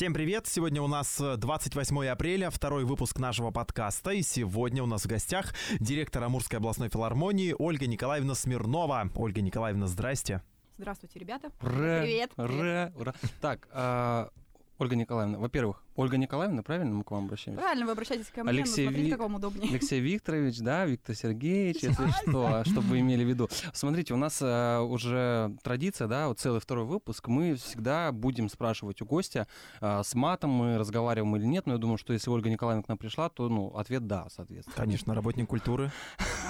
Всем 0.00 0.14
привет! 0.14 0.46
Сегодня 0.46 0.80
у 0.80 0.86
нас 0.86 1.20
28 1.20 2.06
апреля, 2.06 2.48
второй 2.48 2.86
выпуск 2.86 3.18
нашего 3.18 3.50
подкаста. 3.50 4.12
И 4.12 4.22
сегодня 4.22 4.82
у 4.82 4.86
нас 4.86 5.02
в 5.02 5.06
гостях 5.06 5.52
директор 5.78 6.24
Амурской 6.24 6.56
областной 6.56 6.88
филармонии 6.88 7.54
Ольга 7.58 7.86
Николаевна 7.86 8.34
Смирнова. 8.34 9.10
Ольга 9.14 9.42
Николаевна, 9.42 9.88
здрасте. 9.88 10.40
Здравствуйте, 10.78 11.18
ребята. 11.18 11.52
Ура, 11.60 12.00
Привет. 12.00 12.30
Ура, 12.38 12.92
ура. 12.96 13.14
Так, 13.42 13.68
а, 13.72 14.30
Ольга 14.78 14.96
Николаевна, 14.96 15.38
во-первых, 15.38 15.82
Ольга 16.00 16.16
Николаевна, 16.16 16.62
правильно 16.62 16.94
мы 16.94 17.04
к 17.04 17.10
вам 17.10 17.24
обращаемся? 17.26 17.60
Правильно, 17.62 17.84
вы 17.86 17.92
обращаетесь 17.92 18.28
ко 18.30 18.42
мне, 18.42 18.50
Алексей 18.50 18.84
но 18.86 18.90
смотрите, 18.90 19.06
Ви- 19.06 19.10
как 19.12 19.20
вам 19.20 19.34
удобнее. 19.34 19.70
Алексей 19.70 20.00
Викторович, 20.00 20.58
да, 20.60 20.86
Виктор 20.86 21.14
Сергеевич, 21.14 21.82
если 21.82 22.10
что, 22.22 22.62
чтобы 22.64 22.88
вы 22.88 23.00
имели 23.00 23.22
в 23.24 23.28
виду. 23.28 23.48
Смотрите, 23.74 24.14
у 24.14 24.16
нас 24.16 24.38
э, 24.40 24.78
уже 24.78 25.54
традиция, 25.62 26.08
да, 26.08 26.28
вот 26.28 26.40
целый 26.40 26.60
второй 26.60 26.84
выпуск, 26.86 27.28
мы 27.28 27.54
всегда 27.56 28.12
будем 28.12 28.48
спрашивать 28.48 29.02
у 29.02 29.04
гостя, 29.04 29.46
э, 29.80 30.02
с 30.02 30.14
матом 30.14 30.50
мы 30.50 30.78
разговариваем 30.78 31.36
или 31.36 31.44
нет, 31.44 31.66
но 31.66 31.74
я 31.74 31.78
думаю, 31.78 31.98
что 31.98 32.12
если 32.14 32.30
Ольга 32.30 32.48
Николаевна 32.48 32.82
к 32.82 32.88
нам 32.88 32.96
пришла, 32.96 33.28
то, 33.28 33.48
ну, 33.48 33.68
ответ 33.76 34.06
да, 34.06 34.26
соответственно. 34.30 34.76
Конечно, 34.76 35.14
работник 35.14 35.48
культуры. 35.48 35.90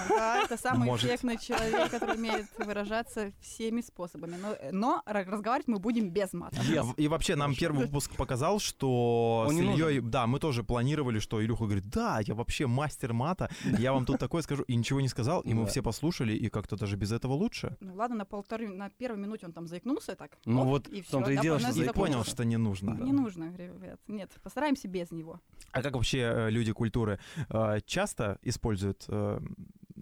Да, 0.09 0.43
это 0.45 0.57
самый 0.57 0.87
Может. 0.87 1.09
эффектный 1.09 1.39
человек, 1.39 1.91
который 1.91 2.17
умеет 2.17 2.47
выражаться 2.59 3.33
всеми 3.41 3.81
способами. 3.81 4.37
Но, 4.41 4.57
но 4.71 5.03
ра- 5.07 5.29
разговаривать 5.29 5.69
мы 5.69 5.79
будем 5.79 6.11
без 6.11 6.33
мата. 6.33 6.57
Yes. 6.57 6.95
И 6.97 7.09
вообще 7.09 7.37
нам 7.37 7.55
первый 7.55 7.87
выпуск 7.87 8.15
показал, 8.17 8.61
что 8.61 9.40
Он 9.47 9.51
с 9.51 9.55
не 9.55 9.63
нужен. 9.63 9.89
Ильей, 9.89 10.01
да, 10.01 10.27
мы 10.27 10.39
тоже 10.39 10.65
планировали, 10.65 11.19
что 11.19 11.43
Илюха 11.43 11.65
говорит, 11.65 11.89
да, 11.89 12.21
я 12.21 12.35
вообще 12.35 12.67
мастер 12.67 13.13
мата, 13.13 13.51
я 13.79 13.93
вам 13.93 14.07
тут 14.07 14.19
такое 14.19 14.43
скажу, 14.43 14.63
и 14.65 14.77
ничего 14.77 15.01
не 15.01 15.09
сказал, 15.09 15.41
и 15.43 15.55
мы 15.55 15.67
все 15.67 15.83
послушали, 15.83 16.33
и 16.33 16.49
как-то 16.49 16.77
даже 16.77 16.97
без 16.97 17.13
этого 17.13 17.33
лучше. 17.33 17.77
Ну 17.81 17.95
ладно, 17.95 18.17
на 18.17 18.25
полторы, 18.25 18.69
на 18.69 18.91
первой 18.91 19.19
минуте 19.19 19.47
он 19.47 19.53
там 19.53 19.67
заикнулся 19.67 20.15
так. 20.15 20.39
Ну 20.45 20.65
вот 20.65 20.89
и 20.89 21.03
в 21.03 21.09
том-то 21.09 21.31
и 21.33 21.39
дело, 21.39 21.59
что 21.59 21.73
заикнулся. 21.73 22.01
понял, 22.01 22.25
что 22.25 22.45
не 22.45 22.57
нужно. 22.57 22.91
Не 22.93 23.13
нужно, 23.13 23.55
ребят. 23.57 24.01
Нет, 24.09 24.31
постараемся 24.43 24.89
без 24.89 25.11
него. 25.11 25.41
А 25.73 25.83
как 25.83 25.95
вообще 25.95 26.19
э, 26.19 26.51
люди 26.51 26.73
культуры 26.73 27.21
э, 27.49 27.81
часто 27.87 28.39
используют, 28.43 29.05
э, 29.09 29.41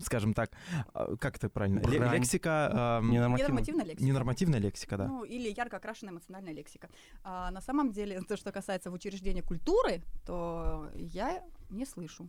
скажем 0.03 0.35
так, 0.35 0.51
э, 0.95 1.17
как 1.21 1.37
это 1.37 1.49
правильно, 1.49 1.81
Брань. 1.81 2.13
лексика, 2.15 3.01
э, 3.03 3.07
Ненормативно. 3.07 3.51
Ненормативная 3.51 3.85
лексика. 3.85 4.05
ненормативная 4.05 4.59
лексика, 4.61 4.97
да? 4.97 5.09
Ну, 5.09 5.25
или 5.25 5.49
ярко 5.49 5.77
окрашенная 5.77 6.13
эмоциональная 6.13 6.53
лексика. 6.53 6.89
А 7.23 7.51
на 7.51 7.61
самом 7.61 7.93
деле, 7.93 8.21
то, 8.29 8.37
что 8.37 8.53
касается 8.53 8.91
в 8.91 8.95
учреждения 8.95 9.43
культуры, 9.43 10.03
то 10.27 10.91
я 10.95 11.43
не 11.71 11.87
слышу. 11.87 12.29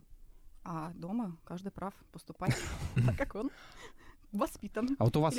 А 0.62 0.92
дома 0.94 1.38
каждый 1.44 1.72
прав 1.72 1.94
поступать 2.12 2.54
так, 3.06 3.16
как 3.16 3.34
он 3.34 3.50
воспитан. 4.32 4.96
А 4.98 5.04
вот 5.04 5.16
у 5.16 5.20
вас 5.20 5.34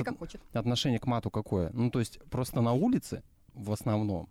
отношение 0.53 0.99
к 0.99 1.05
мату 1.05 1.29
какое? 1.29 1.69
Ну, 1.73 1.91
то 1.91 1.99
есть 1.99 2.19
просто 2.29 2.61
на 2.61 2.73
улице 2.73 3.23
в 3.53 3.71
основном 3.71 4.29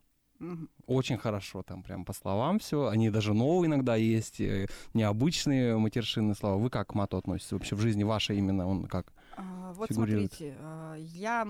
Очень 0.86 1.18
хорошо, 1.18 1.62
там 1.62 1.82
прям 1.82 2.04
по 2.04 2.12
словам 2.12 2.58
все. 2.58 2.88
Они 2.88 3.10
даже 3.10 3.34
новые 3.34 3.68
иногда 3.68 3.96
есть, 3.96 4.40
э, 4.40 4.66
необычные 4.94 5.76
матершинные 5.76 6.34
слова. 6.34 6.56
Вы 6.56 6.70
как 6.70 6.88
к 6.88 6.94
мату 6.94 7.16
относитесь 7.16 7.52
вообще 7.52 7.76
в 7.76 7.80
жизни 7.80 8.04
вашей 8.04 8.38
именно? 8.38 8.66
Он 8.66 8.86
как? 8.86 9.12
А, 9.36 9.72
вот 9.74 9.88
фигурирует. 9.88 10.32
смотрите, 10.32 10.56
а, 10.60 10.96
я 10.96 11.46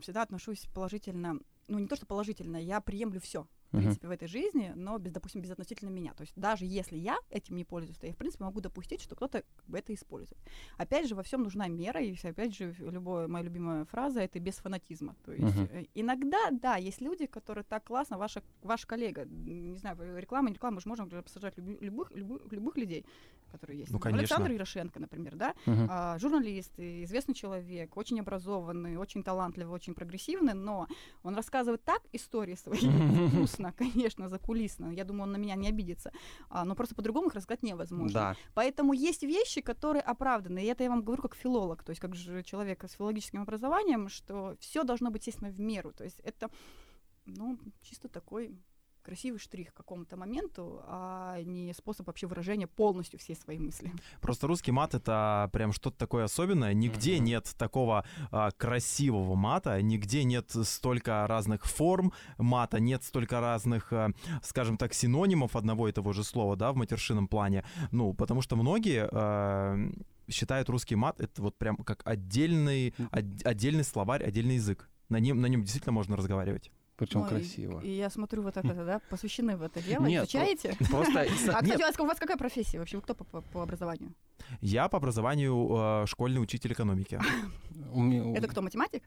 всегда 0.00 0.22
отношусь 0.22 0.66
положительно, 0.74 1.38
ну 1.68 1.78
не 1.78 1.86
то 1.86 1.96
что 1.96 2.06
положительно, 2.06 2.56
я 2.56 2.80
приемлю 2.80 3.20
все. 3.20 3.46
В 3.72 3.78
принципе, 3.78 4.06
в 4.08 4.10
этой 4.10 4.28
жизни, 4.28 4.72
но, 4.76 4.98
без, 4.98 5.12
допустим, 5.12 5.40
безотносительно 5.40 5.88
меня. 5.88 6.12
То 6.12 6.22
есть 6.22 6.34
даже 6.36 6.66
если 6.66 6.96
я 6.98 7.16
этим 7.30 7.56
не 7.56 7.64
пользуюсь, 7.64 7.96
то 7.96 8.06
я, 8.06 8.12
в 8.12 8.16
принципе, 8.16 8.44
могу 8.44 8.60
допустить, 8.60 9.00
что 9.00 9.14
кто-то 9.14 9.44
это 9.72 9.94
использует. 9.94 10.38
Опять 10.76 11.08
же, 11.08 11.14
во 11.14 11.22
всем 11.22 11.42
нужна 11.42 11.68
мера, 11.68 12.00
и, 12.00 12.14
опять 12.22 12.54
же, 12.54 12.74
любая 12.78 13.28
моя 13.28 13.44
любимая 13.44 13.84
фраза— 13.86 14.20
это 14.22 14.38
без 14.40 14.56
фанатизма. 14.56 15.16
То 15.24 15.32
есть 15.32 15.56
э, 15.70 15.86
иногда, 15.94 16.50
да, 16.50 16.76
есть 16.76 17.00
люди, 17.00 17.26
которые 17.26 17.64
так 17.64 17.84
классно, 17.84 18.18
ваша, 18.18 18.42
ваш 18.62 18.84
коллега, 18.84 19.24
не 19.24 19.76
знаю, 19.78 19.96
реклама, 20.18 20.48
не 20.48 20.54
реклама, 20.54 20.74
мы 20.76 20.80
же 20.82 20.88
можем 20.88 21.08
обсуждать 21.18 21.56
люби- 21.56 21.78
любых, 21.80 22.10
любых, 22.12 22.52
любых 22.52 22.76
людей, 22.76 23.06
которые 23.50 23.80
есть. 23.80 23.90
Ну, 23.92 23.98
конечно. 23.98 24.20
Александр 24.20 24.50
Ярошенко, 24.52 25.00
например, 25.00 25.36
да, 25.36 25.54
Мгм. 25.66 25.86
а, 25.90 26.18
журналист, 26.18 26.72
известный 26.78 27.34
человек, 27.34 27.96
очень 27.96 28.20
образованный, 28.20 28.96
очень 28.96 29.22
талантливый, 29.22 29.74
очень 29.74 29.94
прогрессивный, 29.94 30.54
но 30.54 30.86
он 31.22 31.34
рассказывает 31.34 31.82
так 31.84 32.02
истории 32.12 32.54
свои 32.54 32.78
вкусно, 33.70 33.72
конечно, 33.92 34.28
закулисно. 34.28 34.92
Я 34.92 35.04
думаю, 35.04 35.24
он 35.24 35.32
на 35.32 35.36
меня 35.36 35.54
не 35.56 35.68
обидится. 35.68 36.12
А, 36.48 36.64
но 36.64 36.74
просто 36.74 36.94
по-другому 36.94 37.28
их 37.28 37.34
рассказать 37.34 37.62
невозможно. 37.62 38.12
Да. 38.12 38.36
Поэтому 38.54 38.92
есть 38.92 39.22
вещи, 39.22 39.60
которые 39.60 40.02
оправданы. 40.02 40.64
И 40.64 40.66
это 40.66 40.84
я 40.84 40.90
вам 40.90 41.02
говорю 41.02 41.22
как 41.22 41.34
филолог, 41.34 41.82
то 41.82 41.90
есть 41.90 42.00
как 42.00 42.14
же 42.14 42.42
человек 42.42 42.84
с 42.84 42.92
филологическим 42.92 43.42
образованием, 43.42 44.08
что 44.08 44.56
все 44.60 44.84
должно 44.84 45.10
быть, 45.10 45.26
естественно, 45.26 45.50
в 45.50 45.60
меру. 45.60 45.92
То 45.92 46.04
есть 46.04 46.20
это, 46.20 46.50
ну, 47.26 47.58
чисто 47.82 48.08
такой 48.08 48.56
красивый 49.02 49.38
штрих 49.40 49.72
к 49.72 49.76
какому-то 49.76 50.16
моменту, 50.16 50.80
а 50.86 51.40
не 51.42 51.72
способ 51.74 52.06
вообще 52.06 52.26
выражения 52.26 52.66
полностью 52.66 53.18
всей 53.18 53.36
своей 53.36 53.58
мысли. 53.58 53.92
Просто 54.20 54.46
русский 54.46 54.72
мат 54.72 54.94
это 54.94 55.50
прям 55.52 55.72
что-то 55.72 55.96
такое 55.98 56.24
особенное. 56.24 56.72
Нигде 56.74 57.16
Мгм. 57.16 57.24
нет 57.24 57.54
такого 57.58 58.04
а, 58.30 58.50
красивого 58.52 59.34
мата, 59.34 59.80
нигде 59.82 60.24
нет 60.24 60.50
столько 60.64 61.26
разных 61.26 61.64
форм 61.66 62.12
мата, 62.38 62.80
нет 62.80 63.02
столько 63.04 63.40
разных, 63.40 63.92
а, 63.92 64.10
скажем 64.42 64.76
так, 64.76 64.94
синонимов 64.94 65.56
одного 65.56 65.88
и 65.88 65.92
того 65.92 66.12
же 66.12 66.24
слова, 66.24 66.56
да, 66.56 66.72
в 66.72 66.76
матершинном 66.76 67.28
плане. 67.28 67.64
Ну, 67.90 68.14
потому 68.14 68.40
что 68.42 68.56
многие 68.56 69.08
а, 69.12 69.76
считают 70.28 70.68
русский 70.70 70.94
мат 70.96 71.20
это 71.20 71.42
вот 71.42 71.58
прям 71.58 71.76
как 71.76 72.02
отдельный, 72.06 72.94
от- 73.10 73.44
отдельный 73.44 73.84
словарь, 73.84 74.22
отдельный 74.24 74.54
язык. 74.54 74.88
На 75.08 75.18
нем, 75.20 75.40
на 75.40 75.46
нем 75.46 75.62
действительно 75.62 75.92
можно 75.92 76.16
разговаривать. 76.16 76.70
Причем 77.02 77.20
Ну, 77.20 77.26
красиво. 77.26 77.80
И, 77.80 77.90
я 77.90 78.10
смотрю, 78.10 78.42
вот 78.42 78.54
так 78.54 78.64
это, 78.74 78.84
да, 78.84 79.00
посвящены 79.10 79.56
в 79.56 79.62
это 79.62 79.82
дело, 79.82 80.06
Нет, 80.06 80.22
изучаете? 80.22 80.76
Просто 80.90 81.20
А, 81.20 81.24
Нет. 81.24 81.32
кстати, 81.34 81.74
у 81.74 81.78
вас, 81.80 81.98
у 81.98 82.06
вас 82.06 82.18
какая 82.18 82.36
профессия 82.36 82.78
вообще? 82.78 82.96
Вы 82.96 83.02
кто 83.02 83.14
по, 83.14 83.24
по- 83.24 83.62
образованию? 83.62 84.12
Я 84.60 84.88
по 84.88 84.98
образованию 84.98 85.68
а, 85.72 86.06
школьный 86.06 86.40
учитель 86.40 86.72
экономики. 86.72 87.18
Это 88.36 88.46
кто, 88.48 88.62
математик? 88.62 89.02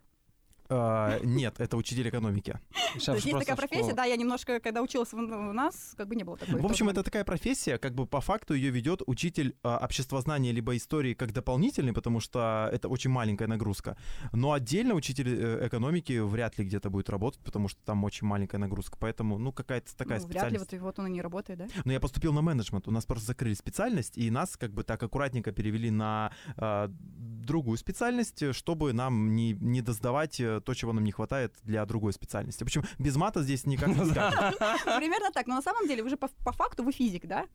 А, 0.70 1.20
Нет, 1.24 1.60
это 1.60 1.78
учитель 1.78 2.10
экономики. 2.10 2.60
Сейчас 2.94 3.22
То 3.22 3.30
есть 3.30 3.40
такая 3.40 3.56
профессия, 3.56 3.94
да, 3.94 4.06
я 4.06 4.16
немножко, 4.16 4.60
когда 4.60 4.82
училась 4.82 5.14
у 5.14 5.18
нас, 5.18 5.94
как 5.98 6.08
бы 6.08 6.16
не 6.16 6.24
было 6.24 6.38
такой. 6.38 6.60
В 6.60 6.66
общем, 6.66 6.90
это 6.90 7.04
такая 7.04 7.24
профессия, 7.24 7.78
как 7.78 7.94
бы 7.94 8.06
по 8.06 8.22
факту 8.22 8.54
ее 8.54 8.70
ведет 8.70 9.02
учитель 9.06 9.56
а, 9.64 9.78
обществознания 9.78 10.52
либо 10.52 10.76
истории 10.76 11.14
как 11.14 11.34
дополнительный, 11.34 11.94
потому 11.94 12.20
что 12.20 12.70
это 12.72 12.88
очень 12.88 13.12
маленькая 13.12 13.48
нагрузка. 13.48 13.98
Но 14.32 14.54
отдельно 14.54 14.96
учитель 14.96 15.28
э, 15.28 15.68
экономики 15.68 16.20
вряд 16.20 16.58
ли 16.58 16.66
где-то 16.66 16.90
будет 16.90 17.10
работать, 17.10 17.42
потому 17.44 17.68
что 17.68 17.80
там 17.84 18.04
очень 18.04 18.28
маленькая 18.28 18.58
нагрузка. 18.58 18.98
Поэтому, 19.00 19.38
ну, 19.38 19.52
какая-то 19.52 19.96
такая 19.96 20.20
Ну, 20.20 20.28
вряд 20.28 20.52
ли 20.52 20.58
специальность. 20.58 20.72
вот, 20.72 20.74
и 20.74 20.80
вот 20.80 21.00
он 21.00 21.08
и 21.08 21.12
не 21.12 21.22
работает, 21.22 21.60
да? 21.60 21.68
Но 21.84 21.92
я 21.92 22.00
поступил 22.00 22.34
на 22.34 22.42
менеджмент, 22.42 22.88
у 22.88 22.92
нас 22.92 23.06
просто 23.06 23.28
закрыли 23.28 23.54
специальность, 23.54 24.18
и 24.18 24.32
нас 24.32 24.58
как 24.58 24.74
бы 24.74 24.84
так 24.84 25.02
аккуратненько 25.04 25.52
перевели 25.52 25.92
на 25.92 26.32
а, 26.58 26.90
другую 26.90 27.78
специальность, 27.78 28.54
чтобы 28.54 28.94
нам 28.94 29.36
не, 29.36 29.54
не 29.54 29.82
доздавать 29.82 30.40
э, 30.40 30.55
то, 30.62 30.74
чего 30.74 30.94
нам 30.94 31.04
не 31.04 31.12
хватает 31.12 31.54
для 31.64 31.86
другой 31.86 32.14
специальности. 32.14 32.64
Общем, 32.64 32.84
без 33.00 33.16
мата 33.16 33.42
здесь 33.44 33.66
никак 33.66 33.90
не 33.90 34.06
скажешь. 34.06 34.56
Примерно 34.84 35.32
так. 35.32 35.48
Но 35.48 35.56
на 35.56 35.62
самом 35.62 35.88
деле, 35.88 36.04
вы 36.04 36.10
же 36.10 36.18
по, 36.18 36.28
по 36.28 36.52
факту 36.52 36.84
вы 36.84 36.92
физик, 36.92 37.26
да? 37.26 37.46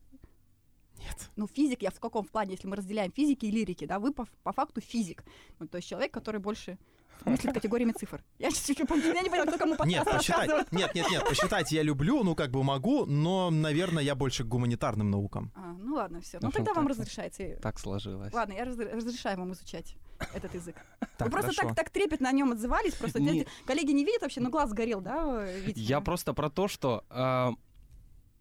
Нет. 0.97 1.31
Ну, 1.35 1.47
физик, 1.47 1.81
я 1.81 1.89
в 1.89 1.99
каком 1.99 2.25
плане, 2.25 2.51
если 2.51 2.67
мы 2.67 2.75
разделяем 2.75 3.11
физики 3.11 3.45
и 3.45 3.51
лирики, 3.51 3.85
да, 3.85 3.99
вы 3.99 4.13
по, 4.13 4.27
по 4.43 4.51
факту 4.51 4.81
физик. 4.81 5.23
Ну, 5.59 5.67
то 5.67 5.77
есть 5.77 5.87
человек, 5.87 6.13
который 6.13 6.39
больше 6.39 6.77
мыслит 7.25 7.53
категориями 7.53 7.91
цифр. 7.91 8.23
Я 8.39 8.51
чуть-чуть 8.51 8.79
я 8.79 9.21
не 9.21 9.29
поняла, 9.29 9.45
кто 9.45 9.57
кому 9.57 9.75
Нет, 9.85 10.05
посчитать. 10.05 10.71
Нет, 10.71 10.93
нет, 10.95 11.09
нет, 11.09 11.27
посчитать 11.27 11.71
я 11.71 11.83
люблю, 11.83 12.23
ну 12.23 12.35
как 12.35 12.51
бы 12.51 12.63
могу, 12.63 13.05
но, 13.05 13.49
наверное, 13.49 14.03
я 14.03 14.15
больше 14.15 14.43
к 14.43 14.47
гуманитарным 14.47 15.11
наукам. 15.11 15.51
А, 15.55 15.73
ну 15.73 15.95
ладно, 15.95 16.21
все. 16.21 16.39
Ну 16.41 16.51
тогда 16.51 16.73
вам 16.73 16.87
разрешается. 16.87 17.57
Так 17.61 17.79
сложилось. 17.79 18.33
Ладно, 18.33 18.53
я 18.53 18.65
раз- 18.65 18.77
разрешаю 18.77 19.37
вам 19.39 19.53
изучать 19.53 19.95
этот 20.33 20.53
язык. 20.55 20.75
Так, 21.17 21.27
Вы 21.27 21.31
просто 21.39 21.53
так, 21.61 21.75
так 21.75 21.89
трепетно 21.91 22.29
о 22.29 22.31
нем 22.31 22.51
отзывались, 22.51 22.93
просто 22.95 23.21
Не- 23.21 23.45
коллеги 23.67 23.91
не 23.91 24.03
видят 24.03 24.23
вообще, 24.23 24.41
но 24.41 24.49
глаз 24.49 24.71
горел, 24.73 25.01
да, 25.01 25.45
видите? 25.45 25.79
Я 25.81 26.01
просто 26.01 26.33
про 26.33 26.49
то, 26.49 26.67
что 26.67 27.03
э, 27.11 27.51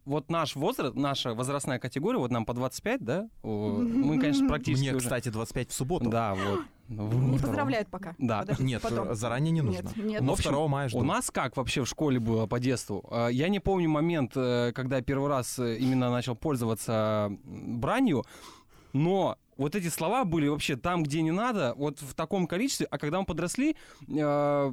вот 0.07 0.31
наш 0.31 0.57
возраст, 0.57 0.95
наша 0.97 1.35
возрастная 1.35 1.79
категория, 1.79 2.19
вот 2.19 2.31
нам 2.31 2.47
по 2.47 2.55
25, 2.55 3.05
да? 3.05 3.29
Мы, 3.43 4.19
конечно, 4.19 4.49
практически 4.49 4.83
Мне, 4.83 4.97
уже- 4.97 5.05
кстати, 5.07 5.29
25 5.29 5.69
в 5.71 5.75
субботу. 5.75 6.09
Да, 6.09 6.35
вот. 6.35 6.61
Не 6.89 7.39
поздравляют 7.39 7.89
пока. 7.89 8.15
Да. 8.19 8.41
Подождите, 8.41 8.67
Нет, 8.67 8.83
потом. 8.83 9.15
заранее 9.15 9.51
не 9.53 9.61
нужно. 9.61 9.83
Нет, 9.89 9.97
нет. 9.97 10.23
Но 10.23 10.33
общем, 10.33 10.53
2 10.53 10.69
мая 10.69 10.89
жду. 10.89 10.99
У 10.99 11.03
нас 11.05 11.31
как 11.31 11.57
вообще 11.59 11.85
в 11.85 11.87
школе 11.87 12.19
было 12.19 12.47
по 12.47 12.59
детству? 12.59 13.07
А, 13.11 13.29
Я 13.29 13.49
не 13.51 13.61
помню 13.61 13.89
момент, 13.91 14.33
э, 14.37 14.73
когда 14.75 14.97
я 14.97 15.03
первый 15.03 15.29
раз 15.29 15.59
э, 15.59 15.77
именно 15.77 16.11
начал 16.11 16.35
пользоваться 16.35 17.31
бранью, 17.45 18.25
но 18.93 19.37
вот 19.61 19.75
эти 19.75 19.89
слова 19.89 20.25
были 20.25 20.49
вообще 20.49 20.77
там, 20.77 21.03
где 21.03 21.21
не 21.21 21.33
надо, 21.33 21.75
вот 21.77 22.01
в 22.01 22.15
таком 22.15 22.47
количестве, 22.47 22.87
а 22.91 22.97
когда 22.97 23.21
мы 23.21 23.27
подросли, 23.27 23.77
э, 24.09 24.73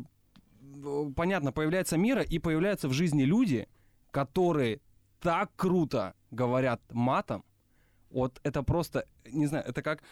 понятно, 1.14 1.52
появляется 1.52 1.98
мера 1.98 2.22
и 2.22 2.40
появляются 2.40 2.88
в 2.88 2.94
жизни 2.94 3.24
люди, 3.24 3.68
которые 4.12 4.80
так 5.20 5.52
круто 5.58 6.14
говорят 6.32 6.82
матом, 6.92 7.44
вот 8.10 8.40
это 8.44 8.64
просто, 8.64 9.06
не 9.26 9.48
знаю, 9.48 9.66
это 9.68 9.82
как 9.82 10.04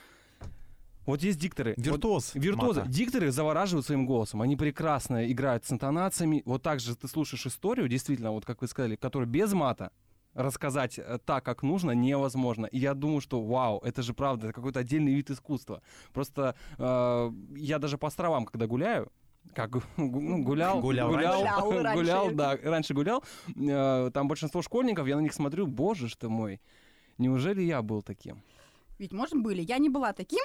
Вот 1.06 1.24
есть 1.24 1.39
дикторы. 1.39 1.75
Вот 1.78 1.86
Виртуоз. 1.86 2.31
Виртуозы. 2.33 2.80
мата. 2.81 2.92
Дикторы 2.92 3.31
завораживают 3.31 3.86
своим 3.86 4.06
голосом. 4.06 4.42
Они 4.42 4.57
прекрасно 4.57 5.31
играют 5.31 5.63
с 5.63 5.71
интонациями. 5.71 6.42
Вот 6.45 6.63
так 6.63 6.81
же 6.81 6.95
ты 6.95 7.07
слушаешь 7.07 7.45
историю, 7.45 7.88
действительно, 7.88 8.31
вот 8.31 8.44
как 8.44 8.62
вы 8.62 8.68
сказали, 8.68 8.98
которая 8.98 9.30
без 9.30 9.54
мата, 9.54 9.92
рассказать 10.35 10.99
э, 10.99 11.17
так, 11.25 11.43
как 11.43 11.63
нужно, 11.63 11.91
невозможно. 11.91 12.67
И 12.67 12.77
я 12.77 12.93
думаю, 12.93 13.21
что 13.21 13.41
вау, 13.41 13.79
это 13.79 14.03
же 14.03 14.13
правда, 14.13 14.47
это 14.47 14.53
какой-то 14.53 14.79
отдельный 14.81 15.13
вид 15.15 15.31
искусства. 15.31 15.81
Просто 16.13 16.55
э, 16.77 17.31
я 17.55 17.79
даже 17.79 17.97
по 17.97 18.07
островам, 18.07 18.45
когда 18.45 18.67
гуляю, 18.67 19.11
как 19.53 19.71
гу- 19.71 19.81
ну, 19.97 20.43
гулял, 20.43 20.81
Гулял 20.81 21.09
гулял, 21.11 21.41
раньше. 21.81 22.03
Гулял 22.03 22.31
да, 22.31 22.57
раньше 22.63 22.93
гулял. 22.93 23.23
э, 23.55 24.11
там 24.13 24.27
большинство 24.27 24.61
школьников, 24.61 25.07
я 25.07 25.15
на 25.15 25.21
них 25.21 25.33
смотрю, 25.33 25.65
боже 25.67 26.09
ж 26.09 26.15
ты 26.15 26.29
мой, 26.29 26.59
неужели 27.17 27.61
я 27.61 27.81
был 27.81 28.01
таким? 28.01 28.43
Ведь, 28.97 29.12
может, 29.13 29.42
были. 29.42 29.62
Я 29.62 29.77
не 29.77 29.89
была 29.89 30.13
таким 30.13 30.44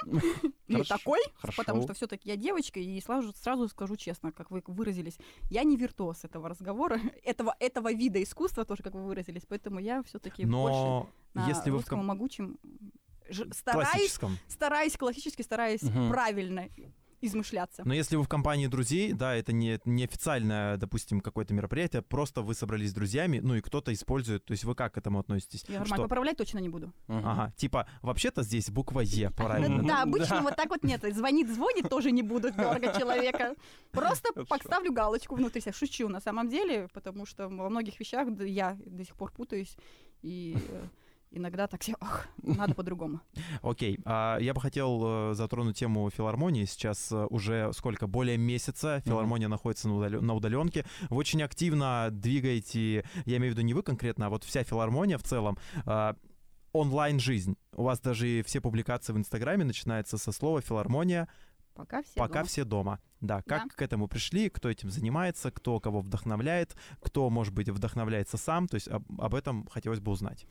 или 0.67 0.83
Хорошо, 0.83 0.97
такой, 0.97 1.19
потому 1.55 1.81
что 1.83 1.93
все-таки 1.93 2.29
я 2.29 2.35
девочка, 2.35 2.79
и 2.79 3.01
сразу, 3.01 3.33
сразу 3.33 3.67
скажу 3.69 3.95
честно, 3.95 4.31
как 4.31 4.51
вы 4.51 4.61
выразились, 4.67 5.17
я 5.49 5.63
не 5.63 5.77
виртуоз 5.77 6.23
этого 6.23 6.49
разговора, 6.49 6.99
этого, 7.23 7.55
этого 7.59 7.93
вида 7.93 8.21
искусства 8.21 8.65
тоже, 8.65 8.83
как 8.83 8.93
вы 8.93 9.03
выразились, 9.03 9.43
поэтому 9.47 9.79
я 9.79 10.03
все-таки 10.03 10.45
больше 10.45 11.09
на 11.33 11.47
если 11.47 11.69
вы 11.69 11.79
в 11.79 11.85
ком- 11.87 12.05
могучем 12.05 12.57
стараюсь, 13.51 14.19
стараюсь 14.47 14.97
классически, 14.97 15.41
стараюсь 15.41 15.83
Мгм. 15.83 16.09
правильно 16.09 16.67
измышляться. 17.21 17.83
Но 17.85 17.93
если 17.93 18.15
вы 18.15 18.23
в 18.23 18.27
компании 18.27 18.67
друзей, 18.67 19.13
да, 19.13 19.35
это 19.35 19.53
не, 19.53 19.79
не 19.85 20.03
официальное, 20.05 20.77
допустим, 20.77 21.21
какое-то 21.21 21.53
мероприятие, 21.53 22.01
просто 22.01 22.41
вы 22.41 22.53
собрались 22.53 22.91
с 22.91 22.93
друзьями, 22.93 23.39
ну 23.39 23.55
и 23.55 23.61
кто-то 23.61 23.93
использует, 23.93 24.43
то 24.45 24.51
есть 24.51 24.63
вы 24.63 24.75
как 24.75 24.93
к 24.93 24.97
этому 24.97 25.19
относитесь? 25.19 25.63
Я 25.67 25.79
нормально 25.79 25.95
Что? 25.95 26.03
поправлять 26.03 26.37
точно 26.37 26.59
не 26.59 26.69
буду. 26.69 26.93
Мгм. 27.07 27.27
Ага, 27.27 27.53
типа, 27.57 27.87
вообще-то 28.01 28.43
здесь 28.43 28.69
буква 28.69 29.01
Е, 29.01 29.29
правильно. 29.37 29.83
Да, 29.83 30.03
обычно 30.03 30.41
вот 30.41 30.55
так 30.55 30.69
вот 30.69 30.83
нет. 30.83 31.01
Звонит, 31.13 31.49
звонит, 31.49 31.89
тоже 31.89 32.11
не 32.11 32.23
буду 32.23 32.51
дергать 32.57 32.97
человека. 32.97 33.55
Просто 33.91 34.29
Хорошо. 34.33 34.47
подставлю 34.47 34.91
галочку 34.91 35.35
внутри 35.35 35.61
себя. 35.61 35.73
Шучу 35.73 36.07
на 36.07 36.19
самом 36.19 36.49
деле, 36.49 36.87
потому 36.93 37.25
что 37.25 37.47
во 37.47 37.69
многих 37.69 37.99
вещах 37.99 38.27
я 38.39 38.77
до 38.85 39.03
сих 39.03 39.15
пор 39.15 39.31
путаюсь. 39.31 39.75
И 40.21 40.55
э, 40.69 40.83
иногда 41.31 41.67
так 41.67 41.81
все, 41.81 41.95
ох, 41.99 42.27
надо 42.43 42.73
по-другому. 42.75 43.21
Окей, 43.61 43.99
а 44.05 44.37
я 44.39 44.53
бы 44.53 44.61
хотел 44.61 45.31
э, 45.31 45.33
затронуть 45.33 45.77
тему 45.77 46.09
филармонии. 46.09 46.65
Сейчас 46.65 47.11
э, 47.11 47.25
уже 47.29 47.71
сколько, 47.73 48.07
более 48.07 48.37
месяца 48.37 49.01
филармония 49.05 49.47
находится 49.47 49.87
на, 49.89 49.93
удалё- 49.93 50.21
на 50.21 50.33
удаленке. 50.33 50.85
Вы 51.09 51.17
очень 51.17 51.41
активно 51.43 52.09
двигаете, 52.11 53.05
я 53.25 53.37
имею 53.37 53.53
в 53.53 53.57
виду 53.57 53.65
не 53.65 53.73
вы 53.73 53.81
конкретно, 53.83 54.27
а 54.27 54.29
вот 54.29 54.43
вся 54.43 54.63
филармония 54.63 55.17
в 55.17 55.23
целом, 55.23 55.57
а, 55.85 56.15
онлайн-жизнь. 56.73 57.55
У 57.73 57.83
вас 57.83 57.99
даже 57.99 58.43
все 58.43 58.61
публикации 58.61 59.13
в 59.13 59.17
Инстаграме 59.17 59.63
начинаются 59.65 60.17
со 60.17 60.31
слова 60.31 60.61
«филармония», 60.61 61.27
Пока 61.73 62.01
все 62.03 62.13
пока 62.15 62.33
дома. 62.39 62.45
все 62.47 62.63
дома. 62.65 62.99
Да, 63.21 63.41
как 63.43 63.63
Да. 63.63 63.75
к 63.75 63.81
этому 63.81 64.07
пришли, 64.09 64.49
кто 64.49 64.69
этим 64.69 64.89
занимается, 64.89 65.51
кто 65.51 65.79
кого 65.79 66.01
вдохновляет, 66.01 66.75
кто, 67.01 67.29
может 67.29 67.53
быть, 67.53 67.69
вдохновляется 67.69 68.35
сам. 68.37 68.67
То 68.67 68.75
есть 68.75 68.89
об, 68.89 69.03
об 69.21 69.33
этом 69.35 69.65
хотелось 69.67 70.01
бы 70.01 70.11
узнать. 70.11 70.45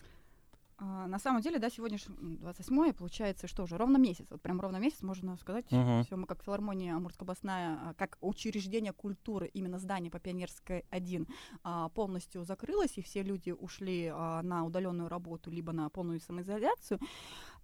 А, 0.83 1.07
на 1.07 1.19
самом 1.19 1.43
деле, 1.43 1.59
да, 1.59 1.69
сегодня 1.69 1.99
ж, 1.99 2.07
м, 2.09 2.39
28 2.39 2.93
получается, 2.95 3.47
что 3.47 3.65
уже, 3.65 3.77
ровно 3.77 3.99
месяц. 3.99 4.27
Вот 4.31 4.41
прям 4.41 4.61
ровно 4.61 4.79
месяц, 4.79 5.03
можно 5.03 5.37
сказать. 5.37 5.71
Мгм. 5.71 6.05
Все, 6.05 6.17
мы 6.17 6.27
как 6.27 6.43
филармония 6.43 6.97
Амурская 6.97 7.27
областная, 7.27 7.79
а, 7.83 7.95
как 7.95 8.17
учреждение 8.23 8.93
культуры, 8.95 9.51
именно 9.53 9.79
здание 9.79 10.11
по 10.11 10.19
Пионерской 10.19 10.87
1, 10.89 11.27
а, 11.63 11.91
полностью 11.91 12.45
закрылось, 12.45 12.97
и 12.97 13.03
все 13.03 13.23
люди 13.23 13.51
ушли 13.51 14.11
а, 14.13 14.41
на 14.43 14.65
удаленную 14.65 15.11
работу, 15.11 15.51
либо 15.51 15.73
на 15.73 15.91
полную 15.91 16.19
самоизоляцию. 16.21 16.99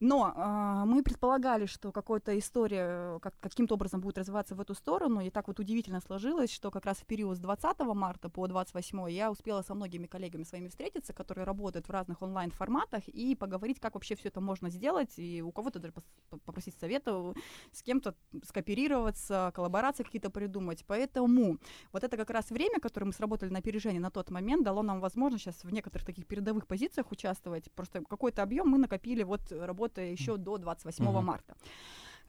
Но 0.01 0.33
а, 0.35 0.85
мы 0.85 1.03
предполагали, 1.03 1.65
что 1.67 1.91
какая-то 1.91 2.39
история 2.39 3.17
э, 3.17 3.19
как, 3.23 3.35
каким-то 3.41 3.75
образом 3.75 4.01
будет 4.01 4.19
развиваться 4.19 4.55
в 4.55 4.61
эту 4.61 4.75
сторону, 4.75 5.21
и 5.21 5.31
так 5.31 5.49
вот 5.49 5.59
удивительно 5.59 6.01
сложилось, 6.01 6.53
что 6.53 6.71
как 6.71 6.85
раз 6.85 6.99
в 6.99 7.07
период 7.07 7.39
с 7.39 7.41
20 7.41 7.79
марта 7.81 8.29
по 8.29 8.47
28 8.47 9.11
я 9.11 9.31
успела 9.31 9.63
со 9.63 9.75
многими 9.75 10.07
коллегами 10.07 10.43
своими 10.43 10.69
встретиться, 10.69 11.15
которые 11.15 11.45
работают 11.45 11.89
в 11.89 11.91
разных 11.91 12.21
онлайн-форматах, 12.21 13.09
и 13.09 13.35
поговорить, 13.35 13.81
как 13.81 13.95
вообще 13.95 14.17
все 14.17 14.29
это 14.29 14.43
можно 14.43 14.69
сделать, 14.69 15.15
и 15.17 15.41
у 15.41 15.51
кого-то 15.51 15.79
даже 15.79 15.95
попросить 16.29 16.79
совета, 16.79 17.33
с 17.73 17.83
кем-то 17.83 18.15
скооперироваться, 18.45 19.51
коллаборации 19.55 20.03
какие-то 20.03 20.29
придумать. 20.29 20.85
Поэтому 20.87 21.59
вот 21.93 22.05
это 22.05 22.19
как 22.19 22.29
раз 22.31 22.51
время, 22.51 22.81
которое 22.81 23.07
мы 23.07 23.13
сработали 23.15 23.49
на 23.49 23.61
опережение 23.61 24.01
на 24.01 24.11
тот 24.11 24.31
момент, 24.31 24.63
дало 24.63 24.83
нам 24.83 25.01
возможность 25.01 25.45
сейчас 25.45 25.65
в 25.65 25.73
некоторых 25.73 26.05
таких 26.05 26.27
передовых 26.27 26.67
позициях 26.67 27.11
участвовать. 27.11 27.71
Просто 27.73 28.03
какой-то 28.05 28.43
объем 28.43 28.69
мы 28.69 28.77
накопили, 28.77 29.23
вот 29.23 29.41
работая 29.87 30.11
еще 30.11 30.37
до 30.37 30.59
28 30.59 31.05
Мгм. 31.05 31.25
марта. 31.25 31.57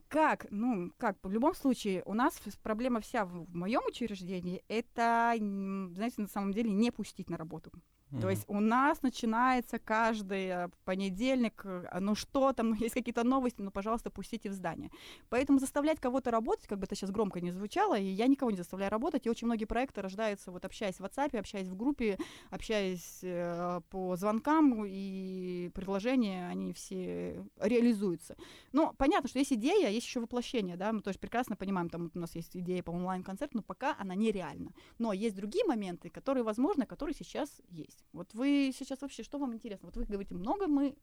Как? 0.07 0.45
Ну, 0.51 0.91
как? 0.97 1.17
В 1.23 1.31
любом 1.31 1.53
случае, 1.53 2.01
у 2.05 2.13
нас 2.13 2.39
проблема 2.63 2.99
вся 3.01 3.25
в, 3.25 3.45
в 3.45 3.55
моем 3.55 3.81
учреждении, 3.85 4.63
это, 4.69 5.33
знаете, 5.37 6.21
на 6.21 6.27
самом 6.27 6.53
деле 6.53 6.71
не 6.71 6.91
пустить 6.91 7.29
на 7.29 7.37
работу. 7.37 7.71
То 8.09 8.17
Мгм. 8.17 8.29
есть 8.29 8.45
у 8.47 8.59
нас 8.61 9.01
начинается 9.01 9.79
каждый 9.79 10.47
э, 10.47 10.69
понедельник, 10.85 11.61
э, 11.65 11.87
а, 11.91 11.99
ну 11.99 12.15
что 12.15 12.53
там, 12.53 12.73
есть 12.73 12.93
какие-то 12.93 13.23
новости, 13.25 13.61
ну, 13.61 13.69
пожалуйста, 13.69 14.09
пустите 14.09 14.49
в 14.49 14.53
здание. 14.53 14.91
Поэтому 15.29 15.59
заставлять 15.59 15.99
кого-то 15.99 16.31
работать, 16.31 16.67
как 16.67 16.79
бы 16.79 16.85
это 16.85 16.95
сейчас 16.95 17.11
громко 17.11 17.41
не 17.41 17.51
звучало, 17.51 17.99
и 17.99 18.05
я 18.05 18.27
никого 18.27 18.49
не 18.49 18.57
заставляю 18.57 18.91
работать, 18.91 19.25
и 19.25 19.29
очень 19.29 19.47
многие 19.47 19.65
проекты 19.65 20.01
рождаются, 20.01 20.51
вот 20.51 20.63
общаясь 20.63 20.95
в 20.95 21.03
WhatsApp, 21.03 21.37
общаясь 21.37 21.67
в 21.67 21.75
группе, 21.75 22.17
общаясь 22.49 23.19
э, 23.23 23.81
по 23.89 24.15
звонкам, 24.15 24.85
и 24.85 25.69
предложения, 25.73 26.47
они 26.47 26.71
все 26.71 27.43
реализуются. 27.59 28.37
Ну, 28.71 28.93
понятно, 28.97 29.27
что 29.27 29.39
есть 29.39 29.51
идея, 29.51 29.87
а 29.87 29.91
есть 29.91 30.07
еще 30.07 30.21
воплощение, 30.21 30.77
да, 30.77 30.93
мы 30.93 31.01
тоже 31.01 31.19
прекрасно 31.19 31.57
понимаем, 31.57 31.89
там 31.89 32.03
вот 32.03 32.15
у 32.15 32.19
нас 32.19 32.35
есть 32.35 32.55
идея 32.55 32.83
по 32.83 32.91
онлайн-концерту, 32.91 33.57
но 33.57 33.63
пока 33.63 33.97
она 33.99 34.15
нереальна. 34.15 34.71
Но 34.97 35.11
есть 35.11 35.35
другие 35.35 35.65
моменты, 35.65 36.09
которые 36.09 36.43
возможны, 36.43 36.85
которые 36.85 37.15
сейчас 37.15 37.49
есть. 37.69 37.96
Вот 38.13 38.33
вы 38.33 38.71
сейчас 38.77 39.01
вообще, 39.01 39.23
что 39.23 39.37
вам 39.37 39.53
интересно? 39.53 39.87
Вот 39.87 39.97
вы 39.97 40.05
говорите, 40.05 40.33
много 40.35 40.67
мы 40.67 40.95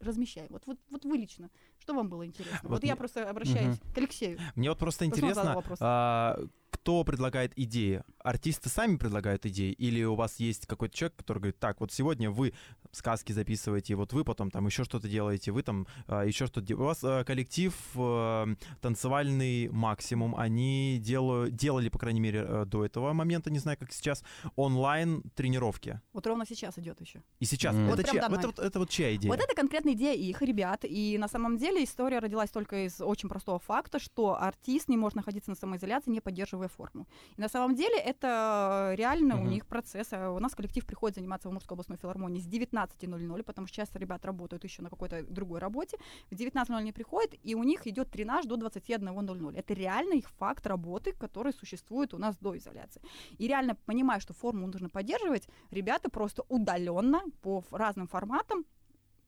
размещаем. 0.00 0.48
Вот, 0.50 0.66
вот, 0.66 0.78
вот 0.90 1.04
вы 1.04 1.16
лично, 1.16 1.50
что 1.78 1.94
вам 1.94 2.08
было 2.08 2.26
интересно? 2.26 2.58
Вот, 2.64 2.70
Вот 2.70 2.84
я 2.84 2.92
мне- 2.92 2.96
просто 2.98 3.28
обращаюсь 3.28 3.78
к 3.94 3.98
Алексею. 3.98 4.38
Мне 4.54 4.68
вот 4.68 4.78
просто 4.78 5.06
интересно, 5.06 5.62
а, 5.80 6.38
кто 6.76 7.02
предлагает 7.04 7.52
идеи? 7.56 8.02
Артисты 8.18 8.68
сами 8.68 8.96
предлагают 8.96 9.46
идеи? 9.46 9.72
Или 9.72 10.04
у 10.04 10.14
вас 10.14 10.38
есть 10.38 10.66
какой-то 10.66 10.94
человек, 10.94 11.16
который 11.16 11.38
говорит, 11.38 11.58
так, 11.58 11.80
вот 11.80 11.90
сегодня 11.90 12.30
вы 12.30 12.52
сказки 12.92 13.32
записываете, 13.32 13.94
вот 13.94 14.12
вы 14.12 14.24
потом 14.24 14.50
там 14.50 14.66
еще 14.66 14.84
что-то 14.84 15.08
делаете, 15.08 15.52
вы 15.52 15.62
там 15.62 15.86
а, 16.06 16.22
еще 16.22 16.46
что-то 16.46 16.66
делаете. 16.66 16.82
У 16.82 16.86
вас 16.86 17.00
а, 17.02 17.24
коллектив 17.24 17.74
а, 17.96 18.46
танцевальный 18.80 19.68
максимум, 19.68 20.36
они 20.36 20.98
делаю, 21.00 21.50
делали, 21.50 21.88
по 21.88 21.98
крайней 21.98 22.20
мере, 22.20 22.44
э, 22.46 22.64
до 22.66 22.84
этого 22.84 23.12
момента, 23.12 23.50
не 23.50 23.58
знаю, 23.58 23.78
как 23.78 23.92
сейчас, 23.92 24.22
онлайн 24.54 25.22
тренировки. 25.34 26.00
Вот 26.12 26.26
ровно 26.26 26.44
сейчас 26.46 26.78
идет 26.78 27.00
еще. 27.00 27.22
И 27.40 27.46
сейчас. 27.46 27.74
Это, 27.74 27.86
Вот 27.86 27.96
прям 27.96 28.10
чья, 28.16 28.26
это, 28.26 28.46
вот- 28.46 28.58
это 28.58 28.78
вот 28.78 28.90
чья 28.90 29.14
идея? 29.16 29.30
Вот 29.30 29.40
это 29.40 29.54
конкретная 29.54 29.94
идея 29.94 30.14
их, 30.14 30.42
ребят. 30.42 30.84
И 30.84 31.16
на 31.18 31.28
самом 31.28 31.56
деле 31.56 31.84
история 31.84 32.18
родилась 32.18 32.50
только 32.50 32.86
из 32.86 33.00
очень 33.00 33.28
простого 33.28 33.58
факта, 33.58 33.98
что 33.98 34.40
артист 34.40 34.88
не 34.88 34.96
может 34.96 35.16
находиться 35.16 35.50
на 35.50 35.56
самоизоляции, 35.56 36.10
не 36.10 36.20
поддерживая 36.20 36.65
форму. 36.68 37.06
И 37.36 37.40
на 37.40 37.48
самом 37.48 37.74
деле 37.74 37.96
это 37.98 38.92
реально 38.96 39.36
у 39.36 39.40
Мгм. 39.40 39.50
них 39.50 39.66
процесс. 39.66 40.12
А 40.12 40.30
У 40.30 40.38
нас 40.38 40.54
коллектив 40.54 40.84
приходит 40.86 41.16
заниматься 41.16 41.48
в 41.48 41.50
Амурской 41.50 41.74
областной 41.74 41.98
филармонии 41.98 42.40
с 42.40 42.46
19.00, 42.46 43.42
потому 43.42 43.66
что 43.66 43.76
часто 43.76 43.98
ребят 43.98 44.24
работают 44.24 44.64
еще 44.64 44.82
на 44.82 44.90
какой-то 44.90 45.22
другой 45.22 45.60
работе. 45.60 45.98
В 46.30 46.34
19.00 46.34 46.78
они 46.78 46.92
приходят, 46.92 47.34
и 47.42 47.54
у 47.54 47.62
них 47.62 47.86
идет 47.86 48.10
тренаж 48.10 48.46
до 48.46 48.56
21.00. 48.56 49.56
Это 49.56 49.74
реально 49.74 50.14
их 50.14 50.28
факт 50.30 50.66
работы, 50.66 51.12
который 51.12 51.52
существует 51.52 52.14
у 52.14 52.18
нас 52.18 52.36
до 52.38 52.56
изоляции. 52.56 53.02
И 53.38 53.46
реально 53.48 53.74
понимая, 53.86 54.20
что 54.20 54.34
форму 54.34 54.66
нужно 54.66 54.88
поддерживать, 54.88 55.48
ребята 55.70 56.10
просто 56.10 56.44
удаленно 56.48 57.22
по 57.42 57.64
разным 57.70 58.06
форматам 58.08 58.64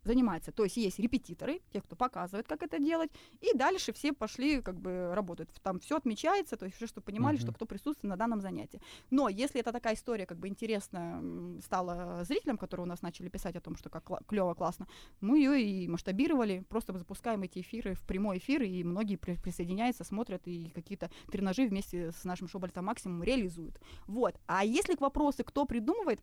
занимаются. 0.09 0.50
То 0.53 0.65
есть 0.65 0.77
есть 0.77 0.99
репетиторы, 0.99 1.61
те, 1.73 1.81
кто 1.81 1.95
показывает, 1.97 2.49
как 2.49 2.62
это 2.62 2.79
делать, 2.79 3.11
и 3.41 3.57
дальше 3.57 3.93
все 3.93 4.12
пошли, 4.12 4.61
как 4.62 4.81
бы 4.81 5.15
работают. 5.15 5.50
Там 5.62 5.79
все 5.79 5.97
отмечается, 5.97 6.57
то 6.57 6.65
есть 6.67 6.77
все, 6.77 6.87
что 6.87 7.00
понимали, 7.00 7.37
Мгм. 7.37 7.43
что 7.43 7.53
кто 7.53 7.67
присутствует 7.67 8.11
на 8.11 8.17
данном 8.17 8.41
занятии. 8.41 8.81
Но 9.11 9.29
если 9.29 9.61
это 9.61 9.73
такая 9.73 9.95
история, 9.95 10.27
как 10.27 10.38
бы 10.38 10.49
интересна 10.49 10.99
м, 11.23 11.61
стала 11.62 12.25
зрителям, 12.25 12.57
которые 12.59 12.85
у 12.85 12.88
нас 12.88 13.03
начали 13.03 13.29
писать 13.29 13.57
о 13.57 13.61
том, 13.61 13.77
что 13.77 13.91
как 13.91 14.27
клево, 14.27 14.55
классно, 14.55 14.87
мы 15.21 15.38
ее 15.38 15.62
и 15.62 15.88
масштабировали, 15.88 16.65
просто 16.69 16.97
запускаем 16.99 17.43
эти 17.43 17.61
эфиры 17.61 17.95
в 17.95 18.00
прямой 18.07 18.38
эфир, 18.38 18.62
и 18.62 18.83
многие 18.85 19.17
при- 19.17 19.37
присоединяются, 19.37 20.05
смотрят 20.05 20.43
и 20.49 20.71
какие-то 20.75 21.11
тренажи 21.31 21.67
вместе 21.69 22.12
с 22.12 22.25
нашим 22.25 22.49
шоу 22.49 22.61
«Бальта 22.61 22.83
Максимум» 22.83 23.23
реализуют. 23.23 23.79
Вот. 24.07 24.35
А 24.47 24.65
если 24.65 24.95
к 24.95 25.00
вопросу, 25.00 25.45
кто 25.45 25.67
придумывает, 25.67 26.21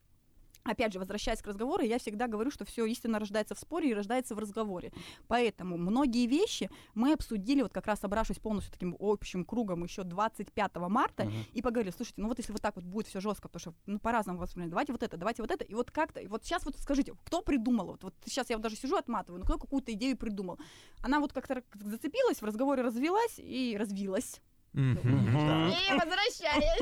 Опять 0.66 0.94
же, 0.94 1.00
возвращаясь 1.00 1.42
к 1.42 1.48
разговору, 1.48 1.84
я 1.84 2.00
всегда 2.00 2.28
говорю, 2.28 2.50
что 2.50 2.66
все 2.66 2.86
истинно 2.86 3.20
рождается 3.20 3.54
в 3.54 3.60
споре 3.60 3.92
и 3.92 3.94
рождается 3.94 4.34
в 4.34 4.40
разговоре. 4.40 4.92
Поэтому 5.28 5.78
многие 5.78 6.26
вещи 6.26 6.72
мы 6.96 7.14
обсудили, 7.14 7.62
вот 7.62 7.72
как 7.72 7.86
раз 7.86 8.00
собравшись 8.00 8.40
полностью 8.40 8.74
таким 8.74 8.96
общим 9.00 9.46
кругом 9.46 9.84
еще 9.84 10.04
25 10.04 10.76
марта, 10.90 11.26
Мгм. 11.26 11.34
и 11.54 11.62
поговорили, 11.62 11.94
слушайте, 11.96 12.20
ну 12.20 12.28
вот 12.30 12.40
если 12.40 12.52
вот 12.52 12.62
так 12.62 12.76
вот 12.76 12.84
будет 12.84 13.06
все 13.08 13.20
жестко, 13.20 13.48
потому 13.48 13.60
что 13.60 13.74
ну, 13.86 14.00
по-разному 14.00 14.40
воспринимать, 14.40 14.72
давайте 14.72 14.92
вот 14.92 15.04
это, 15.04 15.18
давайте 15.18 15.44
вот 15.44 15.52
это, 15.52 15.64
и 15.64 15.76
вот 15.76 15.92
как-то, 15.92 16.20
и 16.20 16.28
вот 16.28 16.44
сейчас 16.44 16.66
вот 16.66 16.76
скажите, 16.80 17.14
кто 17.26 17.44
придумал, 17.44 17.86
вот, 17.86 18.04
вот 18.04 18.16
сейчас 18.26 18.50
я 18.50 18.58
вот 18.58 18.64
даже 18.64 18.76
сижу, 18.76 18.96
отматываю, 18.96 19.40
ну 19.40 19.46
кто 19.46 19.60
какую-то 19.60 19.94
идею 19.94 20.18
придумал. 20.18 20.58
Она 21.04 21.20
вот 21.20 21.32
как-то 21.32 21.62
зацепилась, 21.76 22.42
в 22.42 22.44
разговоре 22.44 22.82
развилась 22.82 23.36
и 23.38 23.78
развилась. 23.80 24.42
Мгм. 24.76 25.70
И 25.70 25.94
возвращаясь. 25.94 26.82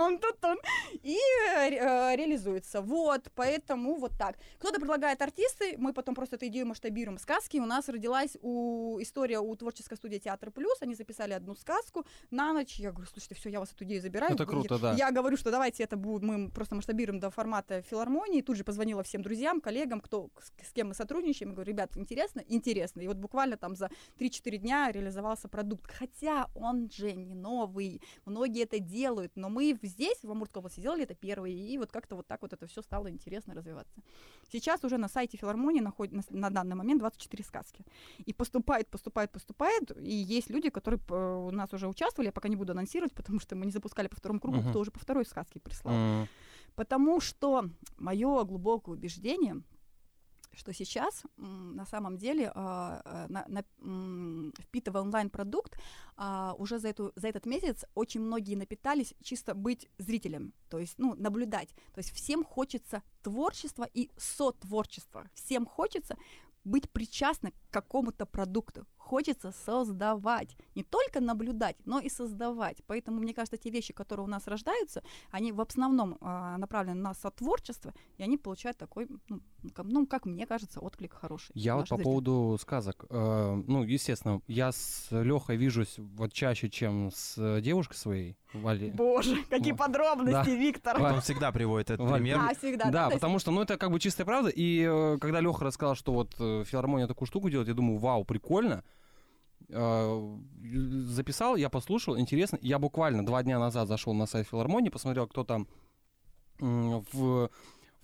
Он 0.00 0.18
тут 0.18 0.42
он. 0.44 0.58
И 1.02 1.16
э, 1.56 1.68
э, 1.70 2.16
реализуется. 2.16 2.80
Вот, 2.80 3.30
поэтому 3.34 3.96
вот 3.96 4.12
так. 4.18 4.36
Кто-то 4.58 4.80
предлагает 4.80 5.20
артисты, 5.20 5.76
мы 5.78 5.92
потом 5.92 6.14
просто 6.14 6.36
эту 6.36 6.46
идею 6.46 6.66
масштабируем. 6.66 7.18
Сказки 7.18 7.58
у 7.58 7.66
нас 7.66 7.88
родилась 7.88 8.36
у 8.40 8.98
история 9.00 9.40
у 9.40 9.54
творческой 9.56 9.96
студии 9.96 10.18
Театр 10.18 10.50
Плюс. 10.50 10.80
Они 10.80 10.94
записали 10.94 11.32
одну 11.32 11.54
сказку 11.54 12.06
на 12.30 12.52
ночь. 12.52 12.76
Я 12.76 12.90
говорю, 12.92 13.08
слушайте, 13.10 13.34
все, 13.34 13.50
я 13.50 13.60
вас 13.60 13.72
эту 13.72 13.84
идею 13.84 14.00
забираю. 14.00 14.34
Это 14.34 14.46
круто, 14.46 14.74
Я- 14.74 14.80
да. 14.80 14.92
Я 14.94 15.10
говорю, 15.10 15.36
что 15.36 15.50
давайте 15.50 15.82
это 15.82 15.96
будет, 15.96 16.22
мы 16.22 16.50
просто 16.50 16.74
масштабируем 16.74 17.20
до 17.20 17.30
формата 17.30 17.82
филармонии. 17.82 18.40
Тут 18.40 18.56
же 18.56 18.64
позвонила 18.64 19.02
всем 19.02 19.22
друзьям, 19.22 19.60
коллегам, 19.60 20.00
кто, 20.00 20.30
с, 20.40 20.66
с 20.68 20.72
кем 20.72 20.88
мы 20.88 20.94
сотрудничаем. 20.94 21.50
Я 21.50 21.54
говорю, 21.54 21.70
ребят, 21.72 21.96
интересно? 21.96 22.42
Интересно. 22.48 23.00
И 23.00 23.06
вот 23.08 23.16
буквально 23.16 23.56
там 23.56 23.76
за 23.76 23.90
3-4 24.18 24.56
дня 24.56 24.90
реализовался 24.90 25.48
продукт. 25.48 25.90
Хотя 25.92 26.48
он 26.54 26.90
же 26.90 27.12
не 27.12 27.33
новый. 27.34 28.00
Многие 28.24 28.62
это 28.62 28.78
делают, 28.78 29.32
но 29.36 29.48
мы 29.48 29.78
здесь, 29.82 30.22
в 30.22 30.30
Амурской 30.30 30.60
области, 30.60 30.80
сделали 30.80 31.02
это 31.04 31.14
первые, 31.14 31.54
и 31.56 31.78
вот 31.78 31.90
как-то 31.92 32.16
вот 32.16 32.26
так 32.26 32.42
вот 32.42 32.52
это 32.52 32.66
все 32.66 32.82
стало 32.82 33.10
интересно 33.10 33.54
развиваться. 33.54 34.00
Сейчас 34.50 34.84
уже 34.84 34.96
на 34.98 35.08
сайте 35.08 35.36
филармонии 35.36 35.80
находит, 35.80 36.14
на, 36.14 36.22
на 36.30 36.50
данный 36.50 36.76
момент 36.76 37.00
24 37.00 37.44
сказки. 37.44 37.84
И 38.24 38.32
поступает, 38.32 38.88
поступает, 38.88 39.30
поступает, 39.32 39.96
и 39.98 40.14
есть 40.14 40.50
люди, 40.50 40.70
которые 40.70 41.00
у 41.10 41.50
нас 41.50 41.72
уже 41.72 41.88
участвовали, 41.88 42.28
я 42.28 42.32
пока 42.32 42.48
не 42.48 42.56
буду 42.56 42.72
анонсировать, 42.72 43.12
потому 43.14 43.40
что 43.40 43.56
мы 43.56 43.66
не 43.66 43.72
запускали 43.72 44.08
по 44.08 44.16
второму 44.16 44.40
кругу, 44.40 44.58
Мгм. 44.58 44.70
кто 44.70 44.80
уже 44.80 44.90
по 44.90 44.98
второй 45.00 45.24
сказке 45.26 45.60
прислал. 45.60 45.94
М. 45.94 46.28
Потому 46.74 47.20
что 47.20 47.70
мое 47.98 48.44
глубокое 48.44 48.96
убеждение, 48.96 49.62
что 50.56 50.72
сейчас 50.72 51.22
на 51.36 51.86
самом 51.86 52.16
деле 52.16 52.50
а, 52.54 53.02
а, 53.04 53.26
на- 53.28 53.44
на- 53.48 54.52
впитывая 54.60 55.02
онлайн-продукт, 55.02 55.78
а, 56.16 56.54
уже 56.58 56.78
за, 56.78 56.88
эту, 56.88 57.12
за 57.16 57.28
этот 57.28 57.46
месяц 57.46 57.84
очень 57.94 58.20
многие 58.20 58.56
напитались 58.56 59.14
чисто 59.22 59.54
быть 59.54 59.88
зрителем, 59.98 60.52
то 60.68 60.78
есть 60.78 60.94
ну, 60.98 61.14
наблюдать. 61.14 61.70
То 61.92 61.98
есть 61.98 62.10
всем 62.12 62.44
хочется 62.44 63.02
творчества 63.22 63.88
и 63.92 64.10
сотворчества. 64.16 65.28
Всем 65.34 65.66
хочется 65.66 66.16
быть 66.64 66.90
причастны 66.90 67.52
к 67.52 67.54
какому-то 67.70 68.26
продукту. 68.26 68.86
Хочется 69.04 69.52
создавать. 69.52 70.56
Не 70.74 70.82
только 70.82 71.20
наблюдать, 71.20 71.76
но 71.84 72.00
и 72.00 72.08
создавать. 72.08 72.78
Поэтому, 72.86 73.20
мне 73.20 73.34
кажется, 73.34 73.58
те 73.58 73.68
вещи, 73.68 73.92
которые 73.92 74.24
у 74.24 74.28
нас 74.28 74.46
рождаются, 74.46 75.02
они 75.30 75.52
в 75.52 75.60
основном 75.60 76.16
а, 76.22 76.56
направлены 76.56 77.02
на 77.02 77.12
сотворчество, 77.12 77.92
и 78.16 78.22
они 78.22 78.38
получают 78.38 78.78
такой, 78.78 79.06
ну, 79.28 79.40
как, 79.74 79.84
ну, 79.84 80.06
как 80.06 80.24
мне 80.24 80.46
кажется, 80.46 80.80
отклик 80.80 81.12
хороший. 81.12 81.52
Я 81.54 81.76
вот 81.76 81.88
по 81.88 81.96
зрители. 81.96 82.04
поводу 82.04 82.56
сказок. 82.58 83.04
э, 83.10 83.62
ну, 83.66 83.82
естественно, 83.82 84.40
я 84.46 84.72
с 84.72 85.08
Лехой 85.10 85.56
вижусь 85.56 85.96
вот 85.98 86.32
чаще, 86.32 86.70
чем 86.70 87.10
с 87.12 87.34
э, 87.36 87.60
девушкой 87.60 87.96
своей, 87.96 88.36
Валей. 88.54 88.90
Боже, 88.90 89.36
какие 89.50 89.72
Вот. 89.72 89.80
подробности, 89.80 90.32
Да. 90.32 90.44
Виктор. 90.44 91.02
Он 91.02 91.20
всегда 91.20 91.52
приводит 91.52 91.90
этот 91.90 92.08
Валь, 92.08 92.20
пример. 92.22 92.38
А, 92.38 92.54
всегда, 92.54 92.90
Да, 92.90 93.04
есть 93.04 93.16
потому 93.16 93.38
что, 93.38 93.50
ну, 93.50 93.60
это 93.60 93.76
как 93.76 93.90
бы 93.90 94.00
чистая 94.00 94.24
правда. 94.24 94.48
И 94.48 94.82
э, 94.88 95.18
когда 95.20 95.40
Леха 95.40 95.62
рассказал, 95.64 95.94
что 95.94 96.12
вот 96.14 96.34
э, 96.38 96.64
филармония 96.64 97.06
такую 97.06 97.26
штуку 97.28 97.50
делает, 97.50 97.68
я 97.68 97.74
думаю, 97.74 97.98
вау, 97.98 98.24
прикольно. 98.24 98.82
Э, 99.68 100.36
Записал, 101.04 101.56
я 101.56 101.68
послушал, 101.70 102.18
интересно. 102.18 102.58
Я 102.62 102.78
буквально 102.78 103.24
два 103.24 103.42
дня 103.42 103.58
назад 103.58 103.88
зашел 103.88 104.14
на 104.14 104.26
сайт 104.26 104.48
филармонии, 104.48 104.88
посмотрел, 104.90 105.26
кто 105.26 105.44
там 105.44 105.66
м, 106.60 107.04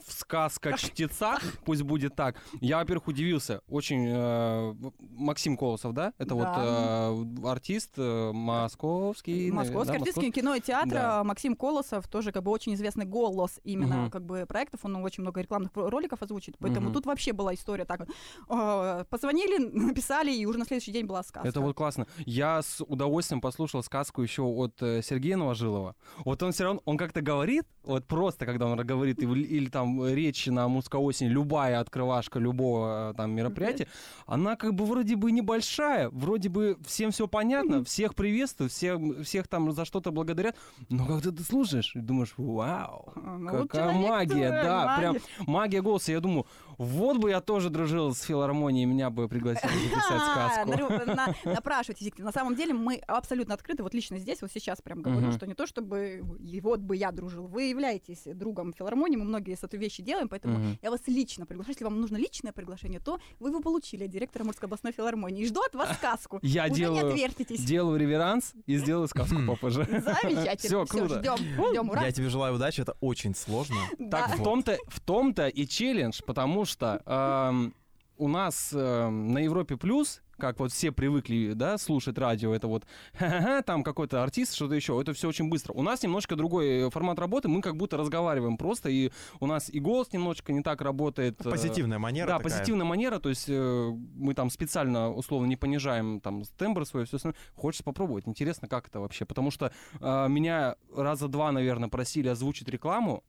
в 0.06 0.10
в 0.10 0.12
сказка-чтецах, 0.12 1.40
пусть 1.64 1.82
будет 1.82 2.14
так. 2.14 2.36
Я, 2.60 2.78
во-первых, 2.78 3.08
удивился. 3.08 3.62
Очень 3.68 4.06
э, 4.08 4.74
Максим 5.00 5.56
Колосов, 5.56 5.92
да? 5.92 6.12
Это 6.18 6.34
вот 6.34 6.46
э, 6.46 7.46
артист 7.48 7.92
э, 7.96 8.32
московский. 8.32 9.50
Московский 9.50 9.92
да, 9.94 9.98
артистский 9.98 10.30
кино 10.30 10.54
и 10.54 10.60
театра 10.60 10.90
Да. 10.90 11.24
Максим 11.24 11.56
Колосов, 11.56 12.08
тоже 12.08 12.32
как 12.32 12.42
бы 12.42 12.50
очень 12.50 12.74
известный 12.74 13.04
голос 13.06 13.60
именно 13.64 14.02
Мгм. 14.02 14.10
как 14.10 14.24
бы 14.24 14.46
проектов, 14.46 14.80
он 14.84 14.96
очень 14.96 15.22
много 15.22 15.40
рекламных 15.40 15.70
роликов 15.74 16.22
озвучит, 16.22 16.56
поэтому 16.58 16.86
Мгм. 16.86 16.94
тут 16.94 17.06
вообще 17.06 17.32
была 17.32 17.54
история 17.54 17.84
так 17.84 18.06
э, 18.48 19.04
Позвонили, 19.10 19.58
написали, 19.58 20.32
и 20.32 20.46
уже 20.46 20.58
на 20.58 20.64
следующий 20.64 20.92
день 20.92 21.06
была 21.06 21.22
сказка. 21.22 21.48
Это 21.48 21.60
вот 21.60 21.74
классно. 21.76 22.06
Я 22.26 22.62
с 22.62 22.82
удовольствием 22.84 23.40
послушал 23.40 23.82
сказку 23.82 24.22
еще 24.22 24.42
от 24.42 24.80
э, 24.82 25.02
Сергея 25.02 25.36
Новожилова. 25.36 25.96
Вот 26.24 26.42
он 26.42 26.52
все 26.52 26.64
равно, 26.64 26.82
он 26.84 26.96
как-то 26.96 27.20
говорит, 27.20 27.64
вот 27.84 28.06
просто, 28.06 28.46
когда 28.46 28.66
он 28.66 28.78
говорит, 28.86 29.22
или, 29.22 29.42
или 29.42 29.68
там 29.68 29.89
речь 30.06 30.46
на 30.46 30.68
мужской 30.68 31.00
осень, 31.00 31.26
любая 31.28 31.80
открывашка 31.80 32.38
любого 32.38 33.10
э, 33.10 33.14
там 33.16 33.32
мероприятия, 33.32 33.86
она 34.26 34.56
как 34.56 34.74
бы 34.74 34.84
вроде 34.84 35.16
бы 35.16 35.32
небольшая, 35.32 36.08
вроде 36.10 36.48
бы 36.48 36.76
всем 36.86 37.10
все 37.10 37.26
понятно, 37.28 37.84
всех 37.84 38.14
приветствуют, 38.14 38.72
всех, 38.72 38.98
всех 39.24 39.48
там 39.48 39.72
за 39.72 39.84
что-то 39.84 40.10
благодарят, 40.12 40.56
но 40.88 41.06
когда 41.06 41.30
ты 41.30 41.42
слушаешь, 41.42 41.94
и 41.96 42.00
думаешь, 42.00 42.34
вау, 42.36 43.12
А, 43.16 43.38
ну, 43.38 43.66
какая 43.68 43.92
магия, 43.92 44.50
да, 44.50 44.86
магия. 44.86 45.00
прям 45.00 45.46
магия 45.46 45.82
голоса. 45.82 46.12
Я 46.12 46.20
думаю, 46.20 46.46
вот 46.82 47.18
бы 47.18 47.28
я 47.30 47.40
тоже 47.42 47.68
дружил 47.68 48.14
с 48.14 48.22
филармонией, 48.22 48.86
меня 48.86 49.10
бы 49.10 49.28
пригласили 49.28 49.70
записать 49.70 50.22
сказку. 50.32 50.70
Нару- 50.70 51.06
на- 51.14 51.34
Напрашивайтесь. 51.44 52.10
На 52.18 52.32
самом 52.32 52.54
деле 52.56 52.72
мы 52.72 52.96
абсолютно 53.06 53.52
открыты. 53.54 53.82
Вот 53.82 53.92
лично 53.92 54.18
здесь, 54.18 54.40
вот 54.40 54.50
сейчас 54.50 54.80
прям 54.80 55.02
говорю, 55.02 55.30
что 55.32 55.46
не 55.46 55.52
то, 55.54 55.66
чтобы 55.66 56.22
и 56.40 56.60
вот 56.62 56.80
бы 56.80 56.96
я 56.96 57.12
дружил. 57.12 57.46
Вы 57.46 57.64
являетесь 57.64 58.22
другом 58.24 58.72
филармонии, 58.72 59.16
мы 59.16 59.24
многие 59.24 59.54
с 59.56 59.62
этой 59.62 59.78
вещи 59.78 60.02
делаем, 60.02 60.28
поэтому 60.28 60.76
я 60.80 60.90
вас 60.90 61.00
лично 61.06 61.44
приглашаю. 61.44 61.72
Если 61.74 61.84
вам 61.84 62.00
нужно 62.00 62.16
личное 62.16 62.52
приглашение, 62.52 63.00
то 63.00 63.18
вы 63.38 63.50
его 63.50 63.60
получили 63.60 64.04
от 64.04 64.10
директора 64.10 64.44
Мурской 64.44 64.66
областной 64.66 64.92
филармонии. 64.92 65.42
И 65.42 65.46
жду 65.46 65.60
от 65.60 65.74
вас 65.74 65.94
сказку. 65.96 66.38
Я 66.42 66.68
делаю, 66.70 67.14
делаю 67.58 67.98
реверанс 68.00 68.54
и 68.66 68.78
сделаю 68.78 69.06
сказку 69.08 69.36
попозже. 69.46 69.84
Замечательно. 69.90 70.56
Всё, 70.56 70.86
круто. 70.86 71.18
ждем, 71.20 71.36
ждем, 71.36 71.90
ура. 71.90 72.04
Я 72.06 72.12
тебе 72.12 72.30
желаю 72.30 72.54
удачи, 72.54 72.80
это 72.80 72.96
очень 73.00 73.34
сложно. 73.34 73.76
Так, 74.10 74.36
в 74.38 75.00
том-то 75.00 75.48
и 75.48 75.66
челлендж, 75.66 76.20
потому 76.26 76.64
что 76.64 76.69
эм, 77.06 77.74
у 78.16 78.28
нас 78.28 78.72
эм, 78.74 79.32
на 79.32 79.38
Европе 79.38 79.76
плюс, 79.76 80.20
как 80.38 80.58
вот 80.58 80.72
все 80.72 80.90
привыкли, 80.90 81.52
да, 81.54 81.76
слушать 81.76 82.16
радио, 82.16 82.54
это 82.54 82.66
вот 82.66 82.84
ха-ха-ха, 83.14 83.60
там 83.62 83.82
какой-то 83.82 84.22
артист, 84.22 84.54
что-то 84.54 84.74
еще, 84.74 84.98
это 85.00 85.12
все 85.12 85.28
очень 85.28 85.50
быстро. 85.50 85.72
У 85.74 85.82
нас 85.82 86.02
немножко 86.02 86.34
другой 86.34 86.86
э, 86.86 86.90
формат 86.90 87.18
работы, 87.18 87.48
мы 87.48 87.60
как 87.60 87.76
будто 87.76 87.96
разговариваем 87.98 88.56
просто, 88.56 88.88
и 88.88 89.10
у 89.38 89.46
нас 89.46 89.68
и 89.68 89.80
голос 89.80 90.12
немножечко 90.12 90.52
не 90.52 90.62
так 90.62 90.80
работает. 90.80 91.44
э, 91.44 91.50
Позитивная 91.50 91.98
манера 91.98 92.26
Да, 92.26 92.38
такая. 92.38 92.52
позитивная 92.52 92.86
манера, 92.86 93.18
то 93.18 93.28
есть 93.28 93.46
э, 93.48 93.90
мы 94.14 94.32
там 94.34 94.48
специально, 94.50 95.10
условно, 95.10 95.46
не 95.46 95.56
понижаем 95.56 96.20
там 96.20 96.42
тембр 96.56 96.86
свой, 96.86 97.04
все 97.04 97.16
остальное. 97.16 97.36
Хочется 97.54 97.84
попробовать, 97.84 98.26
интересно, 98.26 98.66
как 98.68 98.88
это 98.88 99.00
вообще, 99.00 99.26
потому 99.26 99.50
что 99.50 99.72
э, 100.00 100.28
меня 100.28 100.76
раза 100.94 101.28
два, 101.28 101.52
наверное, 101.52 101.88
просили 101.90 102.28
озвучить 102.28 102.68
рекламу, 102.68 103.24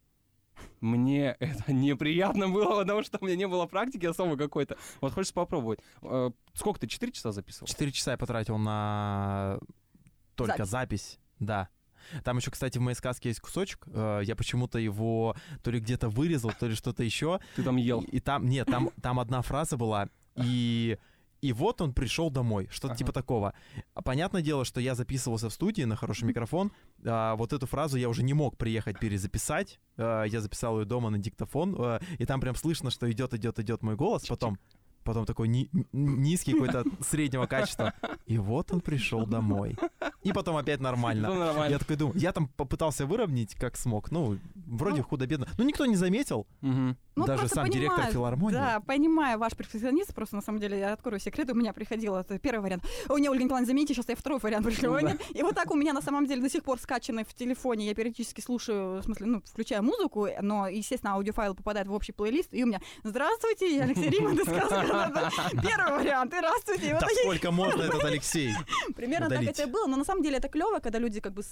мне 0.80 1.36
это 1.40 1.72
неприятно 1.74 2.50
было, 2.50 2.80
потому 2.82 3.04
что 3.04 3.18
у 3.22 3.26
меня 3.26 3.36
не 3.36 3.48
было 3.48 3.66
практики 3.66 4.06
особо 4.06 4.38
какой-то. 4.38 4.78
Вот 5.00 5.14
хочется 5.14 5.34
попробовать. 5.34 5.80
Э, 6.02 6.32
сколько 6.54 6.80
ты, 6.80 6.88
4 6.88 7.12
часа 7.12 7.32
записывал? 7.32 7.68
Четыре 7.68 7.92
часа 7.92 8.12
я 8.12 8.18
потратил 8.18 8.58
на 8.58 9.60
только 10.36 10.66
Запись. 10.66 10.70
запись. 10.70 11.20
Да. 11.40 11.70
Там 12.24 12.38
еще, 12.38 12.50
кстати, 12.52 12.78
в 12.78 12.82
моей 12.82 12.96
сказке 12.96 13.30
есть 13.30 13.40
кусочек. 13.42 13.86
э, 13.88 14.22
Я 14.24 14.36
почему-то 14.36 14.80
его 14.80 15.36
то 15.64 15.70
ли 15.72 15.80
где-то 15.80 16.10
вырезал, 16.10 16.52
то 16.60 16.68
ли 16.68 16.76
что-то 16.76 17.04
еще. 17.04 17.40
Ты 17.56 17.64
там 17.64 17.76
ел. 17.78 18.02
И, 18.02 18.18
и 18.18 18.20
там, 18.20 18.48
нет, 18.48 18.68
там, 18.68 18.90
там 19.02 19.20
одна 19.20 19.42
фраза 19.44 19.78
была, 19.78 20.10
и, 20.36 20.98
и 21.42 21.54
вот 21.54 21.82
он 21.82 21.94
пришел 21.94 22.30
домой, 22.30 22.68
что-то 22.72 22.94
Ага. 22.94 22.98
типа 22.98 23.12
такого. 23.12 23.54
А 23.94 24.02
Понятное 24.02 24.42
дело, 24.42 24.64
что 24.64 24.80
я 24.80 24.96
записывался 24.96 25.50
в 25.50 25.54
студии 25.54 25.84
на 25.84 25.96
хороший 25.96 26.26
микрофон, 26.26 26.72
а, 27.04 27.36
вот 27.36 27.52
эту 27.54 27.66
фразу 27.68 27.98
я 27.98 28.10
уже 28.10 28.24
не 28.24 28.34
мог 28.34 28.58
приехать 28.58 29.00
перезаписать, 29.00 29.80
А, 29.98 30.24
я 30.24 30.40
записал 30.42 30.80
ее 30.80 30.86
дома 30.86 31.10
на 31.10 31.18
диктофон, 31.18 31.76
а, 31.78 32.00
и 32.18 32.26
там 32.26 32.40
прям 32.42 32.56
слышно, 32.56 32.92
что 32.92 33.12
идет, 33.12 33.34
идет, 33.34 33.60
идет 33.60 33.82
мой 33.84 33.96
голос, 33.96 34.26
потом 34.28 34.58
потом 35.04 35.26
такой 35.26 35.48
ни- 35.48 35.70
низкий 35.92 36.54
какой-то 36.54 36.84
среднего 37.02 37.46
качества. 37.48 37.94
И 38.26 38.38
вот 38.38 38.72
он 38.72 38.82
пришел 38.82 39.26
домой. 39.26 39.76
и 40.24 40.32
потом 40.34 40.58
опять 40.58 40.80
нормально. 40.80 41.30
Ну, 41.30 41.36
нормально. 41.36 41.72
Я 41.72 41.80
такой 41.80 41.96
думаю, 41.96 42.18
я 42.20 42.32
там 42.32 42.48
попытался 42.48 43.06
выровнять 43.06 43.56
как 43.56 43.78
смог, 43.78 44.12
ну, 44.12 44.38
вроде 44.68 44.98
Ну. 44.98 45.04
худо-бедно. 45.04 45.48
Ну, 45.58 45.64
никто 45.66 45.86
не 45.86 45.96
заметил, 45.96 46.46
Мгм. 46.62 46.98
Ну, 47.16 47.26
даже 47.26 47.50
сам 47.50 47.70
директор 47.70 47.98
понимаю, 47.98 48.14
филармонии. 48.14 48.56
Да, 48.56 48.80
понимаю 48.80 49.38
ваш 49.38 49.54
перфекционизм, 49.54 50.14
просто 50.14 50.38
на 50.38 50.42
самом 50.42 50.60
деле, 50.60 50.80
я 50.80 50.94
открою 50.94 51.20
секрет, 51.20 51.50
у 51.52 51.54
меня 51.56 51.74
приходило 51.74 52.20
это 52.20 52.40
первый 52.40 52.62
вариант. 52.62 52.86
О, 53.10 53.18
не, 53.18 53.30
Ольга 53.30 53.44
Николаевна, 53.44 53.68
заметьте, 53.68 53.94
сейчас 53.94 54.08
я 54.08 54.16
второй 54.16 54.40
вариант 54.40 54.66
пришлю. 54.66 54.94
Ну 54.94 55.02
да. 55.02 55.18
И 55.34 55.42
вот 55.44 55.54
так 55.56 55.70
у 55.72 55.76
меня 55.76 55.92
на 55.94 56.02
самом 56.02 56.26
деле 56.26 56.42
до 56.42 56.50
сих 56.50 56.64
пор 56.64 56.80
скачаны 56.80 57.26
в 57.26 57.34
телефоне, 57.34 57.86
я 57.88 57.94
периодически 57.96 58.40
слушаю, 58.40 59.02
в 59.02 59.04
смысле, 59.04 59.26
ну, 59.26 59.42
включаю 59.46 59.84
музыку, 59.84 60.28
но, 60.42 60.68
естественно, 60.70 61.14
аудиофайл 61.16 61.54
попадает 61.56 61.88
в 61.88 61.94
общий 61.94 62.14
плейлист, 62.14 62.54
и 62.54 62.64
у 62.64 62.68
меня 62.68 62.80
«Здравствуйте, 63.04 63.76
я 63.76 63.84
Алексей 63.84 64.10
Риман 64.10 64.38
из 64.40 64.44
сказки». 64.44 64.91
Первый 65.62 66.04
вариант, 66.04 66.34
и 66.34 66.38
«Здравствуйте». 66.38 66.98
Да 67.00 67.08
сколько 67.24 67.52
можно 67.62 67.84
этот 67.84 68.04
Алексей? 68.04 68.52
Примерно 68.96 69.30
так 69.30 69.44
это 69.44 69.64
и 69.64 69.66
было, 69.66 69.88
но 69.88 69.98
на 69.98 70.06
самом 70.06 70.24
деле 70.24 70.38
это 70.38 70.50
клево, 70.50 70.80
когда 70.80 71.00
люди 71.00 71.20
как 71.20 71.34
бы 71.34 71.44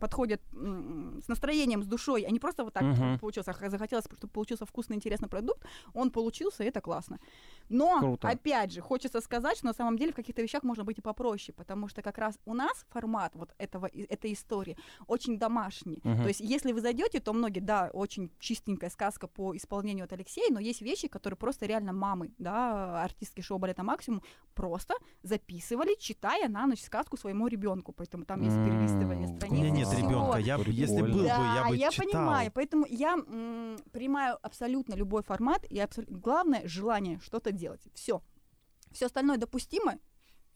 подходят 0.00 0.40
с 0.52 1.28
настроением, 1.28 1.82
с 1.82 1.86
душой, 1.86 2.22
а 2.22 2.30
не 2.30 2.38
просто 2.38 2.64
вот 2.64 2.74
так 2.74 2.84
получился, 3.20 3.50
а 3.50 3.70
захотелось, 3.70 4.04
чтобы 4.04 4.32
получился 4.32 4.66
вкусный, 4.66 4.96
интересный 4.96 5.28
продукт, 5.28 5.62
он 5.94 6.10
получился, 6.10 6.64
и 6.64 6.66
это 6.66 6.80
классно. 6.80 7.18
Но, 7.68 8.16
опять 8.22 8.72
же, 8.72 8.80
хочется 8.80 9.20
сказать, 9.20 9.56
что 9.56 9.66
на 9.66 9.74
самом 9.74 9.98
деле 9.98 10.12
в 10.12 10.16
каких-то 10.16 10.42
вещах 10.42 10.62
можно 10.62 10.84
быть 10.84 10.98
и 10.98 11.02
попроще, 11.02 11.54
потому 11.56 11.88
что 11.88 12.02
как 12.02 12.18
раз 12.18 12.38
у 12.44 12.54
нас 12.54 12.86
формат 12.90 13.34
вот 13.34 13.54
этого, 13.58 13.86
этой 13.86 14.32
истории 14.32 14.76
очень 15.06 15.38
домашний. 15.38 16.00
То 16.02 16.28
есть 16.28 16.40
если 16.40 16.72
вы 16.72 16.80
зайдете, 16.80 17.20
то 17.20 17.32
многие, 17.32 17.60
да, 17.60 17.90
очень 17.92 18.30
чистенькая 18.38 18.90
сказка 18.90 19.26
по 19.26 19.56
исполнению 19.56 20.04
от 20.04 20.12
Алексея, 20.12 20.50
но 20.50 20.60
есть 20.60 20.82
вещи, 20.82 21.08
которые 21.08 21.36
просто 21.36 21.66
реально 21.66 21.92
мамы, 21.92 22.32
да, 22.38 23.02
артистки 23.02 23.40
шоу 23.40 23.58
балета 23.58 23.82
максимум 23.82 24.22
просто 24.54 24.94
записывали, 25.22 25.96
читая 25.98 26.48
на 26.48 26.66
ночь 26.66 26.82
сказку 26.82 27.16
своему 27.16 27.46
ребенку. 27.46 27.92
Поэтому 27.92 28.24
там 28.24 28.42
есть 28.42 28.56
перелистывание 28.56 29.28
страниц. 29.28 29.52
У 29.52 29.54
меня 29.54 29.70
нет 29.70 29.92
ребенка. 29.92 30.38
Я, 30.38 30.56
если 30.56 31.02
был 31.02 31.18
бы, 31.20 31.24
я 31.24 31.66
бы 31.68 31.76
я 31.76 31.90
читал. 31.90 32.06
понимаю, 32.06 32.50
поэтому 32.52 32.86
я 32.86 33.16
принимаю 33.92 34.38
абсолютно 34.42 34.94
любой 34.94 35.22
формат 35.22 35.64
и 35.70 35.78
абсол- 35.78 36.06
главное 36.08 36.66
желание 36.66 37.20
что-то 37.20 37.52
делать. 37.52 37.82
Все. 37.94 38.22
Все 38.92 39.06
остальное 39.06 39.36
допустимо, 39.36 39.98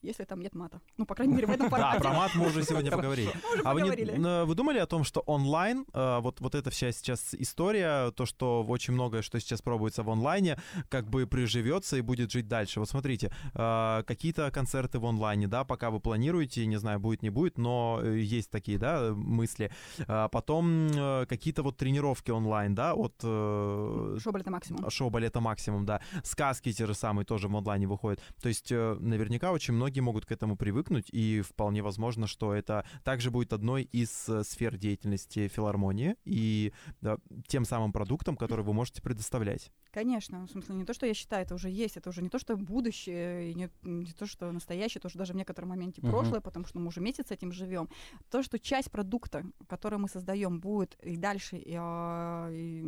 если 0.03 0.25
там 0.25 0.41
нет 0.41 0.55
мата. 0.55 0.81
Ну, 0.97 1.05
по 1.07 1.15
крайней 1.15 1.35
мере, 1.35 1.47
в 1.47 1.51
этом 1.51 1.69
Да, 1.69 1.77
формате. 1.77 2.01
про 2.01 2.13
мат 2.13 2.31
мы 2.35 2.47
уже 2.47 2.63
сегодня 2.65 2.91
поговорили. 2.97 3.31
А 3.65 3.75
вы, 3.75 3.83
не- 3.83 4.45
вы 4.45 4.55
думали 4.55 4.79
о 4.79 4.87
том, 4.87 5.05
что 5.05 5.21
онлайн, 5.21 5.85
э, 5.93 6.19
вот, 6.21 6.41
вот 6.41 6.55
эта 6.55 6.71
вся 6.71 6.91
сейчас 6.93 7.35
история, 7.35 8.11
то, 8.13 8.25
что 8.27 8.63
очень 8.65 8.95
многое, 8.95 9.23
что 9.23 9.39
сейчас 9.41 9.61
пробуется 9.63 10.03
в 10.03 10.11
онлайне, 10.11 10.59
как 10.89 11.09
бы 11.11 11.27
приживется 11.27 11.97
и 11.97 12.01
будет 12.01 12.31
жить 12.33 12.49
дальше. 12.49 12.81
Вот 12.81 12.89
смотрите, 12.89 13.31
э, 13.55 14.03
какие-то 14.07 14.51
концерты 14.51 14.99
в 14.99 15.05
онлайне, 15.07 15.47
да, 15.49 15.65
пока 15.65 15.91
вы 15.91 16.01
планируете, 16.01 16.65
не 16.67 16.77
знаю, 16.79 16.99
будет, 17.01 17.23
не 17.23 17.31
будет, 17.31 17.59
но 17.59 18.01
э, 18.03 18.19
есть 18.19 18.51
такие, 18.51 18.79
да, 18.79 19.13
мысли. 19.15 19.71
А 20.07 20.29
Потом 20.29 20.89
какие-то 21.29 21.63
вот 21.63 21.77
тренировки 21.77 22.31
онлайн, 22.31 22.75
да, 22.75 22.95
от 22.95 23.15
э, 23.23 24.17
Шоу 24.23 24.33
балета 24.33 24.51
максимум. 24.51 24.91
шоу 24.91 25.11
балета 25.11 25.41
максимум, 25.41 25.85
да. 25.85 26.01
Сказки 26.25 26.73
те 26.73 26.87
же 26.87 26.95
самые 26.95 27.25
тоже 27.27 27.49
в 27.49 27.57
онлайне 27.57 27.87
выходят. 27.87 28.21
То 28.41 28.49
есть 28.49 28.71
наверняка 28.71 29.53
очень 29.53 29.75
многие 29.75 29.90
могут 29.99 30.27
к 30.27 30.31
этому 30.31 30.57
привыкнуть, 30.57 31.09
и 31.11 31.41
вполне 31.41 31.83
возможно, 31.83 32.29
что 32.29 32.55
это 32.55 32.85
также 33.03 33.33
будет 33.33 33.53
одной 33.53 33.83
из 33.83 34.29
э, 34.29 34.45
сфер 34.45 34.77
деятельности 34.77 35.49
филармонии 35.49 36.15
и 36.25 36.73
да, 37.01 37.19
тем 37.49 37.65
самым 37.65 37.93
продуктом, 37.93 38.37
который 38.37 38.65
вы 38.65 38.73
можете 38.73 39.03
предоставлять. 39.03 39.73
Конечно, 39.91 40.47
в 40.47 40.51
смысле 40.51 40.77
не 40.77 40.85
то, 40.85 40.95
что 40.95 41.07
я 41.07 41.15
считаю, 41.15 41.43
это 41.43 41.57
уже 41.57 41.69
есть, 41.69 41.97
это 41.97 42.11
уже 42.11 42.23
не 42.23 42.29
то, 42.29 42.39
что 42.39 42.57
будущее, 42.57 43.51
и 43.51 43.55
не, 43.55 43.71
не 43.83 44.13
то, 44.13 44.27
что 44.27 44.53
настоящее, 44.53 45.01
это 45.01 45.09
уже 45.09 45.19
даже 45.19 45.33
в 45.33 45.37
некотором 45.37 45.71
моменте 45.71 46.01
Мгм. 46.01 46.11
прошлое, 46.11 46.41
потому 46.41 46.67
что 46.67 46.79
мы 46.79 46.87
уже 46.87 47.01
месяц 47.01 47.29
с 47.29 47.31
этим 47.33 47.51
живем. 47.51 47.89
То, 48.31 48.43
что 48.45 48.59
часть 48.61 48.91
продукта, 48.93 49.45
который 49.67 49.99
мы 49.99 50.09
создаем, 50.09 50.61
будет 50.61 50.95
и 51.03 51.17
дальше 51.17 51.57
и, 51.57 51.75
а, 51.77 52.49
и, 52.53 52.83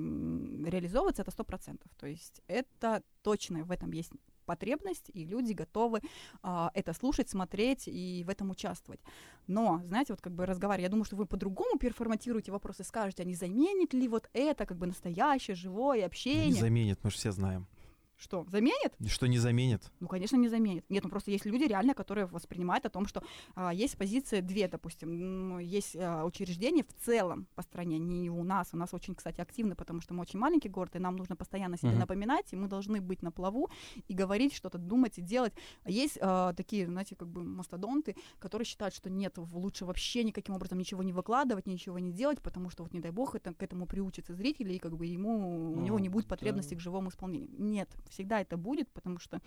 реализовываться, 0.65 1.23
это 1.23 1.33
сто 1.33 1.43
процентов. 1.43 1.91
То 1.99 2.07
есть 2.07 2.41
это 2.47 3.03
точно 3.23 3.65
в 3.65 3.71
этом 3.71 3.91
есть 3.93 4.13
потребность, 4.53 5.11
и 5.15 5.25
люди 5.25 5.55
готовы 5.55 6.01
а, 6.43 6.71
это 6.75 6.93
слушать, 6.93 7.31
смотреть 7.31 7.89
и 7.89 8.23
в 8.27 8.29
этом 8.29 8.51
участвовать. 8.51 9.01
Но, 9.47 9.81
знаете, 9.87 10.13
вот 10.13 10.21
как 10.21 10.33
бы 10.35 10.45
разговаривая, 10.47 10.85
я 10.85 10.91
думаю, 10.91 11.05
что 11.05 11.17
вы 11.17 11.25
по-другому 11.27 11.79
переформатируете 11.79 12.53
вопросы, 12.53 12.85
скажете, 12.85 13.23
а 13.23 13.27
не 13.27 13.35
заменит 13.35 13.95
ли 13.95 14.09
вот 14.09 14.29
это 14.35 14.67
как 14.67 14.77
бы 14.77 14.87
настоящее, 14.87 15.55
живое 15.57 15.99
Не 16.01 16.05
общение? 16.05 16.61
заменит, 16.61 16.99
мы 17.03 17.11
же 17.11 17.17
все 17.17 17.33
знаем. 17.33 17.67
Что, 18.23 18.47
заменит? 18.49 18.95
Что 19.09 19.27
не 19.27 19.39
заменит? 19.39 19.91
Ну, 19.99 20.07
конечно, 20.07 20.37
не 20.37 20.49
заменит. 20.49 20.85
Нет, 20.89 21.03
ну 21.03 21.11
просто 21.11 21.33
есть 21.33 21.45
люди 21.45 21.65
реально, 21.65 21.93
которые 21.93 22.27
воспринимают 22.27 22.87
о 22.87 22.89
том, 22.89 23.05
что 23.09 23.21
а, 23.57 23.75
есть 23.75 23.99
позиции 23.99 24.41
две, 24.41 24.69
допустим. 24.69 25.11
М, 25.57 25.59
Есть 25.59 25.97
а, 25.97 26.25
учреждения 26.25 26.85
в 26.85 27.05
целом 27.05 27.49
по 27.57 27.63
стране, 27.63 27.99
не 27.99 28.31
у 28.31 28.45
нас. 28.45 28.69
У 28.73 28.77
нас 28.77 28.95
очень, 28.95 29.17
кстати, 29.17 29.41
активны, 29.41 29.75
потому 29.75 30.01
что 30.01 30.15
мы 30.15 30.21
очень 30.23 30.39
маленький 30.39 30.69
город, 30.69 30.95
и 30.95 31.01
нам 31.01 31.17
нужно 31.17 31.35
постоянно 31.35 31.77
себе 31.77 31.91
Мгм. 31.91 31.99
напоминать, 31.99 32.53
и 32.53 32.57
мы 32.57 32.69
должны 32.69 33.01
быть 33.01 33.23
на 33.23 33.33
плаву 33.33 33.71
и 34.07 34.15
говорить 34.15 34.55
что-то, 34.55 34.79
думать 34.79 35.19
и 35.19 35.21
делать. 35.23 35.53
А 35.83 35.91
есть 35.91 36.17
а, 36.21 36.53
такие, 36.53 36.87
знаете, 36.87 37.17
как 37.17 37.27
бы 37.29 37.43
мастодонты, 37.43 38.15
которые 38.39 38.67
считают, 38.67 38.95
что 38.95 39.11
нет, 39.11 39.37
лучше 39.37 39.85
вообще 39.85 40.23
никаким 40.23 40.55
образом 40.55 40.79
ничего 40.79 41.03
не 41.03 41.13
выкладывать, 41.13 41.67
ничего 41.67 41.99
не 41.99 42.13
делать, 42.13 42.41
потому 42.41 42.71
что 42.71 42.85
вот, 42.85 42.93
не 42.93 43.01
дай 43.01 43.11
бог, 43.11 43.35
это, 43.35 43.53
к 43.53 43.63
этому 43.65 43.87
приучатся 43.87 44.33
зрители, 44.35 44.75
и 44.75 44.79
как 44.79 44.97
бы 44.97 45.07
ему, 45.07 45.73
у 45.73 45.81
него 45.81 45.99
не 45.99 46.09
Ну, 46.09 46.13
будет 46.15 46.27
да. 46.29 46.37
потребности 46.37 46.75
к 46.77 46.81
живому 46.81 47.09
исполнению. 47.09 47.51
Нет, 47.59 47.89
всегда 48.13 48.41
это 48.41 48.57
будет, 48.57 48.89
потому 48.93 49.19
что 49.19 49.41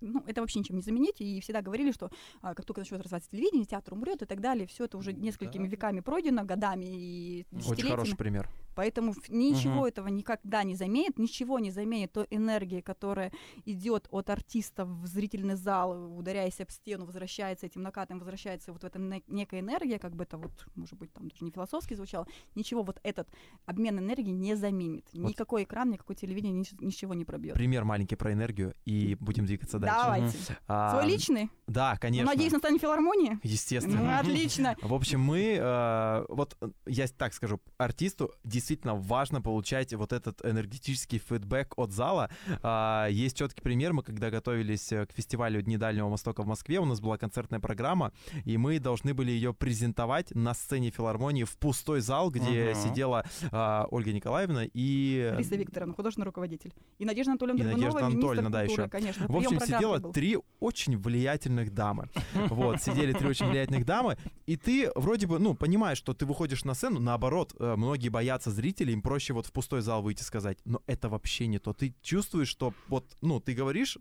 ну, 0.00 0.22
это 0.26 0.40
вообще 0.40 0.58
ничем 0.60 0.76
не 0.76 0.82
заменить. 0.82 1.20
И 1.20 1.40
всегда 1.40 1.60
говорили, 1.62 1.90
что 1.92 2.10
а, 2.40 2.54
как 2.54 2.64
только 2.66 2.80
начнет 2.80 3.00
развиваться 3.00 3.30
телевидение, 3.30 3.64
театр 3.66 3.94
умрет 3.94 4.22
и 4.22 4.26
так 4.26 4.40
далее. 4.40 4.66
Все 4.66 4.84
это 4.84 4.96
уже 4.98 5.12
несколькими 5.12 5.64
Да. 5.64 5.70
веками 5.70 6.00
пройдено, 6.00 6.44
годами 6.44 6.84
и 6.86 7.46
Очень 7.50 7.58
десятилетиями. 7.58 7.90
хороший 7.90 8.16
пример. 8.16 8.48
Поэтому 8.74 9.14
ничего 9.28 9.74
Мгм. 9.74 9.84
этого 9.84 10.08
никогда 10.08 10.62
не 10.64 10.74
заменит, 10.74 11.18
ничего 11.18 11.58
не 11.58 11.70
заменит 11.70 12.12
той 12.12 12.26
энергии, 12.30 12.80
которая 12.80 13.32
идет 13.64 14.08
от 14.10 14.30
артиста 14.30 14.84
в 14.84 15.06
зрительный 15.06 15.54
зал, 15.56 16.16
ударяясь 16.18 16.60
об 16.60 16.70
стену, 16.70 17.04
возвращается 17.06 17.66
этим 17.66 17.82
накатом, 17.82 18.18
возвращается 18.18 18.72
вот 18.72 18.82
в 18.82 18.86
эта 18.86 18.98
не- 18.98 19.22
некая 19.28 19.60
энергия, 19.60 19.98
как 19.98 20.14
бы 20.14 20.24
это 20.24 20.38
вот, 20.38 20.52
может 20.74 20.94
быть, 20.98 21.12
там 21.12 21.28
даже 21.28 21.44
не 21.44 21.50
философски 21.50 21.94
звучало, 21.94 22.26
ничего 22.54 22.82
вот 22.82 22.98
этот 23.02 23.28
обмен 23.66 23.98
энергии 23.98 24.30
не 24.30 24.54
заменит. 24.56 25.06
Вот. 25.12 25.28
Никакой 25.30 25.64
экран, 25.64 25.90
никакой 25.90 26.16
телевидение 26.16 26.60
нич- 26.62 26.76
ничего 26.80 27.14
не 27.14 27.24
пробьет. 27.24 27.54
Пример 27.54 27.84
маленький 27.84 28.16
про 28.16 28.32
энергию, 28.32 28.74
и 28.84 29.16
будем 29.20 29.46
двигаться 29.46 29.78
дальше. 29.78 29.96
Давайте. 30.02 30.38
А, 30.68 30.90
Свой 30.92 31.06
личный? 31.10 31.50
Да, 31.66 31.92
Ну, 31.92 31.98
конечно. 32.00 32.26
Надеюсь, 32.30 32.52
на 32.52 32.58
стане 32.58 32.78
филармонии? 32.78 33.38
Естественно. 33.42 34.00
Ну, 34.02 34.18
отлично. 34.18 34.76
В 34.82 34.94
общем, 34.94 35.20
мы, 35.20 35.56
э, 35.58 36.24
вот 36.28 36.56
я 36.86 37.06
так 37.08 37.34
скажу, 37.34 37.60
артисту 37.78 38.32
действительно 38.44 38.61
важно 38.94 39.40
получать 39.40 39.92
вот 39.94 40.12
этот 40.12 40.44
энергетический 40.44 41.18
фидбэк 41.18 41.74
от 41.76 41.92
зала. 41.92 42.30
А, 42.62 43.06
есть 43.08 43.36
четкий 43.36 43.60
пример, 43.60 43.92
мы 43.92 44.02
когда 44.02 44.30
готовились 44.30 44.92
э, 44.92 45.06
к 45.06 45.12
фестивалю 45.12 45.62
Дни 45.62 45.76
Дальнего 45.76 46.08
Востока 46.08 46.42
в 46.42 46.46
Москве, 46.46 46.78
у 46.80 46.84
нас 46.84 47.00
была 47.00 47.18
концертная 47.18 47.60
программа, 47.60 48.12
и 48.44 48.56
мы 48.56 48.78
должны 48.78 49.14
были 49.14 49.30
ее 49.30 49.52
презентовать 49.52 50.34
на 50.34 50.54
сцене 50.54 50.90
филармонии 50.90 51.44
в 51.44 51.56
пустой 51.56 52.00
зал, 52.00 52.30
где 52.30 52.72
Мгм. 52.72 52.82
сидела 52.82 53.24
а, 53.50 53.86
Ольга 53.90 54.12
Николаевна 54.12 54.64
и... 54.72 55.30
Лариса 55.32 55.56
Викторовна, 55.56 55.94
художественный 55.94 56.26
руководитель. 56.26 56.72
И 56.98 57.04
Надежда 57.04 57.32
Анатольевна 57.32 57.62
И 57.64 57.74
Надежда 57.74 58.06
Анатольевна, 58.06 58.50
да, 58.50 58.62
еще. 58.62 58.88
конечно. 58.88 59.26
В 59.26 59.36
общем, 59.36 59.58
был. 60.00 60.12
три 60.12 60.38
очень 60.60 60.96
влиятельных 60.96 61.72
дамы. 61.74 62.08
Вот, 62.52 62.82
сидели 62.82 63.12
три 63.12 63.26
очень 63.26 63.46
влиятельных 63.46 63.84
дамы, 63.86 64.16
и 64.46 64.56
ты 64.56 64.90
вроде 64.94 65.26
бы, 65.26 65.38
ну, 65.38 65.54
понимаешь, 65.54 65.98
что 65.98 66.12
ты 66.14 66.26
выходишь 66.26 66.64
на 66.64 66.74
сцену, 66.74 67.00
наоборот, 67.00 67.54
э, 67.58 67.76
многие 67.76 68.08
боятся 68.08 68.50
зрителей, 68.52 68.92
им 68.92 69.02
проще 69.02 69.32
вот 69.32 69.46
в 69.46 69.52
пустой 69.52 69.82
зал 69.82 70.02
выйти 70.02 70.22
сказать, 70.22 70.58
но 70.64 70.82
это 70.86 71.08
вообще 71.08 71.46
не 71.46 71.58
то. 71.58 71.72
Ты 71.72 71.94
чувствуешь, 72.02 72.48
что 72.48 72.74
вот, 72.88 73.04
ну, 73.20 73.40
ты 73.40 73.54
говоришь, 73.54 73.98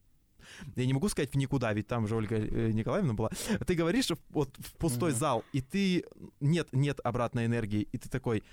я 0.76 0.86
не 0.86 0.94
могу 0.94 1.10
сказать 1.10 1.34
в 1.34 1.38
никуда, 1.38 1.74
ведь 1.74 1.88
там 1.88 2.08
же 2.08 2.16
Ольга 2.16 2.36
э, 2.36 2.72
Николаевна 2.72 3.14
была. 3.14 3.30
Ты 3.66 3.76
говоришь 3.76 4.10
вот 4.30 4.56
в 4.58 4.74
пустой 4.74 5.12
Мгм. 5.12 5.20
зал, 5.20 5.46
и 5.54 5.62
ты 5.62 6.04
нет 6.40 6.68
нет 6.72 7.00
обратной 7.04 7.46
энергии, 7.46 7.88
и 7.92 7.98
ты 7.98 8.10
такой, 8.10 8.44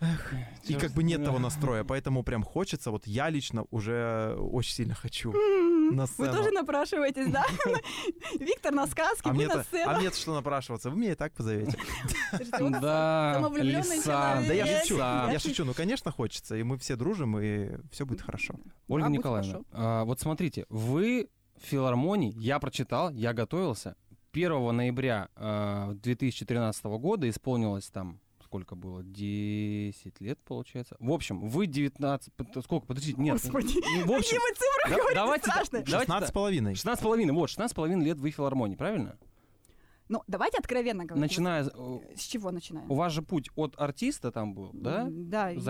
эх, 0.00 0.34
и 0.64 0.74
как 0.74 0.92
бы 0.92 1.02
нет 1.02 1.24
того 1.24 1.38
настроя, 1.38 1.84
поэтому 1.84 2.22
прям 2.22 2.42
хочется. 2.42 2.90
Вот 2.90 3.06
я 3.06 3.28
лично 3.30 3.64
уже 3.70 4.34
очень 4.38 4.74
сильно 4.74 4.94
хочу 4.94 5.32
М, 5.32 5.94
на 5.96 6.02
Вы 6.02 6.08
сцену. 6.08 6.32
тоже 6.34 6.50
напрашиваетесь, 6.50 7.30
да? 7.30 7.44
Виктор 8.38 8.72
на 8.72 8.86
сказке, 8.86 9.22
А 9.24 9.28
вы 9.28 9.34
мне-то 9.34 9.56
на 9.58 9.62
сцену. 9.64 9.90
а 9.90 9.98
мне 9.98 10.10
что 10.10 10.34
напрашиваться? 10.34 10.90
Вы 10.90 10.96
меня 10.98 11.12
и 11.12 11.14
так 11.14 11.32
позовете. 11.32 11.76
Да, 12.80 13.40
Лиса. 13.56 14.42
Да 14.46 14.52
я 14.54 14.66
шучу, 14.80 14.96
я 14.96 15.38
шучу. 15.38 15.64
Ну, 15.64 15.74
конечно, 15.74 16.10
хочется, 16.10 16.56
и 16.56 16.62
мы 16.62 16.78
все 16.78 16.96
дружим, 16.96 17.38
и 17.38 17.70
все 17.90 18.06
будет 18.06 18.22
хорошо. 18.22 18.54
Ольга 18.88 19.08
Николаевна, 19.08 19.60
а, 19.72 20.04
вот 20.04 20.20
смотрите, 20.20 20.66
вы 20.68 21.28
в 21.60 21.66
филармонии, 21.66 22.32
я 22.38 22.58
прочитал, 22.58 23.10
я 23.10 23.32
готовился. 23.32 23.96
1 24.32 24.76
ноября 24.76 25.28
а, 25.36 25.92
2013 25.94 26.84
года 26.84 27.28
исполнилось 27.28 27.88
там 27.90 28.20
сколько 28.50 28.74
было? 28.74 29.04
10 29.04 30.20
лет, 30.20 30.40
получается. 30.44 30.96
В 30.98 31.12
общем, 31.12 31.38
вы 31.48 31.66
19... 31.68 32.32
под- 32.34 32.64
Сколько? 32.64 32.84
Подождите, 32.86 33.20
нет. 33.20 33.34
Господи, 33.34 33.74
ну, 33.76 34.06
В 34.06 34.12
общем, 34.12 34.38
Какие 34.38 34.38
вы 34.40 34.54
цифры 34.54 34.90
да- 34.90 34.96
говорите 34.96 35.14
давайте, 35.14 35.50
страшные. 35.52 35.82
давайте 35.84 36.06
16 36.06 36.28
с 36.28 36.32
половиной. 36.32 36.74
16 36.74 37.00
с 37.00 37.02
половиной, 37.04 37.32
вот, 37.32 37.48
16 37.48 37.72
с 37.72 37.74
половиной 37.76 38.04
лет 38.06 38.18
вы 38.18 38.32
в 38.32 38.34
филармонии, 38.34 38.74
правильно? 38.74 39.16
Ну, 40.08 40.24
давайте 40.26 40.58
откровенно 40.58 41.04
говорить. 41.04 41.30
Начиная... 41.30 41.62
с- 41.62 41.70
э, 41.72 41.98
С 42.16 42.22
чего 42.24 42.50
начинаем? 42.50 42.90
У 42.90 42.94
вас 42.96 43.12
же 43.12 43.22
путь 43.22 43.48
от 43.54 43.74
артиста 43.78 44.32
там 44.32 44.52
был, 44.52 44.70
да? 44.72 45.06
Да. 45.08 45.52
и- 45.52 45.60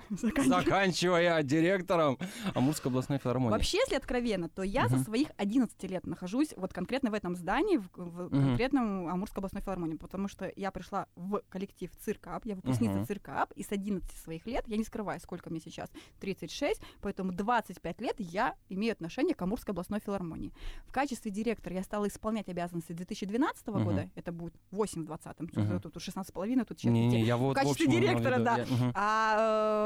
Заканчивая, 0.10 1.42
директором 1.42 2.18
Амурской 2.54 2.90
областной 2.90 3.18
филармонии. 3.18 3.52
Вообще, 3.52 3.78
если 3.78 3.94
откровенно, 3.96 4.48
то 4.48 4.62
я 4.62 4.88
со 4.88 4.96
Мгм. 4.96 5.04
своих 5.04 5.28
11 5.36 5.82
лет 5.84 6.06
нахожусь 6.06 6.52
вот 6.56 6.72
конкретно 6.72 7.10
в 7.10 7.14
этом 7.14 7.34
здании, 7.36 7.78
в, 7.78 7.88
конкретном 8.30 9.08
Амурской 9.08 9.40
областной 9.40 9.62
филармонии, 9.62 9.96
потому 9.96 10.28
что 10.28 10.50
я 10.56 10.70
пришла 10.70 11.06
в 11.16 11.42
коллектив 11.48 11.90
цирка 11.98 12.36
АП, 12.36 12.46
я 12.46 12.54
выпускница 12.56 12.96
Мгм. 12.96 13.06
цирка 13.06 13.42
АП, 13.42 13.52
и 13.54 13.62
с 13.62 13.70
11 13.72 14.10
своих 14.16 14.46
лет, 14.46 14.64
я 14.66 14.76
не 14.76 14.84
скрываю, 14.84 15.20
сколько 15.20 15.50
мне 15.50 15.60
сейчас, 15.60 15.90
36, 16.20 16.80
поэтому 17.00 17.32
25 17.32 18.00
лет 18.00 18.16
я 18.18 18.54
имею 18.68 18.92
отношение 18.92 19.34
к 19.34 19.42
Амурской 19.42 19.72
областной 19.72 20.00
филармонии. 20.00 20.52
В 20.86 20.92
качестве 20.92 21.30
директора 21.30 21.74
я 21.76 21.82
стала 21.82 22.08
исполнять 22.08 22.48
обязанности 22.48 22.92
2012 22.92 23.68
Мгм. 23.68 23.84
года, 23.84 24.10
это 24.14 24.32
будет 24.32 24.54
8 24.70 25.02
в 25.02 25.06
20-м, 25.06 25.48
Мгм. 25.52 25.80
тут 25.80 25.96
16,5, 25.96 26.64
тут 26.64 26.80
сейчас 26.80 26.92
Не-не, 26.92 27.22
я 27.22 27.36
вот 27.36 27.52
В 27.52 27.54
качестве 27.60 27.86
общем 27.86 28.00
директора, 28.00 28.38
да. 28.38 28.56
я-. 28.58 28.92
А, 28.94 29.36
э, 29.38 29.81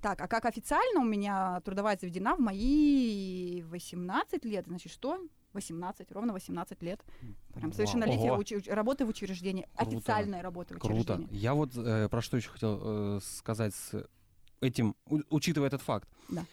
так, 0.00 0.20
а 0.20 0.28
как 0.28 0.44
официально 0.46 1.00
у 1.00 1.04
меня 1.04 1.60
трудовая 1.60 1.96
заведена 2.00 2.36
в 2.36 2.40
мои 2.40 3.62
18 3.62 4.44
лет, 4.44 4.66
значит, 4.66 4.92
что? 4.92 5.20
18, 5.52 6.12
ровно 6.12 6.32
18 6.34 6.82
лет. 6.82 7.00
Прям 7.54 7.72
совершеннолетие 7.72 8.30
Ого. 8.32 8.42
уч- 8.42 8.70
работы 8.72 9.06
в 9.06 9.08
учреждении, 9.08 9.66
Круто. 9.74 9.96
официальная 9.96 10.42
работа 10.42 10.74
в 10.74 10.78
Круто. 10.78 11.14
учреждении. 11.14 11.28
Я 11.34 11.54
вот 11.54 11.70
э, 11.76 12.08
про 12.10 12.20
что 12.20 12.36
еще 12.36 12.50
хотел 12.50 12.80
э, 12.82 13.20
сказать 13.22 13.74
с 13.74 14.06
этим, 14.60 14.94
у- 15.06 15.20
учитывая 15.30 15.68
этот 15.68 15.80
факт. 15.80 16.08
Да. 16.28 16.44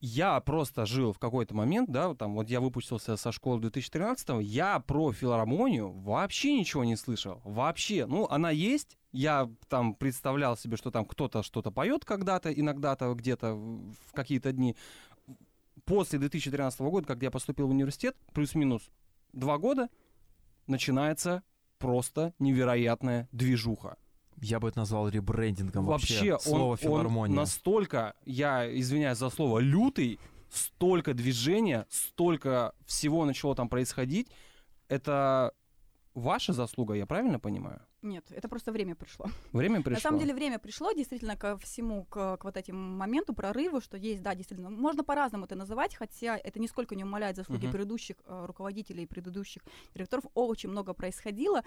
Я 0.00 0.38
просто 0.40 0.86
жил 0.86 1.12
в 1.12 1.18
какой-то 1.18 1.56
момент, 1.56 1.90
да, 1.90 2.14
там 2.14 2.34
вот 2.34 2.48
я 2.48 2.60
выпустился 2.60 3.16
со 3.16 3.32
школы 3.32 3.60
2013 3.60 4.28
я 4.42 4.78
про 4.78 5.12
филармонию 5.12 5.90
вообще 5.90 6.54
ничего 6.54 6.84
не 6.84 6.94
слышал. 6.94 7.40
Вообще. 7.44 8.06
Ну, 8.06 8.26
она 8.28 8.50
есть. 8.50 8.96
Я 9.10 9.50
там 9.68 9.94
представлял 9.94 10.56
себе, 10.56 10.76
что 10.76 10.92
там 10.92 11.04
кто-то 11.04 11.42
что-то 11.42 11.72
поет 11.72 12.04
когда-то, 12.04 12.52
иногда-то, 12.52 13.12
где-то 13.14 13.54
в 13.54 14.12
какие-то 14.12 14.52
дни. 14.52 14.76
После 15.84 16.18
2013 16.20 16.80
года, 16.80 17.06
когда 17.06 17.26
я 17.26 17.30
поступил 17.30 17.66
в 17.66 17.70
университет, 17.70 18.16
плюс-минус 18.34 18.90
два 19.32 19.58
года, 19.58 19.88
начинается 20.66 21.42
просто 21.78 22.34
невероятная 22.38 23.28
движуха. 23.32 23.96
Я 24.40 24.60
бы 24.60 24.68
это 24.68 24.78
назвал 24.80 25.08
ребрендингом 25.08 25.84
вообще. 25.86 26.32
Вообще, 26.32 26.48
Слово 26.48 26.64
он, 26.64 26.70
он 26.70 26.76
филармония. 26.76 27.36
настолько, 27.36 28.14
я 28.24 28.66
извиняюсь 28.78 29.18
за 29.18 29.30
слово, 29.30 29.58
лютый, 29.58 30.20
столько 30.50 31.14
движения, 31.14 31.86
столько 31.90 32.72
всего 32.86 33.24
начало 33.24 33.54
там 33.54 33.68
происходить. 33.68 34.28
Это 34.88 35.52
ваша 36.14 36.52
заслуга, 36.52 36.94
я 36.94 37.06
правильно 37.06 37.38
понимаю? 37.38 37.80
Нет, 38.08 38.24
это 38.30 38.48
просто 38.48 38.72
время 38.72 38.94
пришло. 38.94 39.26
Время 39.52 39.82
пришло. 39.82 39.94
На 39.94 40.00
самом 40.00 40.18
деле 40.20 40.34
время 40.34 40.58
пришло 40.58 40.92
действительно 40.92 41.36
ко 41.36 41.56
всему, 41.58 42.04
к, 42.04 42.36
к 42.38 42.44
вот 42.44 42.56
этим 42.56 42.76
моменту 42.76 43.34
прорыву, 43.34 43.80
что 43.80 43.96
есть, 43.96 44.22
да, 44.22 44.34
действительно, 44.34 44.70
можно 44.70 45.04
по-разному 45.04 45.44
это 45.44 45.54
называть, 45.56 45.94
хотя 45.94 46.36
это 46.36 46.58
нисколько 46.58 46.94
не 46.94 47.04
умаляет 47.04 47.36
заслуги 47.36 47.64
Мгм. 47.66 47.72
предыдущих 47.72 48.16
э, 48.24 48.44
руководителей, 48.46 49.06
предыдущих 49.06 49.62
директоров. 49.94 50.24
Очень 50.34 50.70
много 50.70 50.94
происходило, 50.94 51.62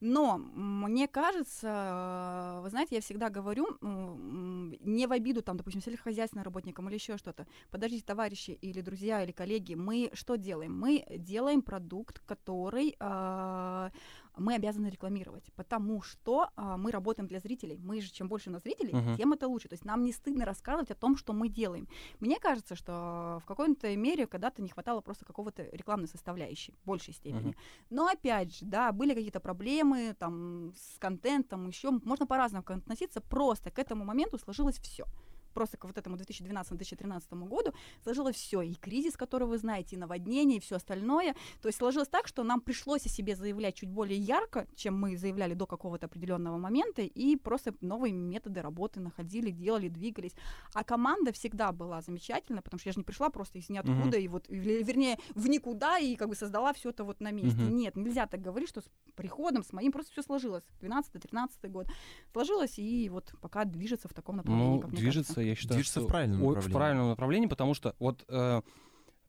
но 0.00 0.38
мне 0.38 1.08
кажется, 1.08 2.58
э, 2.58 2.60
вы 2.62 2.70
знаете, 2.70 2.96
я 2.96 3.00
всегда 3.00 3.30
говорю, 3.30 3.66
м, 3.80 4.76
не 4.80 5.06
в 5.06 5.12
обиду, 5.12 5.42
там, 5.42 5.56
допустим, 5.56 5.80
сельскохозяйственным 5.82 6.44
работникам 6.44 6.88
или 6.88 6.94
еще 6.96 7.16
что-то. 7.16 7.46
Подождите, 7.70 8.04
товарищи 8.04 8.50
или 8.50 8.80
друзья, 8.82 9.24
или 9.24 9.32
коллеги, 9.32 9.74
мы 9.74 10.10
что 10.12 10.36
делаем? 10.36 10.78
Мы 10.78 11.04
делаем 11.18 11.62
продукт, 11.62 12.20
который 12.26 12.94
э, 13.00 13.90
мы 14.38 14.54
обязаны 14.54 14.88
рекламировать, 14.88 15.52
потому 15.56 16.02
что 16.02 16.48
а, 16.56 16.76
мы 16.76 16.90
работаем 16.90 17.26
для 17.28 17.40
зрителей. 17.40 17.78
Мы 17.78 18.00
же, 18.00 18.10
чем 18.10 18.28
больше 18.28 18.50
у 18.50 18.52
нас 18.52 18.62
зрителей, 18.62 18.94
Мгм. 18.94 19.16
тем 19.16 19.32
это 19.32 19.48
лучше. 19.48 19.68
То 19.68 19.74
есть 19.74 19.84
нам 19.84 20.02
не 20.02 20.12
стыдно 20.12 20.44
рассказывать 20.44 20.90
о 20.90 20.94
том, 20.94 21.16
что 21.16 21.32
мы 21.32 21.48
делаем. 21.48 21.88
Мне 22.20 22.38
кажется, 22.38 22.74
что 22.74 23.40
в 23.42 23.46
какой-то 23.46 23.94
мере 23.96 24.26
когда-то 24.26 24.62
не 24.62 24.68
хватало 24.68 25.00
просто 25.00 25.24
какого-то 25.24 25.62
рекламной 25.72 26.08
составляющей 26.08 26.72
в 26.82 26.86
большей 26.86 27.14
степени. 27.14 27.48
Мгм. 27.50 27.56
Но 27.90 28.06
опять 28.08 28.56
же, 28.56 28.64
да, 28.64 28.92
были 28.92 29.14
какие-то 29.14 29.40
проблемы 29.40 30.14
там 30.18 30.72
с 30.74 30.98
контентом, 30.98 31.68
еще 31.68 31.90
можно 31.90 32.26
по-разному 32.26 32.64
относиться. 32.66 33.20
Просто 33.20 33.70
к 33.70 33.78
этому 33.78 34.04
моменту 34.04 34.38
сложилось 34.38 34.78
все. 34.78 35.04
Просто 35.54 35.76
к 35.76 35.84
вот 35.84 35.96
этому 35.98 36.16
2012-2013 36.16 37.48
году 37.48 37.72
сложилось 38.02 38.36
все, 38.36 38.62
и 38.62 38.74
кризис, 38.74 39.16
который 39.16 39.46
вы 39.48 39.58
знаете, 39.58 39.96
и 39.96 39.98
наводнение, 39.98 40.58
и 40.58 40.60
все 40.60 40.76
остальное. 40.76 41.34
То 41.62 41.68
есть 41.68 41.78
сложилось 41.78 42.08
так, 42.08 42.28
что 42.28 42.42
нам 42.44 42.60
пришлось 42.60 43.06
о 43.06 43.08
себе 43.08 43.36
заявлять 43.36 43.74
чуть 43.76 43.90
более 43.90 44.18
ярко, 44.18 44.66
чем 44.76 44.98
мы 44.98 45.16
заявляли 45.16 45.54
до 45.54 45.66
какого-то 45.66 46.06
определенного 46.06 46.58
момента, 46.58 47.02
и 47.02 47.36
просто 47.36 47.74
новые 47.80 48.12
методы 48.12 48.62
работы 48.62 49.00
находили, 49.00 49.50
делали, 49.50 49.88
двигались. 49.88 50.32
А 50.74 50.84
команда 50.84 51.32
всегда 51.32 51.72
была 51.72 52.00
замечательна, 52.00 52.62
потому 52.62 52.78
что 52.78 52.88
я 52.88 52.92
же 52.92 52.98
не 53.00 53.04
пришла 53.04 53.30
просто 53.30 53.58
из 53.58 53.68
ниоткуда, 53.68 53.98
Мгм. 53.98 54.24
и 54.24 54.28
вот, 54.28 54.46
вернее, 54.48 55.18
в 55.34 55.48
никуда, 55.48 55.98
и 55.98 56.16
как 56.16 56.28
бы 56.28 56.34
создала 56.34 56.72
все 56.72 56.90
это 56.90 57.04
вот 57.04 57.20
на 57.20 57.30
месте. 57.30 57.60
Мгм. 57.62 57.76
Нет, 57.76 57.96
нельзя 57.96 58.26
так 58.26 58.40
говорить, 58.40 58.68
что 58.68 58.80
с 58.80 58.88
приходом, 59.14 59.62
с 59.64 59.72
моим 59.72 59.92
просто 59.92 60.12
все 60.12 60.22
сложилось. 60.22 60.64
12-13 60.80 61.68
год. 61.68 61.86
Сложилось, 62.32 62.78
и 62.78 63.08
вот 63.08 63.32
пока 63.40 63.64
движется 63.64 64.08
в 64.08 64.14
таком 64.14 64.36
направлении, 64.36 64.74
Ну, 64.76 64.80
как 64.80 64.90
мне 64.90 65.00
движется, 65.00 65.34
кажется. 65.34 65.37
Я 65.40 65.54
считаю, 65.54 65.78
Движется 65.78 66.00
что 66.00 66.08
в 66.08 66.10
правильном 66.10 66.40
направлении. 66.40 66.68
В 66.68 66.72
правильном 66.72 67.08
направлении, 67.08 67.46
потому 67.46 67.74
что 67.74 67.94
вот, 67.98 68.24
э, 68.28 68.62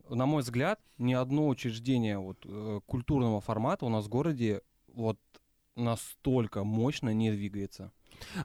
на 0.10 0.26
мой 0.26 0.42
взгляд, 0.42 0.80
ни 0.98 1.14
одно 1.14 1.48
учреждение 1.48 2.18
вот, 2.20 2.38
э, 2.46 2.82
культурного 2.86 3.42
формата 3.42 3.86
у 3.86 3.90
нас 3.90 4.06
в 4.06 4.10
городе 4.10 4.62
вот 4.94 5.20
настолько 5.76 6.64
мощно 6.64 7.14
не 7.14 7.32
двигается. 7.32 7.92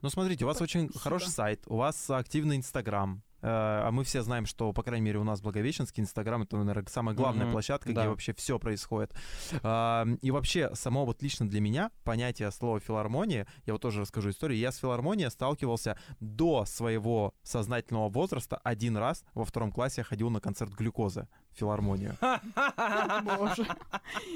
Ну, 0.03 0.09
смотрите, 0.09 0.45
у 0.45 0.49
вас 0.49 0.61
очень 0.63 0.85
Спасибо. 0.85 1.01
хороший 1.01 1.31
сайт, 1.31 1.63
у 1.67 1.77
вас 1.77 2.09
активный 2.11 2.57
Инстаграм. 2.57 3.24
Э, 3.45 3.49
А 3.87 3.91
мы 3.91 4.05
все 4.05 4.23
знаем, 4.23 4.47
что, 4.47 4.73
по 4.73 4.83
крайней 4.83 5.05
мере, 5.05 5.19
у 5.19 5.25
нас 5.25 5.41
Благовещенский 5.41 6.03
Инстаграм 6.03 6.43
это, 6.43 6.57
наверное, 6.57 6.87
самая 6.89 7.15
главная 7.15 7.45
Мгм, 7.45 7.53
площадка, 7.53 7.91
где 7.91 8.01
да. 8.01 8.09
вообще 8.09 8.33
все 8.35 8.59
происходит. 8.59 9.15
И 9.53 10.31
вообще, 10.31 10.71
само 10.75 11.05
вот 11.05 11.23
лично 11.23 11.49
для 11.49 11.61
меня 11.61 11.91
понятие 12.05 12.51
слова 12.51 12.81
филармония, 12.81 13.47
я 13.67 13.73
вот 13.75 13.83
тоже 13.83 14.01
расскажу 14.01 14.31
историю, 14.31 14.59
я 14.59 14.73
с 14.73 14.79
филармонией 14.79 15.31
сталкивался 15.31 15.99
до 16.21 16.65
своего 16.65 17.35
сознательного 17.43 18.09
возраста 18.09 18.57
один 18.65 18.97
раз 18.97 19.25
во 19.35 19.45
втором 19.45 19.73
классе 19.73 20.01
я 20.01 20.05
ходил 20.05 20.31
на 20.31 20.41
концерт 20.41 20.73
глюкозы 20.73 21.29
филармонию. 21.55 22.17
Боже. 23.25 23.67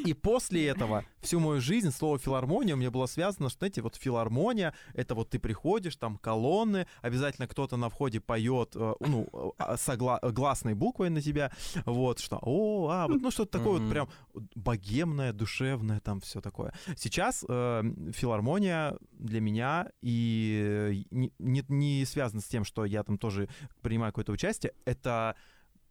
И 0.05 0.15
после 0.15 0.69
этого 0.69 1.05
всю 1.21 1.41
мою 1.41 1.61
жизнь 1.61 1.91
слово 1.91 2.19
филармония 2.19 2.75
у 2.75 2.79
меня 2.79 2.91
было 2.91 3.07
связано, 3.07 3.49
что, 3.49 3.59
знаете, 3.59 3.83
вот 3.83 3.97
филармония, 3.97 4.75
это 4.95 5.15
вот 5.15 5.31
ты 5.31 5.39
приходишь, 5.39 5.97
там 5.97 6.17
колонны, 6.17 6.87
обязательно 7.03 7.49
кто-то 7.49 7.77
на 7.77 7.89
входе 7.89 8.21
поет, 8.21 8.73
э, 8.75 8.95
ну, 9.01 9.29
э, 9.59 9.75
согла- 9.75 10.21
гласной 10.33 10.75
буквой 10.75 11.11
на 11.11 11.21
тебя, 11.21 11.51
вот, 11.85 12.21
что, 12.21 12.39
о, 12.41 12.89
а, 12.91 13.09
вот, 13.09 13.21
ну, 13.21 13.31
что-то 13.31 13.59
такое 13.59 13.81
вот 13.81 13.91
прям 13.91 14.09
богемное, 14.55 15.33
душевное, 15.33 16.01
там 16.01 16.21
все 16.21 16.41
такое. 16.41 16.73
Сейчас 16.97 17.45
э, 17.49 17.83
филармония 18.13 18.97
для 19.13 19.41
меня 19.41 19.89
и 20.01 20.63
э, 20.65 20.93
не, 21.11 21.33
не, 21.39 21.65
не 21.69 22.05
связано 22.05 22.41
с 22.41 22.47
тем, 22.47 22.65
что 22.65 22.85
я 22.85 23.03
там 23.03 23.19
тоже 23.19 23.49
принимаю 23.83 24.13
какое-то 24.13 24.33
участие, 24.33 24.73
это 24.85 25.37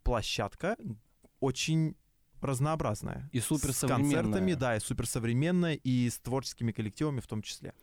площадка 0.03 0.77
очень 1.39 1.95
разнообразная. 2.41 3.29
И 3.31 3.39
С 3.39 3.45
суперсовременная. 3.45 4.15
концертами, 4.21 4.53
да, 4.53 4.75
и 4.75 4.79
суперсовременная, 4.79 5.73
и 5.75 6.09
с 6.09 6.19
творческими 6.19 6.71
коллективами 6.71 7.19
в 7.19 7.27
том 7.27 7.41
числе. 7.41 7.73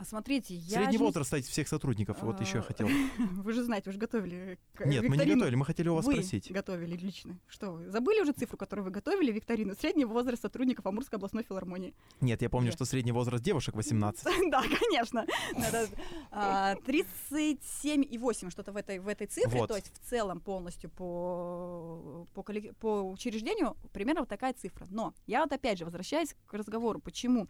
А 0.00 0.04
смотрите, 0.06 0.54
я 0.54 0.78
Средний 0.78 0.92
не- 0.96 1.04
возраст, 1.04 1.26
кстати, 1.26 1.44
всех 1.44 1.68
сотрудников. 1.68 2.22
Вот 2.22 2.40
еще 2.40 2.54
я 2.54 2.60
А, 2.60 2.62
хотел. 2.62 2.88
Вы 3.18 3.52
же 3.52 3.62
знаете, 3.62 3.90
вы 3.90 3.92
же 3.92 3.98
готовили. 3.98 4.58
Нет, 4.82 5.02
мы 5.02 5.08
не 5.08 5.08
викторину. 5.08 5.34
готовили, 5.34 5.54
мы 5.56 5.64
хотели 5.66 5.88
у 5.90 5.94
вас 5.94 6.06
вы 6.06 6.12
спросить. 6.14 6.50
готовили 6.50 6.96
лично. 6.96 7.38
Что 7.48 7.72
вы? 7.72 7.90
Забыли 7.90 8.22
уже 8.22 8.32
цифру, 8.32 8.56
которую 8.56 8.86
вы 8.86 8.92
готовили, 8.92 9.30
викторину? 9.30 9.74
Средний 9.78 10.06
возраст 10.06 10.40
сотрудников 10.40 10.86
Амурской 10.86 11.18
областной 11.18 11.42
филармонии. 11.42 11.92
Нет, 12.22 12.40
я 12.40 12.48
помню, 12.48 12.68
Нет. 12.68 12.74
что 12.76 12.86
средний 12.86 13.12
возраст 13.12 13.44
девушек 13.44 13.74
18. 13.74 14.24
Да, 14.50 14.62
конечно. 14.62 15.26
Да-да. 15.54 15.86
А, 16.30 16.74
37,8 16.86 18.50
что-то 18.50 18.72
в 18.72 18.76
этой, 18.76 18.98
в 19.00 19.08
этой 19.08 19.26
цифре. 19.26 19.66
То 19.66 19.76
есть 19.76 19.92
в 19.92 20.08
целом 20.08 20.40
полностью 20.40 20.88
по, 20.88 22.26
по, 22.34 22.42
по 22.80 23.02
учреждению 23.10 23.76
примерно 23.92 24.20
вот 24.22 24.28
такая 24.30 24.54
цифра. 24.54 24.86
Но 24.90 25.12
я 25.26 25.42
вот 25.42 25.52
опять 25.52 25.78
же 25.78 25.84
возвращаюсь 25.84 26.34
к 26.46 26.54
разговору. 26.54 27.00
Почему? 27.00 27.46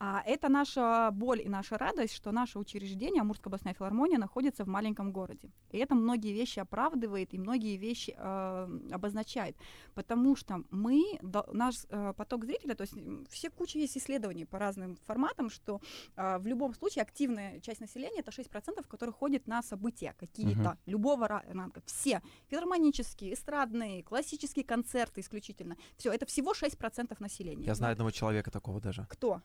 А, 0.00 0.22
это 0.24 0.48
наша 0.48 1.10
боль 1.12 1.40
и 1.42 1.48
наша 1.48 1.76
радость, 1.76 1.87
что 2.12 2.32
наше 2.32 2.58
учреждение, 2.58 3.22
Амурская 3.22 3.50
областная 3.50 3.74
филармония, 3.74 4.18
находится 4.18 4.64
в 4.64 4.68
маленьком 4.68 5.12
городе. 5.12 5.50
И 5.70 5.78
это 5.78 5.94
многие 5.94 6.32
вещи 6.32 6.58
оправдывает 6.60 7.34
и 7.34 7.38
многие 7.38 7.76
вещи 7.76 8.14
э, 8.16 8.78
обозначает. 8.92 9.56
Потому 9.94 10.36
что 10.36 10.62
мы, 10.70 11.18
до, 11.22 11.48
наш 11.52 11.76
э, 11.88 12.12
поток 12.16 12.44
зрителя, 12.44 12.74
то 12.74 12.82
есть 12.82 12.94
все 13.28 13.50
куча 13.50 13.78
есть 13.78 13.96
исследований 13.96 14.44
по 14.44 14.58
разным 14.58 14.96
форматам, 15.06 15.50
что 15.50 15.80
э, 16.16 16.38
в 16.38 16.46
любом 16.46 16.74
случае 16.74 17.02
активная 17.02 17.60
часть 17.60 17.80
населения 17.80 18.20
это 18.20 18.30
6%, 18.30 18.86
которые 18.86 19.12
ходят 19.12 19.46
на 19.46 19.62
события 19.62 20.14
какие-то, 20.18 20.60
uh-huh. 20.60 20.78
любого 20.86 21.28
ранга. 21.28 21.82
Все. 21.86 22.22
Филармонические, 22.48 23.34
эстрадные, 23.34 24.02
классические 24.02 24.64
концерты 24.64 25.20
исключительно. 25.20 25.76
Все, 25.96 26.12
это 26.12 26.26
всего 26.26 26.52
6% 26.52 27.16
населения. 27.20 27.64
Я 27.66 27.74
знаю 27.74 27.92
одного 27.92 28.10
человека 28.10 28.50
такого 28.50 28.80
даже. 28.80 29.06
Кто? 29.08 29.42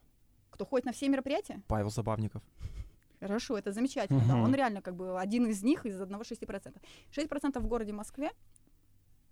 Кто 0.54 0.66
ходит 0.66 0.86
на 0.86 0.92
все 0.92 1.10
мероприятия? 1.10 1.64
Павел 1.68 1.90
Забавников. 1.90 2.44
Хорошо, 3.20 3.58
это 3.58 3.72
замечательно. 3.72 4.20
Uh-huh. 4.20 4.28
Да. 4.28 4.36
Он 4.36 4.54
реально 4.54 4.82
как 4.84 4.96
бы 4.96 5.20
один 5.20 5.48
из 5.48 5.64
них 5.64 5.86
из 5.88 6.00
одного 6.00 6.24
6%. 6.24 6.76
6% 7.12 7.60
в 7.60 7.68
городе 7.68 7.92
Москве, 7.92 8.32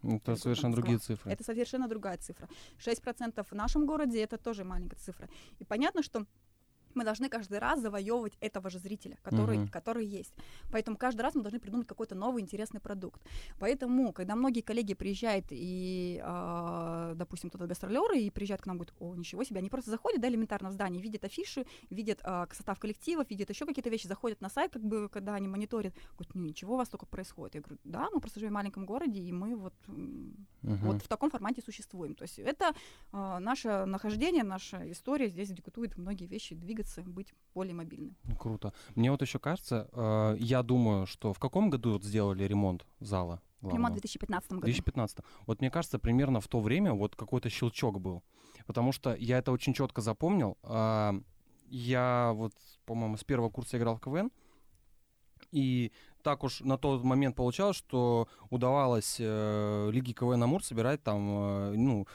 это 0.01 0.35
совершенно 0.35 0.73
другие 0.73 0.97
цифры. 0.97 1.31
Это 1.31 1.43
совершенно 1.43 1.87
другая 1.87 2.17
цифра. 2.17 2.49
6% 2.79 3.45
в 3.47 3.51
нашем 3.53 3.85
городе 3.85 4.19
это 4.23 4.39
тоже 4.39 4.63
маленькая 4.63 4.97
цифра. 4.97 5.29
И 5.59 5.63
понятно, 5.63 6.01
что 6.01 6.25
мы 6.95 7.03
должны 7.03 7.29
каждый 7.29 7.59
раз 7.59 7.79
завоевывать 7.79 8.37
этого 8.39 8.69
же 8.69 8.79
зрителя, 8.79 9.17
который, 9.21 9.57
uh-huh. 9.57 9.69
который 9.69 10.05
есть. 10.05 10.33
Поэтому 10.71 10.97
каждый 10.97 11.21
раз 11.21 11.35
мы 11.35 11.41
должны 11.41 11.59
придумать 11.59 11.87
какой-то 11.87 12.15
новый 12.15 12.41
интересный 12.41 12.79
продукт. 12.79 13.21
Поэтому, 13.59 14.13
когда 14.13 14.35
многие 14.35 14.61
коллеги 14.61 14.93
приезжают 14.93 15.45
и, 15.51 16.21
э, 16.23 17.13
допустим, 17.15 17.49
кто-то 17.49 17.67
гастролеры 17.67 18.19
и 18.19 18.29
приезжают 18.29 18.61
к 18.61 18.65
нам, 18.65 18.77
говорят, 18.77 18.93
о, 18.99 19.15
ничего 19.15 19.43
себе, 19.43 19.59
они 19.59 19.69
просто 19.69 19.91
заходят, 19.91 20.21
да, 20.21 20.27
элементарно 20.29 20.69
в 20.69 20.73
здание, 20.73 21.01
видят 21.01 21.23
афиши, 21.23 21.65
видят 21.89 22.19
э, 22.23 22.45
состав 22.51 22.79
коллективов, 22.79 23.29
видят 23.29 23.49
еще 23.49 23.65
какие-то 23.65 23.89
вещи, 23.89 24.07
заходят 24.07 24.41
на 24.41 24.49
сайт, 24.49 24.73
как 24.73 24.83
бы, 24.83 25.09
когда 25.09 25.35
они 25.35 25.47
мониторят, 25.47 25.93
говорят, 26.17 26.35
ну, 26.35 26.41
ничего 26.41 26.73
у 26.73 26.77
вас 26.77 26.89
только 26.89 27.05
происходит. 27.05 27.55
Я 27.55 27.61
говорю, 27.61 27.79
да, 27.83 28.09
мы 28.11 28.19
просто 28.19 28.39
живем 28.39 28.51
в 28.51 28.55
маленьком 28.55 28.85
городе, 28.85 29.21
и 29.21 29.31
мы 29.31 29.55
вот, 29.55 29.73
uh-huh. 29.87 30.77
вот 30.81 31.01
в 31.01 31.07
таком 31.07 31.29
формате 31.29 31.61
существуем. 31.61 32.15
То 32.15 32.23
есть 32.23 32.39
это 32.39 32.73
э, 33.11 33.37
наше 33.39 33.85
нахождение, 33.85 34.43
наша 34.43 34.91
история 34.91 35.29
здесь 35.29 35.49
диктует 35.49 35.97
многие 35.97 36.25
вещи, 36.25 36.55
двигаться 36.55 36.80
двигаться, 36.81 37.01
быть 37.03 37.33
более 37.53 37.73
мобильным. 37.73 38.15
Ну, 38.23 38.35
круто. 38.35 38.73
Мне 38.95 39.11
вот 39.11 39.21
еще 39.21 39.39
кажется, 39.39 39.89
э, 39.91 40.35
я 40.39 40.63
думаю, 40.63 41.05
что 41.05 41.33
в 41.33 41.39
каком 41.39 41.69
году 41.69 41.93
вот 41.93 42.03
сделали 42.03 42.43
ремонт 42.43 42.85
зала? 42.99 43.41
Главного? 43.61 43.77
Ремонт 43.77 43.93
в 43.93 44.01
2015 44.01 44.51
году. 44.51 44.63
2015. 44.63 45.19
Вот 45.45 45.61
мне 45.61 45.69
кажется, 45.69 45.99
примерно 45.99 46.41
в 46.41 46.47
то 46.47 46.59
время 46.59 46.93
вот 46.93 47.15
какой-то 47.15 47.49
щелчок 47.49 47.99
был. 47.99 48.23
Потому 48.65 48.91
что 48.91 49.13
я 49.15 49.37
это 49.37 49.51
очень 49.51 49.73
четко 49.73 50.01
запомнил. 50.01 50.57
Э, 50.63 51.13
я 51.67 52.31
вот, 52.33 52.53
по-моему, 52.85 53.17
с 53.17 53.23
первого 53.23 53.49
курса 53.49 53.77
играл 53.77 53.95
в 53.95 54.01
КВН. 54.01 54.31
И 55.51 55.91
так 56.23 56.43
уж 56.43 56.61
на 56.61 56.77
тот 56.77 57.03
момент 57.03 57.35
получалось, 57.35 57.77
что 57.77 58.27
удавалось 58.49 59.17
э, 59.19 59.89
Лиги 59.91 60.13
КВН 60.13 60.43
Амур 60.43 60.63
собирать 60.63 61.03
там, 61.03 61.29
э, 61.29 61.73
ну, 61.75 62.07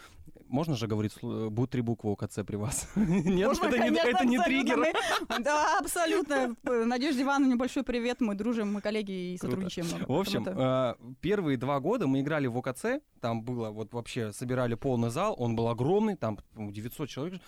можно 0.48 0.76
же 0.76 0.86
говорить, 0.86 1.12
будет 1.20 1.70
три 1.70 1.82
буквы 1.82 2.12
УКЦ 2.12 2.40
при 2.46 2.56
вас? 2.56 2.88
Нет, 2.96 3.48
Можно, 3.48 3.66
это, 3.66 3.78
конечно, 3.78 4.06
не, 4.06 4.12
это 4.12 4.24
не 4.24 4.38
триггер. 4.38 4.94
Да, 5.40 5.78
абсолютно. 5.78 6.56
Надежде 6.64 7.22
Ивановне 7.22 7.56
большой 7.56 7.82
привет. 7.82 8.20
Мы 8.20 8.34
дружим, 8.34 8.72
мы 8.72 8.80
коллеги 8.80 9.34
и 9.34 9.38
сотрудничаем. 9.38 9.86
В 10.06 10.12
общем, 10.12 10.42
это... 10.42 10.96
первые 11.20 11.56
два 11.56 11.80
года 11.80 12.06
мы 12.06 12.20
играли 12.20 12.46
в 12.46 12.56
УКЦ. 12.56 13.00
Там 13.20 13.42
было 13.42 13.70
вот 13.70 13.92
вообще, 13.92 14.32
собирали 14.32 14.74
полный 14.74 15.10
зал. 15.10 15.34
Он 15.38 15.56
был 15.56 15.68
огромный, 15.68 16.16
там 16.16 16.38
900 16.54 17.08
человек. 17.08 17.40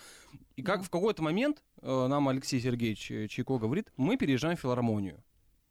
И 0.55 0.61
как 0.61 0.83
в 0.83 0.89
какой-то 0.89 1.23
момент 1.23 1.63
нам 1.81 2.27
Алексей 2.27 2.59
Сергеевич 2.59 3.31
Чайко 3.31 3.57
говорит, 3.57 3.91
мы 3.97 4.17
переезжаем 4.17 4.57
в 4.57 4.59
филармонию. 4.59 5.23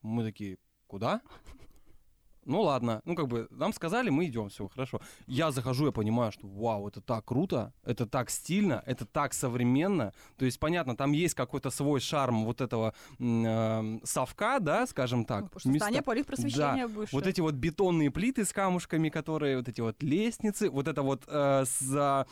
Мы 0.02 0.24
такие, 0.24 0.58
куда? 0.86 1.20
Ну 2.48 2.62
ладно, 2.62 3.02
ну 3.04 3.14
как 3.14 3.28
бы 3.28 3.46
нам 3.50 3.72
сказали, 3.72 4.10
мы 4.10 4.26
идем, 4.26 4.48
все 4.48 4.68
хорошо. 4.68 5.00
Я 5.26 5.50
захожу, 5.50 5.86
я 5.86 5.92
понимаю, 5.92 6.32
что 6.32 6.46
вау, 6.46 6.88
это 6.88 7.00
так 7.00 7.24
круто, 7.24 7.72
это 7.84 8.06
так 8.06 8.30
стильно, 8.30 8.82
это 8.86 9.04
так 9.04 9.34
современно. 9.34 10.12
То 10.36 10.44
есть 10.44 10.58
понятно, 10.58 10.96
там 10.96 11.12
есть 11.12 11.34
какой-то 11.34 11.70
свой 11.70 12.00
шарм 12.00 12.44
вот 12.44 12.60
этого 12.60 12.94
э, 13.18 13.98
совка, 14.04 14.58
да, 14.58 14.86
скажем 14.86 15.24
так. 15.24 15.42
Ну, 15.42 15.46
потому 15.46 15.60
что 15.60 15.68
Места... 15.68 15.86
да. 16.76 16.88
Бывшее. 16.88 17.18
Вот 17.18 17.26
эти 17.26 17.40
вот 17.40 17.54
бетонные 17.54 18.10
плиты 18.10 18.44
с 18.44 18.52
камушками, 18.52 19.10
которые, 19.10 19.58
вот 19.58 19.68
эти 19.68 19.80
вот 19.80 20.02
лестницы, 20.02 20.70
вот 20.70 20.88
это 20.88 21.02
вот 21.02 21.24
э, 21.28 21.64
за 21.80 22.26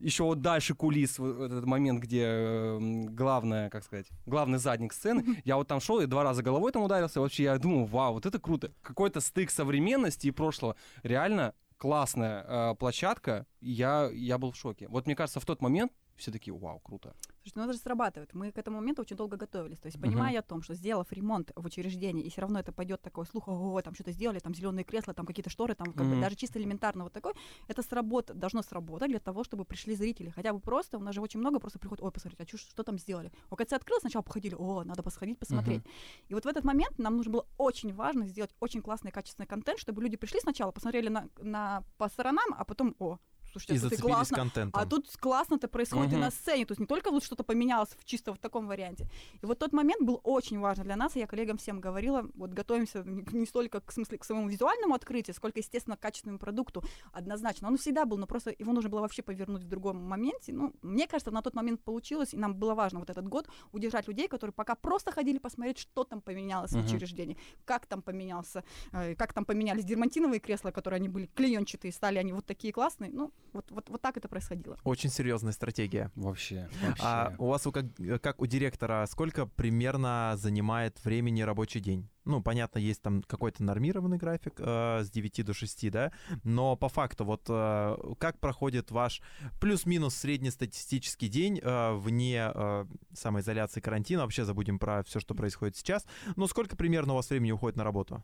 еще 0.00 0.24
вот 0.24 0.40
дальше 0.40 0.74
кулис, 0.74 1.18
вот 1.18 1.42
этот 1.42 1.64
момент, 1.66 2.00
где 2.00 2.24
э, 2.24 2.78
главное, 3.10 3.70
как 3.70 3.84
сказать, 3.84 4.06
главный 4.26 4.58
задник 4.58 4.92
сцены, 4.92 5.24
я 5.44 5.56
вот 5.56 5.68
там 5.68 5.80
шел 5.80 6.00
и 6.00 6.06
два 6.06 6.24
раза 6.24 6.42
головой 6.42 6.72
там 6.72 6.82
ударился, 6.82 7.20
вообще 7.20 7.44
я 7.44 7.58
думаю, 7.58 7.84
вау, 7.84 8.14
вот 8.14 8.26
это 8.26 8.38
круто. 8.38 8.72
Какой-то 8.82 9.20
стык 9.20 9.50
современности 9.50 10.28
и 10.28 10.30
прошлого. 10.30 10.76
Реально 11.02 11.54
классная 11.76 12.44
э, 12.46 12.74
площадка, 12.76 13.46
я, 13.60 14.10
я 14.12 14.38
был 14.38 14.52
в 14.52 14.56
шоке. 14.56 14.88
Вот 14.88 15.06
мне 15.06 15.14
кажется, 15.14 15.40
в 15.40 15.46
тот 15.46 15.62
момент 15.62 15.92
все 16.20 16.30
такие, 16.30 16.54
вау, 16.54 16.78
круто. 16.78 17.14
Слушайте, 17.42 17.52
ну 17.56 17.64
это 17.64 17.72
же 17.72 17.78
срабатывает. 17.78 18.34
Мы 18.34 18.52
к 18.52 18.58
этому 18.58 18.76
моменту 18.76 19.02
очень 19.02 19.16
долго 19.16 19.36
готовились. 19.36 19.78
То 19.78 19.86
есть, 19.86 20.00
понимая 20.00 20.34
uh-huh. 20.34 20.40
о 20.40 20.42
том, 20.42 20.62
что 20.62 20.74
сделав 20.74 21.10
ремонт 21.12 21.52
в 21.56 21.64
учреждении, 21.64 22.22
и 22.22 22.30
все 22.30 22.42
равно 22.42 22.60
это 22.60 22.72
пойдет 22.72 23.00
такой 23.00 23.26
слух, 23.26 23.48
ого, 23.48 23.80
там 23.82 23.94
что-то 23.94 24.12
сделали, 24.12 24.38
там 24.38 24.54
зеленые 24.54 24.84
кресла, 24.84 25.14
там 25.14 25.26
какие-то 25.26 25.50
шторы, 25.50 25.74
там 25.74 25.92
как 25.92 26.06
uh-huh. 26.06 26.14
бы 26.14 26.20
даже 26.20 26.36
чисто 26.36 26.58
элементарно 26.58 27.04
вот 27.04 27.12
такой, 27.12 27.32
это 27.66 27.82
сработ, 27.82 28.26
должно 28.34 28.62
сработать 28.62 29.08
для 29.08 29.20
того, 29.20 29.42
чтобы 29.44 29.64
пришли 29.64 29.94
зрители. 29.94 30.30
Хотя 30.30 30.52
бы 30.52 30.60
просто, 30.60 30.98
у 30.98 31.00
нас 31.00 31.14
же 31.14 31.20
очень 31.20 31.40
много 31.40 31.58
просто 31.58 31.78
приходит, 31.78 32.04
ой, 32.04 32.12
посмотрите, 32.12 32.42
а 32.42 32.46
чё, 32.46 32.58
что 32.58 32.82
там 32.82 32.98
сделали? 32.98 33.32
ОКЦ 33.50 33.72
открылось, 33.72 34.02
сначала 34.02 34.22
походили, 34.22 34.54
о, 34.58 34.84
надо 34.84 35.02
посходить, 35.02 35.38
посмотреть. 35.38 35.82
Uh-huh. 35.82 36.24
И 36.28 36.34
вот 36.34 36.44
в 36.44 36.48
этот 36.48 36.64
момент 36.64 36.98
нам 36.98 37.16
нужно 37.16 37.32
было 37.32 37.46
очень 37.56 37.94
важно 37.94 38.26
сделать 38.26 38.54
очень 38.60 38.82
классный, 38.82 39.10
качественный 39.10 39.46
контент, 39.46 39.78
чтобы 39.78 40.02
люди 40.02 40.16
пришли 40.16 40.40
сначала, 40.40 40.72
посмотрели 40.72 41.08
на, 41.08 41.28
на 41.40 41.82
по 41.96 42.08
сторонам, 42.08 42.54
а 42.56 42.64
потом, 42.64 42.94
о, 42.98 43.18
слушайте, 43.50 43.74
и 43.74 43.86
а 43.86 43.90
тут 43.90 44.00
классно. 44.00 44.36
контентом. 44.36 44.80
А 44.80 44.86
тут 44.86 45.08
классно-то 45.16 45.68
происходит 45.68 46.08
угу. 46.08 46.16
и 46.16 46.20
на 46.20 46.30
сцене. 46.30 46.64
То 46.66 46.72
есть 46.72 46.80
не 46.80 46.86
только 46.86 47.10
вот 47.10 47.24
что-то 47.24 47.44
поменялось 47.44 47.90
в 47.98 48.04
чисто 48.04 48.32
в 48.32 48.38
таком 48.38 48.66
варианте. 48.66 49.08
И 49.42 49.46
вот 49.46 49.58
тот 49.58 49.72
момент 49.72 50.02
был 50.02 50.20
очень 50.24 50.58
важен 50.58 50.84
для 50.84 50.96
нас, 50.96 51.16
и 51.16 51.20
я 51.20 51.26
коллегам 51.26 51.58
всем 51.58 51.80
говорила, 51.80 52.26
вот 52.34 52.50
готовимся 52.50 53.02
не 53.04 53.46
столько 53.46 53.80
к, 53.80 53.92
смысле, 53.92 54.18
к 54.18 54.24
своему 54.24 54.48
визуальному 54.48 54.94
открытию, 54.94 55.34
сколько, 55.34 55.60
естественно, 55.60 55.96
к 55.96 56.00
качественному 56.00 56.38
продукту 56.38 56.84
однозначно. 57.12 57.68
Он 57.68 57.76
всегда 57.76 58.04
был, 58.04 58.16
но 58.16 58.26
просто 58.26 58.54
его 58.58 58.72
нужно 58.72 58.90
было 58.90 59.00
вообще 59.00 59.22
повернуть 59.22 59.62
в 59.62 59.68
другом 59.68 59.96
моменте. 59.96 60.52
Ну, 60.52 60.74
мне 60.82 61.06
кажется, 61.06 61.30
на 61.30 61.42
тот 61.42 61.54
момент 61.54 61.82
получилось, 61.82 62.34
и 62.34 62.36
нам 62.36 62.54
было 62.54 62.74
важно 62.74 63.00
вот 63.00 63.10
этот 63.10 63.28
год 63.28 63.48
удержать 63.72 64.08
людей, 64.08 64.28
которые 64.28 64.52
пока 64.54 64.74
просто 64.74 65.12
ходили 65.12 65.38
посмотреть, 65.38 65.78
что 65.78 66.04
там 66.04 66.20
поменялось 66.20 66.72
uh-huh. 66.72 66.82
в 66.82 66.86
учреждении, 66.86 67.36
как 67.64 67.86
там 67.86 68.02
поменялся, 68.02 68.64
э, 68.92 69.14
как 69.14 69.32
там 69.32 69.44
поменялись 69.44 69.84
дермантиновые 69.84 70.40
кресла, 70.40 70.70
которые 70.70 70.98
они 70.98 71.08
были 71.08 71.26
клеенчатые, 71.26 71.92
стали 71.92 72.18
они 72.18 72.32
вот 72.32 72.46
такие 72.46 72.72
классные. 72.72 73.10
Ну, 73.12 73.32
вот, 73.52 73.70
вот, 73.70 73.88
вот 73.88 74.00
так 74.00 74.16
это 74.16 74.28
происходило. 74.28 74.78
Очень 74.84 75.10
серьезная 75.10 75.52
стратегия. 75.52 76.10
Вообще. 76.14 76.68
вообще. 76.82 77.02
А 77.02 77.34
у 77.38 77.46
вас, 77.46 77.66
как, 77.72 77.86
как 78.22 78.40
у 78.40 78.46
директора, 78.46 79.06
сколько 79.08 79.46
примерно 79.46 80.34
занимает 80.36 81.02
времени 81.04 81.42
рабочий 81.42 81.80
день? 81.80 82.08
Ну, 82.24 82.42
понятно, 82.42 82.78
есть 82.78 83.02
там 83.02 83.22
какой-то 83.22 83.64
нормированный 83.64 84.18
график 84.18 84.54
э, 84.58 85.02
с 85.02 85.10
9 85.10 85.44
до 85.46 85.54
6, 85.54 85.90
да, 85.90 86.12
но 86.44 86.76
по 86.76 86.88
факту 86.88 87.24
вот 87.24 87.46
э, 87.48 87.96
как 88.18 88.38
проходит 88.38 88.90
ваш 88.90 89.22
плюс-минус 89.60 90.14
среднестатистический 90.14 91.28
день 91.28 91.60
э, 91.62 91.92
вне 91.94 92.52
э, 92.54 92.86
самоизоляции 93.14 93.80
карантина, 93.80 94.22
вообще 94.22 94.44
забудем 94.44 94.78
про 94.78 95.02
все, 95.02 95.18
что 95.18 95.34
происходит 95.34 95.76
сейчас, 95.76 96.06
но 96.36 96.46
сколько 96.46 96.76
примерно 96.76 97.14
у 97.14 97.16
вас 97.16 97.30
времени 97.30 97.52
уходит 97.52 97.76
на 97.76 97.84
работу? 97.84 98.22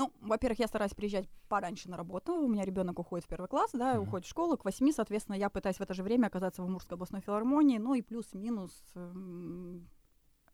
Ну, 0.00 0.10
во-первых, 0.22 0.58
я 0.60 0.66
стараюсь 0.66 0.94
приезжать 0.94 1.28
пораньше 1.50 1.90
на 1.90 1.98
работу. 1.98 2.32
У 2.32 2.48
меня 2.48 2.64
ребенок 2.64 2.98
уходит 2.98 3.26
в 3.26 3.28
первый 3.28 3.48
класс, 3.48 3.70
да, 3.74 3.96
mm-hmm. 3.96 3.98
уходит 3.98 4.26
в 4.26 4.30
школу. 4.30 4.56
К 4.56 4.64
восьми, 4.64 4.92
соответственно, 4.92 5.36
я 5.36 5.50
пытаюсь 5.50 5.76
в 5.76 5.82
это 5.82 5.92
же 5.92 6.02
время 6.02 6.28
оказаться 6.28 6.62
в 6.62 6.64
Амурской 6.64 6.94
областной 6.94 7.20
филармонии. 7.20 7.76
Ну 7.76 7.92
и 7.92 8.00
плюс-минус 8.00 8.82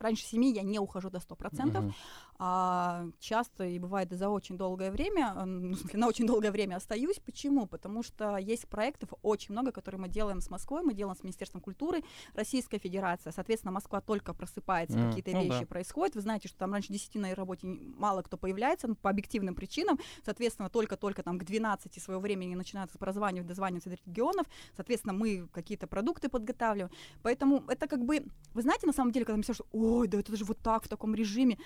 раньше 0.07 0.25
семи 0.25 0.53
я 0.53 0.63
не 0.63 0.79
ухожу 0.79 1.11
до 1.11 1.19
100%, 1.19 1.73
uh-huh. 1.73 1.93
а 2.39 3.07
часто 3.19 3.65
и 3.65 3.79
бывает 3.79 4.11
за 4.11 4.29
очень 4.29 4.57
долгое 4.57 4.91
время, 4.91 5.35
ну, 5.45 5.75
в 5.75 5.79
смысле, 5.79 5.99
на 5.99 6.09
очень 6.09 6.27
долгое 6.27 6.51
время 6.51 6.77
остаюсь. 6.77 7.19
Почему? 7.19 7.67
Потому 7.67 8.03
что 8.03 8.37
есть 8.37 8.69
проектов 8.69 9.09
очень 9.23 9.53
много, 9.53 9.73
которые 9.73 10.01
мы 10.01 10.09
делаем 10.09 10.41
с 10.41 10.51
Москвой, 10.51 10.83
мы 10.83 10.95
делаем 10.95 11.17
с 11.17 11.23
Министерством 11.23 11.61
культуры, 11.61 12.05
Российская 12.35 12.79
Федерация, 12.79 13.33
соответственно, 13.33 13.73
Москва 13.73 14.01
только 14.01 14.33
просыпается, 14.33 14.99
uh-huh. 14.99 15.09
какие-то 15.09 15.33
ну, 15.33 15.43
вещи 15.43 15.61
да. 15.61 15.67
происходят. 15.67 16.15
Вы 16.15 16.21
знаете, 16.21 16.49
что 16.49 16.59
там 16.59 16.73
раньше 16.73 16.93
10 16.93 17.15
на 17.17 17.35
работе 17.35 17.67
мало 17.67 18.23
кто 18.23 18.37
появляется, 18.37 18.87
ну, 18.89 18.95
по 18.95 19.11
объективным 19.11 19.55
причинам, 19.55 19.99
соответственно, 20.25 20.71
только-только 20.71 21.23
там 21.23 21.39
к 21.39 21.45
12 21.45 22.03
своего 22.03 22.21
времени 22.21 22.55
начинается 22.55 22.99
прозванивать, 22.99 23.49
дозваниваться 23.49 23.91
до 23.91 23.97
регионов, 24.07 24.47
соответственно, 24.77 25.15
мы 25.15 25.49
какие-то 25.53 25.87
продукты 25.87 26.29
подготавливаем. 26.29 26.93
Поэтому 27.23 27.65
это 27.69 27.89
как 27.89 28.05
бы, 28.05 28.25
вы 28.55 28.63
знаете, 28.63 28.87
на 28.87 28.93
самом 28.93 29.11
деле, 29.13 29.25
когда 29.25 29.37
мы 29.37 29.43
все, 29.43 29.55
что 29.55 29.67
ой, 29.97 30.09
да 30.09 30.19
это 30.19 30.37
же 30.37 30.45
вот 30.45 30.59
так, 30.59 30.85
в 30.85 30.89
таком 30.89 31.15
режиме. 31.15 31.59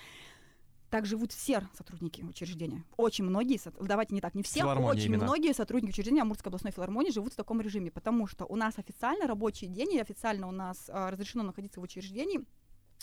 Так 0.90 1.06
живут 1.06 1.30
все 1.32 1.68
сотрудники 1.74 2.22
учреждения. 2.22 2.84
Очень 2.96 3.24
многие, 3.24 3.60
давайте 3.80 4.12
не 4.12 4.20
так, 4.20 4.34
не 4.34 4.42
все, 4.42 4.64
очень 4.64 5.04
именно. 5.04 5.22
многие 5.22 5.54
сотрудники 5.54 5.92
учреждения 5.92 6.22
Амурской 6.22 6.50
областной 6.50 6.72
филармонии 6.72 7.12
живут 7.12 7.32
в 7.32 7.36
таком 7.36 7.60
режиме, 7.60 7.92
потому 7.92 8.26
что 8.26 8.44
у 8.44 8.56
нас 8.56 8.76
официально 8.76 9.28
рабочий 9.28 9.68
день 9.68 9.92
и 9.92 10.00
официально 10.00 10.48
у 10.48 10.50
нас 10.50 10.88
а, 10.88 11.12
разрешено 11.12 11.44
находиться 11.44 11.78
в 11.78 11.84
учреждении 11.84 12.44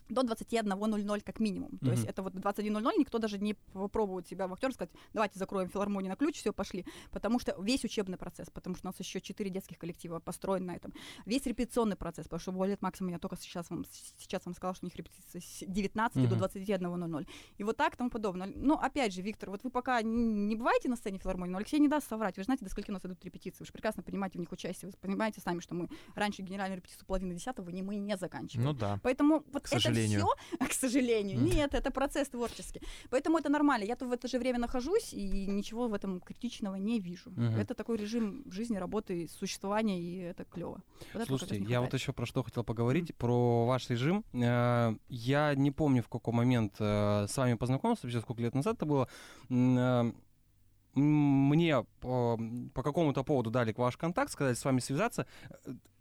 до 0.10 0.22
21.00 0.22 1.22
как 1.22 1.40
минимум. 1.40 1.78
То 1.80 1.92
есть 1.92 2.06
это 2.06 2.22
вот 2.22 2.34
21.00 2.34 2.94
никто 2.98 3.20
даже 3.20 3.38
не 3.38 3.54
попробует 3.54 4.28
себя 4.28 4.48
в 4.48 4.54
актер 4.54 4.72
сказать, 4.74 4.92
давайте 5.14 5.40
закроем 5.40 5.70
филармонию 5.70 6.10
на 6.10 6.16
ключ, 6.16 6.38
все, 6.38 6.54
пошли. 6.54 6.86
Потому 7.12 7.40
что 7.40 7.56
весь 7.62 7.84
учебный 7.84 8.18
процесс, 8.18 8.50
потому 8.50 8.76
что 8.76 8.88
у 8.88 8.90
нас 8.90 9.00
еще 9.00 9.22
4 9.22 9.50
детских 9.50 9.78
коллектива 9.78 10.20
построен 10.20 10.66
на 10.66 10.76
этом. 10.76 10.94
Весь 11.26 11.46
репетиционный 11.46 11.96
процесс, 11.96 12.26
потому 12.26 12.40
что 12.40 12.52
Балет 12.52 12.82
Максимум 12.82 13.12
я 13.12 13.20
только 13.20 13.36
сейчас 13.38 13.70
вам, 13.70 13.86
сейчас 14.18 14.46
вам 14.46 14.56
сказала, 14.56 14.76
что 14.76 14.86
у 14.86 14.88
них 14.88 14.96
репетиция 14.96 15.42
с 15.42 15.64
19 15.68 16.30
до 16.30 16.36
Мгм. 16.36 16.46
21.00. 16.46 17.28
И 17.58 17.64
вот 17.64 17.78
так 17.78 17.96
тому 17.96 18.10
подобное. 18.10 18.52
Но 18.56 18.80
опять 18.80 19.14
же, 19.14 19.22
Виктор, 19.22 19.50
вот 19.50 19.64
вы 19.64 19.70
пока 19.70 20.02
не 20.02 20.56
бываете 20.56 20.90
на 20.90 20.96
сцене 20.96 21.20
филармонии, 21.20 21.52
но 21.52 21.58
Алексей 21.58 21.80
не 21.80 21.88
даст 21.88 22.08
соврать. 22.08 22.38
Вы 22.38 22.44
же 22.44 22.46
знаете, 22.46 22.66
до 22.66 22.72
скольки 22.72 22.90
у 22.90 22.94
нас 22.94 23.06
идут 23.06 23.24
репетиции. 23.24 23.60
Вы 23.60 23.66
же 23.66 23.72
прекрасно 23.72 24.04
понимаете 24.04 24.38
в 24.38 24.42
них 24.42 24.52
участие. 24.52 24.90
Вы 24.92 24.98
понимаете 25.00 25.42
сами, 25.42 25.60
что 25.60 25.76
мы 25.76 25.90
раньше 26.16 26.42
генеральную 26.42 26.78
репетицию 26.78 27.06
половины 27.06 27.34
десятого 27.34 27.70
не, 27.70 27.82
мы 27.82 27.98
не 27.98 28.18
заканчиваем. 28.18 28.68
Ну 28.68 28.74
да. 28.74 29.00
Поэтому 29.04 29.44
вот 29.52 29.64
К 29.64 29.68
сожалению. 29.98 30.20
все, 30.20 30.68
к 30.70 30.74
сожалению, 30.74 31.40
нет, 31.40 31.74
это 31.74 31.92
процесс 31.92 32.30
творческий. 32.30 32.82
Поэтому 33.10 33.38
это 33.38 33.50
нормально. 33.50 33.86
Я 33.86 33.96
тут 33.96 34.10
в 34.10 34.12
это 34.12 34.28
же 34.28 34.40
время 34.40 34.60
нахожусь 34.60 35.14
и 35.14 35.48
ничего 35.48 35.88
в 35.88 35.94
этом 35.94 36.20
критичного 36.22 36.76
не 36.76 37.00
вижу. 37.00 37.32
Мгм. 37.32 37.56
Это 37.56 37.74
такой 37.74 37.98
режим 37.98 38.44
жизни, 38.52 38.78
работы, 38.78 39.28
существования, 39.28 40.00
и 40.02 40.18
это 40.18 40.44
клево. 40.46 40.82
Слушайте, 41.26 41.58
я 41.58 41.82
вот 41.82 41.94
еще 41.94 42.14
про 42.14 42.26
что 42.26 42.44
хотел 42.44 42.64
поговорить, 42.64 43.16
про 43.16 43.66
ваш 43.66 43.90
режим. 43.90 44.24
Э, 44.34 44.96
Я 45.10 45.56
не 45.56 45.72
помню, 45.72 46.02
в 46.02 46.10
какой 46.10 46.34
момент 46.34 46.76
э, 46.80 47.26
с 47.28 47.38
вами 47.38 47.56
познакомился, 47.56 48.04
вообще 48.04 48.22
сколько 48.22 48.42
лет 48.42 48.56
назад 48.56 48.76
это 48.78 48.86
было. 48.86 49.08
Э, 49.50 50.12
Мне 50.96 51.86
по, 52.00 52.40
по 52.74 52.84
какому-то 52.84 53.24
поводу 53.24 53.52
дали 53.52 53.74
ваш 53.78 53.98
контакт, 53.98 54.32
сказали 54.32 54.56
с 54.56 54.66
вами 54.66 54.80
связаться. 54.80 55.26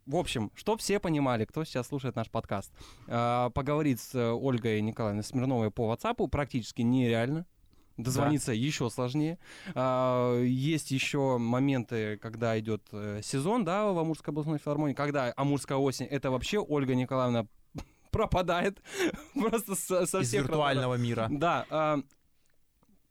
В 0.07 0.14
общем, 0.16 0.53
чтобы 0.55 0.79
все 0.79 1.01
понимали, 1.01 1.45
кто 1.45 1.64
сейчас 1.64 1.88
слушает 1.88 2.14
наш 2.14 2.31
подкаст, 2.31 2.73
э, 3.09 3.51
поговорить 3.53 4.01
с 4.01 4.14
э, 4.14 4.31
Ольгой 4.31 4.81
Николаевной 4.81 5.25
Смирновой 5.25 5.73
по 5.73 5.92
WhatsApp 5.92 6.29
практически 6.29 6.83
нереально. 6.83 7.45
Дозвониться 7.97 8.53
еще 8.53 8.88
сложнее. 8.90 9.38
А, 9.75 10.40
Есть 10.42 10.90
еще 10.90 11.38
моменты, 11.38 12.19
когда 12.19 12.59
идет 12.61 12.83
э, 12.92 13.21
сезон, 13.23 13.64
да, 13.64 13.90
в 13.90 13.99
Амурской 13.99 14.33
областной 14.33 14.59
филармонии, 14.59 14.95
когда 14.95 15.33
Амурская 15.35 15.79
осень, 15.79 16.05
это 16.07 16.31
вообще 16.31 16.59
Ольга 16.59 16.95
Николаевна 16.95 17.47
пропадает 18.12 18.83
просто 19.35 19.75
со, 19.75 20.07
со 20.07 20.21
Из 20.21 20.29
всех 20.29 20.42
виртуального 20.45 20.95
мира. 20.95 21.27
да. 21.31 22.03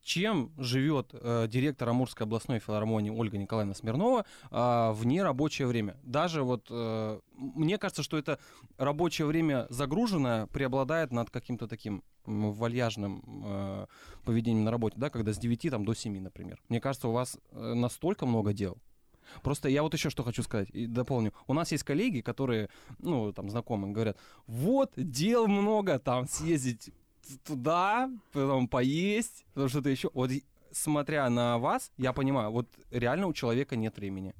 Чем 0.06 0.52
живет 0.58 1.10
э, 1.13 1.48
директор 1.50 1.89
Амурской 1.89 2.26
областной 2.26 2.60
филармонии 2.60 3.10
Ольга 3.10 3.38
Николаевна 3.39 3.74
Смирнова 3.74 4.26
а, 4.52 4.94
в 4.94 5.06
нерабочее 5.06 5.68
время? 5.68 5.98
Даже 6.04 6.44
вот 6.44 6.68
э, 6.70 7.20
мне 7.34 7.80
кажется, 7.80 8.04
что 8.04 8.18
это 8.18 8.39
рабочее 8.78 9.26
время 9.26 9.65
загруженное 9.70 10.46
преобладает 10.46 11.12
над 11.12 11.32
каким-то 11.32 11.68
таким 11.68 12.04
вальяжным 12.26 13.24
э, 13.46 13.86
поведением 14.24 14.63
на 14.63 14.72
работе, 14.72 14.96
да, 14.98 15.10
когда 15.10 15.34
с 15.34 15.39
9 15.39 15.72
там, 15.72 15.86
до 15.86 15.96
7, 15.96 16.22
например. 16.22 16.62
Мне 16.70 16.80
кажется, 16.80 17.08
у 17.08 17.12
вас 17.12 17.39
э, 17.52 17.74
настолько 17.74 18.28
много 18.28 18.54
дел. 18.54 18.78
Просто 19.41 19.70
я 19.70 19.82
вот 19.82 19.94
еще 19.96 20.12
что 20.12 20.24
хочу 20.24 20.44
сказать 20.44 20.70
и 20.70 20.86
дополню. 20.86 21.34
У 21.48 21.54
нас 21.54 21.72
есть 21.72 21.84
коллеги, 21.84 22.22
которые, 22.22 22.70
ну, 23.00 23.34
там, 23.34 23.50
знакомые, 23.50 23.91
говорят, 23.91 24.18
вот, 24.46 24.91
дел 24.96 25.48
много, 25.48 25.98
там, 25.98 26.28
съездить 26.28 26.91
туда, 27.44 28.10
потом 28.32 28.68
поесть, 28.68 29.46
потом 29.54 29.70
что-то 29.70 29.90
еще. 29.90 30.10
Вот 30.14 30.32
смотря 30.72 31.30
на 31.30 31.58
вас, 31.58 31.92
я 31.98 32.14
понимаю, 32.14 32.52
вот 32.52 32.68
реально 32.92 33.28
у 33.28 33.34
человека 33.34 33.76
нет 33.76 33.98
времени. 33.98 34.36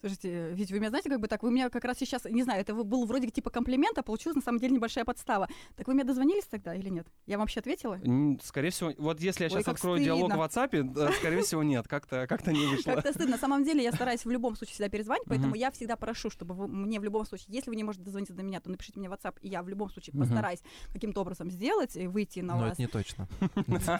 Слушайте, 0.00 0.50
ведь 0.52 0.70
вы 0.70 0.78
меня 0.78 0.90
знаете, 0.90 1.10
как 1.10 1.20
бы 1.20 1.26
так, 1.26 1.42
вы 1.42 1.50
меня 1.50 1.70
как 1.70 1.84
раз 1.84 1.98
сейчас, 1.98 2.24
не 2.24 2.42
знаю, 2.42 2.60
это 2.60 2.74
был 2.74 3.04
вроде 3.06 3.28
типа 3.28 3.50
комплимент, 3.50 3.98
а 3.98 4.02
получилась 4.02 4.36
на 4.36 4.42
самом 4.42 4.60
деле 4.60 4.74
небольшая 4.76 5.04
подстава. 5.04 5.48
Так 5.76 5.88
вы 5.88 5.94
мне 5.94 6.04
дозвонились 6.04 6.44
тогда 6.44 6.74
или 6.74 6.88
нет? 6.88 7.06
Я 7.26 7.36
вам 7.36 7.44
вообще 7.44 7.60
ответила? 7.60 7.98
Скорее 8.42 8.70
всего, 8.70 8.92
вот 8.98 9.20
если 9.20 9.44
я 9.44 9.50
Ой, 9.50 9.62
сейчас 9.62 9.68
открою 9.68 10.02
диалог 10.02 10.30
в 10.30 10.50
стыдно. 10.50 10.66
WhatsApp, 10.66 10.82
да, 10.94 11.12
скорее 11.12 11.42
всего, 11.42 11.62
нет, 11.62 11.88
как-то 11.88 12.26
как 12.28 12.46
не 12.46 12.66
вышло. 12.66 12.92
Как-то 12.92 13.12
стыдно. 13.12 13.32
На 13.32 13.38
самом 13.38 13.64
деле 13.64 13.82
я 13.82 13.92
стараюсь 13.92 14.24
в 14.24 14.30
любом 14.30 14.56
случае 14.56 14.74
всегда 14.74 14.88
перезвонить, 14.88 15.24
поэтому 15.26 15.54
я 15.54 15.70
всегда 15.70 15.96
прошу, 15.96 16.30
чтобы 16.30 16.54
вы 16.54 16.68
мне 16.68 17.00
в 17.00 17.04
любом 17.04 17.26
случае, 17.26 17.46
если 17.48 17.70
вы 17.70 17.76
не 17.76 17.84
можете 17.84 18.04
дозвониться 18.04 18.34
до 18.34 18.42
меня, 18.42 18.60
то 18.60 18.70
напишите 18.70 18.98
мне 19.00 19.08
в 19.08 19.12
WhatsApp, 19.12 19.36
и 19.40 19.48
я 19.48 19.62
в 19.62 19.68
любом 19.68 19.90
случае 19.90 20.14
постараюсь 20.18 20.60
каким-то 20.92 21.20
образом 21.20 21.50
сделать 21.50 21.96
и 21.96 22.06
выйти 22.06 22.40
на 22.40 22.54
Но 22.54 22.60
вас. 22.60 22.72
это 22.74 22.82
не 22.82 22.88
точно. 22.88 23.28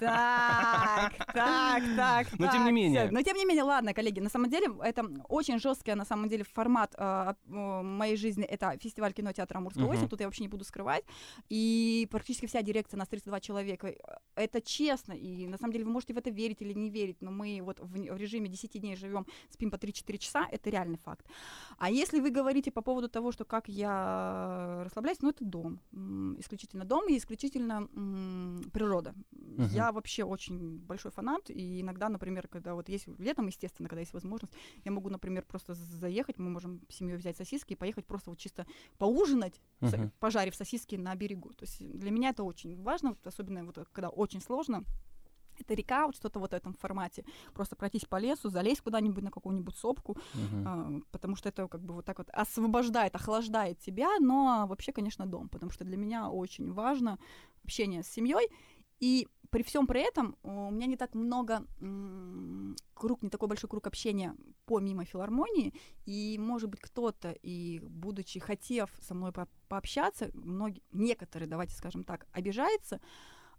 Так, 0.00 1.12
так, 1.32 1.82
так. 1.96 2.38
Но 2.38 2.50
тем 2.52 2.64
не 2.64 2.72
менее. 2.72 3.08
Но 3.10 3.22
тем 3.22 3.36
не 3.36 3.44
менее, 3.44 3.64
ладно, 3.64 3.94
коллеги, 3.94 4.20
на 4.20 4.30
самом 4.30 4.50
деле 4.50 4.68
это 4.82 5.04
очень 5.28 5.58
жесткая, 5.88 5.96
на 5.96 6.04
самом 6.04 6.28
деле, 6.28 6.44
формат 6.44 6.94
э, 6.98 7.34
моей 7.82 8.16
жизни. 8.16 8.44
Это 8.44 8.76
фестиваль 8.78 9.12
кинотеатра 9.12 9.58
«Амурская 9.58 9.86
осень», 9.86 10.08
тут 10.08 10.20
я 10.20 10.26
вообще 10.26 10.42
не 10.42 10.48
буду 10.48 10.64
скрывать. 10.64 11.04
И 11.50 12.06
практически 12.10 12.46
вся 12.46 12.62
дирекция, 12.62 12.98
нас 12.98 13.08
32 13.08 13.40
человека. 13.40 13.94
Это 14.34 14.60
честно, 14.60 15.14
и 15.14 15.46
на 15.46 15.58
самом 15.58 15.72
деле 15.72 15.84
вы 15.84 15.90
можете 15.90 16.14
в 16.14 16.18
это 16.18 16.30
верить 16.30 16.62
или 16.62 16.74
не 16.74 16.90
верить, 16.90 17.22
но 17.22 17.30
мы 17.30 17.60
вот 17.62 17.80
в, 17.80 17.92
в 17.92 18.16
режиме 18.16 18.48
10 18.48 18.80
дней 18.80 18.96
живем, 18.96 19.26
спим 19.50 19.70
по 19.70 19.76
3-4 19.76 20.18
часа, 20.18 20.46
это 20.52 20.70
реальный 20.70 20.98
факт. 20.98 21.26
А 21.78 21.90
если 21.90 22.20
вы 22.20 22.30
говорите 22.30 22.70
по 22.70 22.82
поводу 22.82 23.08
того, 23.08 23.32
что 23.32 23.44
как 23.44 23.68
я 23.68 24.82
расслабляюсь, 24.84 25.22
ну 25.22 25.30
это 25.30 25.44
дом. 25.44 25.80
Исключительно 26.38 26.84
дом 26.84 27.08
и 27.08 27.16
исключительно 27.16 27.88
м, 27.94 28.62
природа. 28.72 29.14
Мгм. 29.30 29.68
Я 29.74 29.92
вообще 29.92 30.24
очень 30.24 30.78
большой 30.78 31.10
фанат, 31.10 31.50
и 31.50 31.80
иногда, 31.80 32.08
например, 32.08 32.48
когда 32.48 32.74
вот 32.74 32.88
есть 32.88 33.08
летом, 33.18 33.46
естественно, 33.46 33.88
когда 33.88 34.00
есть 34.00 34.14
возможность, 34.14 34.52
я 34.84 34.92
могу, 34.92 35.10
например, 35.10 35.44
просто 35.44 35.74
заехать, 35.78 36.38
мы 36.38 36.50
можем 36.50 36.80
семьей 36.88 37.16
взять 37.16 37.36
сосиски 37.36 37.72
и 37.72 37.76
поехать 37.76 38.06
просто 38.06 38.30
вот 38.30 38.38
чисто 38.38 38.66
поужинать, 38.98 39.60
Мгм. 39.80 40.12
пожарив 40.20 40.54
сосиски 40.54 40.96
на 40.96 41.14
берегу. 41.14 41.52
То 41.54 41.64
есть 41.64 41.78
для 41.78 42.10
меня 42.10 42.30
это 42.30 42.44
очень 42.44 42.82
важно, 42.82 43.10
вот 43.10 43.26
особенно 43.26 43.64
вот 43.64 43.78
когда 43.92 44.08
очень 44.08 44.40
сложно. 44.40 44.84
Это 45.60 45.74
река, 45.74 46.06
вот 46.06 46.14
что-то 46.14 46.38
вот 46.38 46.52
в 46.52 46.54
этом 46.54 46.72
формате. 46.74 47.24
Просто 47.52 47.74
пройтись 47.74 48.04
по 48.04 48.20
лесу, 48.20 48.48
залезть 48.48 48.80
куда-нибудь 48.80 49.24
на 49.24 49.30
какую-нибудь 49.32 49.76
сопку, 49.76 50.16
Мгм. 50.34 50.64
а, 50.66 51.00
потому 51.10 51.34
что 51.34 51.48
это 51.48 51.66
как 51.66 51.82
бы 51.82 51.94
вот 51.94 52.04
так 52.04 52.18
вот 52.18 52.30
освобождает, 52.30 53.16
охлаждает 53.16 53.80
тебя, 53.80 54.20
но 54.20 54.66
вообще, 54.68 54.92
конечно, 54.92 55.26
дом, 55.26 55.48
потому 55.48 55.72
что 55.72 55.84
для 55.84 55.96
меня 55.96 56.30
очень 56.30 56.72
важно 56.72 57.18
общение 57.64 58.02
с 58.04 58.06
семьей. 58.08 58.48
И 59.00 59.26
при 59.50 59.62
всем 59.62 59.86
при 59.86 60.00
этом 60.06 60.36
у 60.42 60.70
меня 60.70 60.86
не 60.86 60.96
так 60.96 61.14
много 61.14 61.64
м, 61.80 62.76
круг, 62.94 63.22
не 63.22 63.30
такой 63.30 63.48
большой 63.48 63.70
круг 63.70 63.86
общения 63.86 64.34
помимо 64.66 65.04
филармонии, 65.04 65.72
и, 66.04 66.36
может 66.38 66.68
быть, 66.68 66.80
кто-то, 66.80 67.30
и 67.30 67.80
будучи 67.80 68.40
хотев 68.40 68.90
со 69.00 69.14
мной 69.14 69.32
по- 69.32 69.48
пообщаться, 69.68 70.30
многие, 70.34 70.82
некоторые, 70.92 71.48
давайте 71.48 71.74
скажем 71.74 72.04
так, 72.04 72.26
обижается, 72.32 73.00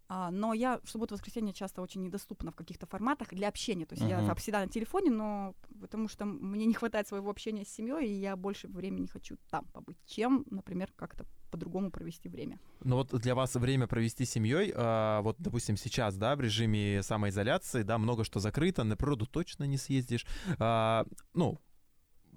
а, 0.08 0.32
но 0.32 0.54
я 0.54 0.80
в 0.84 0.90
субботу-воскресенье 0.90 1.54
часто 1.54 1.82
очень 1.82 2.02
недоступна 2.04 2.52
в 2.52 2.56
каких-то 2.56 2.88
форматах 2.88 3.30
для 3.30 3.48
общения. 3.48 3.86
То 3.86 3.94
есть 3.94 4.08
я 4.08 4.22
Мгм. 4.22 4.36
всегда 4.36 4.62
на 4.62 4.68
телефоне, 4.68 5.12
но 5.12 5.56
потому 5.82 6.08
что 6.08 6.26
мне 6.26 6.66
не 6.66 6.74
хватает 6.74 7.08
своего 7.08 7.30
общения 7.30 7.64
с 7.64 7.70
семьей, 7.70 8.08
и 8.10 8.20
я 8.20 8.36
больше 8.36 8.68
времени 8.68 9.06
хочу 9.06 9.38
там 9.50 9.66
побыть, 9.66 9.98
чем, 10.06 10.46
например, 10.50 10.92
как-то 10.96 11.26
по-другому 11.50 11.92
провести 11.92 12.30
время. 12.30 12.60
Ну 12.84 12.96
вот 12.96 13.14
для 13.20 13.36
вас 13.36 13.56
время 13.56 13.88
провести 13.88 14.26
с 14.26 14.32
семьей, 14.32 14.72
а, 14.76 15.22
вот, 15.22 15.36
допустим, 15.40 15.78
сейчас, 15.78 16.16
да, 16.16 16.36
в 16.36 16.42
режиме 16.42 17.02
самоизоляции, 17.04 17.84
да, 17.84 17.98
много 17.98 18.24
что 18.24 18.40
закрыто, 18.40 18.84
на 18.84 18.96
природу 18.96 19.26
точно 19.26 19.66
не 19.66 19.78
съездишь. 19.78 20.26
А, 20.60 21.06
ну, 21.34 21.60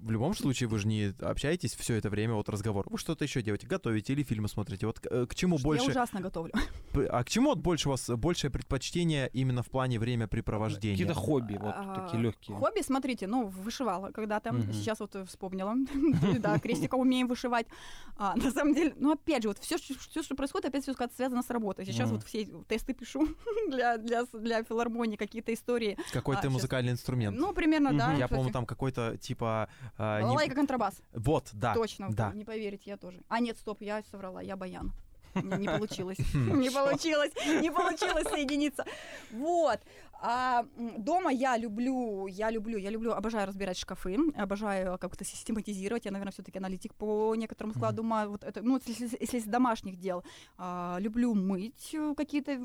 в 0.03 0.11
любом 0.11 0.35
случае 0.35 0.67
вы 0.67 0.79
же 0.79 0.87
не 0.87 1.13
общаетесь 1.21 1.75
все 1.75 1.95
это 1.95 2.09
время, 2.09 2.33
вот 2.33 2.49
разговор. 2.49 2.85
Вы 2.89 2.97
что-то 2.97 3.23
еще 3.23 3.41
делаете, 3.41 3.67
готовите 3.67 4.13
или 4.13 4.23
фильмы 4.23 4.49
смотрите. 4.49 4.85
Вот 4.85 4.99
к, 4.99 5.07
э, 5.09 5.25
к 5.25 5.35
чему 5.35 5.57
Что 5.57 5.67
больше, 5.67 5.85
Я 5.85 5.91
ужасно 5.91 6.19
готовлю. 6.21 6.53
а 7.09 7.23
к 7.23 7.29
чему 7.29 7.49
вот 7.49 7.59
больше 7.59 7.87
у 7.87 7.91
вас 7.91 8.09
большее 8.09 8.51
предпочтение 8.51 9.29
именно 9.33 9.63
в 9.63 9.69
плане 9.69 9.99
времяпрепровождения? 9.99 10.95
Какие-то 10.95 11.13
хобби, 11.13 11.57
вот 11.59 11.73
А, 11.75 12.01
такие 12.05 12.21
легкие. 12.21 12.57
Хобби, 12.57 12.81
смотрите, 12.81 13.27
ну, 13.27 13.45
вышивала 13.45 14.11
когда-то. 14.11 14.51
Мгм. 14.51 14.73
Сейчас 14.73 14.99
вот 14.99 15.15
э, 15.15 15.25
вспомнила. 15.25 15.75
Да, 16.39 16.59
крестиком 16.59 16.99
умеем 16.99 17.27
вышивать. 17.27 17.67
А, 18.17 18.35
На 18.35 18.51
самом 18.51 18.73
деле, 18.73 18.93
ну, 18.97 19.13
опять 19.13 19.43
же, 19.43 19.49
вот 19.49 19.57
все, 19.59 19.77
что 19.77 20.35
происходит, 20.35 20.67
опять 20.67 20.83
все 20.83 20.93
связано 21.15 21.43
с 21.43 21.49
работой. 21.49 21.85
Сейчас 21.85 22.09
вот 22.11 22.23
все 22.23 22.45
тесты 22.67 22.93
пишу 22.93 23.27
для 23.69 23.97
для 23.97 24.25
для 24.33 24.63
филармонии, 24.63 25.15
какие-то 25.15 25.53
истории. 25.53 25.97
Какой-то 26.11 26.47
А, 26.47 26.49
музыкальный 26.49 26.91
инструмент. 26.91 27.37
Ну, 27.37 27.53
примерно, 27.53 27.93
да. 27.97 28.13
Я, 28.13 28.27
помню, 28.27 28.51
там 28.51 28.65
какой-то 28.65 29.17
типа... 29.17 29.69
а, 29.97 30.21
не- 30.21 30.49
контрабас. 30.49 30.95
Вот, 31.13 31.49
да. 31.53 31.73
Точно, 31.73 32.09
да. 32.11 32.31
не 32.33 32.45
поверите, 32.45 32.89
я 32.89 32.97
тоже. 32.97 33.21
А 33.29 33.39
нет, 33.39 33.57
стоп, 33.57 33.81
я 33.81 34.01
соврала, 34.11 34.41
я 34.41 34.55
баян. 34.55 34.91
Не, 35.35 35.57
не 35.57 35.67
получилось. 35.67 36.19
Хм, 36.33 36.59
Не 36.59 36.69
получилось, 36.69 37.31
не 37.61 37.71
получилось 37.71 38.27
соединиться. 38.29 38.85
Вот. 39.31 39.79
А 40.25 40.65
дома 40.97 41.31
я 41.31 41.57
люблю, 41.57 42.27
я 42.27 42.49
люблю, 42.49 42.77
я 42.77 42.89
люблю, 42.89 43.11
обожаю 43.11 43.45
разбирать 43.45 43.77
шкафы, 43.77 44.15
обожаю 44.37 44.97
как-то 44.97 45.25
систематизировать. 45.25 46.05
Я, 46.05 46.11
наверное, 46.11 46.31
все-таки 46.31 46.59
аналитик 46.59 46.93
по 46.95 47.35
некоторому 47.35 47.73
складу 47.73 48.03
ума. 48.03 48.27
Вот 48.27 48.41
это, 48.45 48.61
ну, 48.61 48.79
если, 48.85 49.09
если 49.19 49.39
из 49.39 49.43
домашних 49.43 49.99
дел. 49.99 50.23
А, 50.57 50.97
люблю 51.01 51.33
мыть 51.35 51.93
э, 51.93 52.13
какие-то 52.15 52.57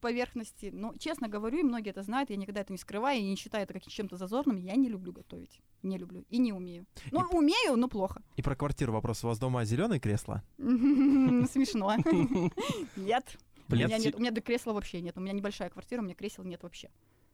поверхности. 0.00 0.70
Но, 0.72 0.94
честно 0.96 1.28
говорю, 1.28 1.58
и 1.58 1.62
многие 1.62 1.90
это 1.90 2.02
знают, 2.02 2.30
я 2.30 2.36
никогда 2.36 2.62
это 2.62 2.72
не 2.72 2.78
скрываю 2.78 3.20
и 3.20 3.28
не 3.28 3.36
считаю 3.36 3.64
это 3.64 3.74
каким- 3.74 3.90
чем-то 3.92 4.16
зазорным. 4.16 4.56
Я 4.56 4.74
не 4.76 4.88
люблю 4.88 5.12
готовить. 5.12 5.60
Не 5.82 5.98
люблю 5.98 6.24
и 6.30 6.38
не 6.38 6.54
умею. 6.54 6.86
Ну, 7.10 7.20
умею, 7.32 7.76
но 7.76 7.88
плохо. 7.88 8.22
И 8.36 8.42
про 8.42 8.56
квартиру 8.56 8.90
вопрос. 8.94 9.22
У 9.22 9.26
вас 9.26 9.38
дома 9.38 9.66
зеленое 9.66 10.00
кресло? 10.00 10.42
Смешно. 10.56 11.94
Нет. 12.96 13.38
У 13.72 13.74
Нет? 13.76 13.88
меня 13.88 13.98
нет, 13.98 14.14
у 14.14 14.18
меня 14.18 14.30
до 14.30 14.40
кресла 14.40 14.72
вообще 14.72 15.00
нет. 15.00 15.16
У 15.16 15.20
меня 15.20 15.32
небольшая 15.32 15.70
квартира, 15.70 16.00
у 16.00 16.04
меня 16.04 16.14
кресел 16.14 16.44
нет 16.44 16.62
вообще. 16.62 16.90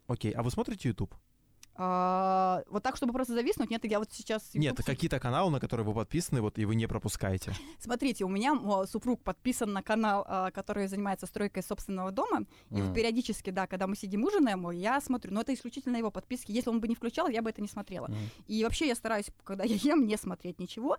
Окей, 0.07 0.33
а 0.33 0.43
вы 0.43 0.51
смотрите 0.51 0.89
YouTube? 0.89 1.15
А, 1.81 2.65
вот 2.69 2.83
так, 2.83 2.97
чтобы 2.97 3.13
просто 3.13 3.35
зависнуть, 3.35 3.71
нет, 3.71 3.85
я 3.85 4.01
вот 4.01 4.13
сейчас... 4.13 4.53
Нет, 4.55 4.73
YouTube 4.73 4.85
какие-то 4.87 5.21
каналы, 5.21 5.53
на 5.53 5.61
которые 5.61 5.87
вы 5.87 5.95
подписаны, 5.95 6.41
вот 6.41 6.59
и 6.59 6.65
вы 6.65 6.75
не 6.75 6.89
пропускаете. 6.89 7.55
Смотрите, 7.79 8.25
у 8.25 8.29
меня 8.29 8.53
о, 8.55 8.85
супруг 8.87 9.23
подписан 9.23 9.73
на 9.73 9.83
канал, 9.83 10.25
а, 10.27 10.51
который 10.51 10.89
занимается 10.89 11.27
стройкой 11.27 11.63
собственного 11.63 12.11
дома. 12.11 12.47
И 12.71 12.83
Мгм. 12.83 12.95
периодически, 12.95 13.51
да, 13.51 13.69
когда 13.69 13.87
мы 13.87 13.95
сидим 13.95 14.25
ужинаем, 14.25 14.69
я 14.73 15.01
смотрю. 15.01 15.33
Но 15.33 15.43
это 15.43 15.55
исключительно 15.55 15.97
его 15.97 16.11
подписки. 16.11 16.51
Если 16.51 16.69
он 16.69 16.81
бы 16.81 16.89
не 16.89 16.97
включал, 16.97 17.29
я 17.29 17.43
бы 17.43 17.51
это 17.51 17.63
не 17.63 17.69
смотрела. 17.69 18.09
Мгм. 18.09 18.17
И 18.49 18.65
вообще 18.65 18.89
я 18.89 18.97
стараюсь, 18.97 19.27
когда 19.45 19.63
я 19.65 19.77
ем, 19.77 20.05
не 20.07 20.17
смотреть 20.17 20.59
ничего. 20.59 20.99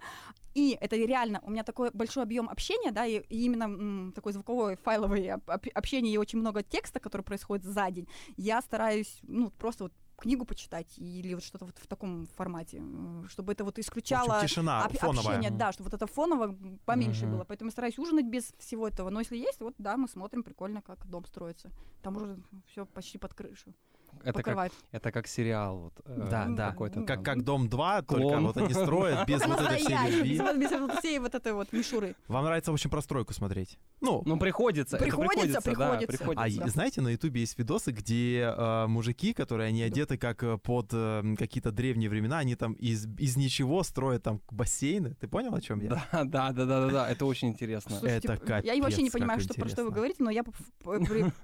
И 0.55 0.77
это 0.79 0.95
реально, 0.95 1.41
у 1.43 1.51
меня 1.51 1.63
такой 1.63 1.91
большой 1.91 2.23
объем 2.23 2.47
общения, 2.47 2.91
да, 2.91 3.05
и, 3.05 3.19
и 3.27 3.43
именно 3.45 3.63
м, 3.65 4.11
такой 4.15 4.31
звуковой, 4.31 4.77
файловый 4.77 5.29
об- 5.29 5.49
об- 5.49 5.67
общение 5.75 6.13
и 6.13 6.17
очень 6.17 6.39
много 6.39 6.63
текста, 6.63 7.01
который 7.01 7.23
происходит 7.23 7.65
за 7.65 7.91
день. 7.91 8.07
Я 8.37 8.61
стараюсь, 8.61 9.19
ну, 9.23 9.49
просто 9.51 9.83
вот 9.83 9.93
книгу 10.19 10.45
почитать 10.45 10.97
или 10.97 11.33
вот 11.33 11.43
что-то 11.43 11.65
вот 11.65 11.77
в 11.77 11.87
таком 11.87 12.27
формате, 12.35 12.81
чтобы 13.29 13.53
это 13.53 13.63
вот 13.63 13.79
исключало 13.79 14.35
общем, 14.35 14.47
тишина 14.47 14.83
об- 14.85 14.95
фоновая. 14.97 15.37
общение, 15.37 15.51
да, 15.51 15.71
чтобы 15.71 15.89
вот 15.89 15.93
это 16.01 16.07
фоново 16.07 16.55
поменьше 16.85 17.25
Мгм. 17.25 17.35
было. 17.35 17.43
Поэтому 17.45 17.69
я 17.69 17.71
стараюсь 17.71 17.97
ужинать 17.99 18.25
без 18.25 18.53
всего 18.59 18.87
этого. 18.87 19.09
Но 19.09 19.19
если 19.19 19.37
есть, 19.37 19.61
вот 19.61 19.73
да, 19.77 19.97
мы 19.97 20.07
смотрим, 20.07 20.43
прикольно, 20.43 20.81
как 20.81 21.05
дом 21.07 21.25
строится. 21.25 21.71
Там 22.01 22.17
уже 22.17 22.37
все 22.67 22.85
почти 22.85 23.17
под 23.17 23.33
крышу. 23.33 23.73
Это 24.21 24.33
как, 24.33 24.35
покрывает. 24.35 24.73
это 24.91 25.11
как 25.11 25.27
сериал. 25.27 25.79
Вот, 25.79 25.93
э, 26.05 26.27
Да, 26.29 26.45
да. 26.49 26.71
какой-то 26.71 27.01
Как, 27.01 27.17
там. 27.17 27.23
как 27.23 27.43
Дом 27.43 27.69
2, 27.69 28.01
только 28.03 28.39
вот 28.39 28.57
они 28.57 28.73
строят 28.73 29.25
без 29.27 29.45
вот 29.45 29.59
этой 29.59 29.77
всей 29.77 30.17
любви. 30.17 30.39
без, 30.57 30.99
всей 30.99 31.19
вот 31.19 31.35
этой 31.35 31.53
вот 31.53 31.71
мишуры. 31.73 32.15
Вам 32.27 32.45
нравится, 32.45 32.71
в 32.71 32.73
общем, 32.73 32.89
про 32.89 33.01
стройку 33.01 33.33
смотреть? 33.33 33.77
Ну, 34.01 34.21
Ну, 34.25 34.37
приходится. 34.37 34.97
Приходится, 34.97 35.61
приходится, 35.61 35.99
да, 35.99 36.07
приходится. 36.07 36.63
а 36.63 36.69
знаете, 36.69 37.01
на 37.01 37.09
Ютубе 37.09 37.41
есть 37.41 37.57
видосы, 37.57 37.91
где 37.91 38.53
э, 38.55 38.87
мужики, 38.87 39.33
которые 39.33 39.67
они 39.67 39.81
одеты 39.83 40.17
как 40.17 40.43
э, 40.43 40.57
под 40.57 40.89
э, 40.93 41.35
какие-то 41.37 41.71
древние 41.71 42.09
времена, 42.09 42.39
они 42.39 42.55
там 42.55 42.73
из, 42.73 43.05
из 43.17 43.37
ничего 43.37 43.83
строят 43.83 44.23
там 44.23 44.41
бассейны. 44.51 45.15
Ты 45.15 45.27
понял, 45.27 45.53
о 45.53 45.61
чем 45.61 45.79
я? 45.81 45.89
Да, 45.89 46.05
да, 46.23 46.51
да, 46.51 46.65
да, 46.65 46.65
да, 46.65 46.87
да, 46.89 47.09
это 47.09 47.25
очень 47.25 47.49
интересно. 47.49 47.97
Слушайте, 47.99 48.27
Это 48.27 48.61
я 48.63 48.81
вообще 48.81 49.01
не 49.01 49.09
капец, 49.09 49.21
понимаю, 49.21 49.39
как 49.39 49.43
что, 49.43 49.53
про 49.53 49.69
что 49.69 49.83
вы 49.83 49.91
говорите, 49.91 50.23
но 50.23 50.29
я 50.29 50.43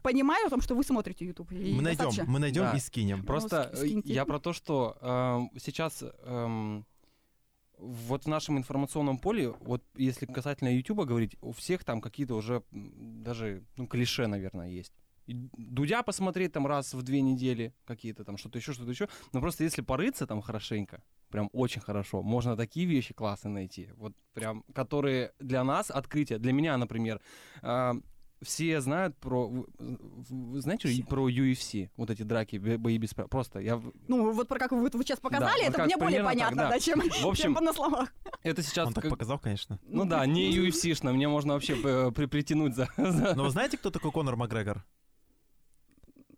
понимаю 0.02 0.48
о 0.48 0.50
том, 0.50 0.62
что 0.62 0.76
вы 0.76 0.84
смотрите 0.84 1.26
YouTube. 1.26 1.52
Мы 1.52 1.82
найдем, 1.82 2.26
мы 2.28 2.40
найдем 2.40 2.65
Да. 2.72 2.78
и 2.78 2.80
скинем. 2.80 3.24
Просто 3.24 3.70
Ну, 3.72 3.78
скиньте. 3.78 4.12
э, 4.12 4.16
я 4.16 4.26
про 4.26 4.40
то, 4.40 4.54
что 4.54 4.98
эм, 5.02 5.60
сейчас 5.60 6.04
эм, 6.24 6.86
вот 7.78 8.26
в 8.26 8.28
нашем 8.28 8.58
информационном 8.58 9.18
поле, 9.18 9.50
вот 9.50 9.84
если 9.96 10.26
касательно 10.26 10.76
Ютуба 10.76 11.06
говорить, 11.06 11.36
у 11.42 11.52
всех 11.52 11.84
там 11.84 12.02
какие-то 12.02 12.36
уже 12.36 12.64
даже 12.72 13.64
ну, 13.78 13.88
клише, 13.88 14.28
наверное, 14.28 14.70
есть. 14.70 14.94
Дудя 15.28 16.04
посмотреть 16.04 16.54
там 16.54 16.68
раз 16.68 16.94
в 16.94 17.02
две 17.02 17.22
недели, 17.22 17.74
какие-то 17.86 18.24
там 18.24 18.38
что-то 18.38 18.60
еще, 18.60 18.74
что-то 18.74 18.92
еще. 18.92 19.10
Но 19.34 19.42
просто 19.42 19.64
если 19.64 19.82
порыться 19.82 20.28
там 20.28 20.42
хорошенько, 20.42 21.02
прям 21.30 21.50
очень 21.52 21.82
хорошо, 21.82 22.22
можно 22.22 22.56
такие 22.56 22.86
вещи 22.86 23.14
классные 23.14 23.54
найти. 23.54 23.90
Вот 23.96 24.14
прям, 24.34 24.64
которые 24.74 25.34
для 25.40 25.64
нас 25.64 25.90
открытие, 25.90 26.38
для 26.38 26.54
меня, 26.54 26.78
например, 26.78 27.22
э, 27.64 27.94
все 28.42 28.80
знают 28.82 29.16
про, 29.18 29.48
вы- 29.48 29.66
знаете 30.62 30.88
Все. 30.88 31.04
про 31.04 31.30
UFC, 31.30 31.90
вот 31.98 32.10
эти 32.10 32.24
драки, 32.24 32.58
бо- 32.58 32.78
бои 32.78 32.98
без. 32.98 33.14
Просто 33.14 33.60
я, 33.60 33.82
Ну, 34.08 34.32
вот 34.32 34.48
про 34.48 34.60
как 34.60 34.72
вы, 34.72 34.82
вы 34.90 35.04
сейчас 35.04 35.20
показали, 35.20 35.62
вот 35.62 35.70
это 35.70 35.78
как 35.78 35.86
мне 35.88 35.98
более 35.98 36.20
примерно 36.20 36.40
так, 36.40 36.50
понятно, 36.50 36.64
да. 36.64 36.70
да, 36.70 36.80
чем, 36.80 37.00
в 37.02 37.10
чем 37.12 37.28
общем, 37.30 37.54
на 37.62 37.74
словах. 37.74 38.14
это 38.44 38.62
сейчас, 38.62 38.88
Он 38.88 38.94
так 38.94 39.04
как- 39.04 39.12
показал, 39.12 39.40
конечно. 39.40 39.80
ну 39.88 40.06
да, 40.06 40.26
не 40.26 40.52
UFC-шно, 40.58 41.14
мне 41.14 41.28
можно 41.28 41.54
вообще 41.54 41.76
э, 41.82 42.12
при- 42.12 42.26
притянуть 42.28 42.76
за- 42.76 42.88
Но 42.98 43.44
вы 43.44 43.50
знаете, 43.50 43.78
кто 43.78 43.90
такой 43.90 44.12
Конор 44.12 44.36
Макгрегор? 44.36 44.84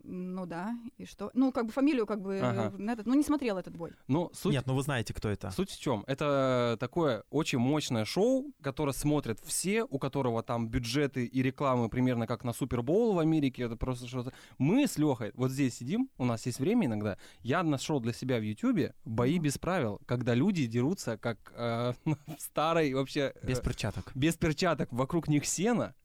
Ну 0.10 0.46
да, 0.46 0.74
и 0.98 1.06
что? 1.06 1.32
Ну, 1.34 1.52
как 1.52 1.66
бы 1.66 1.72
фамилию, 1.74 2.06
как 2.06 2.22
бы, 2.22 2.40
Ага. 2.40 2.74
э, 2.74 2.82
на 2.82 2.92
этот, 2.94 3.06
ну, 3.08 3.14
не 3.14 3.24
смотрел 3.24 3.58
этот 3.58 3.76
бой. 3.76 3.92
Ну, 4.08 4.32
суть, 4.34 4.54
Нет, 4.54 4.66
ну 4.66 4.74
вы 4.74 4.82
знаете, 4.82 5.14
кто 5.14 5.28
это. 5.28 5.52
Суть 5.52 5.70
в 5.72 5.80
чем? 5.80 6.06
Это 6.08 6.78
такое 6.80 7.24
очень 7.30 7.58
мощное 7.60 8.06
шоу, 8.06 8.54
которое 8.62 8.94
смотрят 8.94 9.40
все, 9.44 9.84
у 9.84 10.00
которого 10.00 10.44
там 10.44 10.70
бюджеты 10.70 11.26
и 11.26 11.42
рекламы 11.44 11.90
примерно 11.90 12.26
как 12.26 12.46
на 12.46 12.54
Супербоул 12.54 13.16
в 13.16 13.20
Америке. 13.20 13.64
Это 13.64 13.76
просто 13.76 14.08
что-то. 14.08 14.32
Мы 14.58 14.88
с 14.88 14.98
Лехой 14.98 15.32
вот 15.34 15.52
здесь 15.52 15.76
сидим, 15.76 16.10
у 16.18 16.24
нас 16.24 16.46
есть 16.46 16.60
время 16.60 16.88
иногда. 16.88 17.18
Я 17.42 17.62
нашел 17.64 18.00
для 18.00 18.14
себя 18.14 18.40
в 18.40 18.44
Ютубе 18.44 18.96
бои 19.04 19.40
без 19.40 19.58
правил, 19.58 20.00
когда 20.06 20.34
люди 20.34 20.68
дерутся 20.68 21.18
как 21.18 21.52
э, 21.54 21.94
в 22.06 22.16
старой 22.40 22.94
вообще 22.94 23.34
э, 23.42 23.46
Без 23.48 23.60
перчаток. 23.60 24.12
без 24.16 24.36
перчаток, 24.38 24.88
вокруг 24.94 25.28
них 25.28 25.46
сена, 25.46 25.96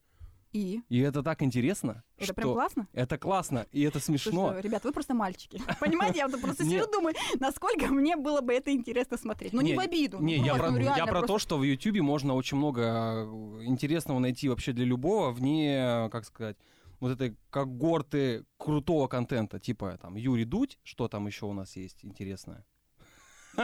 И? 0.53 0.83
и 0.89 0.99
это 0.99 1.23
так 1.23 1.43
интересно. 1.43 2.05
Это 2.17 2.25
что 2.27 2.35
прям 2.35 2.53
классно? 2.53 2.89
Это 2.93 3.17
классно, 3.17 3.67
и 3.73 3.83
это 3.83 4.01
смешно. 4.01 4.49
Слушай, 4.49 4.63
ребят, 4.63 4.85
вы 4.85 4.93
просто 4.93 5.15
мальчики. 5.15 5.61
Понимаете, 5.81 6.19
я 6.19 6.29
просто 6.29 6.65
Не. 6.65 6.71
сижу, 6.71 6.91
думаю, 6.91 7.15
насколько 7.41 7.87
мне 7.87 8.17
было 8.17 8.41
бы 8.43 8.53
это 8.53 8.71
интересно 8.71 9.17
смотреть. 9.17 9.53
Ну, 9.53 9.63
не, 9.63 9.71
Не, 9.71 9.77
в 9.77 9.81
обиду. 9.81 10.21
Не, 10.21 10.39
ну, 10.39 10.45
я 10.45 10.55
просто, 10.55 10.73
про, 10.73 10.79
ну, 10.79 10.85
я 10.85 10.95
реально 10.97 11.13
про 11.13 11.27
то, 11.27 11.39
что 11.39 11.59
в 11.59 11.63
Ютубе 11.63 12.03
можно 12.03 12.35
очень 12.35 12.59
много 12.59 12.83
э, 12.83 13.65
интересного 13.65 14.19
найти 14.19 14.49
вообще 14.49 14.73
для 14.73 14.85
любого, 14.85 15.31
вне, 15.31 16.09
как 16.13 16.25
сказать, 16.25 16.57
вот 17.01 17.13
этой 17.13 17.37
когорты 17.51 18.45
крутого 18.59 19.09
контента, 19.09 19.59
типа 19.59 19.99
там 20.01 20.15
Юрий 20.15 20.45
Дудь, 20.45 20.79
что 20.85 21.09
там 21.09 21.27
еще 21.27 21.47
у 21.47 21.53
нас 21.53 21.77
есть 21.77 22.05
интересное. 22.05 22.65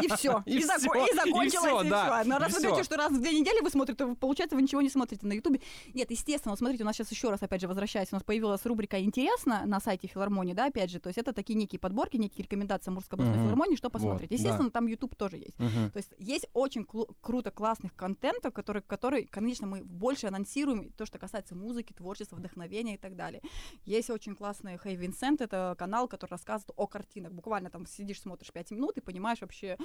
И 0.03 0.09
все. 0.09 0.43
И 0.47 0.59
И, 0.59 0.63
зако- 0.65 0.79
всё, 0.79 1.05
и 1.07 1.11
и 1.11 1.15
закончилось, 1.15 1.53
всё, 1.53 1.83
и 1.83 1.89
да. 1.89 2.23
Но 2.27 2.37
и 2.37 2.39
раз 2.41 2.53
вы 2.53 2.59
всё. 2.59 2.69
говорите, 2.69 2.85
что 2.85 2.97
раз 2.97 3.13
в 3.13 3.21
две 3.21 3.33
недели 3.39 3.61
вы 3.63 3.71
смотрите, 3.71 3.97
то 4.05 4.15
получается, 4.15 4.57
вы 4.57 4.63
ничего 4.63 4.81
не 4.83 4.91
смотрите 4.91 5.27
на 5.27 5.33
Ютубе. 5.33 5.61
Нет, 5.95 6.11
естественно, 6.11 6.53
вот 6.53 6.59
смотрите, 6.59 6.83
у 6.85 6.87
нас 6.87 6.97
сейчас 6.97 7.11
еще 7.11 7.31
раз, 7.31 7.43
опять 7.43 7.61
же, 7.61 7.69
возвращаясь, 7.69 8.09
у 8.13 8.17
нас 8.17 8.23
появилась 8.23 8.65
рубрика 8.67 9.01
«Интересно» 9.01 9.63
на 9.67 9.81
сайте 9.81 10.07
филармонии, 10.09 10.53
да, 10.55 10.67
опять 10.67 10.91
же, 10.91 11.01
то 11.01 11.09
есть 11.09 11.19
это 11.19 11.33
такие 11.33 11.55
некие 11.55 11.79
подборки, 11.79 12.17
некие 12.17 12.45
рекомендации 12.45 12.91
Амурской 12.91 13.17
областной 13.17 13.37
Мгм. 13.39 13.47
филармонии, 13.47 13.77
что 13.77 13.89
Вот, 13.89 13.93
посмотреть. 13.93 14.31
да. 14.31 14.37
Естественно, 14.37 14.71
там 14.71 14.87
YouTube 14.87 15.15
тоже 15.17 15.37
есть. 15.39 15.57
То 15.57 15.93
есть 15.97 16.13
есть 16.19 16.47
очень 16.53 16.83
клу- 16.83 17.09
круто 17.21 17.51
классных 17.51 17.95
контентов, 17.95 18.53
которые, 18.53 18.83
которые, 18.83 19.27
конечно, 19.27 19.67
мы 19.67 19.83
больше 19.85 20.27
анонсируем, 20.27 20.81
и 20.83 20.91
то, 20.91 21.07
что 21.07 21.19
касается 21.19 21.55
музыки, 21.55 21.93
творчества, 21.93 22.37
вдохновения 22.37 22.95
и 22.95 22.99
так 22.99 23.17
далее. 23.17 23.41
Есть 23.85 24.11
очень 24.11 24.35
классный 24.37 24.79
Хей 24.79 24.97
Винсент, 24.97 25.41
это 25.41 25.75
канал, 25.79 26.09
который 26.09 26.33
рассказывает 26.33 26.71
о 26.77 26.87
картинах. 26.87 27.33
Буквально 27.33 27.71
там 27.71 27.87
сидишь, 27.87 28.21
смотришь 28.21 28.53
5 28.53 28.71
минут 28.73 28.97
и 28.99 29.01
понимаешь 29.01 29.41
вообще 29.41 29.77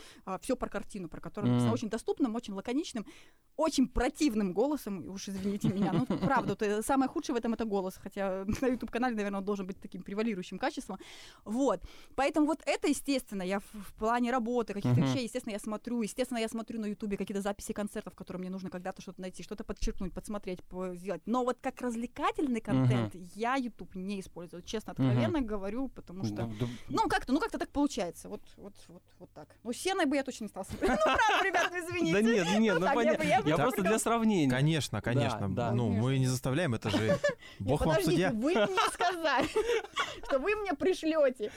все 0.41 0.55
про 0.55 0.69
картину, 0.69 1.07
про 1.09 1.19
которую 1.21 1.53
Мгм. 1.53 1.71
очень 1.71 1.89
доступным, 1.89 2.35
очень 2.35 2.53
лаконичным, 2.53 3.05
очень 3.55 3.87
противным 3.87 4.53
голосом, 4.53 5.09
уж 5.09 5.29
извините 5.29 5.67
меня, 5.69 5.93
ну 5.93 6.05
правда, 6.05 6.49
вот, 6.53 6.61
э, 6.63 6.81
самое 6.81 7.07
худшее 7.09 7.35
в 7.35 7.37
этом 7.37 7.53
это 7.53 7.65
голос, 7.65 7.95
хотя 7.97 8.45
на 8.61 8.67
YouTube-канале, 8.67 9.15
наверное, 9.15 9.39
он 9.39 9.45
должен 9.45 9.67
быть 9.67 9.79
таким 9.79 10.01
превалирующим 10.01 10.57
качеством. 10.57 10.97
Вот. 11.45 11.81
Поэтому 12.15 12.47
вот 12.47 12.61
это, 12.65 12.87
естественно, 12.87 13.43
я 13.43 13.59
в, 13.59 13.65
в 13.73 13.93
плане 13.93 14.31
работы, 14.31 14.73
каких-то 14.73 14.99
Мгм. 14.99 15.09
вещей, 15.09 15.23
естественно, 15.23 15.53
я 15.53 15.59
смотрю. 15.59 16.01
Естественно, 16.01 16.39
я 16.39 16.47
смотрю 16.47 16.79
на 16.79 16.87
Ютубе 16.87 17.17
какие-то 17.17 17.41
записи 17.41 17.73
концертов, 17.73 18.15
которые 18.15 18.39
мне 18.41 18.49
нужно 18.49 18.69
когда-то 18.69 19.01
что-то 19.01 19.21
найти, 19.21 19.43
что-то 19.43 19.63
подчеркнуть, 19.63 20.13
подсмотреть, 20.13 20.63
по- 20.63 20.95
сделать. 20.95 21.21
Но 21.25 21.43
вот 21.43 21.57
как 21.61 21.81
развлекательный 21.81 22.61
контент 22.61 23.13
я 23.35 23.55
Ютуб 23.55 23.93
не 23.95 24.19
использую. 24.19 24.63
Честно, 24.63 24.93
откровенно 24.93 25.41
говорю, 25.41 25.89
потому 25.89 26.23
что... 26.23 26.49
Ну, 26.89 27.07
как-то, 27.09 27.33
ну 27.33 27.39
как-то 27.39 27.59
так 27.59 27.69
получается. 27.69 28.29
Вот, 28.29 28.41
вот, 28.57 28.73
вот, 28.87 29.03
вот 29.19 29.29
так. 29.33 29.55
Ну, 29.63 29.73
сеной 29.83 30.05
бы 30.05 30.15
я 30.15 30.23
точно 30.23 30.45
не 30.45 30.49
стала 30.49 30.63
смотреть. 30.63 30.91
Ну, 30.93 30.97
правда, 31.03 31.45
ребят, 31.45 31.69
ну, 31.71 31.79
извините. 31.79 32.13
Да 32.13 32.21
нет, 32.21 32.59
нет, 32.59 32.79
Ну, 32.79 32.87
ну 32.87 32.93
понятно. 32.93 33.23
бы- 33.25 33.49
я 33.49 33.57
просто 33.57 33.81
для 33.81 33.99
сравнения. 33.99 34.49
Конечно, 34.49 35.01
конечно. 35.01 35.47
Ну, 35.47 35.89
мы 35.89 36.17
не 36.17 36.27
заставляем, 36.27 36.73
это 36.73 36.89
же 36.89 37.17
бог 37.59 37.85
вам 37.85 38.01
судья. 38.01 38.31
вы 38.31 38.53
мне 38.53 38.67
сказали, 38.93 39.47
что 40.25 40.39
вы 40.39 40.55
мне 40.55 40.73
пришлете. 40.73 41.51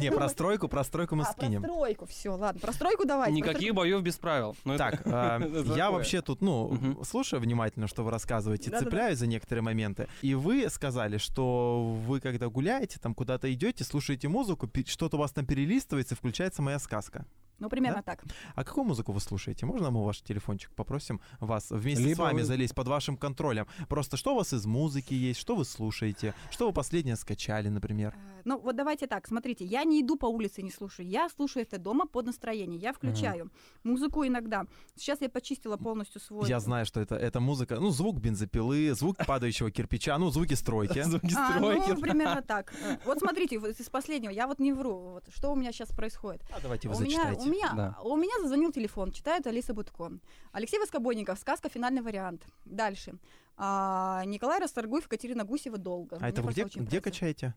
Не, 0.00 0.10
про 0.10 0.28
стройку, 0.28 0.68
про 0.68 0.84
стройку 0.84 1.16
мы 1.16 1.24
а, 1.24 1.32
скинем. 1.32 1.62
Про 1.62 1.70
стройку, 1.70 2.06
все, 2.06 2.30
ладно. 2.30 2.60
Про 2.60 2.72
стройку 2.72 3.04
давайте. 3.06 3.34
Никаких 3.34 3.74
боев 3.74 4.02
без 4.02 4.16
правил. 4.16 4.56
Ну, 4.64 4.76
Так, 4.76 5.02
а, 5.04 5.40
я 5.76 5.90
вообще 5.90 6.22
тут, 6.22 6.40
ну, 6.40 7.02
слушаю 7.04 7.40
внимательно, 7.40 7.88
что 7.88 8.04
вы 8.04 8.10
рассказываете, 8.10 8.70
цепляюсь 8.70 9.18
за 9.18 9.26
некоторые 9.26 9.62
моменты. 9.62 10.08
И 10.22 10.34
вы 10.34 10.68
сказали, 10.70 11.18
что 11.18 11.82
вы, 12.06 12.20
когда 12.20 12.48
гуляете, 12.48 12.98
там 13.00 13.14
куда-то 13.14 13.52
идете, 13.52 13.84
слушаете 13.84 14.28
музыку, 14.28 14.70
что-то 14.86 15.16
у 15.16 15.20
вас 15.20 15.32
там 15.32 15.46
перелистывается, 15.46 16.14
и 16.14 16.16
включается 16.16 16.62
моя 16.62 16.78
сказка. 16.78 17.26
Ну, 17.58 17.68
примерно 17.68 18.02
так. 18.02 18.22
А 18.54 18.64
какую 18.64 18.84
музыку 18.84 19.12
вы 19.12 19.20
слушаете? 19.20 19.66
Можно 19.66 19.90
мы 19.90 20.04
ваш 20.04 20.20
телефончик 20.20 20.70
попросим 20.74 21.20
вас 21.40 21.70
вместе 21.70 22.02
с 22.04 22.06
Либо 22.06 22.22
вами 22.22 22.38
вы- 22.40 22.44
залезть 22.44 22.74
под 22.74 22.88
вашим 22.88 23.16
контролем? 23.16 23.66
Просто 23.88 24.16
что 24.16 24.32
у 24.34 24.36
вас 24.36 24.52
из 24.52 24.66
музыки 24.66 25.14
есть, 25.14 25.40
что 25.40 25.56
вы 25.56 25.64
слушаете, 25.64 26.34
что 26.50 26.66
вы 26.66 26.72
последнее 26.72 27.16
скачали, 27.16 27.68
например? 27.68 28.14
Э, 28.14 28.42
Ну, 28.44 28.58
вот 28.58 28.76
давайте 28.76 29.06
так, 29.06 29.26
смотрите, 29.26 29.64
я 29.64 29.84
не 29.84 30.00
иду 30.02 30.16
по 30.16 30.26
улице 30.26 30.60
и 30.60 30.64
не 30.64 30.70
слушаю, 30.70 31.08
я 31.08 31.28
слушаю 31.30 31.62
это 31.64 31.78
дома 31.78 32.06
под 32.06 32.26
настроение, 32.26 32.78
я 32.78 32.92
включаю 32.92 33.50
музыку 33.84 34.24
иногда. 34.26 34.66
Сейчас 34.94 35.20
я 35.20 35.28
почистила 35.28 35.76
полностью 35.76 36.20
свой... 36.20 36.48
Я 36.48 36.60
знаю, 36.60 36.84
что 36.86 37.00
это, 37.00 37.16
это 37.16 37.40
музыка, 37.40 37.80
ну, 37.80 37.90
звук 37.90 38.18
бензопилы, 38.20 38.94
звук 38.94 39.16
падающего 39.26 39.70
кирпича, 39.70 40.18
ну, 40.18 40.30
звуки 40.30 40.54
стройки. 40.54 41.02
Звуки 41.06 41.34
А, 41.36 41.52
стройки. 41.56 41.90
ну, 41.90 42.00
примерно 42.00 42.42
так. 42.42 42.72
Э, 42.82 42.98
Вот 43.04 43.18
смотрите, 43.18 43.58
вот 43.58 43.70
из 43.80 43.88
последнего, 43.90 44.30
я 44.30 44.46
вот 44.46 44.58
не 44.60 44.72
вру, 44.72 45.20
что 45.34 45.52
у 45.52 45.56
меня 45.56 45.72
сейчас 45.72 45.88
происходит. 45.90 46.42
А 46.56 46.60
давайте 46.60 46.88
вы 46.88 46.94
зачитайте. 46.94 47.45
У 47.46 47.52
меня, 47.52 47.72
Да. 47.74 47.98
у 48.02 48.16
меня 48.16 48.40
зазвонил 48.40 48.72
телефон, 48.72 49.12
читает 49.12 49.46
Алиса 49.46 49.74
Будко. 49.74 50.12
Алексей 50.52 50.78
Воскобойников, 50.78 51.38
сказка 51.38 51.68
«Финальный 51.68 52.02
вариант». 52.02 52.44
Дальше. 52.64 53.14
А, 53.56 54.22
Николай 54.26 54.58
Расторгуев, 54.60 55.04
Екатерина 55.04 55.44
Гусева 55.44 55.78
«Долго». 55.78 56.16
А 56.16 56.20
Мне 56.20 56.28
это 56.30 56.42
вы 56.42 56.52
где, 56.52 56.64
где 56.64 57.00
качаете? 57.00 57.54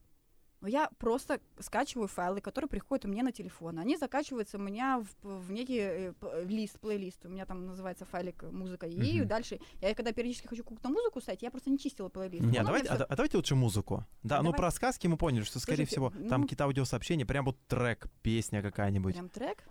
Ну, 0.61 0.67
я 0.67 0.89
просто 0.97 1.39
скачиваю 1.59 2.09
файлы, 2.09 2.41
которые 2.41 2.67
приходят 2.67 3.05
у 3.05 3.07
меня 3.07 3.23
на 3.23 3.31
телефон. 3.31 3.79
Они 3.79 3.95
закачиваются 3.95 4.57
у 4.57 4.59
меня 4.59 5.01
в, 5.23 5.39
в 5.39 5.51
некий 5.53 5.79
э, 5.79 6.13
лист, 6.49 6.77
плейлист. 6.81 7.25
У 7.25 7.29
меня 7.29 7.45
там 7.45 7.65
называется 7.65 8.03
файлик 8.03 8.43
э, 8.43 8.51
музыка. 8.51 8.85
И 8.85 9.19
Мгм. 9.21 9.27
дальше, 9.29 9.59
я 9.79 9.95
когда 9.95 10.11
периодически 10.11 10.47
хочу 10.47 10.63
какую-то 10.63 10.89
музыку 10.89 11.21
ставить, 11.21 11.43
я 11.43 11.49
просто 11.49 11.69
не 11.69 11.79
чистила 11.79 12.09
плейлист. 12.09 12.43
Не, 12.43 12.57
Оно 12.57 12.67
давайте, 12.67 12.89
мне 12.91 12.99
а, 12.99 13.05
а 13.05 13.15
давайте 13.15 13.37
лучше 13.37 13.55
музыку. 13.55 14.05
Да, 14.23 14.39
ну 14.39 14.51
Давай. 14.51 14.57
про 14.57 14.71
сказки 14.71 15.07
мы 15.07 15.15
поняли, 15.15 15.43
что, 15.43 15.59
скорее 15.61 15.85
Слушайте, 15.87 16.11
всего, 16.11 16.27
там 16.29 16.41
ну- 16.41 16.47
какие-то 16.47 16.65
аудиосообщения, 16.65 17.25
прям 17.25 17.45
вот 17.45 17.57
трек, 17.67 18.07
песня 18.21 18.61
какая-нибудь. 18.61 19.13
Прям 19.13 19.29
трек, 19.29 19.63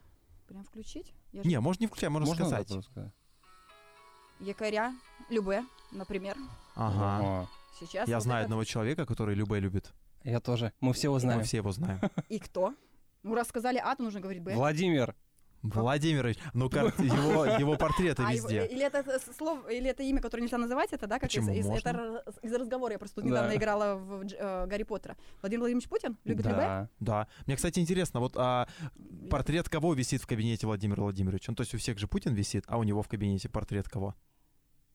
прям 0.48 0.64
включить. 0.64 1.14
Я 1.32 1.42
же 1.42 1.48
Не, 1.48 1.60
можно 1.60 1.82
не 1.82 1.86
включай, 1.86 2.08
можно, 2.10 2.26
Можно 2.26 2.46
сказать. 2.46 2.84
сказать? 2.84 3.12
Якоря, 4.40 4.94
Любе, 5.30 5.64
например. 5.92 6.36
Ага. 6.74 7.18
Ага. 7.18 7.48
Сейчас 7.78 8.08
Я 8.08 8.16
вот 8.16 8.22
знаю 8.24 8.40
этот- 8.40 8.46
одного 8.46 8.64
человека, 8.64 9.06
который 9.06 9.34
Любэ 9.34 9.60
любит. 9.60 9.92
Я 10.24 10.40
тоже. 10.40 10.72
Мы 10.80 10.92
все 10.92 11.08
его 11.08 11.18
знаем. 11.18 11.38
Мы 11.40 11.44
все 11.44 11.58
его 11.58 11.70
знаем. 11.72 12.00
И 12.28 12.38
кто? 12.38 12.74
Ну, 13.22 13.34
раз 13.34 13.48
сказали 13.48 13.78
А, 13.78 13.94
то 13.94 14.02
нужно 14.02 14.20
говорить 14.20 14.42
Б. 14.42 14.54
Владимир. 14.54 15.14
Владимирович, 15.62 16.38
ну 16.54 16.66
его, 16.72 17.44
его 17.46 17.76
портреты 17.76 18.22
А, 18.26 18.32
его- 18.32 18.48
везде. 18.48 18.66
или 18.66 18.84
это 18.84 19.04
слово, 19.36 19.68
или 19.70 19.88
это 19.90 20.02
имя, 20.02 20.20
которое 20.20 20.42
нельзя 20.42 20.58
называть, 20.58 20.92
это 20.92 21.06
да, 21.06 21.16
как 21.18 21.28
Почему? 21.28 21.52
из, 21.52 21.60
из- 21.60 21.66
Можно. 21.66 21.88
это 21.88 22.24
из 22.42 22.52
разговора. 22.54 22.92
Я 22.92 22.98
просто 22.98 23.16
тут 23.16 23.24
недавно 23.24 23.50
Да. 23.50 23.56
играла 23.56 23.94
в 23.96 24.22
э, 24.24 24.66
Гарри 24.66 24.82
Поттера. 24.84 25.16
Владимир 25.42 25.60
Владимирович 25.60 25.88
Путин 25.88 26.16
любит 26.24 26.46
Любэ? 26.46 26.56
Да. 26.56 26.88
Да. 27.00 27.28
Мне, 27.46 27.56
кстати, 27.56 27.80
интересно, 27.80 28.20
вот 28.20 28.32
а, 28.36 28.68
портрет 29.30 29.68
кого 29.68 29.94
висит 29.94 30.22
в 30.22 30.26
кабинете 30.26 30.66
Владимира 30.66 31.02
Владимировича? 31.02 31.52
Ну, 31.52 31.56
то 31.56 31.62
есть 31.62 31.74
у 31.74 31.78
всех 31.78 31.98
же 31.98 32.06
Путин 32.06 32.34
висит, 32.34 32.64
а 32.68 32.78
у 32.78 32.82
него 32.84 33.02
в 33.02 33.08
кабинете 33.08 33.48
портрет 33.48 33.88
кого? 33.88 34.14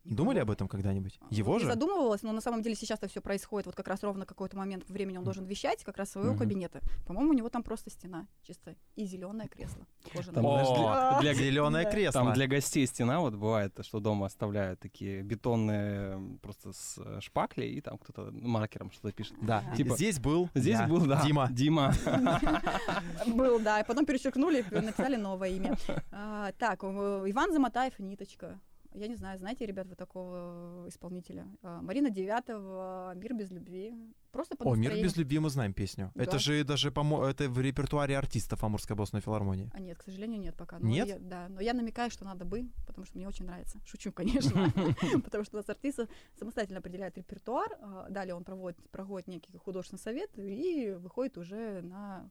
Думали 0.06 0.40
об 0.40 0.52
этом 0.52 0.68
когда-нибудь? 0.68 1.20
Его 1.30 1.54
Не 1.54 1.60
же? 1.62 1.66
задумывалась, 1.68 2.24
но 2.24 2.32
на 2.34 2.42
самом 2.42 2.62
деле 2.62 2.76
сейчас-то 2.76 3.08
все 3.08 3.22
происходит. 3.22 3.68
Вот 3.68 3.76
как 3.76 3.88
раз 3.88 4.04
ровно 4.04 4.26
какой-то 4.26 4.58
момент 4.58 4.90
времени 4.90 5.18
он 5.18 5.24
должен 5.24 5.46
вещать, 5.46 5.84
как 5.84 5.98
раз 5.98 6.12
своего 6.12 6.36
кабинета. 6.36 6.82
По-моему, 7.06 7.32
у 7.32 7.34
него 7.34 7.50
там 7.50 7.64
просто 7.64 7.90
стена 7.90 8.28
чисто 8.42 8.76
и 8.96 9.06
зеленое 9.06 9.48
кресло. 9.48 9.86
знаешь, 10.14 10.28
О, 10.68 11.20
для- 11.22 11.34
для- 11.34 11.34
Зеленое 11.34 11.90
кресло. 11.90 12.22
Там 12.24 12.34
для 12.34 12.48
гостей 12.48 12.86
стена 12.86 13.20
вот 13.22 13.34
бывает, 13.36 13.78
что 13.84 14.00
дома 14.00 14.26
оставляют 14.26 14.80
такие 14.82 15.22
бетонные 15.22 16.38
просто 16.42 16.74
с 16.74 16.98
э, 16.98 17.20
шпаклей, 17.22 17.72
и 17.74 17.82
там 17.82 17.98
кто-то 17.98 18.30
маркером 18.34 18.92
что-то 18.92 19.14
пишет. 19.14 19.36
Да. 19.42 19.64
Типа, 19.78 19.96
Здесь 19.96 20.20
был. 20.20 20.50
Здесь 20.54 20.82
был, 20.82 21.06
да. 21.06 21.22
Дима. 21.26 21.48
Дима. 21.52 21.94
Был, 23.28 23.60
да, 23.60 23.80
и 23.80 23.86
потом 23.86 24.06
перечеркнули, 24.06 24.66
написали 24.72 25.16
новое 25.16 25.50
имя. 25.50 25.78
А, 26.12 26.52
Так, 26.58 26.84
Иван 26.84 27.54
Замотаев, 27.54 27.98
Ниточка. 28.00 28.60
Я 28.96 29.08
не 29.08 29.16
знаю, 29.16 29.38
знаете, 29.40 29.66
ребят, 29.66 29.88
вы 29.88 29.96
такого 29.96 30.86
исполнителя? 30.88 31.48
А, 31.62 31.82
Марина 31.82 32.10
Девятова, 32.10 33.14
«Мир 33.16 33.34
без 33.34 33.52
любви». 33.52 33.94
Просто 34.32 34.56
по 34.56 34.64
О, 34.64 34.76
«Мир 34.76 34.94
без 34.94 35.16
любви» 35.16 35.40
мы 35.40 35.50
знаем 35.50 35.74
песню. 35.74 36.12
Да. 36.16 36.24
Это 36.24 36.40
же 36.40 36.64
даже 36.64 36.90
помо- 36.90 37.26
это 37.28 37.50
в 37.50 37.60
репертуаре 37.60 38.18
артистов 38.18 38.64
Амурской 38.64 38.94
областной 38.96 39.22
филармонии. 39.22 39.70
А 39.74 39.80
нет, 39.80 39.98
к 39.98 40.04
сожалению, 40.04 40.40
нет 40.40 40.56
пока. 40.56 40.80
Но 40.80 40.88
Нет? 40.88 41.08
я- 41.08 41.20
да, 41.20 41.48
но 41.50 41.62
я 41.62 41.74
намекаю, 41.74 42.10
что 42.12 42.26
надо 42.26 42.46
бы, 42.46 42.70
потому 42.88 43.06
что 43.06 43.18
мне 43.18 43.28
очень 43.28 43.46
нравится. 43.46 43.80
Шучу, 43.86 44.12
конечно. 44.12 44.72
Потому 45.24 45.44
что 45.44 45.58
у 45.58 45.60
нас 45.60 45.70
артисты 45.70 46.08
самостоятельно 46.38 46.80
определяют 46.80 47.18
репертуар, 47.18 47.70
а, 47.82 48.08
далее 48.10 48.36
он 48.36 48.44
проводит, 48.44 48.78
проходит 48.90 49.28
некий 49.28 49.56
художественный 49.58 50.00
совет 50.00 50.32
и 50.38 50.96
выходит 51.00 51.38
уже 51.38 51.82
на 51.82 52.30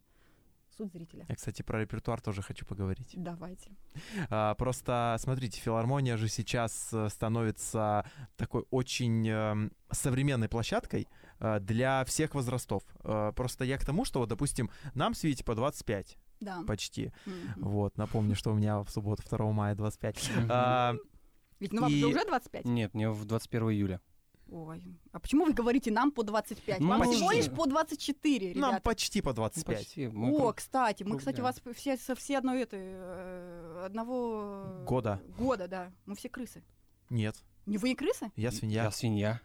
суд 0.77 0.91
зрителя. 0.93 1.25
Я, 1.29 1.35
кстати, 1.37 1.63
про 1.63 1.81
репертуар 1.81 2.21
тоже 2.21 2.43
хочу 2.43 2.65
поговорить. 2.67 3.13
Давайте. 3.17 3.71
А, 4.31 4.55
Просто, 4.55 5.17
смотрите, 5.19 5.61
филармония 5.61 6.17
же 6.17 6.29
сейчас 6.29 6.91
э, 6.93 7.09
становится 7.09 8.05
такой 8.37 8.65
очень 8.71 9.29
эм, 9.29 9.73
современной 9.91 10.49
площадкой 10.49 11.09
э, 11.41 11.61
для 11.61 12.05
всех 12.05 12.35
возрастов. 12.35 12.83
Э, 13.05 13.33
Просто 13.35 13.65
я 13.65 13.77
к 13.79 13.85
тому, 13.85 14.05
что, 14.05 14.21
вот, 14.21 14.29
допустим, 14.29 14.71
нам 14.95 15.15
с 15.15 15.23
Витей 15.25 15.45
по 15.45 15.55
25 15.55 16.17
Да. 16.41 16.63
почти. 16.67 17.13
Мгм. 17.27 17.37
Вот, 17.71 17.97
напомню, 17.99 18.35
что 18.35 18.51
у 18.53 18.55
меня 18.55 18.81
в 18.83 18.89
субботу 18.91 19.23
2 19.29 19.53
мая 19.53 19.75
25. 19.75 20.31
А, 20.51 20.95
Ведь 21.61 21.73
ну 21.73 21.83
вам 21.83 21.93
И- 21.93 22.01
же 22.01 22.07
уже 22.07 22.25
25? 22.25 22.65
Нет, 22.65 22.95
мне 22.95 23.09
в 23.11 23.25
21 23.25 23.71
июля. 23.71 24.01
Ой, 24.55 24.83
а 25.13 25.19
почему 25.19 25.47
вы 25.47 25.55
говорите 25.55 25.91
нам 25.91 26.13
по 26.13 26.23
25? 26.23 26.81
Ну, 26.81 26.89
Вам 26.89 27.01
почти. 27.01 27.15
всего 27.17 27.31
лишь 27.33 27.51
по 27.51 27.65
24, 27.67 28.49
Нам 28.55 28.71
ребята. 28.73 28.83
почти 28.83 29.23
по 29.23 29.31
Ну, 29.31 29.35
25. 29.37 29.79
почти. 29.79 30.09
Мы 30.09 30.37
О, 30.37 30.53
кстати, 30.53 31.05
мы, 31.05 31.17
кстати, 31.17 31.41
вас 31.41 31.57
все, 31.75 31.97
со 31.97 32.15
все 32.15 32.37
одной 32.37 32.61
этой, 32.61 32.81
э, 32.83 33.83
одного... 33.87 34.85
Года. 34.87 35.23
Года, 35.39 35.69
да. 35.69 35.91
Мы 36.05 36.17
все 36.17 36.29
крысы. 36.29 36.63
Нет, 37.09 37.35
Не 37.65 37.79
вы 37.79 37.93
и 37.93 37.95
крысы? 37.95 38.31
я 38.37 38.51
свинья. 38.53 38.85
Я 38.85 38.91
свинья. 38.91 39.41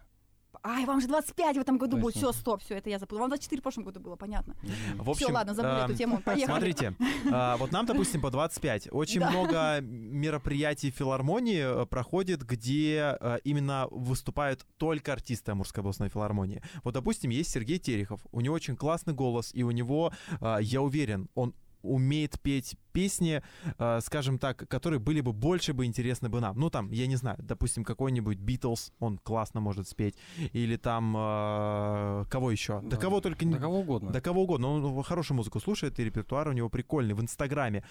Ай, 0.64 0.86
вам 0.86 1.02
же 1.02 1.08
25 1.08 1.58
в 1.58 1.60
этом 1.60 1.78
году 1.78 1.98
будет. 1.98 2.16
Все, 2.16 2.32
стоп, 2.32 2.62
все, 2.62 2.76
это 2.76 2.90
я 2.90 3.00
запутала. 3.00 3.22
Вам 3.22 3.30
24 3.30 3.60
в 3.60 3.64
прошлом 3.64 3.84
году 3.84 4.00
было, 4.00 4.16
понятно. 4.16 4.56
В 4.96 5.14
Все, 5.14 5.26
общем, 5.26 5.34
ладно, 5.36 5.54
забыли 5.54 5.80
эм, 5.80 5.86
эту 5.86 5.96
тему. 5.96 6.22
Поехали. 6.22 6.46
Смотрите, 6.46 6.96
а, 7.32 7.58
вот 7.58 7.72
нам, 7.72 7.86
допустим, 7.86 8.22
по 8.22 8.30
25. 8.32 8.90
Очень 8.92 9.22
Да. 9.22 9.30
много 9.30 9.80
мероприятий 9.82 10.92
филармонии 10.92 11.84
э, 11.84 11.86
проходит, 11.86 12.44
где 12.44 13.18
э, 13.20 13.38
именно 13.44 13.88
выступают 13.92 14.66
только 14.78 15.14
артисты 15.14 15.52
Амурской 15.52 15.82
областной 15.82 16.10
филармонии. 16.10 16.62
Вот, 16.84 16.94
допустим, 16.94 17.30
есть 17.32 17.50
Сергей 17.52 17.80
Терехов. 17.80 18.22
У 18.32 18.42
него 18.42 18.56
очень 18.56 18.76
классный 18.76 19.14
голос, 19.14 19.52
и 19.54 19.64
у 19.64 19.72
него, 19.72 20.12
э, 20.42 20.58
я 20.62 20.82
уверен, 20.82 21.30
он 21.36 21.54
умеет 21.82 22.40
петь 22.42 22.76
песни, 22.92 23.42
э, 23.78 24.00
скажем 24.02 24.40
так, 24.40 24.68
которые 24.68 25.00
были 25.00 25.22
бы 25.22 25.34
больше 25.34 25.74
бы 25.74 25.86
интересны 25.86 26.30
бы 26.30 26.40
нам. 26.40 26.58
Ну, 26.60 26.70
там, 26.70 26.92
я 26.92 27.08
не 27.08 27.16
знаю, 27.16 27.38
допустим, 27.40 27.84
какой-нибудь 27.84 28.38
Битлз, 28.40 28.92
он 29.00 29.18
классно 29.18 29.60
может 29.60 29.88
спеть. 29.88 30.16
Или 30.54 30.78
там, 30.78 31.16
э, 31.16 32.26
кого 32.30 32.52
еще? 32.52 32.82
Да, 32.82 32.90
Да. 32.92 32.98
кого 32.98 33.22
только 33.22 33.46
не... 33.46 33.54
Да 33.54 33.60
кого 33.60 33.80
угодно. 33.80 34.12
Да 34.12 34.22
кого 34.22 34.44
угодно. 34.44 34.68
Он 34.68 35.04
хорошую 35.04 35.38
музыку 35.38 35.60
слушает, 35.60 36.00
и 36.00 36.04
репертуар 36.04 36.48
у 36.50 36.54
него 36.54 36.70
прикольный 36.70 37.14
в 37.14 37.22
Инстаграме. 37.22 37.84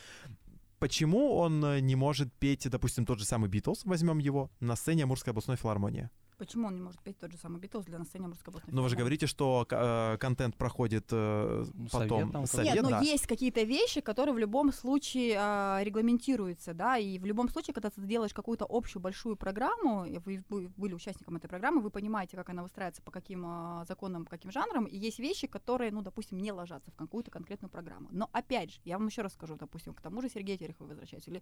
Почему 0.78 1.36
он 1.36 1.64
э, 1.64 1.80
не 1.80 1.96
может 1.96 2.32
петь, 2.34 2.68
допустим, 2.68 3.06
тот 3.06 3.18
же 3.18 3.24
самый 3.24 3.48
Битлз, 3.48 3.84
возьмем 3.84 4.18
его, 4.18 4.50
на 4.60 4.76
сцене 4.76 5.04
Амурской 5.04 5.30
областной 5.30 5.56
филармонии? 5.56 6.10
Почему 6.38 6.68
он 6.68 6.76
не 6.76 6.82
может 6.82 7.00
петь 7.00 7.18
тот 7.18 7.32
же 7.32 7.38
самый 7.38 7.60
Битлз 7.60 7.86
для 7.86 7.98
настроения 7.98 8.28
Мурской 8.28 8.50
областной 8.50 8.72
Но 8.72 8.76
Ну, 8.76 8.82
вы 8.82 8.88
же 8.90 8.96
говорите, 8.96 9.26
что 9.26 9.66
э, 9.70 10.16
контент 10.18 10.54
проходит 10.56 11.06
э, 11.10 11.64
Ну, 11.74 11.88
потом 11.90 12.20
совет 12.20 12.32
там 12.32 12.46
совет, 12.46 12.74
Нет, 12.74 12.82
но 12.82 12.90
да. 12.90 13.00
есть 13.00 13.26
какие-то 13.26 13.62
вещи, 13.62 14.00
которые 14.00 14.34
в 14.34 14.38
любом 14.38 14.72
случае 14.72 15.36
а, 15.38 15.80
регламентируются, 15.82 16.74
да, 16.74 16.98
и 16.98 17.18
в 17.18 17.24
любом 17.24 17.48
случае, 17.48 17.72
когда 17.74 17.88
ты 17.90 18.00
делаешь 18.02 18.34
какую-то 18.34 18.66
общую 18.68 19.00
большую 19.00 19.36
программу, 19.36 20.04
и 20.04 20.18
вы, 20.18 20.44
вы 20.48 20.68
были 20.76 20.92
участником 20.94 21.36
этой 21.36 21.48
программы, 21.48 21.80
вы 21.80 21.90
понимаете, 21.90 22.36
как 22.36 22.50
она 22.50 22.62
выстраивается, 22.62 23.02
по 23.02 23.10
каким 23.10 23.44
а, 23.46 23.84
законам, 23.88 24.24
по 24.24 24.30
каким 24.30 24.50
жанрам, 24.50 24.84
и 24.84 24.96
есть 24.96 25.18
вещи, 25.18 25.46
которые, 25.46 25.90
ну, 25.90 26.02
допустим, 26.02 26.38
не 26.38 26.52
ложатся 26.52 26.90
в 26.90 26.96
какую-то 26.96 27.30
конкретную 27.30 27.70
программу. 27.70 28.08
Но 28.10 28.28
опять 28.32 28.72
же, 28.72 28.80
я 28.84 28.98
вам 28.98 29.06
еще 29.06 29.22
раз 29.22 29.32
скажу, 29.32 29.56
допустим, 29.56 29.94
к 29.94 30.00
тому 30.02 30.20
же 30.20 30.28
Сергею 30.28 30.58
Терехову 30.58 30.88
возвращаюсь, 30.90 31.26
или 31.28 31.40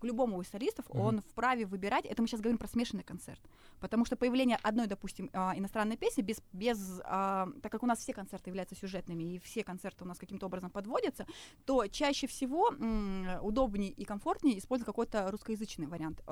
к 0.00 0.04
любому 0.04 0.40
из 0.42 0.48
солистов, 0.48 0.88
Мгм. 0.90 1.00
он 1.00 1.20
вправе 1.22 1.66
выбирать, 1.66 2.04
это 2.06 2.22
мы 2.22 2.28
сейчас 2.28 2.40
говорим 2.40 2.58
про 2.58 2.68
смешанный 2.68 3.02
концерт, 3.02 3.40
потому 3.80 4.04
что 4.04 4.16
появление 4.28 4.58
одной, 4.62 4.86
допустим, 4.86 5.30
а, 5.32 5.54
иностранной 5.56 5.96
песни 5.96 6.20
без, 6.20 6.42
без 6.52 7.00
а, 7.04 7.48
так 7.62 7.72
как 7.72 7.82
у 7.82 7.86
нас 7.86 7.98
все 7.98 8.12
концерты 8.12 8.50
являются 8.50 8.74
сюжетными 8.74 9.22
и 9.22 9.38
все 9.38 9.64
концерты 9.64 10.04
у 10.04 10.06
нас 10.06 10.18
каким-то 10.18 10.46
образом 10.46 10.70
подводятся, 10.70 11.26
то 11.64 11.86
чаще 11.86 12.26
всего 12.26 12.68
удобнее 13.42 13.90
и 13.90 14.04
комфортнее 14.04 14.58
использовать 14.58 14.86
какой-то 14.86 15.30
русскоязычный 15.30 15.86
вариант. 15.86 16.22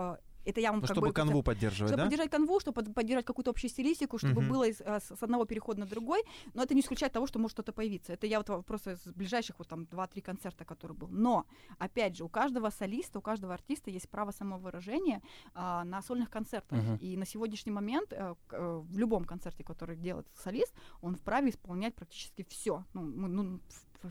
А, 0.47 0.51
Это 0.51 0.61
я 0.61 0.71
вам 0.71 0.81
Ну, 0.81 0.87
как 0.87 0.95
чтобы 0.97 1.09
бы 1.09 1.13
канву 1.13 1.43
поддерживать, 1.43 1.91
чтобы 1.91 1.97
да? 1.97 2.05
поддержать 2.05 2.31
канву, 2.31 2.61
чтобы 2.61 2.75
под- 2.83 2.95
поддержать 2.95 3.25
какую-то 3.25 3.51
общую 3.51 3.71
стилистику, 3.71 4.19
чтобы 4.19 4.41
Мгм. 4.43 4.49
было 4.51 4.65
из- 4.69 4.81
а, 4.81 5.01
с 5.01 5.17
с 5.17 5.23
одного 5.23 5.45
перехода 5.45 5.81
на 5.81 5.87
другой, 5.87 6.23
но 6.55 6.63
это 6.63 6.75
не 6.75 6.81
исключает 6.81 7.13
того, 7.13 7.27
что 7.27 7.39
может 7.39 7.55
что-то 7.57 7.73
появиться. 7.73 8.13
Это 8.13 8.27
я 8.27 8.39
вот 8.39 8.49
во- 8.49 8.63
просто 8.63 8.93
из 8.93 9.03
ближайших 9.15 9.59
вот 9.59 9.69
там 9.69 9.85
2-3 9.87 10.21
концерта, 10.21 10.65
который 10.65 10.93
был. 10.97 11.09
Но, 11.09 11.47
опять 11.79 12.17
же, 12.17 12.25
у 12.25 12.29
каждого 12.29 12.71
солиста, 12.71 13.19
у 13.19 13.23
каждого 13.23 13.55
артиста 13.55 13.91
есть 13.91 14.09
право 14.09 14.31
самовыражения 14.31 15.21
а, 15.55 15.85
на 15.85 16.03
сольных 16.03 16.31
концертах. 16.31 16.79
Мгм. 16.79 16.97
И 16.97 17.17
на 17.17 17.25
сегодняшний 17.27 17.73
момент 17.73 18.13
э, 18.13 18.35
в 18.51 18.99
любом 18.99 19.25
концерте, 19.25 19.65
который 19.65 19.97
делает 19.97 20.27
солист, 20.35 20.73
он 21.01 21.15
вправе 21.17 21.51
исполнять 21.51 21.95
практически 21.95 22.45
все. 22.49 22.85
Ну, 22.95 23.03
ну, 23.03 23.61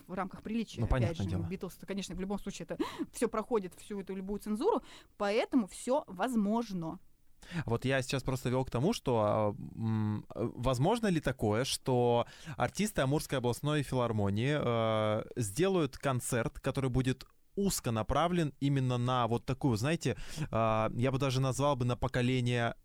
в, 0.07 0.13
рамках 0.13 0.41
приличия. 0.41 0.79
Ну, 0.79 0.85
опять 0.85 1.01
понятное 1.01 1.23
же, 1.23 1.29
дело. 1.29 1.43
Битлз, 1.43 1.77
конечно, 1.85 2.15
в 2.15 2.19
любом 2.19 2.39
случае 2.39 2.67
это 2.69 2.77
все 3.11 3.27
проходит 3.27 3.73
всю 3.75 4.01
эту 4.01 4.15
любую 4.15 4.39
цензуру, 4.39 4.83
поэтому 5.17 5.67
все 5.67 6.03
возможно. 6.07 6.99
Вот 7.65 7.85
я 7.85 8.01
сейчас 8.01 8.23
просто 8.23 8.49
вел 8.49 8.65
к 8.65 8.71
тому, 8.71 8.93
что 8.93 9.21
а, 9.23 9.55
м, 9.75 10.25
э, 10.33 10.49
возможно 10.55 11.07
ли 11.07 11.19
такое, 11.19 11.63
что 11.63 12.25
артисты 12.57 13.01
Амурской 13.01 13.37
областной 13.37 13.83
филармонии 13.83 14.57
э, 14.59 15.23
сделают 15.35 15.97
концерт, 15.97 16.59
который 16.59 16.89
будет 16.89 17.25
узко 17.55 17.91
направлен 17.91 18.53
именно 18.59 18.97
на 18.97 19.27
вот 19.27 19.45
такую, 19.45 19.77
знаете, 19.77 20.17
а, 20.51 20.91
я 20.95 21.11
бы 21.11 21.17
даже 21.17 21.39
назвал 21.39 21.75
бы 21.75 21.85
на 21.85 21.95
поколение 21.95 22.75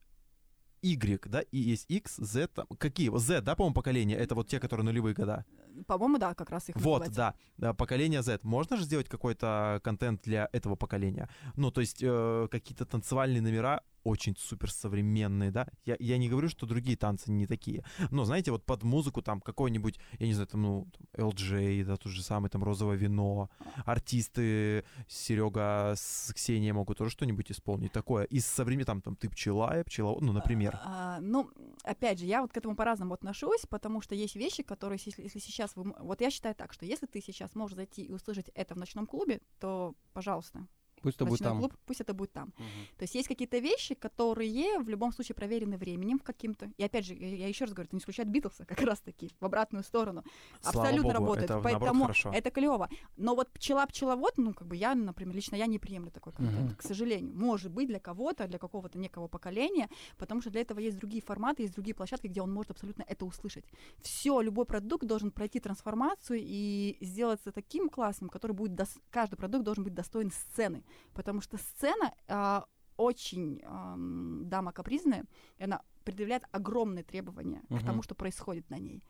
Y, 0.82 1.28
да, 1.28 1.40
и 1.40 1.58
есть 1.58 1.90
X, 1.90 2.16
Z, 2.16 2.48
там, 2.48 2.66
какие? 2.78 3.10
Z, 3.16 3.42
да, 3.42 3.54
по-моему, 3.54 3.74
поколения? 3.74 4.16
Это 4.16 4.34
вот 4.34 4.48
те, 4.48 4.58
которые 4.60 4.84
нулевые 4.84 5.14
года. 5.14 5.44
По-моему, 5.86 6.18
да, 6.18 6.34
как 6.34 6.50
раз 6.50 6.68
их 6.68 6.76
Вот, 6.76 7.00
называть. 7.06 7.16
да, 7.16 7.34
да, 7.56 7.74
поколение 7.74 8.22
Z. 8.22 8.40
Можно 8.42 8.76
же 8.76 8.84
сделать 8.84 9.08
какой-то 9.08 9.80
контент 9.82 10.22
для 10.22 10.48
этого 10.52 10.76
поколения? 10.76 11.28
Ну, 11.56 11.70
то 11.70 11.80
есть 11.80 12.02
э, 12.02 12.48
какие-то 12.50 12.84
танцевальные 12.84 13.42
номера 13.42 13.82
очень 14.04 14.36
супер 14.36 14.70
современные, 14.70 15.50
да? 15.50 15.68
Я, 15.84 15.96
я 15.98 16.18
не 16.18 16.28
говорю, 16.28 16.48
что 16.48 16.66
другие 16.66 16.96
танцы 16.96 17.30
не 17.30 17.46
такие. 17.46 17.84
Но, 18.10 18.24
знаете, 18.24 18.50
вот 18.50 18.64
под 18.64 18.82
музыку 18.82 19.22
там 19.22 19.40
какой-нибудь, 19.40 19.98
я 20.18 20.26
не 20.26 20.34
знаю, 20.34 20.46
там, 20.46 20.62
ну, 20.62 20.88
там, 21.14 21.28
LJ, 21.28 21.84
да, 21.84 21.96
тот 21.96 22.12
же 22.12 22.22
самый, 22.22 22.50
там, 22.50 22.64
Розовое 22.64 22.96
вино, 22.96 23.50
артисты 23.84 24.84
Серега 25.08 25.94
с 25.96 26.32
Ксенией 26.34 26.72
могут 26.72 26.98
тоже 26.98 27.10
что-нибудь 27.10 27.50
исполнить 27.50 27.92
такое. 27.92 28.24
Из 28.24 28.46
современных, 28.46 28.86
там, 28.86 29.02
там, 29.02 29.16
ты 29.16 29.28
пчела, 29.28 29.76
я 29.76 29.84
пчеловод, 29.84 30.22
ну, 30.22 30.32
например. 30.32 30.78
А, 30.84 31.18
ну, 31.20 31.50
опять 31.84 32.18
же, 32.18 32.26
я 32.26 32.42
вот 32.42 32.52
к 32.52 32.56
этому 32.56 32.76
по-разному 32.76 33.14
отношусь, 33.14 33.66
потому 33.68 34.00
что 34.00 34.14
есть 34.14 34.36
вещи, 34.36 34.62
которые, 34.62 34.98
если, 35.04 35.22
если 35.22 35.38
сейчас 35.38 35.76
вы... 35.76 35.94
Вот 36.00 36.20
я 36.20 36.30
считаю 36.30 36.54
так, 36.54 36.72
что 36.72 36.86
если 36.86 37.06
ты 37.06 37.20
сейчас 37.20 37.54
можешь 37.54 37.76
зайти 37.76 38.02
и 38.02 38.12
услышать 38.12 38.50
это 38.54 38.74
в 38.74 38.78
ночном 38.78 39.06
клубе, 39.06 39.40
то, 39.58 39.94
пожалуйста, 40.12 40.66
Пусть 41.02 41.16
это 41.16 41.24
будет 41.26 41.38
там. 41.40 41.58
клуб, 41.58 41.74
пусть 41.86 42.00
это 42.00 42.14
будет 42.14 42.32
там. 42.32 42.52
Мгм. 42.58 42.66
То 42.98 43.02
есть 43.04 43.14
есть 43.14 43.28
какие-то 43.28 43.58
вещи, 43.58 43.94
которые 43.94 44.78
в 44.80 44.88
любом 44.88 45.12
случае 45.12 45.34
проверены 45.34 45.76
временем 45.76 46.18
каким-то. 46.18 46.70
И 46.76 46.82
опять 46.84 47.06
же, 47.06 47.14
я, 47.14 47.28
я 47.36 47.48
еще 47.48 47.64
раз 47.64 47.72
говорю, 47.74 47.86
это 47.88 47.96
не 47.96 48.00
исключает 48.00 48.28
Битлса 48.28 48.64
как 48.64 48.80
раз-таки 48.82 49.30
в 49.40 49.44
обратную 49.44 49.84
сторону. 49.84 50.22
Слава 50.60 50.80
Абсолютно 50.82 51.12
богу, 51.14 51.20
работает. 51.24 51.44
это, 51.44 51.54
наоборот, 51.54 51.80
Поэтому 51.80 52.02
хорошо. 52.04 52.32
это 52.34 52.50
клево. 52.50 52.88
Но 53.16 53.34
вот 53.34 53.50
пчела-пчеловод, 53.52 54.34
ну, 54.36 54.54
как 54.54 54.66
бы 54.68 54.76
я, 54.76 54.94
например, 54.94 55.34
лично 55.34 55.56
я 55.56 55.66
не 55.66 55.78
приемлю 55.78 56.10
такой 56.10 56.32
контент, 56.32 56.66
Мгм. 56.70 56.76
к 56.76 56.82
сожалению. 56.82 57.34
Может 57.34 57.70
быть, 57.72 57.88
для 57.88 58.00
кого-то, 58.00 58.46
для 58.46 58.58
какого-то 58.58 58.98
некого 58.98 59.28
поколения, 59.28 59.88
потому 60.18 60.40
что 60.40 60.50
для 60.50 60.60
этого 60.60 60.78
есть 60.80 60.98
другие 60.98 61.22
форматы, 61.22 61.62
есть 61.62 61.74
другие 61.74 61.94
площадки, 61.94 62.26
где 62.26 62.42
он 62.42 62.52
может 62.52 62.70
абсолютно 62.72 63.04
это 63.06 63.24
услышать. 63.24 63.64
Все, 64.02 64.40
любой 64.40 64.64
продукт 64.64 65.06
должен 65.06 65.30
пройти 65.30 65.60
трансформацию 65.60 66.40
и 66.42 66.96
сделаться 67.00 67.52
таким 67.52 67.88
классным, 67.88 68.28
который 68.30 68.52
будет... 68.52 68.72
дос- 68.72 69.00
Каждый 69.10 69.36
продукт 69.36 69.64
должен 69.64 69.84
быть 69.84 69.94
достоин 69.94 70.30
сцены, 70.30 70.82
потому 71.14 71.40
что 71.40 71.56
сцена 71.58 72.14
а, 72.28 72.66
очень 72.96 73.62
ам, 73.64 74.48
дама 74.48 74.72
капризная, 74.72 75.24
и 75.58 75.64
она 75.64 75.82
предъявляет 76.04 76.44
огромные 76.52 77.04
требования 77.04 77.62
к 77.68 77.70
Мгм. 77.70 77.86
тому, 77.86 78.02
что 78.02 78.14
происходит 78.14 78.68
на 78.70 78.78
ней 78.78 79.04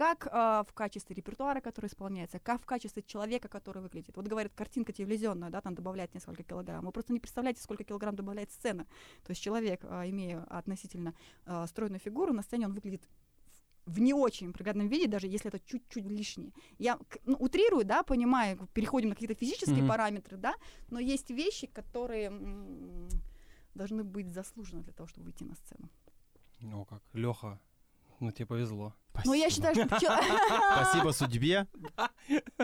как 0.00 0.28
а, 0.30 0.64
в 0.66 0.72
качестве 0.72 1.14
репертуара, 1.14 1.60
который 1.60 1.88
исполняется, 1.88 2.38
как 2.38 2.62
в 2.62 2.64
качестве 2.64 3.02
человека, 3.02 3.48
который 3.48 3.82
выглядит. 3.82 4.16
Вот 4.16 4.26
говорят, 4.26 4.50
картинка 4.54 4.94
телевизионная, 4.94 5.50
да, 5.50 5.60
там 5.60 5.74
добавляет 5.74 6.14
несколько 6.14 6.42
килограмм. 6.42 6.86
Вы 6.86 6.90
просто 6.90 7.12
не 7.12 7.20
представляете, 7.20 7.62
сколько 7.62 7.84
килограмм 7.84 8.16
добавляет 8.16 8.50
сцена. 8.50 8.84
То 9.24 9.30
есть 9.30 9.42
человек, 9.42 9.80
а, 9.84 10.08
имея 10.08 10.42
относительно 10.44 11.14
а, 11.44 11.66
стройную 11.66 12.00
фигуру, 12.00 12.32
на 12.32 12.40
сцене 12.40 12.64
он 12.64 12.72
выглядит 12.72 13.06
в 13.86 13.98
не 14.00 14.14
очень 14.14 14.52
приглядном 14.52 14.88
виде, 14.88 15.06
даже 15.08 15.26
если 15.26 15.48
это 15.48 15.58
чуть-чуть 15.60 16.04
лишнее. 16.04 16.52
Я 16.78 16.98
ну, 17.24 17.36
утрирую, 17.36 17.84
да, 17.84 18.02
понимаю, 18.02 18.68
переходим 18.72 19.08
на 19.08 19.14
какие-то 19.14 19.34
физические 19.34 19.78
Мгм. 19.78 19.88
параметры, 19.88 20.36
да, 20.36 20.54
но 20.90 20.98
есть 21.00 21.30
вещи, 21.30 21.66
которые 21.66 22.26
м, 22.28 23.08
должны 23.74 24.04
быть 24.04 24.32
заслужены 24.32 24.82
для 24.82 24.92
того, 24.92 25.08
чтобы 25.08 25.26
выйти 25.26 25.44
на 25.44 25.54
сцену. 25.54 25.88
О, 26.74 26.84
как. 26.84 27.02
Леха, 27.14 27.58
ну 28.20 28.30
тебе 28.30 28.46
повезло. 28.46 28.94
Ну, 29.24 29.32
я 29.34 29.50
Спасибо. 29.50 29.74
считаю, 29.74 29.88
что 29.88 29.98
Спасибо 30.76 31.10
судьбе. 31.12 31.66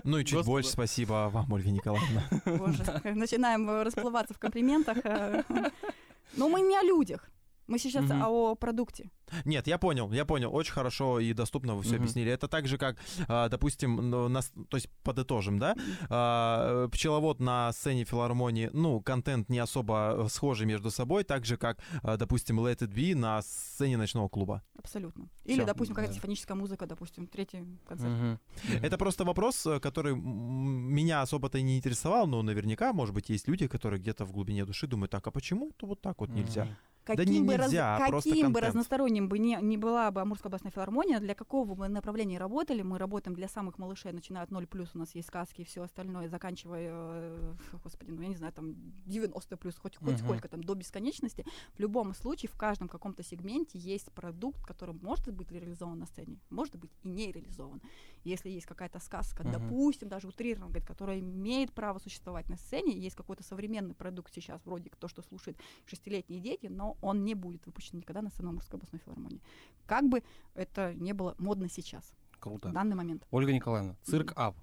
Ну 0.05 0.19
и 0.19 0.25
чуть 0.25 0.35
Господа. 0.35 0.51
больше 0.53 0.71
спасибо 0.71 1.29
вам, 1.33 1.53
Ольга 1.53 1.71
Николаевна. 1.71 2.23
Боже, 2.45 2.85
начинаем 3.15 3.69
э, 3.69 3.83
расплываться 3.83 4.33
в 4.35 4.39
комплиментах. 4.39 4.99
э. 5.05 5.43
Но 6.37 6.49
мы 6.49 6.61
не 6.61 6.77
о 6.77 6.83
людях. 6.83 7.31
Мы 7.67 7.79
сейчас 7.79 8.05
Мгм. 8.05 8.23
о 8.23 8.55
продукте. 8.55 9.11
Нет, 9.45 9.67
я 9.67 9.79
понял, 9.79 10.11
я 10.13 10.25
понял. 10.25 10.55
Очень 10.55 10.73
хорошо 10.73 11.21
и 11.21 11.33
доступно 11.33 11.75
вы 11.75 11.83
все 11.83 11.95
Мгм. 11.95 12.03
объяснили. 12.03 12.31
Это 12.33 12.49
так 12.49 12.67
же, 12.69 12.79
как, 12.79 12.97
а, 13.29 13.49
допустим, 13.49 14.11
нас, 14.33 14.53
то 14.69 14.77
есть 14.77 14.89
подытожим, 15.03 15.59
да? 15.59 15.75
А, 16.09 16.89
Пчеловод 16.89 17.41
на 17.41 17.73
сцене 17.73 18.05
филармонии, 18.05 18.71
ну, 18.73 19.01
контент 19.01 19.49
не 19.49 19.59
особо 19.59 20.25
э, 20.27 20.29
схожий 20.29 20.67
между 20.67 20.91
собой, 20.91 21.25
так 21.25 21.45
же, 21.45 21.57
как, 21.57 21.79
а, 22.03 22.17
допустим, 22.17 22.61
Let 22.61 22.79
It 22.79 22.93
Be 22.95 23.15
на 23.15 23.43
сцене 23.43 23.97
ночного 23.97 24.29
клуба. 24.29 24.63
Абсолютно. 24.79 25.29
Или, 25.45 25.59
Всё. 25.59 25.67
допустим, 25.67 25.95
какая-то 25.95 26.13
Да. 26.13 26.15
симфоническая 26.15 26.57
музыка, 26.57 26.87
допустим, 26.87 27.27
третий 27.27 27.65
концерт. 27.87 28.13
Мгм. 28.13 28.39
Это 28.83 28.97
просто 28.99 29.25
вопрос, 29.25 29.67
э, 29.67 29.81
который 29.81 30.15
меня 30.17 31.23
особо-то 31.23 31.59
и 31.59 31.63
не 31.63 31.77
интересовал, 31.79 32.27
но 32.27 32.43
наверняка, 32.43 32.93
может 32.93 33.15
быть, 33.15 33.29
есть 33.31 33.49
люди, 33.49 33.67
которые 33.67 34.01
где-то 34.01 34.25
в 34.25 34.33
глубине 34.33 34.65
души 34.65 34.87
думают, 34.87 35.11
так, 35.11 35.27
а 35.27 35.31
почему-то 35.31 35.87
вот 35.87 36.01
так 36.01 36.21
вот 36.21 36.31
нельзя? 36.31 36.69
Мгм. 37.09 37.17
Да 37.17 37.25
Каким, 37.25 37.43
не 37.43 37.47
бы, 37.49 37.57
раз- 37.57 37.67
нельзя, 37.69 38.05
просто 38.09 38.31
каким 38.31 38.53
бы 38.53 38.61
разносторонним 38.61 39.29
бы 39.29 39.39
не, 39.39 39.59
не 39.63 39.77
была 39.77 40.11
бы 40.11 40.21
Амурская 40.21 40.49
областная 40.49 40.73
филармония, 40.73 41.21
для 41.21 41.35
какого 41.35 41.75
бы 41.75 41.89
направления 41.89 42.39
работали, 42.39 42.83
мы 42.83 42.99
работаем 42.99 43.35
для 43.37 43.49
самых 43.49 43.79
малышей, 43.79 44.13
начиная 44.13 44.43
от 44.43 44.51
0 44.51 44.67
плюс, 44.67 44.91
у 44.95 44.99
нас 44.99 45.15
есть 45.15 45.29
сказки 45.29 45.61
и 45.61 45.65
все 45.65 45.83
остальное, 45.83 46.29
заканчивая, 46.29 46.91
э, 46.93 47.55
господи, 47.85 48.11
ну 48.11 48.23
я 48.23 48.29
не 48.29 48.37
знаю, 48.37 48.53
там 48.53 48.75
90 49.07 49.57
плюс, 49.57 49.77
хоть, 49.77 49.97
хоть 49.97 50.09
Мгм. 50.09 50.19
сколько 50.19 50.49
там, 50.49 50.63
до 50.65 50.75
бесконечности. 50.75 51.45
В 51.77 51.81
любом 51.81 52.13
случае, 52.15 52.51
в 52.51 52.57
каждом 52.57 52.89
каком-то 52.89 53.23
сегменте 53.23 53.79
есть 53.79 54.11
продукт, 54.13 54.65
который 54.65 54.95
может 55.01 55.33
быть 55.33 55.51
реализован 55.53 55.99
на 55.99 56.07
сцене, 56.07 56.39
может 56.51 56.77
быть 56.77 56.91
и 57.05 57.09
не 57.09 57.31
реализован. 57.33 57.81
Если 58.25 58.51
есть 58.51 58.67
какая-то 58.67 58.99
сказка, 58.99 59.45
Мгм. 59.45 59.53
допустим, 59.53 60.09
даже 60.09 60.27
утрированно, 60.27 60.67
говорит, 60.67 60.89
которая 60.89 61.21
имеет 61.21 61.73
право 61.73 61.99
существовать 62.01 62.49
на 62.49 62.57
сцене, 62.57 62.99
есть 62.99 63.15
какой-то 63.15 63.45
современный 63.45 63.95
продукт 63.95 64.35
сейчас, 64.35 64.61
вроде 64.65 64.91
то, 64.99 65.07
что 65.07 65.23
слушают 65.23 65.57
шестилетние 65.85 66.41
дети, 66.41 66.67
но 66.67 66.96
он 67.01 67.25
не 67.25 67.35
будет 67.35 67.65
выпущен 67.67 67.99
никогда 67.99 68.23
на 68.23 68.31
сцену 68.31 68.51
Амурской 68.51 68.77
областной 68.79 69.01
филармонии. 69.05 69.41
Как 69.87 70.09
бы 70.09 70.23
это 70.55 70.95
не 70.95 71.13
было 71.13 71.35
модно 71.39 71.69
сейчас, 71.69 72.13
Круто. 72.41 72.69
в 72.69 72.73
данный 72.73 72.97
момент. 72.97 73.27
Ольга 73.31 73.53
Николаевна, 73.53 73.97
цирк 74.03 74.33
ап. 74.37 74.57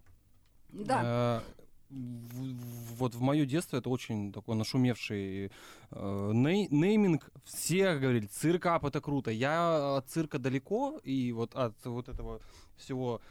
Да, 0.69 1.41
Э, 1.45 1.51
в- 1.89 2.43
в- 2.55 2.95
Вот 2.97 3.13
в 3.15 3.21
мое 3.21 3.45
детство 3.45 3.77
это 3.77 3.89
очень 3.89 4.31
такой 4.33 4.55
нашумевший 4.55 5.51
э, 5.91 6.31
ней- 6.33 6.67
нейминг. 6.71 7.29
Все 7.43 7.97
говорили, 7.97 8.25
цирк 8.25 8.65
ап 8.65 8.85
это 8.85 8.99
круто. 9.01 9.29
Я 9.31 9.97
от 9.97 10.09
цирка 10.09 10.39
далеко, 10.39 10.99
и 11.03 11.31
вот 11.31 11.53
от 11.55 11.73
вот 11.85 12.09
этого 12.09 12.39
всего 12.77 13.21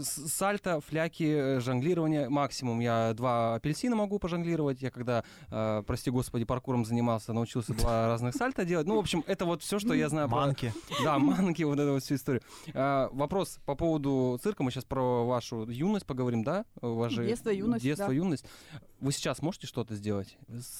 сальто, 0.00 0.80
фляки, 0.80 1.24
э, 1.24 1.60
жонглирование 1.60 2.28
максимум. 2.28 2.80
Я 2.80 3.12
два 3.14 3.54
апельсина 3.54 3.96
могу 3.96 4.18
пожонглировать. 4.18 4.82
Я 4.82 4.90
когда, 4.90 5.24
э, 5.50 5.82
прости 5.86 6.10
господи, 6.10 6.44
паркуром 6.44 6.84
занимался, 6.84 7.32
научился 7.32 7.74
два 7.74 8.06
разных 8.08 8.34
сальта 8.34 8.64
делать. 8.64 8.86
Ну, 8.86 8.96
в 8.96 8.98
общем, 8.98 9.24
это 9.26 9.44
вот 9.44 9.62
все, 9.62 9.78
что 9.78 9.94
я 9.94 10.08
знаю 10.08 10.28
про 10.28 10.36
Манки. 10.38 10.72
да, 11.02 11.18
манки, 11.18 11.62
вот 11.62 11.78
эту 11.78 11.92
вот 11.92 12.02
всю 12.02 12.16
историю. 12.16 12.42
А, 12.72 13.08
вопрос 13.12 13.58
по 13.64 13.74
поводу 13.74 14.38
цирка. 14.42 14.62
Мы 14.62 14.70
сейчас 14.70 14.84
про 14.84 15.24
вашу 15.26 15.68
юность 15.68 16.06
поговорим, 16.06 16.44
да? 16.44 16.64
Же 17.08 17.26
Детство, 17.26 17.50
юность, 17.50 17.84
Детство, 17.84 18.08
да. 18.08 18.14
юность. 18.14 18.44
Вы 19.04 19.12
сейчас 19.12 19.42
можете 19.42 19.66
что-то 19.66 19.94
сделать? 19.96 20.38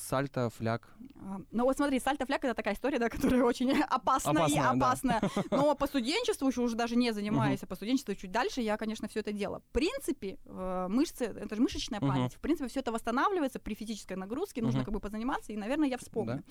Сальто, 0.09 0.49
фляг? 0.49 0.89
А, 1.20 1.43
Ну 1.51 1.64
вот 1.64 1.77
смотри, 1.77 2.01
сальто-фляг 2.01 2.43
это 2.43 2.55
такая 2.55 2.72
история, 2.72 2.99
да, 2.99 3.09
которая 3.11 3.45
очень 3.45 3.70
опасная 3.83 4.47
и 4.47 4.57
Опасная, 4.57 4.62
да. 4.62 4.70
опасная. 4.70 5.47
Но 5.51 5.75
по 5.77 5.87
студенчеству, 5.87 6.49
еще 6.49 6.62
уже 6.62 6.75
даже 6.75 6.97
не 6.97 7.12
занимаясь, 7.12 7.62
а 7.62 7.66
по 7.66 7.75
студенчеству 7.75 8.14
чуть 8.14 8.31
дальше, 8.31 8.62
я, 8.62 8.79
конечно, 8.79 9.09
все 9.09 9.20
это 9.20 9.31
делала. 9.33 9.61
В 9.61 9.72
принципе, 9.72 10.39
э, 10.47 10.87
мышцы, 10.89 11.25
это 11.27 11.55
же 11.55 11.61
мышечная 11.61 12.01
память. 12.01 12.33
В 12.33 12.41
принципе, 12.41 12.70
все 12.70 12.81
это 12.81 12.93
восстанавливается 12.93 13.59
при 13.59 13.75
физической 13.75 14.14
нагрузке, 14.14 14.62
нужно 14.62 14.85
как 14.85 14.95
бы 14.95 15.01
позаниматься, 15.01 15.53
и, 15.53 15.57
наверное, 15.57 15.91
я 15.91 15.99
вспомню. 15.99 16.43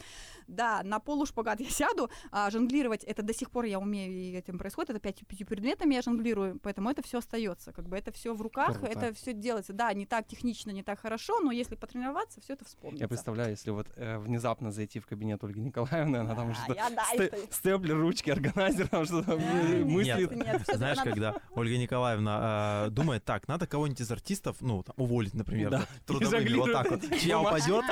Да, 0.45 0.84
на 0.84 0.99
полушпагат 0.99 1.59
я 1.59 1.69
сяду, 1.69 2.11
а 2.32 2.51
жонглировать, 2.51 3.03
это 3.03 3.24
до 3.24 3.34
сих 3.34 3.49
пор 3.49 3.65
я 3.65 3.80
умею, 3.80 4.13
и 4.13 4.38
этим 4.38 4.59
происходит, 4.59 4.91
это 4.91 4.99
пять, 4.99 5.26
пятью 5.26 5.47
предметами 5.47 5.95
я 5.95 6.03
жонглирую, 6.03 6.59
поэтому 6.61 6.91
это 6.91 7.01
все 7.01 7.17
остается, 7.17 7.71
как 7.71 7.89
бы 7.89 7.97
это 7.97 8.11
все 8.11 8.36
в 8.36 8.41
руках, 8.43 8.84
это 8.84 9.11
все 9.15 9.34
делается. 9.34 9.74
Да, 9.74 9.91
не 9.93 10.05
так 10.05 10.28
технично, 10.28 10.69
не 10.69 10.84
так 10.84 10.99
хорошо, 10.99 11.39
но 11.39 11.51
если 11.64 11.76
потренироваться, 11.76 12.39
все 12.41 12.53
это 12.53 12.66
вспомнится. 12.66 13.03
Я 13.03 13.07
представляю, 13.07 13.51
если 13.51 13.72
вот 13.72 13.88
э, 13.95 14.18
внезапно 14.20 14.72
зайти 14.72 14.99
в 14.99 15.05
кабинет 15.05 15.43
Ольги 15.43 15.61
Николаевны, 15.61 16.18
она 16.18 16.36
там 16.36 16.51
А, 16.51 16.53
что-то... 16.53 16.91
это- 17.16 17.38
Степлер, 17.53 17.97
ручки, 17.97 18.30
органайзер, 18.30 18.88
там 18.88 19.05
что-то 19.05 19.36
Нет, 19.38 19.86
мыслит. 19.86 20.32
нет, 20.32 20.61
Знаешь, 20.74 20.99
когда 21.03 21.36
Ольга 21.55 21.78
Николаевна 21.78 22.86
э, 22.88 22.89
думает, 22.91 23.24
так, 23.26 23.47
надо 23.47 23.68
кого-нибудь 23.68 24.01
из 24.01 24.11
артистов, 24.11 24.57
ну, 24.61 24.84
там, 24.84 24.93
уволить, 24.97 25.34
например, 25.34 25.88
трудовыми, 26.05 26.53
вот 26.55 26.72
так 26.72 26.91
вот. 26.91 27.01
Чья 27.20 27.39
упадет, 27.39 27.84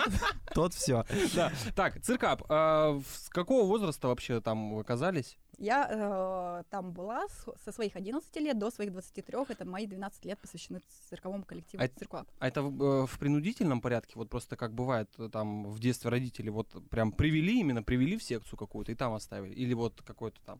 тот 0.53 0.74
все. 0.74 1.05
Да. 1.36 1.51
Так, 1.76 2.01
циркап. 2.01 2.43
а, 2.49 2.99
С 3.07 3.30
какого 3.30 3.65
возраста 3.65 4.07
вообще 4.07 4.41
там 4.41 4.78
оказались? 4.78 5.38
Я 5.62 5.88
э, 5.91 6.64
там 6.72 6.91
была 6.91 7.28
с- 7.28 7.53
со 7.64 7.72
своих 7.72 7.95
11 7.95 8.36
лет 8.39 8.57
до 8.57 8.72
своих 8.72 8.91
23, 8.91 9.38
это 9.49 9.64
мои 9.66 9.86
12 9.86 10.26
лет 10.26 10.39
посвящены 10.39 10.82
цирковому 11.09 11.43
коллективу 11.43 11.84
А- 11.84 11.88
«Циркуап». 11.88 12.28
А 12.39 12.47
это 12.47 12.64
в, 12.64 12.84
э, 12.84 13.05
в 13.05 13.20
принудительном 13.20 13.80
порядке? 13.82 14.14
Вот 14.16 14.30
просто 14.30 14.55
как 14.55 14.74
бывает 14.74 15.07
э, 15.20 15.30
там 15.32 15.66
в 15.66 15.80
детстве 15.80 16.09
родители 16.09 16.49
вот 16.49 16.68
прям 16.89 17.12
привели, 17.12 17.59
именно 17.59 17.84
привели 17.84 18.18
в 18.18 18.24
секцию 18.24 18.57
какую-то 18.57 18.91
и 18.91 18.95
там 18.95 19.14
оставили? 19.14 19.53
Или 19.53 19.76
вот 19.76 20.01
какой-то 20.01 20.41
там 20.45 20.59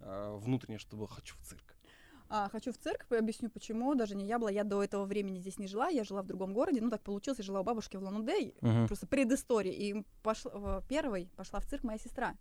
э, 0.00 0.38
внутреннее, 0.38 0.78
что 0.78 0.96
было 0.96 1.08
«хочу 1.08 1.34
в 1.36 1.42
цирк»? 1.46 1.71
А, 2.34 2.48
хочу 2.48 2.72
в 2.72 2.78
цирк, 2.78 3.04
объясню 3.10 3.50
почему. 3.50 3.94
Даже 3.94 4.14
не 4.16 4.24
я 4.24 4.38
была, 4.38 4.50
я 4.50 4.64
до 4.64 4.82
этого 4.82 5.04
времени 5.04 5.38
здесь 5.38 5.58
не 5.58 5.66
жила, 5.66 5.88
я 5.88 6.02
жила 6.02 6.22
в 6.22 6.26
другом 6.26 6.54
городе. 6.54 6.80
Ну, 6.80 6.88
так 6.88 7.02
получилось, 7.02 7.38
я 7.38 7.44
жила 7.44 7.60
у 7.60 7.62
бабушки 7.62 7.98
в 7.98 8.02
Улан-Удэ, 8.02 8.54
Мгм. 8.62 8.86
просто 8.86 9.06
предыстория. 9.06 9.72
И 9.74 10.02
пошла, 10.22 10.80
первой 10.88 11.28
пошла 11.36 11.60
в 11.60 11.66
цирк 11.66 11.84
моя 11.84 11.98
сестра, 11.98 12.34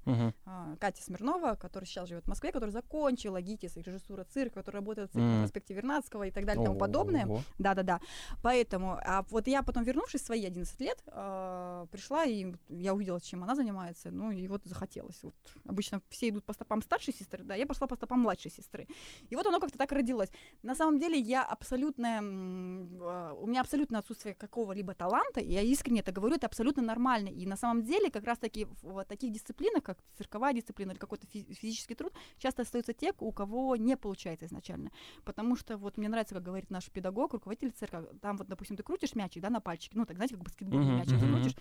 а, 0.46 0.78
Катя 0.80 1.04
Смирнова, 1.04 1.56
которая 1.56 1.86
сейчас 1.86 2.08
живет 2.08 2.24
в 2.24 2.30
Москве, 2.30 2.54
которая 2.54 2.72
закончила 2.72 3.42
ГИТИС 3.42 3.76
и 3.76 3.82
режиссура 3.82 4.24
цирка, 4.24 4.62
которая 4.62 4.80
работает 4.80 5.10
в 5.10 5.12
цирке 5.12 5.26
Мгм. 5.28 5.36
на 5.36 5.42
проспекте 5.44 5.74
Вернадского 5.74 6.24
и 6.24 6.32
так 6.32 6.46
далее 6.46 6.64
и 6.64 6.66
тому 6.66 6.80
подобное. 6.80 7.28
Да-да-да. 7.60 8.00
Поэтому, 8.42 8.98
а 9.06 9.26
вот 9.30 9.48
я 9.48 9.62
потом, 9.62 9.84
вернувшись 9.84 10.22
в 10.22 10.26
свои 10.26 10.46
11 10.46 10.80
лет, 10.80 11.04
а, 11.08 11.86
пришла, 11.92 12.24
и 12.24 12.54
я 12.70 12.94
увидела, 12.94 13.20
чем 13.20 13.44
она 13.44 13.56
занимается, 13.56 14.10
ну, 14.10 14.32
и 14.32 14.48
вот 14.48 14.62
захотелось. 14.64 15.22
Вот 15.22 15.36
обычно 15.66 16.02
все 16.08 16.30
идут 16.30 16.46
по 16.46 16.54
стопам 16.54 16.82
старшей 16.82 17.14
сестры, 17.14 17.44
да, 17.44 17.56
я 17.56 17.66
пошла 17.68 17.88
по 17.88 17.96
стопам 17.98 18.22
младшей 18.22 18.52
сестры. 18.52 18.88
И 19.30 19.36
вот 19.36 19.46
оно 19.46 19.60
как-то 19.60 19.81
так 19.82 19.92
родилось. 19.92 20.30
На 20.64 20.76
самом 20.76 21.00
деле 21.00 21.18
я 21.18 21.44
абсолютно, 21.44 22.20
а, 22.22 23.34
у 23.34 23.48
меня 23.48 23.62
абсолютно 23.62 23.98
отсутствие 23.98 24.36
какого-либо 24.36 24.94
таланта, 24.94 25.40
и 25.40 25.52
я 25.52 25.62
искренне 25.62 26.02
это 26.02 26.12
говорю, 26.12 26.36
это 26.36 26.46
абсолютно 26.46 26.84
нормально. 26.84 27.30
И 27.30 27.48
на 27.48 27.58
самом 27.58 27.82
деле 27.84 28.12
как 28.12 28.26
раз-таки 28.26 28.68
в 28.84 29.04
таких 29.06 29.32
дисциплинах, 29.32 29.84
как 29.84 29.98
цирковая 30.18 30.54
дисциплина 30.54 30.92
или 30.92 31.00
какой-то 31.00 31.26
фи- 31.28 31.54
физический 31.54 31.96
труд, 31.96 32.14
часто 32.38 32.62
остаются 32.62 32.94
те, 32.94 33.14
у 33.20 33.32
кого 33.32 33.76
не 33.76 33.98
получается 33.98 34.46
изначально. 34.46 34.92
Потому 35.24 35.56
что 35.56 35.78
вот 35.78 35.98
мне 35.98 36.10
нравится, 36.10 36.36
как 36.36 36.44
говорит 36.44 36.70
наш 36.70 36.92
педагог, 36.92 37.34
руководитель 37.34 37.72
цирка, 37.72 38.04
там 38.22 38.38
вот, 38.38 38.48
допустим, 38.48 38.78
ты 38.78 38.84
крутишь 38.84 39.16
мячик, 39.16 39.42
да, 39.42 39.50
на 39.50 39.62
пальчике, 39.62 39.98
ну, 39.98 40.06
так, 40.06 40.18
знаете, 40.18 40.36
как 40.36 40.44
баскетбольный 40.44 40.86
Мгм, 40.86 40.98
мячик 40.98 41.20
ты 41.20 41.26
мгм. 41.26 41.34
крутишь, 41.34 41.56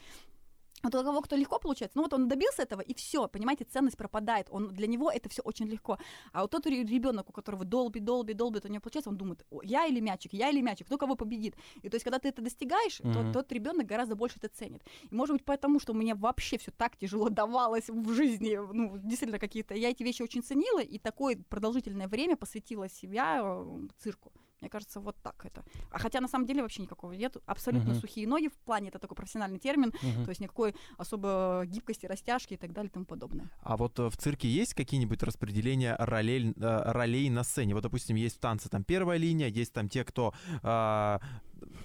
вот 0.82 0.94
у 0.94 1.04
кого 1.04 1.20
кто 1.20 1.36
легко 1.36 1.58
получается, 1.58 1.96
ну 1.96 2.02
вот 2.02 2.12
он 2.12 2.28
добился 2.28 2.62
этого, 2.62 2.80
и 2.80 2.94
все, 2.94 3.28
понимаете, 3.28 3.64
ценность 3.64 3.96
пропадает. 3.96 4.46
Он, 4.50 4.68
для 4.68 4.86
него 4.86 5.10
это 5.10 5.28
все 5.28 5.42
очень 5.42 5.66
легко. 5.66 5.98
А 6.32 6.42
вот 6.42 6.50
тот 6.50 6.66
ребенок, 6.66 7.28
у 7.28 7.32
которого 7.32 7.64
долбит, 7.64 8.04
долбит, 8.04 8.36
долбит, 8.36 8.64
у 8.64 8.68
него 8.68 8.80
получается, 8.80 9.10
он 9.10 9.16
думает, 9.16 9.44
«О, 9.50 9.60
я 9.62 9.86
или 9.86 10.00
мячик, 10.00 10.32
я 10.32 10.50
или 10.50 10.60
мячик, 10.60 10.86
кто 10.86 10.98
кого 10.98 11.16
победит. 11.16 11.54
И 11.82 11.88
то 11.88 11.96
есть, 11.96 12.04
когда 12.04 12.18
ты 12.18 12.28
это 12.28 12.42
достигаешь, 12.42 12.98
то 12.98 13.08
Мгм. 13.08 13.32
тот 13.32 13.52
ребенок 13.52 13.86
гораздо 13.86 14.14
больше 14.16 14.38
это 14.38 14.48
ценит. 14.48 14.82
И 15.10 15.14
может 15.14 15.36
быть 15.36 15.44
потому, 15.44 15.80
что 15.80 15.94
мне 15.94 16.14
вообще 16.14 16.58
все 16.58 16.70
так 16.70 16.96
тяжело 16.96 17.28
давалось 17.28 17.88
в 17.88 18.12
жизни, 18.12 18.58
ну, 18.72 18.96
действительно 18.98 19.38
какие-то, 19.38 19.74
я 19.74 19.90
эти 19.90 20.02
вещи 20.02 20.22
очень 20.22 20.42
ценила, 20.42 20.80
и 20.80 20.98
такое 20.98 21.36
продолжительное 21.48 22.08
время 22.08 22.36
посвятила 22.36 22.88
себя 22.88 23.40
э, 23.42 23.88
цирку. 23.98 24.32
Мне 24.61 24.68
кажется, 24.68 25.00
вот 25.00 25.16
так 25.22 25.44
это. 25.46 25.64
А 25.90 25.98
хотя 25.98 26.20
на 26.20 26.28
самом 26.28 26.46
деле 26.46 26.62
вообще 26.62 26.82
никакого 26.82 27.12
нет. 27.12 27.36
Абсолютно 27.46 27.92
Мгм. 27.92 28.00
сухие 28.00 28.26
ноги 28.28 28.48
в 28.48 28.58
плане, 28.58 28.88
это 28.88 28.98
такой 28.98 29.16
профессиональный 29.16 29.58
термин, 29.58 29.92
Мгм. 30.02 30.24
то 30.24 30.28
есть 30.30 30.40
никакой 30.40 30.74
особо 30.98 31.62
гибкости, 31.66 32.06
растяжки 32.06 32.54
и 32.54 32.56
так 32.56 32.72
далее 32.72 32.90
и 32.90 32.92
тому 32.92 33.06
подобное. 33.06 33.50
А 33.62 33.76
вот 33.76 33.98
э, 33.98 34.08
в 34.11 34.16
цирке 34.16 34.48
есть 34.48 34.74
какие-нибудь 34.74 35.22
распределения 35.22 35.96
ролей, 35.98 36.52
э, 36.56 36.92
ролей 36.92 37.30
на 37.30 37.42
сцене? 37.42 37.74
Вот, 37.74 37.82
допустим, 37.82 38.16
есть 38.16 38.36
в 38.36 38.40
танце 38.40 38.68
там 38.68 38.84
первая 38.84 39.18
линия, 39.18 39.48
есть 39.48 39.72
там 39.72 39.88
те, 39.88 40.04
кто 40.04 40.34
а, 40.62 41.20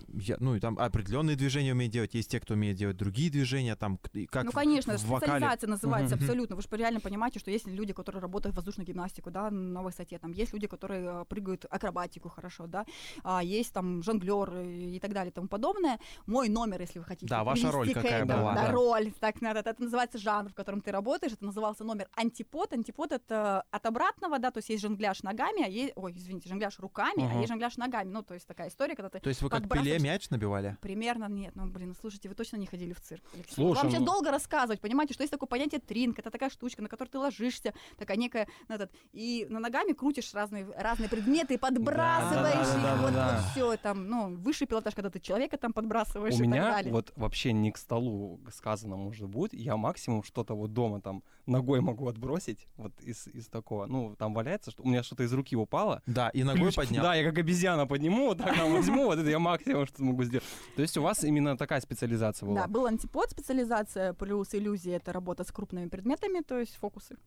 я- 0.07 0.37
ну 0.39 0.55
и 0.55 0.59
там 0.59 0.77
определенные 0.79 1.35
движения 1.35 1.73
умеют 1.73 1.93
делать, 1.93 2.13
есть 2.13 2.29
те, 2.29 2.39
кто 2.39 2.53
умеет 2.53 2.77
делать 2.77 2.97
другие 2.97 3.29
движения, 3.29 3.75
там 3.75 3.97
как 4.29 4.43
ну, 4.45 4.51
в- 4.51 4.53
конечно, 4.55 4.97
в 4.97 5.03
вокале. 5.05 5.31
специализация 5.33 5.67
называется 5.69 6.15
Мгм. 6.15 6.23
абсолютно. 6.23 6.55
Вы 6.55 6.61
же 6.61 6.67
реально 6.71 6.99
понимаете, 6.99 7.39
что 7.39 7.51
есть 7.51 7.67
люди, 7.67 7.93
которые 7.93 8.21
работают 8.21 8.53
в 8.53 8.57
воздушную 8.57 8.85
гимнастику, 8.87 9.31
да, 9.31 9.49
на 9.51 9.81
высоте, 9.81 10.17
там 10.19 10.31
есть 10.31 10.53
люди, 10.53 10.67
которые 10.67 11.21
э, 11.21 11.25
прыгают 11.27 11.65
акробатику 11.69 12.29
хорошо, 12.29 12.67
да, 12.67 12.85
а 13.23 13.43
есть 13.43 13.73
там 13.73 14.01
жонглер 14.03 14.61
и 14.61 14.99
так 14.99 15.13
далее 15.13 15.31
и 15.31 15.33
тому 15.33 15.47
подобное. 15.47 15.99
Мой 16.25 16.49
номер, 16.49 16.81
если 16.81 16.99
вы 16.99 17.05
хотите. 17.05 17.27
Да, 17.27 17.43
ваша 17.43 17.71
роль 17.71 17.93
какая 17.93 18.23
этому, 18.23 18.39
была, 18.41 18.53
Да, 18.55 18.65
да. 18.67 18.71
роль, 18.71 19.11
так 19.19 19.41
надо. 19.41 19.59
Это 19.59 19.81
называется 19.81 20.17
жанр, 20.17 20.49
в 20.51 20.53
котором 20.55 20.81
ты 20.81 20.91
работаешь. 20.91 21.33
Это 21.33 21.45
назывался 21.45 21.83
номер 21.83 22.07
антипод. 22.15 22.73
Антипод 22.73 23.11
это 23.11 23.63
от 23.71 23.85
обратного, 23.85 24.39
да, 24.39 24.51
то 24.51 24.59
есть 24.59 24.69
есть 24.69 24.81
жонгляж 24.83 25.23
ногами, 25.23 25.63
а 25.63 25.67
есть, 25.67 25.93
ой, 25.95 26.13
извините, 26.15 26.49
жонгляж 26.49 26.79
руками, 26.79 27.23
а 27.23 27.25
Ага. 27.27 27.35
есть 27.39 27.49
жонгляж 27.49 27.77
ногами. 27.77 28.09
Ну, 28.11 28.21
то 28.23 28.33
есть 28.33 28.47
такая 28.47 28.69
история, 28.69 28.95
когда 28.95 29.09
ты 29.09 29.19
То 29.19 29.29
есть 29.29 29.41
вы 29.41 29.49
как 29.49 29.64
Пеле 29.67 29.81
подбрасываешь- 29.97 30.01
мяч 30.03 30.29
набивали? 30.29 30.77
Примерно 30.81 31.25
нет. 31.29 31.55
Ну, 31.55 31.67
блин, 31.67 31.95
слушайте, 31.99 32.29
вы 32.29 32.35
точно 32.35 32.57
не 32.57 32.65
ходили 32.65 32.93
в 32.93 33.01
цирк. 33.01 33.23
Алексей. 33.33 33.53
Слушай, 33.55 33.81
Вам 33.81 33.89
сейчас 33.91 33.99
ну- 34.01 34.05
долго 34.05 34.31
рассказывать, 34.31 34.79
понимаете, 34.81 35.13
что 35.13 35.23
есть 35.23 35.31
такое 35.31 35.47
понятие 35.47 35.79
тринг, 35.81 36.19
это 36.19 36.29
такая 36.31 36.49
штучка, 36.49 36.81
на 36.81 36.89
которую 36.89 37.11
ты 37.11 37.17
ложишься, 37.19 37.73
такая 37.97 38.17
некая, 38.17 38.47
на 38.67 38.75
этот, 38.75 38.91
и 39.13 39.45
на 39.49 39.59
ногами 39.59 39.93
крутишь 39.93 40.33
разные, 40.33 40.67
разные 40.77 41.09
предметы, 41.09 41.55
и 41.55 41.57
подбрасываешь, 41.57 42.67
Да, 42.67 42.73
да, 42.75 42.81
да, 42.81 42.95
и 42.95 43.01
вот, 43.01 43.13
да. 43.13 43.43
все 43.51 43.77
там, 43.77 44.07
ну, 44.07 44.35
высший 44.35 44.67
пилотаж, 44.67 44.93
когда 44.95 45.09
ты 45.09 45.19
человека 45.19 45.57
там 45.57 45.73
подбрасываешь 45.73 46.33
У 46.33 46.37
и 46.37 46.39
так 46.39 46.47
меня 46.47 46.71
далее. 46.71 46.91
вот 46.93 47.11
вообще 47.15 47.53
не 47.53 47.71
к 47.71 47.77
столу 47.77 48.39
сказано, 48.53 48.95
может 48.95 49.27
быть. 49.27 49.53
Я 49.53 49.77
максимум 49.77 50.23
что-то 50.23 50.55
вот 50.55 50.73
дома 50.73 51.01
там 51.01 51.23
ногой 51.45 51.81
могу 51.81 52.07
отбросить, 52.07 52.67
вот 52.77 52.91
из, 53.01 53.27
из 53.27 53.47
такого. 53.47 53.85
Ну, 53.85 54.15
там 54.17 54.33
валяется, 54.33 54.71
что 54.71 54.83
у 54.83 54.87
меня 54.87 55.03
что-то 55.03 55.23
из 55.23 55.33
руки 55.33 55.55
упало. 55.55 56.01
Да, 56.05 56.29
и 56.29 56.43
ногой 56.43 56.69
Ключ- 56.71 56.75
поднял. 56.75 57.03
Да, 57.03 57.15
я 57.15 57.23
как 57.23 57.37
обезьяна 57.37 57.85
подниму, 57.87 58.27
вот 58.27 58.37
так 58.39 58.55
там 58.55 58.71
возьму, 58.73 59.05
вот 59.05 59.19
это 59.19 59.29
я 59.29 59.39
максимум 59.39 59.54
что 59.63 60.03
могу 60.03 60.23
сделать. 60.23 60.45
То 60.75 60.81
есть 60.81 60.97
у 60.97 61.01
вас 61.01 61.23
именно 61.23 61.57
такая 61.57 61.81
специализация 61.81 62.47
была? 62.47 62.61
Да, 62.61 62.67
был 62.67 62.85
антипод, 62.85 63.31
специализация, 63.31 64.13
плюс 64.13 64.53
иллюзия, 64.53 64.95
это 64.95 65.13
работа 65.13 65.43
с 65.43 65.51
крупными 65.51 65.87
предметами, 65.87 66.41
то 66.41 66.59
есть 66.59 66.75
фокусы. 66.75 67.17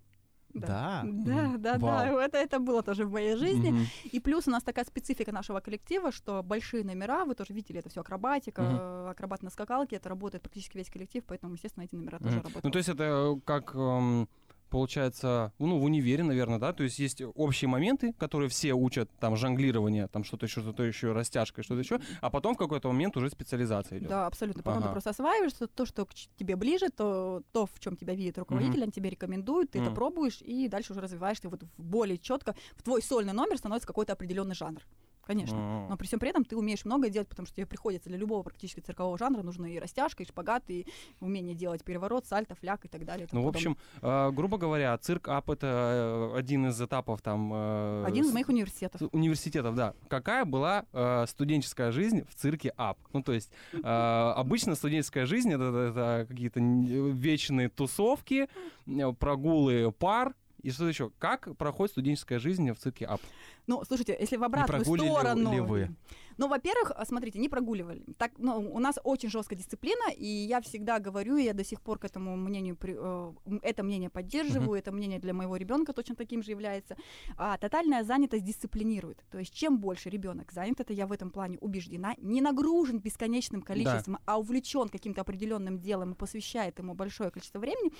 Да? 0.55 1.03
Да, 1.05 1.57
да, 1.59 1.77
да, 1.77 1.87
Вау. 1.87 2.19
это, 2.19 2.39
это 2.39 2.59
было 2.59 2.83
тоже 2.83 3.05
в 3.05 3.13
моей 3.13 3.37
жизни. 3.37 3.71
Мгм. 3.71 3.87
И 4.05 4.19
плюс 4.19 4.49
у 4.49 4.51
нас 4.51 4.63
такая 4.63 4.85
специфика 4.85 5.31
нашего 5.31 5.61
коллектива, 5.61 6.11
что 6.11 6.43
большие 6.43 6.85
номера, 6.85 7.25
вы 7.25 7.35
тоже 7.35 7.53
видели, 7.53 7.81
это 7.81 7.91
все 7.91 8.01
акробатика, 8.01 8.63
э, 8.63 9.11
акробат 9.11 9.43
на 9.43 9.51
скакалке, 9.51 9.97
это 9.97 10.09
работает 10.09 10.43
практически 10.43 10.79
весь 10.79 10.91
коллектив, 10.91 11.23
поэтому, 11.27 11.55
естественно, 11.55 11.85
эти 11.85 11.95
номера 11.95 12.19
тоже 12.19 12.37
Мгм. 12.37 12.45
работают. 12.45 12.65
Ну, 12.65 12.71
то 12.71 12.79
есть 12.79 12.89
это 12.89 13.05
э, 13.05 13.41
как 13.45 13.75
эм, 13.75 14.29
получается, 14.69 15.53
ну, 15.59 15.79
в 15.79 15.85
универе, 15.85 16.23
наверное, 16.25 16.59
да, 16.59 16.73
то 16.73 16.83
есть 16.83 16.99
есть 16.99 17.23
общие 17.35 17.69
моменты, 17.69 18.13
которые 18.15 18.49
все 18.49 18.73
учат, 18.73 19.11
там, 19.19 19.37
жонглирование, 19.37 20.09
там, 20.09 20.25
что-то 20.25 20.47
еще, 20.47 20.61
что-то 20.61 20.83
еще, 20.83 21.13
растяжка, 21.13 21.63
что-то 21.63 21.81
еще, 21.81 22.01
а 22.21 22.31
потом 22.31 22.55
в 22.55 22.59
какой-то 22.59 22.89
момент 22.89 23.17
уже 23.17 23.31
специализация 23.31 23.99
идет. 23.99 24.09
Да, 24.09 24.27
абсолютно. 24.27 24.63
Потом 24.63 24.79
Ага. 24.79 24.89
ты 24.89 24.93
просто 24.93 25.11
осваиваешь 25.11 25.53
то, 25.53 25.67
то, 25.67 25.87
что 25.87 26.07
к 26.07 26.15
тебе 26.37 26.57
ближе, 26.57 26.89
то, 26.91 27.43
то 27.53 27.67
в 27.67 27.79
чем 27.81 27.97
тебя 27.97 28.15
видит 28.15 28.39
руководитель, 28.39 28.83
он 28.85 28.91
тебе 28.91 29.11
рекомендует, 29.11 29.71
ты 29.71 29.79
это 29.79 29.91
Мгм. 29.91 29.95
пробуешь, 29.97 30.41
и 30.43 30.69
дальше 30.69 30.93
уже 30.93 31.01
развиваешь 31.01 31.41
ты 31.41 31.49
вот 31.49 31.63
более 31.77 32.19
четко. 32.19 32.55
В 32.77 32.83
твой 32.83 33.03
сольный 33.03 33.33
номер 33.33 33.59
становится 33.59 33.87
какой-то 33.87 34.13
определенный 34.13 34.55
жанр. 34.55 34.83
Конечно. 35.29 35.57
М. 35.57 35.89
Но 35.91 35.97
при 35.99 36.07
всем 36.07 36.19
при 36.19 36.31
этом 36.31 36.43
ты 36.45 36.57
умеешь 36.57 36.87
многое 36.87 37.11
делать, 37.11 37.29
потому 37.29 37.47
что 37.47 37.55
тебе 37.55 37.67
приходится 37.67 38.09
для 38.09 38.17
любого 38.19 38.43
практически 38.43 38.81
циркового 38.81 39.19
жанра 39.19 39.43
нужны 39.43 39.75
и 39.75 39.79
растяжка, 39.79 40.23
и 40.23 40.27
шпагат, 40.27 40.65
и 40.69 40.87
умение 41.21 41.55
делать 41.55 41.85
переворот, 41.85 42.25
сальто, 42.25 42.55
фляг 42.55 42.85
и 42.87 42.89
так 42.89 43.05
далее. 43.05 43.29
Ну, 43.31 43.43
в 43.43 43.45
подобное. 43.45 43.59
общем, 43.59 43.77
э, 44.01 44.31
грубо 44.33 44.57
говоря, 44.57 44.97
цирк 44.97 45.29
ап 45.29 45.51
это 45.51 46.33
э, 46.35 46.39
один 46.39 46.67
из 46.69 46.81
этапов 46.81 47.21
там. 47.21 47.53
э, 47.53 48.05
один 48.07 48.25
из 48.25 48.33
моих 48.33 48.49
университетов. 48.49 49.03
университетов, 49.13 49.75
да. 49.75 49.93
Какая 50.09 50.47
была 50.47 50.87
э, 50.95 51.27
студенческая 51.29 51.93
жизнь 51.93 52.25
в 52.27 52.35
цирке 52.35 52.73
ап? 52.79 52.99
Ну, 53.13 53.23
то 53.23 53.33
есть 53.35 53.53
э, 53.75 53.79
обычно 53.83 54.75
студенческая 54.77 55.27
жизнь 55.27 55.53
это, 55.53 55.65
это- 55.65 55.79
это 55.91 56.27
какие-то 56.27 56.61
вечные 56.61 57.69
тусовки, 57.69 58.49
прогулы 59.19 59.93
пар. 59.93 60.35
И 60.63 60.71
что 60.71 60.89
еще? 60.89 61.11
Как 61.19 61.57
проходит 61.57 61.93
студенческая 61.93 62.39
жизнь 62.39 62.71
в 62.73 62.79
цирке 62.79 63.07
ап? 63.07 63.21
Ну, 63.67 63.85
слушайте, 63.87 64.17
если 64.19 64.37
в 64.37 64.45
обратную 64.45 64.85
сторону... 64.85 65.53
ли 65.53 65.61
вы? 65.61 65.91
Ну, 66.39 66.47
во-первых, 66.49 66.93
а, 66.95 67.05
смотрите, 67.05 67.39
не 67.41 67.49
прогуливали. 67.49 68.05
Так, 68.17 68.33
ну, 68.39 68.59
у 68.59 68.79
нас 68.79 68.99
очень 69.03 69.29
жесткая 69.29 69.59
дисциплина, 69.59 70.11
и 70.17 70.27
я 70.27 70.61
всегда 70.61 71.01
говорю, 71.01 71.37
я 71.37 71.53
до 71.53 71.65
сих 71.65 71.81
пор 71.81 71.99
к 71.99 72.05
этому 72.05 72.37
мнению, 72.37 72.79
э, 72.81 73.33
это 73.63 73.83
мнение 73.83 74.09
поддерживаю, 74.09 74.79
это 74.79 74.93
мнение 74.93 75.19
для 75.19 75.35
моего 75.35 75.57
ребенка 75.57 75.93
точно 75.93 76.15
таким 76.15 76.43
же 76.43 76.53
является. 76.53 76.97
А, 77.37 77.59
тотальная 77.59 78.05
занятость 78.05 78.45
дисциплинирует. 78.45 79.25
То 79.31 79.39
есть, 79.39 79.53
чем 79.53 79.79
больше 79.79 80.11
ребенок 80.11 80.53
занят, 80.53 80.79
это 80.81 80.93
я 80.93 81.09
в 81.09 81.13
этом 81.13 81.31
плане 81.31 81.59
убеждена, 81.59 82.15
не 82.19 82.41
нагружен 82.41 83.01
бесконечным 83.01 83.63
количеством, 83.63 84.19
а 84.25 84.39
увлечен 84.39 84.89
каким-то 84.89 85.23
определенным 85.23 85.81
делом 85.81 86.13
и 86.13 86.15
посвящает 86.15 86.79
ему 86.79 86.95
большое 86.95 87.33
количество 87.33 87.59
времени, 87.59 87.93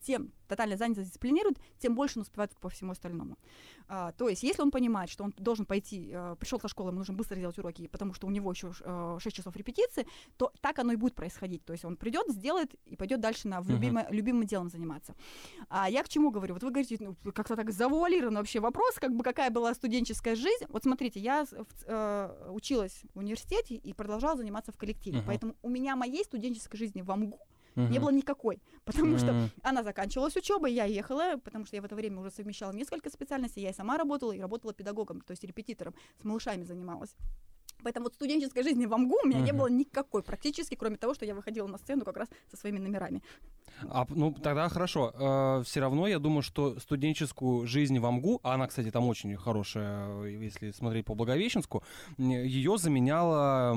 тем 0.00 0.32
тотальная 0.48 0.76
занятость 0.76 1.08
дисциплинирует, 1.08 1.58
тем 1.78 1.94
больше 1.94 2.18
он 2.18 2.22
успевает 2.22 2.56
по 2.60 2.68
всему 2.68 2.92
остальному. 2.92 3.36
А, 3.92 4.12
то 4.12 4.28
есть, 4.28 4.44
если 4.44 4.62
он 4.62 4.70
понимает, 4.70 5.10
что 5.10 5.24
он 5.24 5.34
должен 5.36 5.66
пойти, 5.66 6.10
э, 6.12 6.36
пришел 6.38 6.60
со 6.60 6.68
школы, 6.68 6.90
ему 6.90 6.98
нужно 6.98 7.12
быстро 7.14 7.34
сделать 7.34 7.58
уроки, 7.58 7.88
потому 7.88 8.14
что 8.14 8.28
у 8.28 8.30
него 8.30 8.52
еще 8.52 8.70
э, 8.82 9.18
6 9.20 9.36
часов 9.36 9.56
репетиции, 9.56 10.06
то 10.36 10.52
так 10.60 10.78
оно 10.78 10.92
и 10.92 10.96
будет 10.96 11.16
происходить. 11.16 11.64
То 11.64 11.72
есть 11.72 11.84
он 11.84 11.96
придет, 11.96 12.28
сделает 12.28 12.72
и 12.84 12.94
пойдет 12.94 13.20
дальше 13.20 13.48
на 13.48 13.60
в 13.60 13.68
любимое, 13.68 14.06
любимым 14.10 14.46
делом 14.46 14.70
заниматься. 14.70 15.16
А 15.68 15.90
я 15.90 16.04
к 16.04 16.08
чему 16.08 16.30
говорю? 16.30 16.54
Вот 16.54 16.62
вы 16.62 16.70
говорите, 16.70 16.98
ну, 17.00 17.16
как-то 17.32 17.56
так 17.56 17.72
завуалирован 17.72 18.36
вообще 18.36 18.60
вопрос, 18.60 18.94
как 18.94 19.12
бы 19.12 19.24
какая 19.24 19.50
была 19.50 19.74
студенческая 19.74 20.36
жизнь. 20.36 20.66
Вот 20.68 20.84
смотрите, 20.84 21.18
я 21.18 21.44
в 21.44 21.66
э, 21.86 22.50
училась 22.52 23.02
в 23.12 23.18
университете 23.18 23.74
и 23.74 23.92
продолжала 23.92 24.36
заниматься 24.36 24.70
в 24.70 24.76
коллективе, 24.76 25.18
Мгм. 25.18 25.26
поэтому 25.26 25.56
у 25.62 25.68
меня 25.68 25.96
моей 25.96 26.22
студенческой 26.24 26.78
жизни 26.78 27.02
в 27.02 27.10
АМГУ 27.10 27.40
не 27.76 27.82
Мгм. 27.82 28.00
было 28.00 28.10
никакой, 28.10 28.60
потому 28.84 29.18
что 29.18 29.30
М. 29.32 29.50
она 29.62 29.82
заканчивалась 29.82 30.36
учебой, 30.36 30.72
я 30.72 30.84
ехала, 30.84 31.36
потому 31.36 31.66
что 31.66 31.76
я 31.76 31.82
в 31.82 31.84
это 31.84 31.94
время 31.96 32.20
уже 32.20 32.30
совмещала 32.30 32.72
несколько 32.72 33.10
специальностей, 33.10 33.62
я 33.62 33.70
и 33.70 33.74
сама 33.74 33.96
работала, 33.98 34.32
и 34.32 34.40
работала 34.40 34.72
педагогом, 34.74 35.20
то 35.20 35.32
есть 35.32 35.44
репетитором, 35.44 35.94
с 36.20 36.24
малышами 36.24 36.64
занималась. 36.64 37.14
Поэтому 37.82 38.04
вот 38.04 38.14
студенческой 38.14 38.62
жизни 38.62 38.86
в 38.86 38.94
АМГУ 38.94 39.18
у 39.24 39.26
меня 39.26 39.40
не 39.40 39.52
Мгм. 39.52 39.58
было 39.58 39.66
никакой 39.68 40.22
практически, 40.22 40.74
кроме 40.74 40.96
того, 40.96 41.14
что 41.14 41.24
я 41.24 41.34
выходила 41.34 41.66
на 41.66 41.78
сцену 41.78 42.04
как 42.04 42.16
раз 42.16 42.28
со 42.50 42.56
своими 42.56 42.78
номерами. 42.78 43.22
А, 43.88 44.06
ну, 44.08 44.32
тогда 44.32 44.68
хорошо. 44.68 45.62
все 45.64 45.80
равно 45.80 46.06
я 46.06 46.18
думаю, 46.18 46.42
что 46.42 46.78
студенческую 46.80 47.66
жизнь 47.66 47.98
в 47.98 48.06
АМГУ, 48.06 48.40
а 48.42 48.54
она, 48.54 48.66
кстати, 48.66 48.90
там 48.90 49.06
очень 49.06 49.36
хорошая, 49.36 50.24
если 50.24 50.70
смотреть 50.72 51.06
по 51.06 51.14
Благовещенску, 51.14 51.82
ее 52.18 52.76
заменяла 52.78 53.74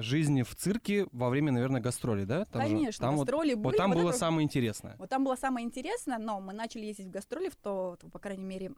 жизнь 0.00 0.42
в 0.42 0.54
цирке 0.54 1.06
во 1.12 1.28
время, 1.28 1.52
наверное, 1.52 1.80
гастролей, 1.80 2.24
да? 2.24 2.44
Там 2.46 2.62
Конечно, 2.62 2.92
же, 2.92 2.98
там 2.98 3.16
гастроли 3.16 3.54
вот, 3.54 3.62
были. 3.62 3.72
Вот 3.72 3.76
там 3.76 3.90
вот 3.90 4.00
было 4.00 4.10
это... 4.10 4.18
самое 4.18 4.44
интересное. 4.44 4.96
Вот 4.98 5.08
там 5.08 5.24
было 5.24 5.36
самое 5.36 5.66
интересное, 5.66 6.18
но 6.18 6.40
мы 6.40 6.52
начали 6.52 6.86
ездить 6.86 7.08
в 7.08 7.10
гастроли 7.10 7.48
в 7.48 7.56
то, 7.56 7.98
по 8.12 8.18
крайней 8.18 8.44
мере... 8.44 8.72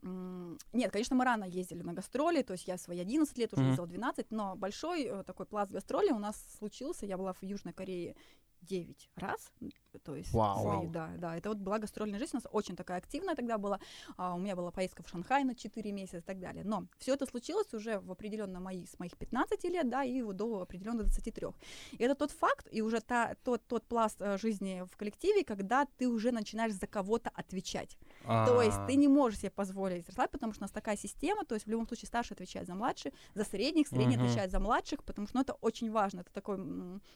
Нет, 0.73 0.91
конечно, 0.91 1.15
мы 1.15 1.25
рано 1.25 1.45
ездили 1.45 1.83
на 1.83 1.93
гастроли, 1.93 2.43
то 2.43 2.55
есть 2.55 2.67
я 2.67 2.79
свои 2.79 2.99
11 2.99 3.39
лет 3.39 3.53
уже 3.53 3.63
mm-hmm. 3.63 3.69
ездила 3.69 3.87
12, 3.87 4.31
но 4.33 4.57
большой 4.57 5.05
э, 5.05 5.23
такой 5.25 5.47
пласт 5.47 5.71
гастролей 5.71 6.11
у 6.11 6.19
нас 6.19 6.37
случился. 6.59 7.07
Я 7.07 7.17
была 7.17 7.33
в 7.33 7.43
Южной 7.43 7.73
Корее 7.73 8.17
9 8.63 9.11
раз, 9.17 9.53
то 9.99 10.15
есть 10.15 10.33
Вау. 10.33 10.63
свои, 10.63 10.89
да, 10.89 11.11
да, 11.19 11.37
это 11.37 11.49
вот 11.49 11.59
была 11.59 11.79
гастрольная 11.79 12.19
жизнь, 12.19 12.33
у 12.35 12.37
нас 12.37 12.47
очень 12.51 12.77
такая 12.77 12.99
активная 12.99 13.35
тогда 13.35 13.59
была, 13.59 13.81
а, 14.17 14.35
у 14.35 14.39
меня 14.39 14.57
была 14.57 14.71
поездка 14.71 15.03
в 15.03 15.09
Шанхай 15.09 15.45
на 15.45 15.55
4 15.55 15.93
месяца 15.93 16.19
и 16.19 16.21
так 16.21 16.41
далее, 16.41 16.65
но 16.65 16.87
все 16.99 17.15
это 17.15 17.27
случилось 17.27 17.73
уже 17.75 18.01
в 18.01 18.11
определенно 18.11 18.61
мои, 18.61 18.87
с 18.87 18.99
моих 18.99 19.17
15 19.17 19.65
лет, 19.65 19.89
да, 19.89 20.05
и 20.05 20.23
вот 20.23 20.37
до 20.37 20.63
определенно 20.63 21.03
23. 21.03 21.49
И 21.93 22.03
это 22.03 22.15
тот 22.15 22.31
факт, 22.31 22.69
и 22.71 22.83
уже 22.83 23.01
та, 23.01 23.35
тот, 23.45 23.63
тот 23.67 23.85
пласт 23.85 24.17
э, 24.21 24.39
жизни 24.39 24.85
в 24.91 24.97
коллективе, 24.97 25.45
когда 25.45 25.87
ты 25.99 26.09
уже 26.09 26.33
начинаешь 26.33 26.73
за 26.73 26.87
кого-то 26.87 27.31
отвечать. 27.35 27.97
А-а-а. 28.25 28.47
То 28.47 28.63
есть 28.63 28.79
ты 28.87 28.97
не 28.97 29.09
можешь 29.09 29.41
себе 29.41 29.51
позволить 29.51 30.07
расслабить, 30.09 30.33
потому 30.33 30.53
что 30.53 30.63
у 30.63 30.65
нас 30.65 30.71
такая 30.71 30.97
система, 30.97 31.45
то 31.45 31.55
есть 31.55 31.67
в 31.67 31.71
любом 31.71 31.87
случае 31.87 32.07
старший 32.07 32.35
отвечает 32.35 32.67
за 32.67 32.75
младших, 32.75 33.13
за 33.35 33.45
средних, 33.45 33.89
средний 33.89 34.17
угу. 34.17 34.25
отвечает 34.25 34.51
за 34.51 34.61
младших, 34.61 35.05
потому 35.05 35.27
что 35.27 35.37
ну, 35.37 35.43
это 35.43 35.55
очень 35.55 35.91
важно, 35.91 36.21
это 36.21 36.33
такой... 36.33 36.59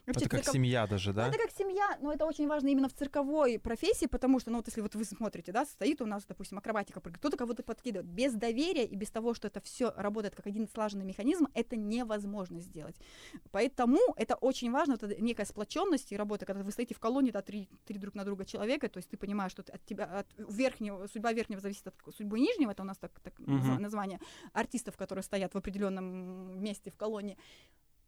Это 0.06 0.28
как 0.28 0.44
семья 0.44 0.86
даже, 0.86 1.12
да? 1.12 1.26
Ну, 1.26 1.28
это 1.30 1.38
как 1.38 1.50
семья, 1.50 1.98
но 2.00 2.12
это 2.12 2.26
очень 2.26 2.48
важно 2.48 2.65
именно 2.68 2.88
в 2.88 2.94
цирковой 2.94 3.58
профессии, 3.58 4.06
потому 4.06 4.40
что, 4.40 4.50
ну 4.50 4.58
вот 4.58 4.66
если 4.66 4.80
вот 4.80 4.94
вы 4.94 5.04
смотрите, 5.04 5.52
да, 5.52 5.64
стоит 5.64 6.00
у 6.00 6.06
нас, 6.06 6.24
допустим, 6.24 6.58
акробатика, 6.58 7.00
кто-то 7.00 7.36
кого-то 7.36 7.62
подкидывает. 7.62 8.08
Без 8.10 8.32
доверия 8.34 8.84
и 8.84 8.94
без 8.96 9.10
того, 9.10 9.34
что 9.34 9.48
это 9.48 9.60
все 9.60 9.92
работает 9.96 10.34
как 10.34 10.46
один 10.46 10.68
слаженный 10.68 11.04
механизм, 11.04 11.48
это 11.54 11.76
невозможно 11.76 12.60
сделать. 12.60 12.96
Поэтому 13.50 13.98
это 14.16 14.34
очень 14.36 14.70
важно, 14.70 14.94
это 14.94 15.20
некая 15.20 15.44
сплоченность 15.44 16.12
и 16.12 16.16
работа, 16.16 16.46
когда 16.46 16.62
вы 16.62 16.72
стоите 16.72 16.94
в 16.94 17.00
колонии, 17.00 17.30
да, 17.30 17.42
три, 17.42 17.68
три 17.86 17.98
друг 17.98 18.14
на 18.14 18.24
друга 18.24 18.44
человека, 18.44 18.88
то 18.88 18.98
есть 18.98 19.08
ты 19.08 19.16
понимаешь, 19.16 19.52
что 19.52 19.62
от 19.62 19.84
тебя, 19.84 20.04
от 20.04 20.26
верхнего, 20.36 21.06
судьба 21.06 21.32
верхнего 21.32 21.60
зависит 21.60 21.86
от 21.86 21.94
судьбы 22.16 22.38
нижнего, 22.40 22.70
это 22.70 22.82
у 22.82 22.86
нас 22.86 22.98
так, 22.98 23.12
так 23.20 23.38
uh-huh. 23.40 23.78
название 23.78 24.20
артистов, 24.52 24.96
которые 24.96 25.22
стоят 25.22 25.54
в 25.54 25.58
определенном 25.58 26.62
месте 26.62 26.90
в 26.90 26.96
колонии. 26.96 27.36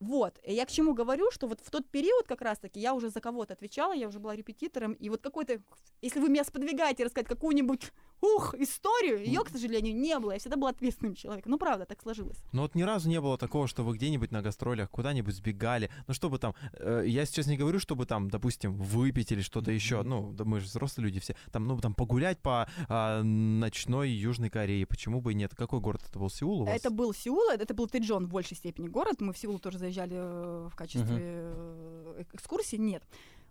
Вот, 0.01 0.39
и 0.45 0.55
я 0.55 0.65
к 0.65 0.71
чему 0.71 0.95
говорю, 0.95 1.31
что 1.33 1.49
вот 1.49 1.61
в 1.61 1.71
тот 1.71 1.89
период 1.91 2.27
как 2.29 2.41
раз-таки 2.41 2.79
я 2.79 2.95
уже 2.95 3.11
за 3.11 3.21
кого-то 3.21 3.55
отвечала, 3.55 3.93
я 3.93 4.07
уже 4.07 4.21
была 4.21 4.37
репетитором, 4.37 4.93
и 4.93 5.09
вот 5.09 5.23
какой-то, 5.23 5.61
если 6.01 6.21
вы 6.21 6.29
меня 6.29 6.45
сподвигаете 6.45 7.05
рассказать 7.05 7.27
какую-нибудь 7.27 7.93
ух, 8.21 8.55
историю, 8.55 9.25
ее, 9.25 9.45
к 9.45 9.49
сожалению, 9.49 9.95
не 9.95 10.19
было. 10.19 10.33
Я 10.33 10.39
всегда 10.39 10.57
была 10.57 10.71
ответственным 10.71 11.15
человеком. 11.15 11.53
Ну, 11.53 11.59
правда, 11.59 11.85
так 11.85 12.01
сложилось. 12.03 12.39
Ну, 12.53 12.63
вот 12.63 12.75
ни 12.75 12.83
разу 12.83 13.09
не 13.09 13.21
было 13.21 13.39
такого, 13.39 13.69
что 13.69 13.85
вы 13.85 13.97
где-нибудь 13.97 14.31
на 14.31 14.43
гастролях 14.43 14.91
куда-нибудь 14.91 15.35
сбегали. 15.35 15.91
Ну, 16.07 16.15
чтобы 16.15 16.39
там, 16.39 16.55
э, 16.75 17.05
я 17.07 17.25
сейчас 17.27 17.47
не 17.47 17.57
говорю, 17.57 17.79
чтобы 17.79 18.07
там, 18.07 18.31
допустим, 18.31 18.77
выпить 18.77 19.33
или 19.33 19.43
что-то 19.43 19.71
еще. 19.71 20.03
Ну, 20.03 20.33
да 20.33 20.45
мы 20.45 20.61
же 20.61 20.67
взрослые 20.67 21.07
люди 21.07 21.21
все. 21.21 21.37
Там, 21.53 21.67
ну, 21.67 21.79
там 21.81 21.95
погулять 21.95 22.39
по 22.41 22.69
э, 22.89 23.23
ночной 23.23 24.11
Южной 24.11 24.51
Корее. 24.51 24.87
Почему 24.87 25.21
бы 25.21 25.33
и 25.33 25.35
нет? 25.35 25.55
Какой 25.55 25.81
город 25.81 26.03
это 26.09 26.19
был? 26.19 26.31
Сеул 26.31 26.63
у 26.63 26.65
вас? 26.65 26.77
Это 26.77 26.91
был 26.91 27.13
Сеул, 27.15 27.51
это 27.51 27.75
был 27.75 27.87
Тэджон 27.89 28.27
в 28.27 28.31
большей 28.31 28.57
степени 28.57 28.89
город. 28.89 29.21
Мы 29.21 29.33
в 29.33 29.39
Сеул 29.39 29.59
тоже 29.59 29.79
заезжали 29.79 30.17
э, 30.17 30.69
в 30.71 30.77
качестве 30.77 31.17
uh-huh. 31.17 32.27
экскурсии. 32.33 32.77
Нет. 32.77 33.03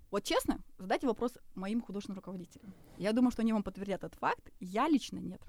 Вот 0.09 0.23
честно, 0.23 0.59
задайте 0.77 1.07
вопрос 1.07 1.33
моим 1.55 1.81
художественным 1.81 2.17
руководителям. 2.17 2.73
Я 2.97 3.11
думаю, 3.13 3.31
что 3.31 3.41
они 3.41 3.53
вам 3.53 3.63
подтвердят 3.63 4.03
этот 4.03 4.17
факт. 4.19 4.51
Я 4.59 4.87
лично 4.87 5.19
нет. 5.19 5.41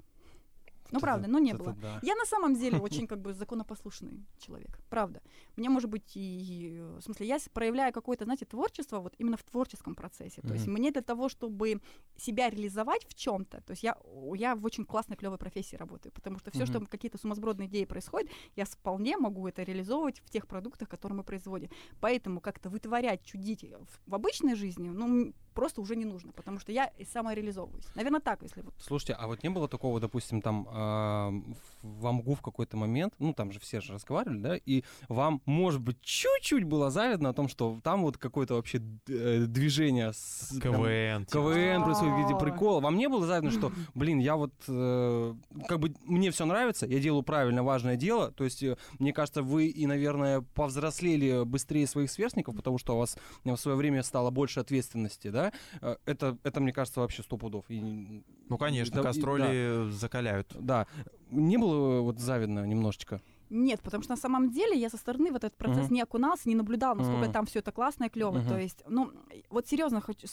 Ну, 0.91 0.99
правда, 0.99 1.27
но 1.27 1.39
не 1.39 1.53
было. 1.53 1.73
Да. 1.81 1.99
Я 2.01 2.15
на 2.15 2.25
самом 2.25 2.55
деле 2.55 2.79
очень 2.81 3.07
как 3.07 3.19
бы 3.19 3.33
законопослушный 3.33 4.25
человек. 4.37 4.79
Правда. 4.89 5.21
Мне, 5.55 5.69
может 5.69 5.89
быть, 5.89 6.11
и... 6.15 6.79
В 6.97 7.01
смысле, 7.01 7.27
я 7.27 7.37
проявляю 7.53 7.93
какое-то, 7.93 8.25
знаете, 8.25 8.45
творчество 8.45 8.99
вот 8.99 9.15
именно 9.17 9.37
в 9.37 9.43
творческом 9.43 9.95
процессе. 9.95 10.41
То 10.41 10.53
есть 10.53 10.67
мне 10.67 10.91
для 10.91 11.01
того, 11.01 11.29
чтобы 11.29 11.81
себя 12.17 12.49
реализовать 12.49 13.05
в 13.05 13.13
чем 13.13 13.45
то 13.45 13.61
то 13.61 13.71
есть 13.71 13.83
я, 13.83 13.95
я 14.35 14.55
в 14.55 14.65
очень 14.65 14.85
классной, 14.85 15.15
клевой 15.15 15.37
профессии 15.37 15.75
работаю, 15.75 16.11
потому 16.11 16.39
что 16.39 16.51
все, 16.51 16.65
что 16.65 16.79
какие-то 16.85 17.17
сумасбродные 17.17 17.67
идеи 17.67 17.85
происходят, 17.85 18.29
я 18.55 18.65
вполне 18.65 19.17
могу 19.17 19.47
это 19.47 19.63
реализовывать 19.63 20.19
в 20.19 20.29
тех 20.29 20.47
продуктах, 20.47 20.89
которые 20.89 21.17
мы 21.17 21.23
производим. 21.23 21.69
Поэтому 21.99 22.41
как-то 22.41 22.69
вытворять, 22.69 23.23
чудить 23.23 23.63
в, 23.63 24.09
в 24.09 24.15
обычной 24.15 24.55
жизни, 24.55 24.89
ну, 24.89 25.33
просто 25.59 25.81
уже 25.81 25.97
не 25.97 26.05
нужно, 26.05 26.31
потому 26.31 26.57
что 26.57 26.71
я 26.71 26.85
и 26.85 27.03
самореализовываюсь. 27.03 27.83
Наверное, 27.93 28.21
так, 28.21 28.41
если 28.41 28.61
вот. 28.61 28.73
Слушайте, 28.77 29.13
а 29.19 29.27
вот 29.27 29.43
не 29.43 29.49
было 29.49 29.67
такого, 29.67 29.99
допустим, 29.99 30.41
там 30.41 30.65
э, 30.69 31.53
в 31.81 32.07
АМГУ 32.07 32.35
в 32.35 32.41
какой-то 32.41 32.77
момент, 32.77 33.13
ну 33.19 33.33
там 33.33 33.51
же 33.51 33.59
все 33.59 33.81
же 33.81 33.91
разговаривали, 33.91 34.39
да, 34.39 34.55
и 34.55 34.85
вам, 35.09 35.41
может 35.45 35.81
быть, 35.81 35.99
чуть-чуть 36.01 36.63
было 36.63 36.89
завидно 36.89 37.29
о 37.29 37.33
том, 37.33 37.49
что 37.49 37.77
там 37.83 38.03
вот 38.03 38.17
какое-то 38.17 38.53
вообще 38.53 38.81
э, 39.09 39.45
движение 39.47 40.13
с 40.13 40.57
КВН. 40.61 41.25
Там, 41.25 41.43
КВН 41.43 41.83
происходит, 41.83 42.25
где 42.25 42.37
прикол. 42.37 42.79
Вам 42.79 42.95
не 42.95 43.09
было 43.09 43.25
завидно, 43.25 43.51
что, 43.51 43.73
блин, 43.93 44.19
я 44.19 44.37
вот 44.37 44.53
э, 44.69 45.35
как 45.67 45.79
бы 45.79 45.93
мне 46.05 46.31
все 46.31 46.45
нравится, 46.45 46.85
я 46.85 46.99
делаю 46.99 47.23
правильно 47.23 47.63
важное 47.63 47.97
дело, 47.97 48.31
то 48.31 48.45
есть 48.45 48.63
э, 48.63 48.77
мне 48.97 49.11
кажется, 49.11 49.43
вы 49.43 49.67
и, 49.67 49.85
наверное, 49.85 50.39
повзрослели 50.53 51.43
быстрее 51.43 51.85
своих 51.85 52.09
сверстников, 52.09 52.55
потому 52.55 52.77
что 52.77 52.95
у 52.95 52.99
вас 52.99 53.17
в 53.43 53.57
свое 53.57 53.75
время 53.75 54.03
стало 54.03 54.29
больше 54.29 54.61
ответственности, 54.61 55.27
да? 55.27 55.48
Э, 55.81 55.95
это, 56.05 56.37
это 56.43 56.59
мне 56.59 56.73
кажется, 56.73 56.99
вообще 56.99 57.23
сто 57.23 57.37
пудов. 57.37 57.65
И, 57.69 58.23
ну, 58.49 58.57
конечно, 58.57 58.97
да, 58.97 59.03
кастрюли 59.03 59.85
да. 59.85 59.91
закаляют. 59.91 60.55
Да. 60.59 60.87
Не 61.29 61.57
было 61.57 62.01
вот 62.01 62.19
завидно 62.19 62.65
немножечко? 62.65 63.21
Нет, 63.49 63.81
потому 63.81 64.03
что 64.03 64.13
на 64.13 64.17
самом 64.17 64.51
деле 64.51 64.77
я 64.77 64.89
со 64.89 64.97
стороны 64.97 65.31
в 65.31 65.35
этот 65.35 65.55
процесс 65.55 65.87
uh-huh. 65.87 65.93
не 65.93 66.01
окунался, 66.01 66.47
не 66.47 66.55
наблюдал, 66.55 66.95
насколько 66.95 67.25
uh-huh. 67.25 67.33
там 67.33 67.45
все 67.45 67.59
это 67.59 67.71
классно 67.71 68.05
и 68.05 68.09
клево. 68.09 68.37
Uh-huh. 68.37 68.47
То 68.47 68.57
есть, 68.59 68.83
ну, 68.87 69.11
вот 69.49 69.67
серьезно 69.67 70.01
хочу, 70.01 70.27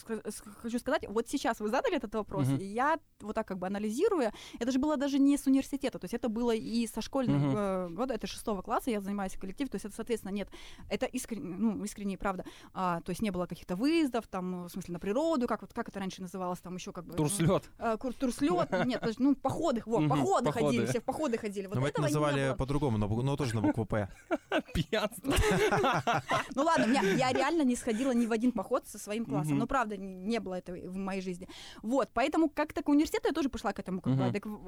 хочу 0.62 0.78
сказать, 0.78 1.06
вот 1.08 1.28
сейчас 1.28 1.60
вы 1.60 1.68
задали 1.68 1.96
этот 1.96 2.14
вопрос, 2.14 2.46
uh-huh. 2.48 2.60
и 2.60 2.66
я 2.66 2.98
вот 3.20 3.34
так 3.34 3.48
как 3.48 3.58
бы 3.58 3.66
анализируя, 3.66 4.32
это 4.58 4.70
же 4.70 4.78
было 4.78 4.96
даже 4.96 5.18
не 5.18 5.38
с 5.38 5.46
университета, 5.46 5.98
то 5.98 6.04
есть 6.04 6.14
это 6.14 6.28
было 6.28 6.54
и 6.54 6.86
со 6.86 7.00
школьного 7.00 7.88
uh-huh. 7.88 7.94
года, 7.94 8.14
это 8.14 8.26
шестого 8.26 8.62
класса, 8.62 8.90
я 8.90 9.00
занимаюсь 9.00 9.32
в 9.32 9.40
коллективе, 9.40 9.70
то 9.70 9.76
есть 9.76 9.86
это, 9.86 9.94
соответственно, 9.94 10.32
нет, 10.32 10.48
это 10.90 11.06
искренне, 11.06 11.56
ну, 11.56 11.84
искренне 11.84 12.18
правда, 12.18 12.44
а, 12.74 13.00
то 13.00 13.10
есть 13.10 13.22
не 13.22 13.30
было 13.30 13.46
каких-то 13.46 13.76
выездов, 13.76 14.26
там, 14.28 14.64
в 14.64 14.68
смысле, 14.68 14.92
на 14.92 14.98
природу, 14.98 15.46
как 15.46 15.62
вот, 15.62 15.72
как 15.72 15.88
это 15.88 16.00
раньше 16.00 16.20
называлось, 16.20 16.60
там 16.60 16.74
еще 16.74 16.92
как 16.92 17.06
бы... 17.06 17.14
Турслет. 17.14 17.70
А, 17.78 17.96
турслет, 17.96 18.70
нет, 18.84 19.02
ну, 19.18 19.34
походы, 19.34 19.82
вот, 19.86 20.08
походы 20.08 20.52
ходили, 20.52 20.86
все 20.86 21.00
в 21.00 21.04
походы 21.04 21.38
ходили. 21.38 21.66
Вот 21.66 21.76
Но 21.76 21.80
мы 21.80 21.88
это 21.88 22.02
называли 22.02 22.54
по-другому, 22.58 22.98
но, 23.08 23.22
но 23.22 23.36
тоже 23.36 23.54
на 23.54 23.60
букву 23.60 23.84
П. 23.84 24.08
Пьянство. 24.74 25.34
Ну 26.54 26.62
ладно, 26.62 26.92
я 26.92 27.32
реально 27.32 27.62
не 27.62 27.76
сходила 27.76 28.12
ни 28.12 28.26
в 28.26 28.32
один 28.32 28.52
поход 28.52 28.86
со 28.86 28.98
своим 28.98 29.24
классом. 29.24 29.58
Ну, 29.58 29.66
правда, 29.66 29.96
не 29.96 30.40
было 30.40 30.54
этого 30.54 30.76
в 30.76 30.96
моей 30.96 31.20
жизни. 31.20 31.48
Вот, 31.82 32.10
поэтому 32.12 32.48
как-то 32.48 32.82
к 32.82 32.88
университету 32.88 33.28
я 33.28 33.34
тоже 33.34 33.48
пошла 33.48 33.72
к 33.72 33.78
этому 33.78 34.00
как 34.00 34.18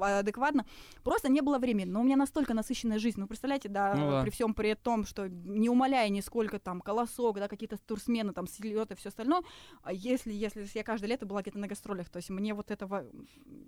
адекватно. 0.01 0.65
Просто 1.03 1.29
не 1.29 1.41
было 1.41 1.57
времени. 1.59 1.85
Но 1.85 2.01
у 2.01 2.03
меня 2.03 2.15
настолько 2.15 2.53
насыщенная 2.53 2.99
жизнь. 2.99 3.19
Ну, 3.19 3.27
представляете, 3.27 3.69
да, 3.69 3.95
ну 3.95 4.21
при 4.21 4.29
всем 4.29 4.53
при 4.53 4.75
том, 4.75 5.05
что 5.05 5.27
не 5.27 5.69
умоляя 5.69 6.09
нисколько 6.09 6.59
там 6.59 6.81
колосок, 6.81 7.39
да, 7.39 7.47
какие-то 7.47 7.77
турсмены, 7.77 8.33
там, 8.33 8.47
слеты, 8.47 8.95
все 8.95 9.09
остальное, 9.09 9.41
а 9.83 9.93
если, 9.93 10.31
если 10.31 10.67
я 10.73 10.83
каждое 10.83 11.07
лето 11.07 11.25
была 11.25 11.41
где-то 11.41 11.59
на 11.59 11.67
гастролях, 11.67 12.09
то 12.09 12.17
есть 12.17 12.29
мне 12.29 12.53
вот 12.53 12.71
этого 12.71 13.05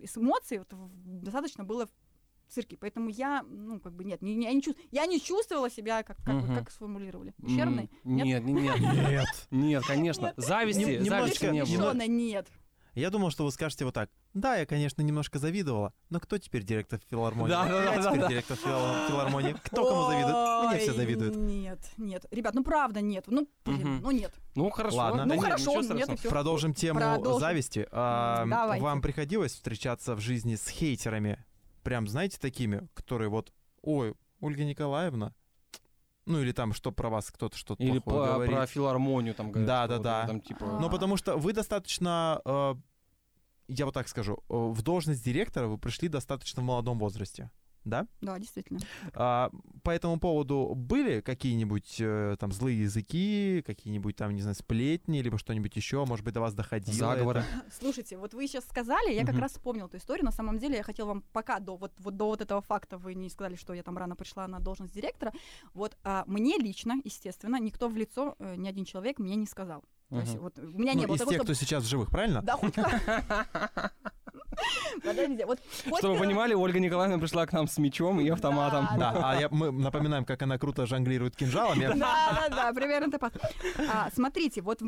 с 0.03 0.17
эмоций 0.17 0.59
вот, 0.59 0.67
достаточно 1.05 1.63
было 1.63 1.88
цирке. 2.52 2.78
Поэтому 2.78 3.10
я, 3.10 3.43
ну, 3.43 3.80
как 3.80 3.93
бы 3.93 4.04
нет, 4.04 4.22
не, 4.22 4.36
не, 4.36 4.45
я, 4.45 4.54
не 4.54 4.62
чувств... 4.62 4.82
я 4.91 5.06
не 5.06 5.20
чувствовала 5.20 5.70
себя, 5.70 6.04
как, 6.04 6.18
как, 6.24 6.43
угу. 6.43 6.54
как 6.54 6.72
сформулировали, 6.72 7.34
ущербной? 7.39 7.89
Нет, 8.04 8.43
нет, 8.43 8.80
нет. 8.80 9.47
Нет, 9.52 9.84
конечно. 9.86 10.34
Зависти, 10.38 10.99
зависти 10.99 11.45
не 11.45 11.64
было. 11.64 11.93
нет. 11.93 12.47
Я 12.93 13.10
думал, 13.10 13.32
что 13.32 13.45
вы 13.45 13.52
скажете 13.52 13.86
вот 13.86 13.93
так. 13.93 14.10
Да, 14.34 14.58
я, 14.58 14.66
конечно, 14.66 15.02
немножко 15.02 15.39
завидовала, 15.39 15.93
но 16.10 16.20
кто 16.20 16.38
теперь 16.38 16.64
директор 16.64 16.99
филармонии? 17.10 17.49
Да, 17.49 17.66
да, 17.66 17.70
да. 17.70 17.93
Я 17.93 18.02
теперь 18.02 18.28
директор 18.28 18.58
филармонии. 18.58 19.56
Кто 19.64 19.88
кому 19.88 20.08
завидует? 20.10 20.72
Мне 20.72 20.80
все 20.80 20.93
завидуют. 20.93 21.36
Нет, 21.38 21.80
нет. 21.97 22.26
Ребят, 22.32 22.54
ну 22.54 22.64
правда 22.64 22.99
нет. 22.99 23.26
Ну, 23.28 23.47
блин, 23.64 24.02
ну 24.02 24.12
нет. 24.12 24.34
Ну 24.56 24.70
хорошо. 24.70 24.97
Ладно. 24.97 25.26
Ну 25.26 25.39
хорошо, 25.39 25.82
нет, 25.82 26.10
Продолжим 26.22 26.74
тему 26.74 27.39
зависти. 27.39 27.88
Вам 27.91 29.02
приходилось 29.02 29.54
встречаться 29.54 30.16
в 30.16 30.20
жизни 30.20 30.56
с 30.56 30.68
хейтерами? 30.68 31.43
Прям, 31.84 32.07
знаете, 32.07 32.38
такими, 32.39 32.88
которые 32.93 33.29
вот, 33.29 33.53
ой, 33.82 34.15
Ольга 34.39 34.63
Николаевна, 34.63 35.34
ну 36.25 36.39
или 36.39 36.51
там, 36.51 36.73
что 36.73 36.91
про 36.91 37.09
вас 37.09 37.32
кто-то 37.32 37.57
что-то 37.57 37.84
Или 37.84 37.99
по, 37.99 38.25
говорит. 38.25 38.55
про 38.55 38.65
филармонию 38.65 39.34
там 39.34 39.51
говорят. 39.51 39.67
Да, 39.67 39.88
да, 39.88 39.99
да. 39.99 40.27
Там, 40.27 40.39
типа... 40.39 40.77
Ну 40.79 40.89
потому 40.89 41.17
что 41.17 41.36
вы 41.38 41.53
достаточно, 41.53 42.41
э, 42.45 42.75
я 43.67 43.86
вот 43.86 43.93
так 43.93 44.07
скажу, 44.07 44.43
э, 44.49 44.53
в 44.53 44.82
должность 44.82 45.23
директора 45.23 45.67
вы 45.67 45.77
пришли 45.77 46.07
достаточно 46.07 46.61
в 46.61 46.65
молодом 46.65 46.99
возрасте. 46.99 47.49
Да? 47.86 48.07
Да, 48.21 48.38
действительно. 48.38 48.79
А, 49.13 49.51
по 49.84 49.89
этому 49.89 50.19
поводу 50.19 50.73
были 50.75 51.21
какие-нибудь 51.21 51.97
э, 51.99 52.36
там 52.39 52.51
злые 52.51 52.82
языки, 52.82 53.63
какие-нибудь 53.65 54.15
там, 54.15 54.34
не 54.34 54.41
знаю, 54.41 54.55
сплетни, 54.55 55.19
либо 55.19 55.38
что-нибудь 55.38 55.75
еще, 55.75 56.05
может 56.05 56.23
быть, 56.23 56.34
до 56.34 56.41
вас 56.41 56.53
доходило? 56.53 57.11
Заговоры. 57.11 57.39
это? 57.39 57.71
Слушайте, 57.79 58.17
вот 58.17 58.34
вы 58.34 58.47
сейчас 58.47 58.65
сказали, 58.65 59.13
я 59.13 59.25
как 59.25 59.38
раз 59.38 59.53
вспомнила 59.53 59.88
эту 59.88 59.97
историю. 59.97 60.25
На 60.25 60.32
самом 60.32 60.59
деле 60.59 60.77
я 60.77 60.84
хотела 60.84 61.07
вам 61.07 61.23
пока 61.34 61.59
до 61.59 61.75
вот, 61.75 61.91
вот 61.99 62.17
до 62.17 62.27
вот 62.27 62.41
этого 62.41 62.61
факта 62.61 62.97
вы 62.97 63.15
не 63.15 63.29
сказали, 63.29 63.55
что 63.55 63.73
я 63.73 63.84
там 63.84 63.97
рано 63.97 64.15
пришла 64.15 64.47
на 64.47 64.59
должность 64.59 64.93
директора. 64.93 65.34
Вот 65.73 65.97
а, 66.03 66.23
мне 66.27 66.57
лично, 66.57 66.95
естественно, 67.03 67.59
никто 67.59 67.88
в 67.88 67.95
лицо, 67.97 68.36
э, 68.39 68.55
ни 68.55 68.67
один 68.67 68.86
человек 68.86 69.19
мне 69.19 69.36
не 69.36 69.45
сказал. 69.45 69.84
То 70.12 70.20
есть 70.20 70.38
вот 70.38 70.57
у 70.59 70.78
меня 70.78 70.93
Ну, 70.93 70.99
не 70.99 71.05
было 71.07 71.16
из 71.16 71.20
того, 71.20 71.32
тех, 71.32 71.38
чтобы- 71.39 71.43
кто 71.45 71.53
сейчас 71.53 71.84
в 71.84 71.88
живых, 71.88 72.09
правильно? 72.09 72.41
Да, 72.41 72.57
хоть 72.57 72.76
вот 75.45 75.59
Чтобы 75.99 76.14
вы 76.16 76.20
понимали, 76.20 76.53
Ольга 76.53 76.80
Николаевна 76.80 77.18
пришла 77.18 77.45
к 77.45 77.53
нам 77.53 77.68
с 77.68 77.78
мечом 77.78 78.20
и 78.20 78.28
автоматом. 78.30 78.88
Да, 78.97 79.12
а 79.24 79.39
я- 79.39 79.49
мы 79.49 79.72
напоминаем, 79.72 80.26
как 80.26 80.41
она 80.41 80.57
круто 80.57 80.86
жонглирует 80.86 81.36
кинжалами. 81.36 81.88
Да, 81.88 81.95
да, 81.95 82.49
да, 82.49 82.74
примерно 82.74 83.12
так. 83.12 83.34
А, 83.89 84.09
смотрите, 84.14 84.62
вот 84.62 84.80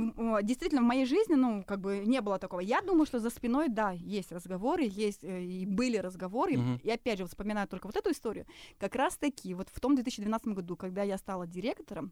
действительно 0.43 0.82
в 0.82 0.86
моей 0.86 1.05
жизни, 1.05 1.36
ну, 1.36 1.63
как 1.63 1.80
бы 1.80 2.03
не 2.05 2.21
было 2.21 2.38
такого. 2.38 2.59
Я 2.59 2.82
думаю, 2.82 3.05
что 3.05 3.19
за 3.19 3.30
спиной, 3.30 3.69
да, 3.69 3.91
есть 3.91 4.32
разговоры, 4.32 4.84
есть 4.84 5.24
э, 5.24 5.41
и 5.41 5.65
были 5.65 5.97
разговоры. 5.97 6.59
И 6.84 6.89
опять 6.91 7.19
же, 7.19 7.26
вспоминаю 7.26 7.67
только 7.67 7.88
вот 7.88 7.95
эту 7.95 8.11
историю. 8.11 8.45
Как 8.78 8.95
раз 8.95 9.17
таки, 9.17 9.53
вот 9.53 9.69
в 9.74 9.80
том 9.80 9.95
2012 9.95 10.47
году, 10.49 10.76
когда 10.76 11.03
я 11.03 11.17
стала 11.17 11.47
директором, 11.47 12.11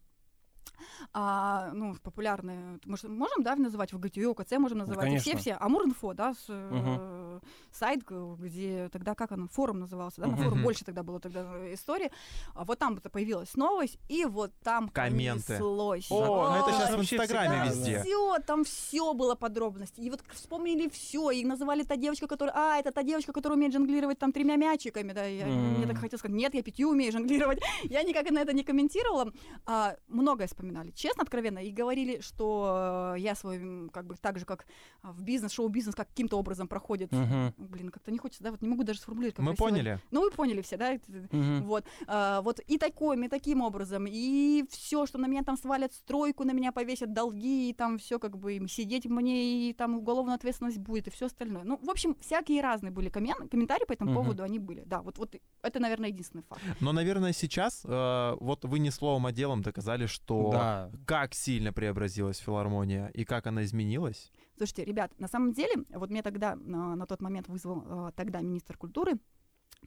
а, 1.13 1.71
ну, 1.73 1.95
популярные, 2.03 2.79
мы 2.85 2.97
ж 2.97 3.03
можем, 3.03 3.43
да, 3.43 3.55
называть 3.55 3.93
ВГТУ, 3.93 4.31
ОКЦ 4.31 4.51
можем 4.57 4.79
называть, 4.79 5.05
и 5.05 5.09
конечно. 5.09 5.31
все-все, 5.31 5.53
Амуринфо, 5.59 6.13
да, 6.13 6.33
с, 6.33 6.45
э, 6.49 7.39
сайт, 7.71 8.01
где 8.39 8.89
тогда, 8.89 9.15
как 9.15 9.31
он, 9.31 9.47
форум 9.47 9.79
назывался, 9.79 10.21
да, 10.21 10.27
на 10.27 10.37
форум 10.37 10.61
больше 10.63 10.85
тогда 10.85 11.03
было 11.03 11.19
тогда 11.19 11.45
э, 11.57 11.73
истории, 11.73 12.11
А 12.53 12.63
вот 12.63 12.79
там 12.79 12.97
появилась 12.97 13.55
новость, 13.55 13.97
и 14.09 14.25
вот 14.25 14.51
там 14.63 14.89
Комменты. 14.89 15.47
понеслось. 15.47 16.07
О, 16.11 16.49
ну 16.49 16.55
это 16.67 16.71
сейчас 16.77 16.95
в 16.95 17.01
Инстаграме 17.01 17.69
везде. 17.69 18.01
Все, 18.01 18.37
там 18.39 18.63
все 18.63 19.13
было 19.13 19.35
подробности. 19.35 20.01
И 20.01 20.09
вот 20.09 20.21
вспомнили 20.33 20.89
все, 20.89 21.31
и 21.31 21.45
называли 21.45 21.83
та 21.83 21.95
девочка, 21.95 22.27
которая, 22.27 22.55
а, 22.55 22.77
это 22.77 22.91
та 22.91 23.03
девочка, 23.03 23.33
которая 23.33 23.57
умеет 23.57 23.73
жонглировать 23.73 24.19
там 24.19 24.31
тремя 24.31 24.55
мячиками, 24.55 25.13
да, 25.13 25.25
я, 25.25 25.47
М. 25.47 25.75
мне 25.77 25.87
так 25.87 25.97
хотелось 25.97 26.19
сказать, 26.19 26.35
нет, 26.37 26.53
я 26.53 26.63
пятью 26.63 26.89
умею 26.89 27.11
жонглировать. 27.11 27.59
Я 27.83 28.03
никак 28.03 28.29
на 28.31 28.39
это 28.39 28.53
не 28.53 28.63
комментировала. 28.63 29.31
А, 29.65 29.95
многое 30.07 30.47
вспоминали, 30.71 30.91
честно, 30.91 31.23
откровенно, 31.23 31.59
и 31.59 31.71
говорили, 31.71 32.19
что 32.21 33.13
э, 33.15 33.19
я 33.19 33.35
свой, 33.35 33.89
как 33.91 34.05
бы, 34.05 34.15
так 34.15 34.39
же, 34.39 34.45
как 34.45 34.65
а, 35.01 35.11
в 35.11 35.21
бизнес, 35.21 35.51
шоу-бизнес, 35.51 35.95
как 35.95 36.07
каким-то 36.09 36.37
образом 36.37 36.67
проходит. 36.67 37.11
Мгм. 37.11 37.53
Блин, 37.57 37.89
как-то 37.89 38.11
не 38.11 38.17
хочется, 38.17 38.43
да, 38.43 38.51
вот 38.51 38.61
не 38.61 38.67
могу 38.69 38.83
даже 38.83 38.99
сформулировать. 38.99 39.35
как 39.35 39.45
Мы 39.45 39.55
красиво. 39.55 39.69
поняли. 39.69 39.99
Ну, 40.11 40.21
вы 40.21 40.31
поняли 40.31 40.61
все, 40.61 40.77
да? 40.77 40.97
Мгм. 41.31 41.63
вот, 41.63 41.85
а, 42.07 42.41
вот 42.41 42.59
и 42.59 42.77
таким, 42.77 43.23
и 43.23 43.27
таким 43.27 43.61
образом, 43.61 44.05
и 44.07 44.63
все, 44.69 45.05
что 45.05 45.17
на 45.17 45.27
меня 45.27 45.43
там 45.43 45.57
свалят 45.57 45.93
стройку, 45.93 46.43
на 46.43 46.51
меня 46.51 46.71
повесят 46.71 47.13
долги, 47.13 47.69
и 47.69 47.73
там 47.73 47.97
все 47.97 48.19
как 48.19 48.37
бы 48.37 48.59
сидеть 48.67 49.05
мне, 49.05 49.69
и 49.69 49.73
там 49.73 49.97
уголовная 49.97 50.35
ответственность 50.35 50.77
будет, 50.77 51.07
и 51.07 51.09
все 51.09 51.25
остальное. 51.25 51.63
Ну, 51.63 51.77
в 51.81 51.89
общем, 51.89 52.15
всякие 52.19 52.61
разные 52.61 52.91
были 52.91 53.09
коммен- 53.09 53.47
комментарии 53.49 53.85
по 53.85 53.93
этому 53.93 54.11
Мгм. 54.11 54.21
поводу, 54.21 54.43
они 54.43 54.59
были. 54.59 54.83
Да, 54.85 55.01
вот, 55.01 55.17
вот 55.17 55.35
это, 55.61 55.79
наверное, 55.79 56.09
единственный 56.09 56.43
факт. 56.43 56.61
Но, 56.79 56.91
наверное, 56.91 57.33
сейчас 57.33 57.81
э, 57.85 58.35
вот 58.39 58.65
вы 58.65 58.79
не 58.79 58.91
словом, 58.91 59.25
а 59.25 59.31
делом 59.31 59.61
доказали, 59.61 60.05
что 60.05 60.49
Да. 60.51 60.60
Как 61.05 61.33
сильно 61.33 61.73
преобразилась 61.73 62.37
филармония 62.37 63.07
и 63.07 63.23
как 63.23 63.47
она 63.47 63.63
изменилась. 63.63 64.31
Слушайте, 64.57 64.85
ребят, 64.85 65.11
на 65.19 65.27
самом 65.27 65.53
деле, 65.53 65.85
вот 65.89 66.09
мне 66.09 66.21
тогда, 66.21 66.55
на, 66.55 66.95
на 66.95 67.05
тот 67.05 67.21
момент 67.21 67.47
вызвал 67.47 67.83
а, 67.85 68.11
тогда 68.11 68.41
министр 68.41 68.77
культуры, 68.77 69.19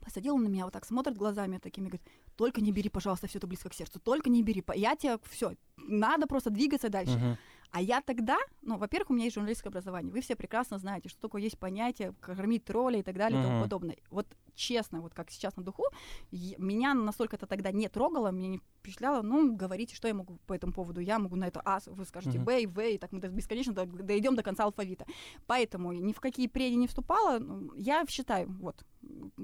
посадил 0.01 0.35
он 0.35 0.43
на 0.43 0.49
меня 0.49 0.65
вот 0.65 0.73
так, 0.73 0.85
смотрит 0.85 1.17
глазами 1.17 1.59
такими, 1.59 1.87
говорит, 1.87 2.07
только 2.37 2.61
не 2.61 2.73
бери, 2.73 2.89
пожалуйста, 2.89 3.27
все 3.27 3.39
это 3.39 3.47
близко 3.47 3.69
к 3.69 3.75
сердцу, 3.75 4.01
только 4.01 4.31
не 4.31 4.43
бери, 4.43 4.65
я 4.75 4.97
тебе, 4.97 5.19
все, 5.31 5.55
надо 5.77 6.27
просто 6.27 6.51
двигаться 6.51 6.89
дальше. 6.89 7.17
Мгм. 7.17 7.37
А 7.71 7.81
я 7.81 8.01
тогда, 8.03 8.39
ну, 8.63 8.77
во-первых, 8.77 9.11
у 9.11 9.15
меня 9.15 9.25
есть 9.25 9.35
журналистское 9.35 9.69
образование. 9.69 10.13
Вы 10.13 10.21
все 10.21 10.37
прекрасно 10.37 10.79
знаете, 10.79 11.09
что 11.09 11.21
такое 11.21 11.43
есть 11.43 11.59
понятие 11.59 12.15
кормить 12.21 12.65
тролля 12.65 13.01
и 13.01 13.03
так 13.03 13.17
далее 13.17 13.41
и 13.41 13.43
тому 13.45 13.63
подобное. 13.63 13.97
Вот 14.11 14.29
честно, 14.55 15.01
вот 15.01 15.15
как 15.15 15.31
сейчас 15.31 15.57
на 15.57 15.63
духу, 15.63 15.85
меня 16.31 16.95
настолько 16.95 17.37
это 17.37 17.47
тогда 17.47 17.73
не 17.73 17.89
трогало, 17.89 18.29
меня 18.29 18.49
не 18.49 18.59
впечатляло. 18.79 19.23
Ну, 19.23 19.55
говорите, 19.57 19.95
что 19.95 20.09
я 20.09 20.15
могу 20.15 20.39
по 20.47 20.53
этому 20.53 20.73
поводу. 20.73 21.01
Я 21.01 21.19
могу 21.19 21.37
на 21.37 21.45
это 21.47 21.61
А, 21.65 21.79
вы 21.87 22.05
скажете. 22.05 22.39
Б 22.39 22.63
и 22.63 22.67
В, 22.67 22.81
и 22.81 22.99
так 22.99 23.13
мы 23.13 23.21
бесконечно 23.21 23.73
до- 23.73 23.87
дойдем 23.87 24.37
до 24.37 24.43
конца 24.43 24.65
алфавита. 24.65 25.07
Поэтому 25.47 25.93
ни 25.93 26.13
в 26.13 26.21
какие 26.21 26.47
прения 26.49 26.77
не 26.77 26.87
вступала. 26.87 27.39
Ну, 27.39 27.73
Я 27.77 28.05
считаю, 28.07 28.49
вот, 28.61 28.85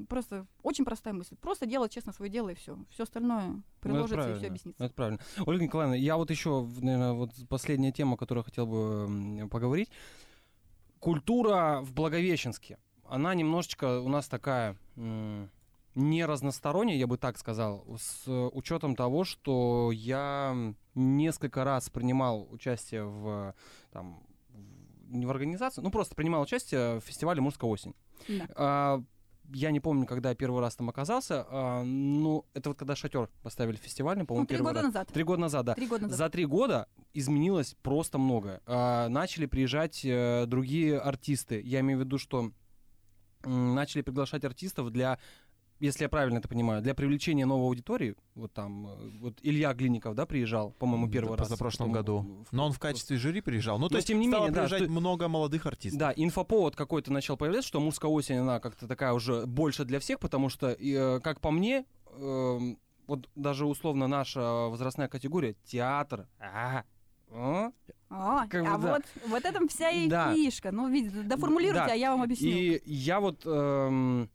просто 0.09 0.47
очень 0.63 0.85
простая 0.85 1.15
мысль. 1.15 1.37
Просто 1.41 1.67
делать 1.67 1.93
честно 1.93 2.13
свое 2.13 2.31
дело 2.31 2.51
и 2.51 2.55
все. 2.55 2.79
Все 2.91 3.03
остальное 3.05 3.47
Ну, 3.49 3.63
приложится 3.81 4.15
и 4.15 4.19
правильно, 4.19 4.39
все 4.39 4.47
объяснится. 4.49 4.85
Это 4.85 4.95
правильно. 4.95 5.21
Ольга 5.47 5.65
Николаевна, 5.65 5.97
я 5.97 6.17
вот 6.17 6.31
еще, 6.31 6.67
наверное, 6.81 7.13
вот 7.13 7.31
последняя 7.49 7.93
тема, 7.93 8.17
которую 8.17 8.45
хотел 8.45 8.67
бы 8.67 9.49
поговорить. 9.51 9.91
Культура 10.99 11.81
в 11.83 11.95
Благовещенске, 11.95 12.79
она 13.11 13.35
немножечко 13.35 14.01
у 14.01 14.09
нас 14.09 14.29
такая 14.29 14.77
не 15.97 16.25
разносторонняя, 16.25 16.97
я 16.97 17.07
бы 17.07 17.19
так 17.19 17.37
сказал, 17.37 17.85
с 17.99 18.29
учетом 18.53 18.95
того, 18.95 19.25
что 19.25 19.91
я 19.93 20.75
несколько 20.95 21.65
раз 21.65 21.91
принимал 21.91 22.47
участие 22.51 23.05
в, 23.05 23.55
там, 23.91 24.23
не 25.09 25.27
в 25.27 25.31
организации, 25.31 25.81
ну 25.81 25.91
просто 25.91 26.15
принимал 26.15 26.43
участие 26.43 27.01
в 27.01 27.05
фестивале 27.05 27.41
«Мурская 27.41 27.69
осень». 27.69 27.95
Да. 28.29 28.49
А, 28.55 29.03
я 29.53 29.73
не 29.73 29.81
помню, 29.81 30.07
когда 30.07 30.29
я 30.29 30.37
первый 30.37 30.61
раз 30.61 30.77
там 30.77 30.89
оказался. 30.89 31.45
а, 31.51 31.83
ну, 31.83 32.45
это 32.55 32.71
вот 32.71 32.79
когда 32.79 32.95
шатер 32.95 33.29
поставили 33.43 33.77
фестивальный, 33.77 34.25
по-моему, 34.25 34.45
Ну, 34.45 34.47
три 34.47 34.59
года 34.59 34.75
раз. 34.75 34.85
назад. 34.85 35.09
Три 35.09 35.25
года 35.25 35.41
назад, 35.41 35.67
да. 35.67 35.75
Три 35.75 35.87
года 35.89 36.03
назад. 36.05 36.19
За 36.19 36.29
три 36.31 36.45
года 36.47 36.89
изменилось 37.15 37.75
просто 37.83 38.19
многое. 38.19 38.61
А, 38.67 39.09
начали 39.09 39.47
приезжать 39.47 40.05
э, 40.05 40.45
другие 40.47 40.99
артисты. 41.01 41.61
Я 41.61 41.81
имею 41.81 41.99
в 41.99 42.03
виду, 42.05 42.17
что 42.19 42.53
начали 43.45 44.03
приглашать 44.03 44.45
артистов 44.45 44.91
для 44.91 45.19
если 45.83 46.03
я 46.03 46.11
правильно 46.11 46.37
это 46.37 46.47
понимаю, 46.47 46.83
для 46.83 46.95
привлечения 46.95 47.47
новой 47.47 47.65
аудитории, 47.69 48.15
вот 48.35 48.53
там, 48.53 48.87
э, 48.87 49.19
вот 49.21 49.39
Илья 49.41 49.73
Глинников, 49.73 50.15
да, 50.15 50.27
приезжал, 50.27 50.73
по-моему, 50.73 51.09
первый 51.11 51.39
раз. 51.39 51.49
За 51.49 51.57
прошлом 51.57 51.89
Потом 51.89 51.93
году. 51.95 52.45
в- 52.51 52.53
Но 52.53 52.67
он 52.67 52.73
в 52.73 52.79
качестве 52.79 53.17
жюри 53.17 53.41
приезжал. 53.41 53.79
Ну, 53.79 53.89
то 53.89 53.95
Но 53.95 53.97
есть 53.99 54.09
тем 54.09 54.21
не 54.21 54.29
стало 54.29 54.43
менее, 54.43 54.55
да, 54.57 54.61
приезжать 54.69 54.89
то- 54.89 54.93
много 54.93 55.29
молодых 55.29 55.65
артистов. 55.65 55.99
Да, 55.99 56.13
инфоповод 56.15 56.77
какой-то 56.77 57.11
начал 57.15 57.39
появляться, 57.39 57.69
что 57.69 57.81
мужская 57.81 58.11
осень, 58.11 58.37
она 58.37 58.61
как-то 58.61 58.87
такая 58.87 59.15
уже 59.15 59.47
больше 59.47 59.87
для 59.87 60.01
всех, 60.01 60.21
потому 60.21 60.51
что, 60.51 60.69
э, 60.69 61.19
как 61.21 61.41
по 61.41 61.51
мне, 61.51 61.87
эм, 62.15 62.79
вот 63.07 63.31
даже 63.35 63.65
условно 63.65 64.07
наша 64.07 64.43
возрастная 64.43 65.09
категория, 65.09 65.55
театр, 65.65 66.29
а, 66.39 66.85
а, 67.33 67.73
А, 68.13 68.47
Как 68.49 68.65
бы 68.65 68.69
а 68.71 68.79
да. 68.79 68.93
вот 68.95 69.31
в 69.31 69.35
этом 69.35 69.69
вся 69.69 69.91
и 69.91 70.09
Да. 70.09 70.35
фишка. 70.35 70.73
Ну, 70.73 70.89
видите, 70.89 71.23
доформулируйте, 71.23 71.87
Да. 71.87 71.93
а 71.93 71.95
я 71.95 72.11
вам 72.11 72.23
объясню. 72.23 72.49
И 72.51 72.83
я 72.85 73.21
вот 73.21 73.43
эм, 73.47 74.29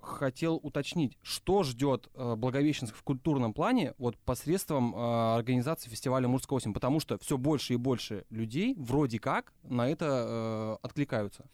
хотел 0.00 0.56
уточнить, 0.56 1.16
что 1.22 1.62
ждет 1.62 2.08
э, 2.14 2.34
Благовещенск 2.36 2.94
в 2.94 3.02
культурном 3.02 3.52
плане 3.52 3.94
вот 3.98 4.16
посредством 4.18 4.94
э, 4.94 5.36
организации 5.36 5.90
фестиваля 5.90 6.28
«Мурская 6.28 6.56
осень», 6.56 6.72
потому 6.72 7.00
что 7.00 7.18
все 7.18 7.36
больше 7.38 7.74
и 7.74 7.76
больше 7.76 8.24
людей 8.30 8.74
вроде 8.76 9.18
как 9.18 9.52
на 9.62 9.88
это 9.88 10.06
э, 10.06 10.76
откликаются. 10.86 11.44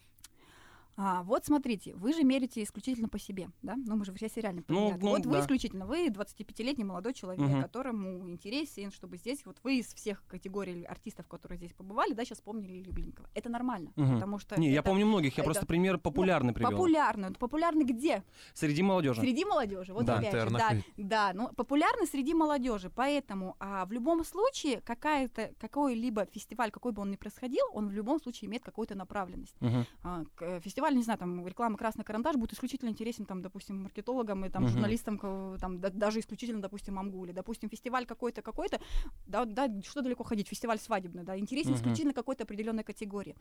А, 0.97 1.23
вот 1.23 1.45
смотрите, 1.47 1.95
вы 1.95 2.13
же 2.13 2.23
мерите 2.23 2.63
исключительно 2.63 3.09
по 3.09 3.19
себе, 3.19 3.49
да? 3.63 3.77
Ну, 3.77 3.97
мы 3.97 4.05
же 4.05 4.13
все 4.13 4.29
сериально 4.29 4.63
Ну, 4.69 4.91
ну, 5.01 5.11
Вот 5.11 5.25
вы 5.27 5.33
да. 5.33 5.41
исключительно, 5.41 5.87
вы 5.87 6.09
25-летний 6.09 6.85
молодой 6.85 7.15
человек, 7.15 7.41
Мгм. 7.41 7.63
которому 7.63 8.29
интересен, 8.29 8.91
чтобы 8.91 9.17
здесь, 9.17 9.45
вот 9.47 9.57
вы 9.63 9.79
из 9.79 9.95
всех 9.95 10.23
категорий 10.27 10.85
артистов, 10.85 11.27
которые 11.29 11.57
здесь 11.57 11.73
побывали, 11.73 12.13
да, 12.13 12.25
сейчас 12.25 12.39
вспомнили 12.39 12.75
Илью 12.81 12.93
Глинникова. 12.93 13.29
Это 13.35 13.49
нормально, 13.49 13.91
Мгм. 13.97 14.15
потому 14.15 14.39
что 14.39 14.61
Не, 14.61 14.69
я 14.71 14.81
это 14.81 14.89
помню 14.91 15.07
многих, 15.07 15.37
я 15.39 15.43
это- 15.43 15.51
просто 15.51 15.67
пример 15.67 15.97
популярный 15.99 16.53
привел. 16.53 16.71
популярный. 16.73 17.31
Популярный 17.33 17.85
где? 17.85 18.23
Среди 18.53 18.83
молодежи. 18.83 19.21
Среди 19.23 19.45
молодежи. 19.47 19.95
Вот 19.95 20.05
Да. 20.05 20.19
опять 20.19 20.33
же, 20.35 20.51
да, 20.51 20.71
да, 20.99 21.33
ну 21.35 21.49
популярный 21.57 22.07
среди 22.07 22.35
молодежи, 22.35 22.91
поэтому 22.91 23.57
а, 23.59 23.87
в 23.87 23.93
любом 23.93 24.25
случае 24.25 24.81
какая-то 24.83 25.53
какой-либо 25.59 26.27
фестиваль, 26.27 26.71
какой 26.71 26.93
бы 26.93 27.01
он 27.03 27.11
ни 27.11 27.17
происходил, 27.17 27.65
он 27.73 27.89
в 27.89 27.93
любом 27.93 28.21
случае 28.21 28.49
имеет 28.49 28.63
какую-то 28.63 28.95
направленность. 28.95 29.55
Мгм. 29.61 29.87
А, 30.03 30.25
к- 30.35 30.43
э, 30.43 30.61
фестиваль, 30.93 30.97
не 30.97 31.03
знаю, 31.03 31.19
там 31.19 31.47
реклама 31.47 31.77
«Красный 31.77 32.05
карандаш» 32.05 32.37
будет 32.37 32.53
исключительно 32.53 32.91
интересен, 32.91 33.25
там, 33.25 33.43
допустим, 33.43 33.83
маркетологам 33.83 34.45
и 34.45 34.49
там 34.49 34.63
Мгм. 34.63 34.73
журналистам, 34.73 35.19
там, 35.59 35.81
да- 35.81 35.91
даже 35.91 36.21
исключительно, 36.21 36.61
допустим, 36.61 36.99
Амгуле. 36.99 37.33
Допустим, 37.33 37.69
фестиваль 37.71 38.05
какой-то, 38.07 38.43
какой-то, 38.43 38.79
да, 39.27 39.45
да, 39.45 39.69
что 39.83 40.03
далеко 40.03 40.25
ходить, 40.25 40.49
фестиваль 40.49 40.79
свадебный, 40.79 41.25
да, 41.25 41.37
интересен 41.39 41.73
Мгм. 41.73 41.81
исключительно 41.81 42.13
какой-то 42.15 42.45
определенной 42.45 42.85
категории. 42.85 43.35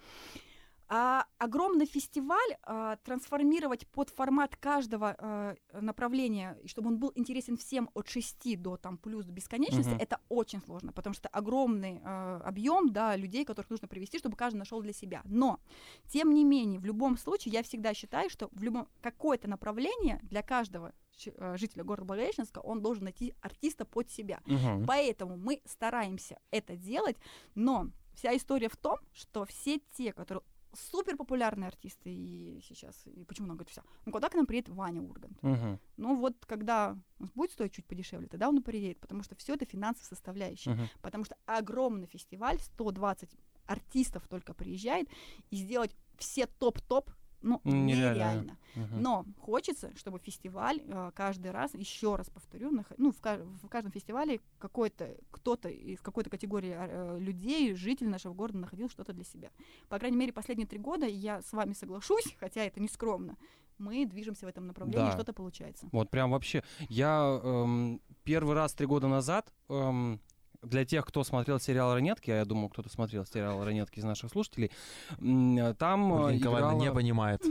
А 0.94 1.26
огромный 1.38 1.86
фестиваль 1.86 2.58
а, 2.64 2.98
трансформировать 2.98 3.88
под 3.88 4.10
формат 4.10 4.58
каждого 4.58 5.16
а, 5.18 5.56
направления, 5.72 6.58
и 6.62 6.68
чтобы 6.68 6.90
он 6.90 6.98
был 6.98 7.14
интересен 7.16 7.56
всем 7.56 7.90
от 7.94 8.10
6 8.10 8.62
до 8.62 8.76
там 8.76 8.98
плюс 8.98 9.26
бесконечности, 9.26 9.92
Мгм. 9.92 10.02
это 10.02 10.20
очень 10.28 10.62
сложно, 10.62 10.92
потому 10.92 11.14
что 11.14 11.30
огромный 11.30 12.02
а, 12.04 12.42
объем 12.44 12.92
да, 12.92 13.16
людей, 13.16 13.46
которых 13.46 13.70
нужно 13.70 13.88
привести, 13.88 14.20
чтобы 14.20 14.36
каждый 14.36 14.58
нашел 14.58 14.82
для 14.82 14.92
себя. 14.92 15.22
Но, 15.24 15.62
тем 16.10 16.34
не 16.34 16.44
менее, 16.44 16.78
в 16.82 16.86
любом 16.86 17.18
случае, 17.18 17.54
я 17.54 17.64
всегда 17.64 17.94
считаю, 17.94 18.30
что 18.30 18.50
в 18.52 18.62
любом 18.62 18.90
какое-то 19.00 19.48
направление 19.48 20.20
для 20.24 20.42
каждого 20.44 20.94
а, 21.38 21.56
жителя 21.56 21.86
города 21.86 22.06
Благовещенска 22.06 22.60
он 22.60 22.82
должен 22.82 23.06
найти 23.06 23.34
артиста 23.40 23.86
под 23.86 24.10
себя. 24.12 24.42
Мгм. 24.46 24.86
Поэтому 24.86 25.38
мы 25.38 25.62
стараемся 25.64 26.38
это 26.52 26.76
делать, 26.76 27.16
но 27.56 27.88
вся 28.14 28.36
история 28.36 28.68
в 28.68 28.76
том, 28.76 28.98
что 29.14 29.46
все 29.46 29.80
те, 29.94 30.12
которые 30.12 30.44
супер 30.74 31.18
популярные 31.18 31.68
артисты 31.68 32.10
и 32.14 32.62
сейчас, 32.68 32.96
и 33.06 33.24
почему 33.26 33.46
она 33.46 33.56
говорит 33.56 33.70
все, 33.72 33.84
ну 34.06 34.12
когда 34.12 34.30
к 34.30 34.36
нам 34.36 34.46
приедет 34.46 34.70
Ваня 34.70 35.02
Ургант? 35.02 35.42
Мгм. 35.44 35.80
Ну 35.98 36.16
вот 36.16 36.36
когда 36.46 36.98
он 37.20 37.30
будет 37.36 37.52
стоить 37.52 37.74
чуть 37.74 37.86
подешевле, 37.86 38.28
тогда 38.28 38.50
он 38.50 38.58
и 38.58 38.62
приедет, 38.62 39.00
потому 39.00 39.24
что 39.24 39.36
все 39.36 39.54
это 39.56 39.66
финансовая 39.66 40.08
составляющая, 40.08 40.72
Мгм. 40.72 40.88
потому 41.02 41.26
что 41.26 41.36
огромный 41.46 42.08
фестиваль, 42.08 42.60
120 42.60 43.30
артистов 43.66 44.28
только 44.28 44.54
приезжает, 44.54 45.08
и 45.50 45.56
сделать 45.58 45.96
все 46.18 46.46
топ-топ, 46.48 47.10
ну, 47.42 47.60
Нереально. 47.64 48.14
нереально. 48.14 48.58
Мгм. 48.76 49.02
Но 49.02 49.26
хочется, 49.40 49.92
чтобы 49.98 50.20
фестиваль 50.20 50.80
э, 50.86 51.12
каждый 51.16 51.52
раз, 51.52 51.74
еще 51.74 52.16
раз 52.16 52.30
повторю, 52.30 52.72
нах- 52.72 52.94
ну, 52.98 53.12
в, 53.12 53.20
ка- 53.20 53.42
в 53.64 53.68
каждом 53.68 53.92
фестивале 53.92 54.40
какой-то, 54.60 55.16
кто-то 55.32 55.70
из 55.70 56.00
какой-то 56.02 56.30
категории 56.30 56.74
э, 56.78 57.20
людей, 57.20 57.74
житель 57.76 58.08
нашего 58.10 58.34
города 58.34 58.60
находил 58.60 58.90
что-то 58.90 59.14
для 59.14 59.24
себя. 59.24 59.50
По 59.90 60.00
крайней 60.00 60.18
мере, 60.18 60.32
последние 60.34 60.68
три 60.68 60.80
года, 60.80 61.06
я 61.06 61.42
с 61.42 61.52
вами 61.52 61.74
соглашусь, 61.74 62.36
хотя 62.40 62.64
это 62.64 62.80
не 62.80 62.88
скромно, 62.88 63.38
мы 63.78 64.06
движемся 64.06 64.46
в 64.46 64.50
этом 64.50 64.68
направлении, 64.68 65.08
Да. 65.08 65.12
что-то 65.14 65.34
получается. 65.34 65.90
Вот 65.92 66.10
прям 66.12 66.32
вообще. 66.32 66.64
Я 66.88 67.40
эм, 67.44 68.00
первый 68.24 68.54
раз 68.56 68.74
три 68.74 68.86
года 68.86 69.08
назад 69.08 69.52
эм, 69.70 70.22
для 70.62 70.86
тех, 70.86 71.06
кто 71.06 71.24
смотрел 71.24 71.60
сериал 71.60 71.94
«Ранетки», 71.94 72.32
а 72.32 72.38
я 72.38 72.46
думаю, 72.46 72.70
кто-то 72.70 72.90
смотрел 72.90 73.26
сериал 73.26 73.64
«Ранетки» 73.64 74.00
из 74.00 74.04
наших 74.04 74.32
слушателей, 74.32 74.72
м, 75.20 75.76
там 75.76 76.12
Ольга 76.12 76.30
э, 76.30 76.34
не 76.34 76.40
играла... 76.40 76.94
понимает. 76.94 77.42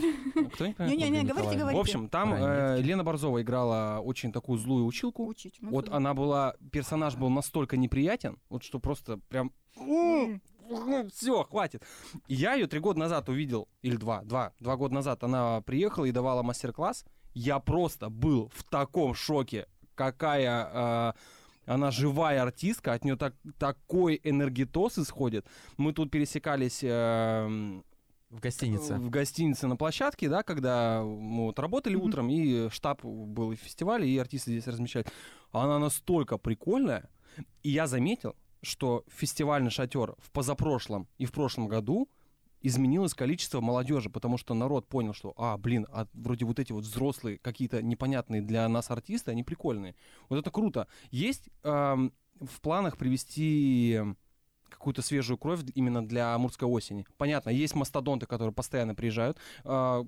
Кто 0.55 0.67
не 0.67 0.75
понимает? 0.75 0.99
Не-не-не, 0.99 1.21
Ольга 1.21 1.35
говорите, 1.35 1.59
говорите. 1.59 1.79
В 1.79 1.81
общем, 1.81 2.09
там 2.09 2.35
э. 2.35 2.81
Лена 2.81 3.05
Борзова 3.05 3.43
играла 3.43 4.01
очень 4.01 4.33
такую 4.33 4.59
злую 4.59 4.87
училку. 4.87 5.27
Учить. 5.27 5.57
ну, 5.61 5.71
Вот 5.71 5.89
она 5.89 6.15
была, 6.15 6.55
персонаж 6.73 7.17
был 7.17 7.31
настолько 7.31 7.77
неприятен, 7.77 8.39
вот 8.49 8.63
что 8.63 8.79
просто 8.79 9.19
прям... 9.29 9.53
М. 9.77 10.41
Все, 11.13 11.43
хватит. 11.43 11.83
Я 12.29 12.55
ее 12.55 12.69
три 12.69 12.79
года 12.79 13.01
назад 13.01 13.29
увидел, 13.29 13.69
или 13.83 13.97
два, 13.97 14.23
два, 14.23 14.53
два 14.61 14.77
года 14.77 14.95
назад 14.95 15.25
она 15.25 15.63
приехала 15.63 16.05
и 16.05 16.13
давала 16.13 16.43
мастер-класс. 16.43 17.05
Я 17.35 17.59
просто 17.59 18.09
был 18.09 18.53
в 18.55 18.63
таком 18.63 19.15
шоке, 19.15 19.67
какая 19.97 20.71
э, 20.73 21.13
она 21.75 21.91
живая 21.91 22.43
артистка, 22.43 22.93
от 22.95 23.05
нее 23.05 23.17
так, 23.17 23.35
такой 23.59 24.21
энергетоз 24.25 24.99
исходит. 24.99 25.47
Мы 25.77 25.93
тут 25.93 26.11
пересекались 26.11 26.81
э, 26.83 27.47
В 28.31 28.41
гостинице. 28.41 28.97
в 28.97 29.09
гостинице 29.11 29.67
на 29.69 29.77
площадке, 29.77 30.29
да, 30.29 30.43
когда 30.43 31.03
мы 31.05 31.45
вот 31.47 31.59
работали 31.59 31.95
Мгм. 31.97 32.05
утром, 32.07 32.29
и 32.31 32.69
штаб 32.71 33.05
был 33.05 33.51
в 33.53 33.57
фестивале, 33.57 34.09
и 34.09 34.19
артисты 34.19 34.51
здесь 34.51 34.67
размещались. 34.67 35.07
Она 35.53 35.79
настолько 35.79 36.39
прикольная, 36.39 37.09
и 37.63 37.71
я 37.71 37.87
заметил, 37.87 38.35
что 38.63 39.05
фестивальный 39.09 39.71
шатер 39.71 40.15
в 40.19 40.31
позапрошлом 40.33 41.07
и 41.19 41.25
в 41.25 41.33
прошлом 41.33 41.69
году 41.69 42.09
изменилось 42.63 43.15
количество 43.15 43.61
молодежи, 43.61 44.11
потому 44.11 44.39
что 44.39 44.55
народ 44.55 44.89
понял, 44.89 45.15
что, 45.15 45.33
а, 45.37 45.57
блин, 45.57 45.87
а 45.91 46.07
вроде 46.13 46.45
вот 46.45 46.59
эти 46.59 46.73
вот 46.73 46.85
взрослые, 46.85 47.39
какие-то 47.39 47.83
непонятные 47.83 48.43
для 48.43 48.69
нас 48.69 48.91
артисты, 48.91 49.31
они 49.31 49.43
прикольные. 49.43 49.95
Вот 50.29 50.39
это 50.39 50.51
круто. 50.51 50.87
Есть 51.11 51.49
эм, 51.63 52.13
в 52.41 52.61
планах 52.61 52.97
привести 52.97 54.01
какую-то 54.71 55.03
свежую 55.03 55.37
кровь 55.39 55.61
именно 55.75 56.07
для 56.07 56.35
амурской 56.35 56.67
осени. 56.69 57.05
Понятно, 57.19 57.51
есть 57.51 57.75
мастодонты, 57.75 58.27
которые 58.27 58.53
постоянно 58.53 58.95
приезжают. 58.95 59.39
А, 59.65 60.05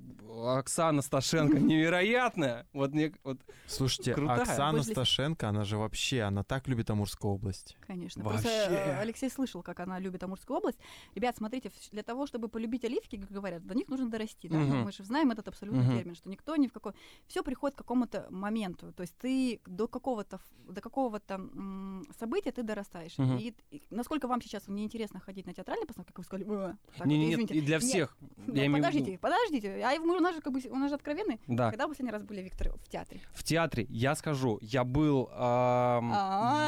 Оксана 0.58 1.02
Сташенко 1.02 1.58
невероятная. 1.60 2.66
Вот 2.72 2.92
мне 2.92 3.12
вот 3.24 3.38
Слушайте, 3.66 4.14
Крутая. 4.14 4.40
Оксана 4.42 4.78
Возле- 4.78 4.92
Сташенко, 4.94 5.48
она 5.48 5.64
же 5.64 5.78
вообще, 5.78 6.22
она 6.22 6.42
так 6.44 6.68
любит 6.68 6.90
Амурскую 6.90 7.34
область. 7.34 7.76
Конечно. 7.86 8.22
Вообще. 8.22 8.42
Просто 8.42 8.72
э, 8.74 8.98
Алексей 9.00 9.30
слышал, 9.30 9.62
как 9.62 9.80
она 9.80 9.98
любит 9.98 10.22
Амурскую 10.22 10.58
область. 10.58 10.78
Ребят, 11.14 11.36
смотрите, 11.36 11.70
для 11.90 12.02
того, 12.02 12.26
чтобы 12.26 12.48
полюбить 12.48 12.84
оливки, 12.84 13.16
как 13.16 13.30
говорят, 13.30 13.66
до 13.66 13.74
них 13.74 13.88
нужно 13.88 14.10
дорасти. 14.10 14.48
Да? 14.48 14.58
Мгм. 14.58 14.82
Мы 14.84 14.92
же 14.92 15.04
знаем 15.04 15.30
этот 15.30 15.48
абсолютный 15.48 15.84
Мгм. 15.84 15.96
термин, 15.98 16.14
что 16.14 16.28
никто 16.28 16.56
ни 16.56 16.66
в 16.66 16.72
какой... 16.72 16.92
Все 17.26 17.42
приходит 17.42 17.74
к 17.76 17.78
какому-то 17.78 18.26
моменту. 18.30 18.92
То 18.92 19.02
есть 19.02 19.16
ты 19.18 19.60
до 19.66 19.88
какого-то, 19.88 20.38
до 20.68 20.80
какого-то 20.80 21.34
м, 21.34 22.04
события 22.18 22.52
ты 22.52 22.62
дорастаешь. 22.62 23.16
Мгм. 23.18 23.38
И, 23.38 23.54
и 23.70 23.82
насколько 23.90 24.28
вам 24.28 24.42
сейчас 24.42 24.51
неинтересно 24.66 25.20
ходить 25.20 25.46
на 25.46 25.54
театральные 25.54 25.86
постановки, 25.86 26.12
как 26.12 26.18
вы 26.18 26.24
сказали, 26.24 26.44
«Э, 26.48 26.74
так 26.96 26.98
вот, 26.98 27.06
не, 27.06 27.18
не, 27.18 27.26
нет, 27.26 27.34
извините». 27.34 27.54
и 27.54 27.60
для 27.60 27.76
Нет, 27.76 27.82
всех. 27.84 28.16
ну, 28.20 28.54
Я 28.54 28.66
имею 28.66 28.72
в 28.72 28.76
виду- 28.76 28.86
подождите, 28.86 29.18
подождите. 29.18 29.82
А 29.84 29.98
мы, 30.00 30.16
у 30.16 30.20
нас 30.20 30.34
же 30.34 30.40
как 30.40 30.52
бы 30.52 30.60
у 30.70 30.76
нас 30.76 30.88
же 30.90 30.94
откровенный. 30.96 31.40
Да. 31.46 31.70
Когда 31.70 31.86
вы 31.86 31.92
последний 31.94 32.12
раз 32.12 32.22
были, 32.22 32.42
Виктор, 32.42 32.72
в 32.72 32.88
театре? 32.88 33.20
В 33.32 33.42
театре, 33.42 33.86
я 33.88 34.14
скажу, 34.14 34.58
я 34.60 34.84
был 34.84 35.26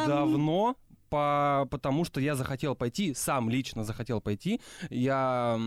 давно, 0.07 0.76
по, 1.11 1.68
потому 1.70 2.05
что 2.05 2.20
я 2.20 2.35
захотел 2.35 2.74
пойти, 2.74 3.14
сам 3.14 3.49
лично 3.49 3.85
захотел 3.85 4.20
пойти. 4.20 4.61
Я 4.91 5.59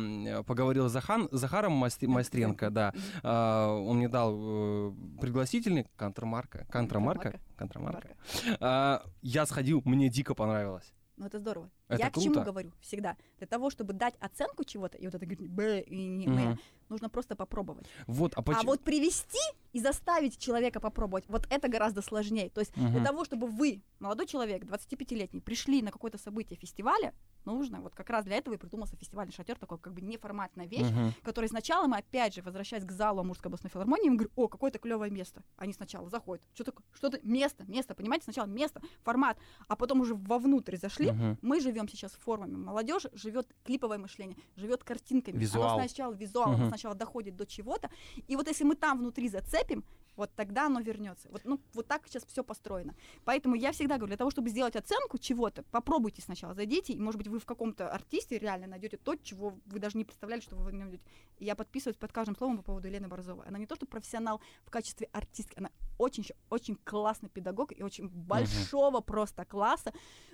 поговорил 0.46 0.90
с 0.90 0.92
Захан, 0.92 1.30
Захаром 1.32 1.72
Майстренко, 1.74 2.70
да. 2.70 2.94
А, 3.24 3.74
он 3.74 3.98
мне 3.98 4.10
дал 4.10 4.36
э, 4.38 4.92
пригласительный, 5.22 5.86
контрмарка, 5.96 6.66
контрамарка, 6.70 7.40
контрамарка. 7.56 8.16
А, 8.60 9.04
я 9.22 9.46
сходил, 9.46 9.82
мне 9.86 10.10
дико 10.10 10.34
понравилось. 10.36 10.92
Ну, 11.16 11.26
это 11.28 11.40
здорово. 11.40 11.70
Это 11.88 12.00
я 12.04 12.10
к 12.10 12.14
круто. 12.14 12.30
чему 12.30 12.44
говорю 12.44 12.72
всегда? 12.82 13.16
Для 13.38 13.48
того, 13.48 13.70
чтобы 13.70 13.94
дать 13.94 14.16
оценку 14.20 14.64
чего-то, 14.64 14.98
и 14.98 15.06
вот 15.06 15.16
это 15.16 15.26
говорит, 15.26 15.50
«Б» 15.50 15.82
и 15.82 16.08
не. 16.18 16.26
«М», 16.28 16.60
нужно 16.90 17.10
просто 17.10 17.36
попробовать. 17.36 17.86
Вот, 18.08 18.34
а 18.36 18.40
А 18.40 18.44
почему? 18.44 18.72
вот 18.72 18.82
привести 18.82 19.40
и 19.74 19.80
заставить 19.80 20.38
человека 20.38 20.80
попробовать, 20.80 21.26
вот 21.28 21.46
это 21.50 21.68
гораздо 21.68 22.02
сложнее. 22.02 22.50
То 22.50 22.62
есть 22.62 22.74
для 22.74 22.88
Мгм. 22.90 23.04
того, 23.04 23.26
чтобы 23.26 23.48
вы, 23.48 23.82
молодой 24.00 24.26
человек, 24.26 24.64
25-летний, 24.64 25.42
пришли 25.42 25.82
на 25.82 25.92
какое-то 25.92 26.18
событие 26.18 26.58
фестиваля, 26.58 27.14
нужно, 27.46 27.82
вот 27.82 27.94
как 27.94 28.10
раз 28.10 28.26
для 28.26 28.38
этого 28.38 28.54
и 28.56 28.58
придумался 28.58 28.96
фестивальный 28.96 29.34
шатер, 29.34 29.58
такой 29.60 29.78
как 29.80 29.94
бы 29.94 30.02
неформатная 30.02 30.66
вещь, 30.66 30.88
Мгм. 30.88 31.14
который 31.24 31.50
сначала 31.50 31.88
мы, 31.88 31.98
опять 31.98 32.34
же, 32.36 32.42
возвращаясь 32.42 32.86
к 32.86 32.92
залу 32.92 33.20
Амурской 33.20 33.50
областной 33.50 33.70
филармонии, 33.70 34.10
мы 34.10 34.16
говорим, 34.16 34.32
о, 34.36 34.48
какое-то 34.48 34.80
клевое 34.80 35.12
место. 35.12 35.44
Они 35.58 35.74
сначала 35.74 36.10
заходят, 36.10 36.44
что 36.54 36.64
такое, 36.64 36.86
что-то, 36.94 37.20
место, 37.24 37.66
место, 37.68 37.96
понимаете, 37.96 38.24
сначала 38.24 38.48
место, 38.48 38.82
формат, 39.04 39.38
а 39.68 39.76
потом 39.76 40.00
уже 40.02 40.16
вовнутрь 40.16 40.78
зашли, 40.78 41.12
Мгм. 41.12 41.38
мы 41.42 41.60
живем 41.78 41.88
сейчас 41.88 42.14
формами. 42.14 42.56
Молодежь 42.56 43.06
живет 43.14 43.48
клиповое 43.64 43.98
мышление, 43.98 44.38
живет 44.56 44.84
картинками. 44.84 45.38
Визуал. 45.38 45.76
Оно 45.78 45.88
сначала 45.88 46.14
визуал, 46.14 46.48
оно 46.50 46.58
Мгм. 46.58 46.68
сначала 46.70 46.96
доходит 46.96 47.36
до 47.36 47.46
чего-то. 47.46 47.90
И 48.28 48.36
вот 48.36 48.48
если 48.48 48.64
мы 48.64 48.76
там 48.76 49.00
внутри 49.00 49.30
зацепим, 49.30 49.84
вот 50.16 50.32
тогда 50.36 50.66
оно 50.66 50.80
вернется. 50.80 51.30
Вот, 51.30 51.42
ну, 51.46 51.60
вот 51.74 51.86
так 51.88 52.08
сейчас 52.08 52.26
все 52.26 52.44
построено. 52.44 52.96
Поэтому 53.24 53.54
я 53.56 53.72
всегда 53.72 53.98
говорю, 53.98 54.08
для 54.08 54.18
того, 54.18 54.32
чтобы 54.32 54.50
сделать 54.50 54.76
оценку 54.76 55.20
чего-то, 55.20 55.62
попробуйте 55.70 56.24
сначала, 56.24 56.56
зайдите, 56.56 56.94
и, 56.94 57.00
может 57.00 57.20
быть, 57.20 57.28
вы 57.28 57.38
в 57.38 57.46
каком-то 57.46 57.88
артисте 57.92 58.40
реально 58.40 58.66
найдете 58.66 58.98
то, 58.98 59.16
чего 59.16 59.60
вы 59.68 59.80
даже 59.80 59.96
не 59.96 60.06
представляли, 60.06 60.42
что 60.42 60.56
вы 60.56 60.64
в 60.66 60.74
нем 60.74 60.90
найдете. 60.90 61.04
Я 61.40 61.56
подписываюсь 61.56 61.98
под 61.98 62.12
каждым 62.12 62.36
словом 62.36 62.58
по 62.58 62.64
поводу 62.64 62.88
Елены 62.88 63.08
Борзовой. 63.08 63.46
Она 63.48 63.60
не 63.60 63.68
то, 63.68 63.76
что 63.76 63.86
профессионал 63.86 64.42
в 64.66 64.72
качестве 64.72 65.08
артистки, 65.12 65.54
она 65.60 65.70
очень, 65.98 66.26
очень 66.50 66.76
классный 66.84 67.30
педагог 67.30 67.72
и 67.78 67.84
очень 67.84 68.08
большого 68.10 69.02
просто 69.02 69.46
класса 69.46 69.92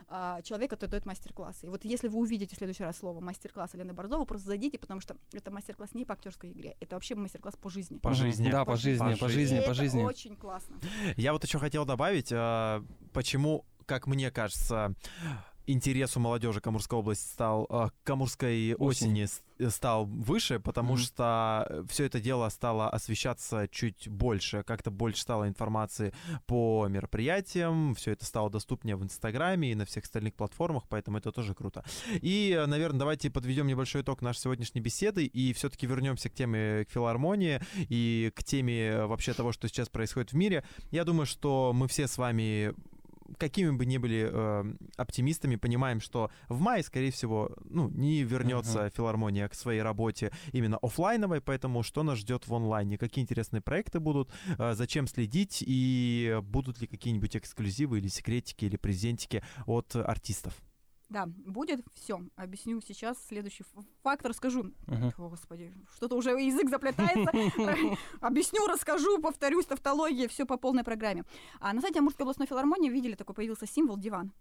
а, 0.07 0.41
человек, 0.41 0.69
который 0.69 0.91
дает 0.91 1.05
мастер-классы. 1.05 1.65
И 1.67 1.69
вот 1.69 1.85
если 1.85 2.07
вы 2.07 2.19
увидите 2.19 2.55
в 2.55 2.57
следующий 2.57 2.83
раз 2.83 2.97
слово 2.97 3.19
мастер-класс 3.19 3.73
Елены 3.73 3.93
Борзовой, 3.93 4.25
просто 4.25 4.47
зайдите, 4.47 4.77
потому 4.77 4.99
что 5.01 5.15
это 5.31 5.51
мастер-класс 5.51 5.93
не 5.93 6.05
по 6.05 6.13
актерской 6.13 6.51
игре, 6.51 6.75
это 6.79 6.95
вообще 6.95 7.15
мастер-класс 7.15 7.55
по 7.55 7.69
жизни. 7.69 7.97
По 7.99 8.13
жизни. 8.13 8.49
Да, 8.51 8.65
по 8.65 8.75
жизни, 8.75 9.13
По 9.13 9.19
по 9.19 9.27
жизни. 9.27 9.41
жизни, 9.41 9.57
И 9.57 9.61
по 9.61 9.71
это 9.71 9.73
жизни. 9.73 10.03
очень 10.03 10.35
классно. 10.35 10.79
Я 11.17 11.33
вот 11.33 11.43
еще 11.43 11.59
хотел 11.59 11.85
добавить, 11.85 12.31
а, 12.33 12.83
почему, 13.13 13.65
как 13.85 14.07
мне 14.07 14.31
кажется, 14.31 14.93
интерес 15.65 16.17
у 16.17 16.19
молодежи 16.19 16.59
к 16.61 16.67
Амурской 16.67 16.99
области 16.99 17.25
стал, 17.31 17.65
а, 17.69 17.89
к 18.03 18.09
Амурской 18.09 18.73
Осень. 18.75 19.07
осени 19.09 19.25
с- 19.25 19.41
э, 19.59 19.69
стал 19.69 20.05
выше, 20.05 20.59
потому 20.59 20.93
Мгм. 20.93 21.01
что 21.01 21.85
все 21.89 22.05
это 22.05 22.19
дело 22.19 22.49
стало 22.49 22.89
освещаться 22.89 23.67
чуть 23.71 24.07
больше, 24.09 24.63
как-то 24.63 24.91
больше 24.91 25.21
стало 25.21 25.47
информации 25.47 26.13
по 26.47 26.87
мероприятиям, 26.89 27.95
все 27.95 28.11
это 28.11 28.25
стало 28.25 28.49
доступнее 28.49 28.95
в 28.95 29.03
Инстаграме 29.03 29.71
и 29.71 29.75
на 29.75 29.85
всех 29.85 30.03
остальных 30.03 30.33
платформах, 30.33 30.83
поэтому 30.89 31.17
это 31.17 31.31
тоже 31.31 31.53
круто. 31.53 31.83
И, 32.21 32.61
наверное, 32.67 32.99
давайте 32.99 33.29
подведем 33.29 33.67
небольшой 33.67 34.01
итог 34.01 34.21
нашей 34.21 34.39
сегодняшней 34.39 34.81
беседы 34.81 35.25
и 35.25 35.53
все-таки 35.53 35.87
вернемся 35.87 36.29
к 36.29 36.33
теме 36.33 36.85
к 36.85 36.91
филармонии 36.91 37.61
и 37.89 38.31
к 38.35 38.43
теме 38.43 38.87
э, 38.89 39.05
вообще 39.05 39.33
того, 39.33 39.51
что 39.51 39.67
сейчас 39.67 39.89
происходит 39.89 40.31
в 40.33 40.35
мире. 40.35 40.63
Я 40.91 41.03
думаю, 41.05 41.25
что 41.25 41.71
мы 41.73 41.87
все 41.87 42.07
с 42.07 42.17
вами 42.17 42.73
какими 43.37 43.71
бы 43.71 43.85
ни 43.85 43.97
были 43.97 44.29
э, 44.31 44.63
оптимистами, 44.97 45.55
понимаем, 45.55 45.99
что 45.99 46.31
в 46.49 46.59
мае, 46.59 46.83
скорее 46.83 47.11
всего, 47.11 47.55
ну, 47.65 47.89
не 47.89 48.23
вернется 48.23 48.81
Мгм. 48.81 48.89
филармония 48.91 49.47
к 49.47 49.53
своей 49.55 49.81
работе 49.81 50.31
именно 50.51 50.77
оффлайновой, 50.77 51.41
поэтому 51.41 51.83
что 51.83 52.03
нас 52.03 52.19
ждет 52.19 52.47
в 52.47 52.53
онлайне, 52.53 52.97
какие 52.97 53.23
интересные 53.23 53.61
проекты 53.61 53.99
будут, 53.99 54.31
э, 54.57 54.73
зачем 54.73 55.07
следить 55.07 55.63
и 55.65 56.39
будут 56.43 56.81
ли 56.81 56.87
какие-нибудь 56.87 57.35
эксклюзивы 57.35 57.99
или 57.99 58.07
секретики 58.07 58.65
или 58.65 58.77
презентики 58.77 59.43
от 59.65 59.95
артистов. 59.95 60.53
Да, 61.13 61.27
будет 61.27 61.85
все. 61.93 62.21
Объясню 62.35 62.81
сейчас 62.81 63.17
следующий 63.27 63.61
ф- 63.63 63.85
фактор, 64.01 64.33
скажу. 64.33 64.63
Мгм. 64.87 65.13
О, 65.19 65.29
господи, 65.29 65.71
что-то 65.95 66.15
уже 66.15 66.31
язык 66.31 66.69
заплетается. 66.71 67.31
Объясню, 68.21 68.65
расскажу, 68.67 69.21
повторюсь, 69.21 69.67
тавтология, 69.67 70.27
все 70.27 70.45
по 70.47 70.57
полной 70.57 70.83
программе. 70.83 71.23
А 71.59 71.71
на 71.73 71.81
сайте 71.81 71.99
Амурской 71.99 72.23
областной 72.23 72.47
филармонии 72.47 72.89
видели, 72.89 73.13
такой 73.13 73.35
появился 73.35 73.67
символ 73.67 73.97
диван. 73.97 74.31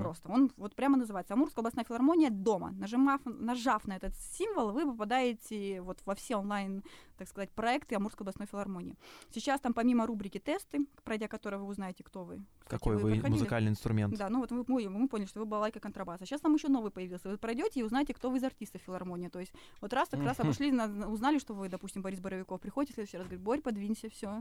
Просто. 0.00 0.28
Он 0.28 0.50
вот 0.58 0.74
прямо 0.74 0.98
называется 0.98 1.32
Амурская 1.34 1.62
областная 1.62 1.84
филармония 1.86 2.28
дома. 2.28 2.70
Нажимав, 2.72 3.22
нажав 3.24 3.86
на 3.86 3.96
этот 3.96 4.14
символ, 4.14 4.72
вы 4.72 4.84
попадаете 4.84 5.80
вот 5.80 6.00
во 6.04 6.14
все 6.14 6.36
онлайн, 6.36 6.82
так 7.16 7.28
сказать, 7.28 7.50
проекты 7.50 7.94
Амурской 7.94 8.24
областной 8.24 8.46
филармонии. 8.46 8.96
Сейчас 9.30 9.58
там 9.60 9.72
помимо 9.72 10.06
рубрики 10.06 10.38
тесты, 10.38 10.86
пройдя 11.04 11.28
которые 11.28 11.60
вы 11.60 11.66
узнаете, 11.66 12.04
кто 12.04 12.24
вы. 12.24 12.42
Кстати, 12.58 12.80
Какой 12.80 12.96
вы 12.96 13.14
музыкальный 13.14 13.70
инструмент? 13.70 14.16
Да, 14.18 14.28
ну 14.28 14.40
вот 14.40 14.50
вы, 14.52 14.64
мы, 14.66 14.88
мы 14.90 15.08
поняли, 15.08 15.26
что 15.28 15.40
вы 15.40 15.46
балайка 15.46 15.80
контрабас. 15.94 16.20
А 16.22 16.26
сейчас 16.26 16.40
там 16.40 16.54
еще 16.54 16.68
новый 16.68 16.90
появился. 16.90 17.28
Вы 17.28 17.38
пройдете 17.38 17.80
и 17.80 17.82
узнаете, 17.82 18.12
кто 18.14 18.30
вы 18.30 18.38
из 18.38 18.44
артистов 18.44 18.82
филармонии. 18.82 19.28
То 19.28 19.38
есть 19.38 19.52
вот 19.80 19.92
раз 19.92 20.08
так 20.08 20.20
раз 20.26 20.36
обошли, 20.40 20.72
на- 20.72 21.08
узнали, 21.08 21.38
что 21.38 21.54
вы, 21.54 21.68
допустим, 21.68 22.02
Борис 22.02 22.20
Боровиков. 22.20 22.60
Приходите 22.60 22.92
в 22.92 22.94
следующий 22.96 23.16
раз, 23.18 23.26
говорит, 23.26 23.44
Борь, 23.44 23.60
подвинься, 23.60 24.08
все, 24.10 24.40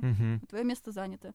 твое 0.50 0.64
место 0.64 0.92
занято. 0.92 1.34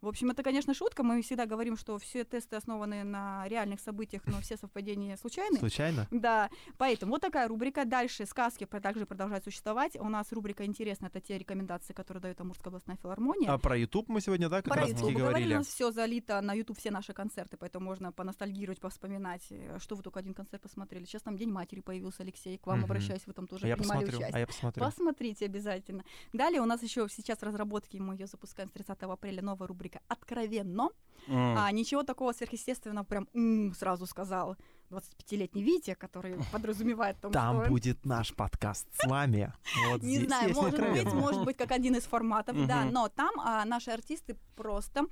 В 0.00 0.06
общем, 0.06 0.30
это, 0.30 0.42
конечно, 0.44 0.74
шутка. 0.74 1.02
Мы 1.02 1.22
всегда 1.22 1.44
говорим, 1.46 1.76
что 1.76 1.98
все 1.98 2.22
тесты 2.24 2.54
основаны 2.56 3.02
на 3.02 3.48
реальных 3.48 3.80
событиях, 3.80 4.22
но 4.26 4.40
все 4.40 4.56
совпадения 4.56 5.16
случайны. 5.16 5.58
Случайно? 5.58 6.06
Да, 6.12 6.50
поэтому 6.76 7.12
вот 7.12 7.20
такая 7.20 7.48
рубрика. 7.48 7.84
Дальше 7.84 8.24
сказки 8.26 8.64
также 8.66 9.06
продолжают 9.06 9.42
существовать. 9.44 9.96
У 9.96 10.08
нас 10.08 10.30
рубрика 10.32 10.64
«Интересно»— 10.64 11.06
это 11.12 11.20
те 11.20 11.36
рекомендации, 11.36 11.92
которые 11.94 12.20
дает 12.22 12.40
Амурская 12.40 12.68
областная 12.70 12.96
филармония. 12.96 13.50
А 13.52 13.58
про 13.58 13.76
YouTube 13.76 14.08
мы 14.08 14.20
сегодня, 14.20 14.48
да, 14.48 14.62
как 14.62 14.72
Про 14.72 14.82
раз 14.82 14.90
YouTube 14.90 15.00
говорили, 15.14 15.16
у 15.22 15.26
говорили? 15.30 15.54
нас 15.54 15.66
все 15.66 15.90
залито 15.90 16.40
на 16.42 16.52
YouTube, 16.54 16.78
все 16.78 16.90
наши 16.92 17.12
концерты, 17.12 17.56
поэтому 17.56 17.84
можно 17.86 18.12
поностальгировать, 18.12 18.78
повспоминать, 18.80 19.46
э, 19.50 19.78
что 19.80 19.96
вы 19.96 20.02
только 20.04 20.20
один 20.20 20.32
концерт 20.34 20.62
посмотрели. 20.62 21.06
Сейчас 21.06 21.22
там 21.22 21.36
День 21.36 21.50
матери 21.50 21.80
появился, 21.80 22.22
Алексей, 22.22 22.56
к 22.58 22.66
вам 22.68 22.78
Мгм. 22.78 22.84
обращаюсь, 22.84 23.22
вы 23.26 23.32
там 23.32 23.48
тоже 23.48 23.68
А 23.68 23.76
принимали 23.76 24.04
участие. 24.04 24.28
а 24.32 24.38
я 24.38 24.46
посмотрю. 24.46 24.84
Посмотрите 24.84 25.44
обязательно. 25.46 26.04
Далее 26.32 26.60
у 26.60 26.66
нас 26.66 26.82
еще 26.84 27.08
сейчас 27.08 27.38
в 27.38 27.42
разработке, 27.42 28.00
мы 28.00 28.14
ее 28.14 28.26
запускаем 28.28 28.68
с 28.68 28.72
30 28.72 29.02
апреля, 29.12 29.42
новая 29.42 29.66
рубрика 29.66 29.87
«Откровенно». 30.08 30.90
М. 31.26 31.56
А, 31.58 31.70
ничего 31.72 32.02
такого 32.02 32.32
сверхъестественного, 32.32 33.04
прям 33.04 33.28
«м», 33.34 33.74
сразу 33.74 34.06
сказал 34.06 34.56
25-летний 34.90 35.62
Витя, 35.62 35.94
который 35.94 36.36
подразумевает 36.52 37.20
том, 37.20 37.32
Там 37.32 37.62
что... 37.62 37.70
будет 37.70 38.04
наш 38.04 38.34
подкаст 38.34 38.86
с 38.92 39.06
вами. 39.06 39.52
Вот 39.90 40.02
Не 40.08 40.18
знаю, 40.20 40.54
может 40.54 40.70
быть, 40.72 40.80
откровенно. 40.80 41.14
может 41.14 41.44
быть, 41.44 41.56
как 41.56 41.72
один 41.72 41.96
из 41.96 42.04
форматов, 42.04 42.56
да, 42.66 42.84
Мгм. 42.84 42.92
но 42.92 43.08
там 43.08 43.40
а, 43.40 43.64
наши 43.64 43.90
артисты 43.90 44.36
просто 44.56 45.06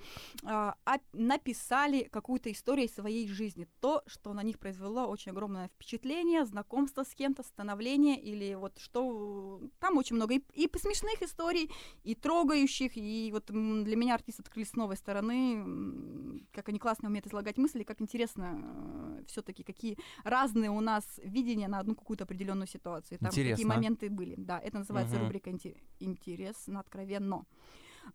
а, 0.44 0.74
написали 1.12 2.04
какую-то 2.04 2.50
историю 2.50 2.88
своей 2.88 3.28
жизни, 3.28 3.68
то, 3.80 4.02
что 4.06 4.32
на 4.32 4.42
них 4.42 4.58
произвело 4.58 5.06
очень 5.06 5.32
огромное 5.32 5.68
впечатление, 5.68 6.44
знакомство 6.46 7.04
с 7.04 7.14
кем-то, 7.14 7.42
становление 7.42 8.20
или 8.20 8.54
вот 8.54 8.78
что 8.78 9.60
там 9.78 9.96
очень 9.98 10.16
много 10.16 10.34
и, 10.34 10.42
и 10.54 10.70
смешных 10.78 11.22
историй, 11.22 11.70
и 12.02 12.14
трогающих, 12.14 12.92
и 12.96 13.30
вот 13.32 13.46
для 13.46 13.96
меня 13.96 14.14
артисты 14.14 14.42
открылись 14.42 14.70
с 14.70 14.74
новой 14.74 14.96
стороны, 14.96 16.42
как 16.52 16.68
они 16.68 16.78
классно 16.78 17.08
умеют 17.08 17.26
излагать 17.26 17.56
мысли, 17.58 17.82
как 17.82 18.00
интересно 18.00 19.24
все-таки 19.26 19.62
какие 19.66 19.98
разные 20.24 20.70
у 20.70 20.80
нас 20.80 21.04
видения 21.22 21.68
на 21.68 21.80
одну 21.80 21.94
какую-то 21.94 22.24
определенную 22.24 22.66
ситуацию. 22.68 23.18
Там 23.18 23.28
какие 23.28 23.44
Интересно. 23.44 23.74
моменты 23.74 24.08
были. 24.10 24.34
Да, 24.38 24.58
это 24.58 24.78
называется 24.78 25.16
Мгм. 25.16 25.24
рубрика 25.24 25.50
«Инте- 25.50 25.76
«Интересно, 26.00 26.80
откровенно». 26.80 27.44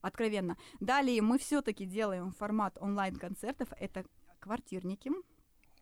Откровенно. 0.02 0.56
Далее 0.80 1.22
мы 1.22 1.38
все-таки 1.38 1.86
делаем 1.86 2.32
формат 2.32 2.78
онлайн-концертов. 2.80 3.68
Это 3.78 4.06
квартирники, 4.40 5.12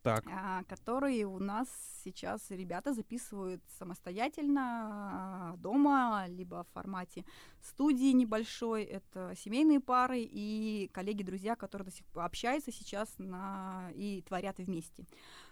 Так. 0.02 0.26
а, 0.28 0.64
которые 0.64 1.26
у 1.28 1.38
нас 1.40 1.68
сейчас 2.04 2.50
ребята 2.50 2.94
записывают 2.94 3.62
самостоятельно 3.78 4.62
а, 4.62 5.58
дома, 5.58 6.26
либо 6.28 6.64
в 6.64 6.74
формате 6.74 7.24
студии 7.62 8.12
небольшой. 8.14 8.84
Это 8.84 9.34
семейные 9.36 9.80
пары 9.80 10.22
и 10.22 10.90
коллеги-друзья, 10.92 11.56
которые 11.56 11.86
до 11.86 11.92
сих 11.92 12.06
пор 12.08 12.24
общаются 12.24 12.72
сейчас 12.72 13.14
на... 13.20 13.92
и 13.94 14.24
творят 14.28 14.58
вместе. 14.58 15.06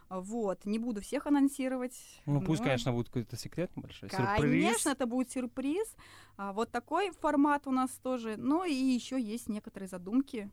Вот, 0.09 0.65
не 0.65 0.79
буду 0.79 1.01
всех 1.01 1.27
анонсировать. 1.27 1.95
Ну, 2.25 2.41
пусть, 2.41 2.61
но- 2.61 2.65
конечно, 2.65 2.93
будет 2.93 3.07
какой-то 3.07 3.35
секрет 3.35 3.75
небольшой. 3.75 4.09
Конечно, 4.09 4.35
Сюрприз. 4.37 4.85
это 4.85 5.05
будет 5.05 5.31
сюрприз. 5.31 5.95
А, 6.37 6.53
вот 6.53 6.71
такой 6.71 7.11
формат 7.11 7.67
у 7.67 7.71
нас 7.71 7.91
тоже. 8.01 8.35
Ну 8.37 8.63
и 8.63 8.73
еще 8.73 9.19
есть 9.19 9.49
некоторые 9.49 9.89
задумки. 9.89 10.49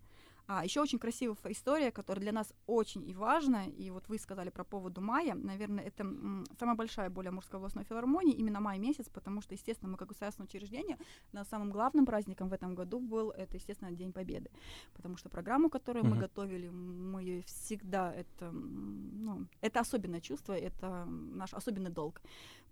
А, 0.46 0.62
еще 0.64 0.80
очень 0.82 0.98
красивая 0.98 1.36
история, 1.46 1.90
которая 1.90 2.22
для 2.22 2.32
нас 2.32 2.52
очень 2.66 3.08
и 3.08 3.14
важна. 3.14 3.64
И 3.64 3.90
вот 3.90 4.08
вы 4.08 4.18
сказали 4.18 4.50
про 4.50 4.62
поводу 4.64 5.00
мая. 5.00 5.34
Наверное, 5.34 5.84
это 5.84 6.02
м, 6.02 6.44
самая 6.58 6.76
большая 6.76 7.08
боль 7.08 7.28
Амурской 7.28 7.56
областной 7.58 7.84
филармонии, 7.84 8.34
именно 8.34 8.60
май 8.60 8.78
месяц, 8.78 9.08
потому 9.08 9.40
что, 9.40 9.54
естественно, 9.54 9.90
мы 9.90 9.96
как 9.96 10.08
государственное 10.08 10.46
учреждение, 10.46 10.98
на 11.32 11.44
самым 11.44 11.70
главным 11.70 12.04
праздником 12.04 12.48
в 12.50 12.52
этом 12.52 12.74
году 12.74 13.00
был, 13.00 13.30
это, 13.30 13.56
естественно, 13.56 13.90
День 13.92 14.12
Победы. 14.12 14.50
Потому 14.92 15.16
что 15.16 15.30
программу, 15.30 15.70
которую 15.70 16.04
мы 16.04 16.10
Мгм. 16.10 16.20
готовили, 16.20 16.68
мы 16.68 17.42
всегда, 17.46 18.12
это, 18.12 18.50
ну, 18.52 19.46
это 19.62 19.80
особенное 19.80 20.20
чувство, 20.20 20.52
это 20.52 21.06
наш 21.06 21.54
особенный 21.54 21.90
долг. 21.90 22.20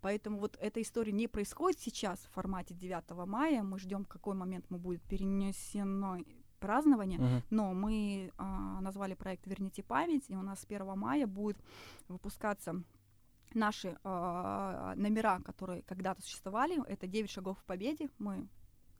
Поэтому 0.03 0.39
вот 0.39 0.59
эта 0.61 0.83
история 0.83 1.13
не 1.13 1.27
происходит 1.29 1.81
сейчас 1.81 2.19
в 2.21 2.35
формате 2.35 2.75
9 2.75 3.25
мая. 3.27 3.63
Мы 3.63 3.79
ждем, 3.79 4.05
какой 4.05 4.35
момент 4.35 4.67
мы 4.69 4.79
будет 4.79 5.03
перенесено 5.03 6.19
празднование. 6.63 7.19
Мгм. 7.19 7.43
Но 7.51 7.75
мы 7.75 8.31
а, 8.39 8.81
назвали 8.81 9.15
проект 9.15 9.47
«Верните 9.47 9.83
память», 9.83 10.31
и 10.31 10.37
у 10.37 10.43
нас 10.43 10.61
с 10.61 10.65
1 10.65 10.99
мая 10.99 11.27
будет 11.27 11.59
выпускаться 12.09 12.83
наши 13.55 13.99
а, 14.05 14.95
номера, 14.97 15.41
которые 15.41 15.83
когда-то 15.83 16.23
существовали. 16.23 16.81
Это 16.87 17.07
«Девять 17.07 17.31
шагов 17.31 17.59
к 17.59 17.65
победе». 17.65 18.09
Мы 18.19 18.49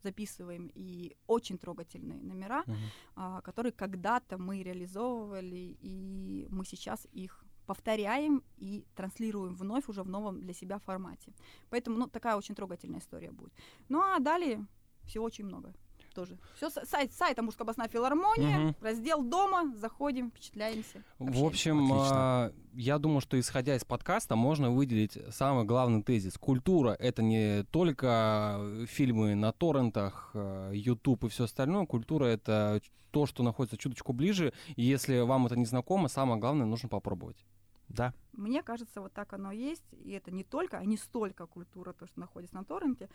записываем 0.05 0.71
и 0.75 1.17
очень 1.27 1.59
трогательные 1.59 2.23
номера, 2.23 2.63
Мгм. 2.67 2.77
а, 3.17 3.41
которые 3.41 3.73
когда-то 3.73 4.37
мы 4.39 4.63
реализовывали, 4.63 5.77
и 5.81 6.47
мы 6.51 6.65
сейчас 6.65 7.07
их 7.13 7.45
повторяем 7.67 8.43
и 8.59 8.85
транслируем 8.97 9.55
вновь 9.55 9.89
уже 9.89 10.03
в 10.03 10.09
новом 10.09 10.41
для 10.41 10.53
себя 10.53 10.79
формате. 10.79 11.33
Поэтому, 11.71 11.97
ну, 11.97 12.07
такая 12.09 12.37
очень 12.37 12.55
трогательная 12.55 12.99
история 12.99 13.31
будет. 13.31 13.53
Ну, 13.89 14.01
а 14.01 14.19
далее 14.19 14.67
всего 15.05 15.25
очень 15.25 15.47
много 15.47 15.73
тоже. 16.13 16.39
Все 16.57 16.71
сайт, 16.71 17.13
сайт 17.13 17.39
Амурская 17.39 17.65
областная 17.65 17.89
филармония, 17.89 18.59
Мгм. 18.59 18.77
раздел 18.81 19.23
дома, 19.23 19.73
заходим, 19.77 20.31
впечатляемся. 20.31 21.03
В 21.19 21.25
общаемся. 21.29 21.47
общем, 21.47 21.93
Отлично. 21.93 22.11
а, 22.13 22.53
я 22.75 22.99
думаю, 22.99 23.21
что 23.21 23.39
исходя 23.39 23.77
из 23.77 23.85
подкаста 23.85 24.37
можно 24.37 24.71
выделить 24.71 25.19
самый 25.31 25.65
главный 25.65 26.03
тезис. 26.03 26.39
Культура— 26.39 26.91
это 26.99 27.23
не 27.23 27.65
только 27.65 28.61
фильмы 28.89 29.35
на 29.35 29.53
торрентах, 29.53 30.31
э, 30.35 30.73
YouTube 30.75 31.25
и 31.25 31.29
все 31.29 31.45
остальное. 31.45 31.87
Культура— 31.87 32.25
это 32.27 32.81
то, 33.11 33.27
что 33.27 33.43
находится 33.43 33.77
чуточку 33.77 34.13
ближе. 34.13 34.53
И 34.77 34.83
если 34.83 35.21
вам 35.21 35.47
это 35.47 35.57
не 35.57 35.67
знакомо, 35.67 36.09
самое 36.09 36.41
главное, 36.41 36.67
нужно 36.67 36.89
попробовать. 36.89 37.45
Да. 37.89 38.15
Мне 38.33 38.63
кажется, 38.63 39.03
вот 39.03 39.13
так 39.13 39.35
оно 39.35 39.53
есть, 39.53 39.85
и 39.93 40.13
это 40.13 40.31
не 40.31 40.45
только, 40.45 40.79
а 40.79 40.85
не 40.87 40.97
столько 40.97 41.45
культура, 41.47 41.93
то, 41.93 42.07
что 42.07 42.21
находится 42.21 42.57
на 42.57 42.65
торренте. 42.65 43.11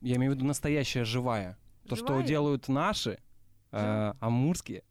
Я 0.00 0.16
имею 0.16 0.32
в 0.32 0.34
виду 0.36 0.44
настоящая, 0.46 1.04
живая. 1.04 1.56
То, 1.88 1.96
что 1.96 2.20
делают 2.22 2.68
наши, 2.68 3.18
э, 3.72 4.12
амурские 4.20 4.82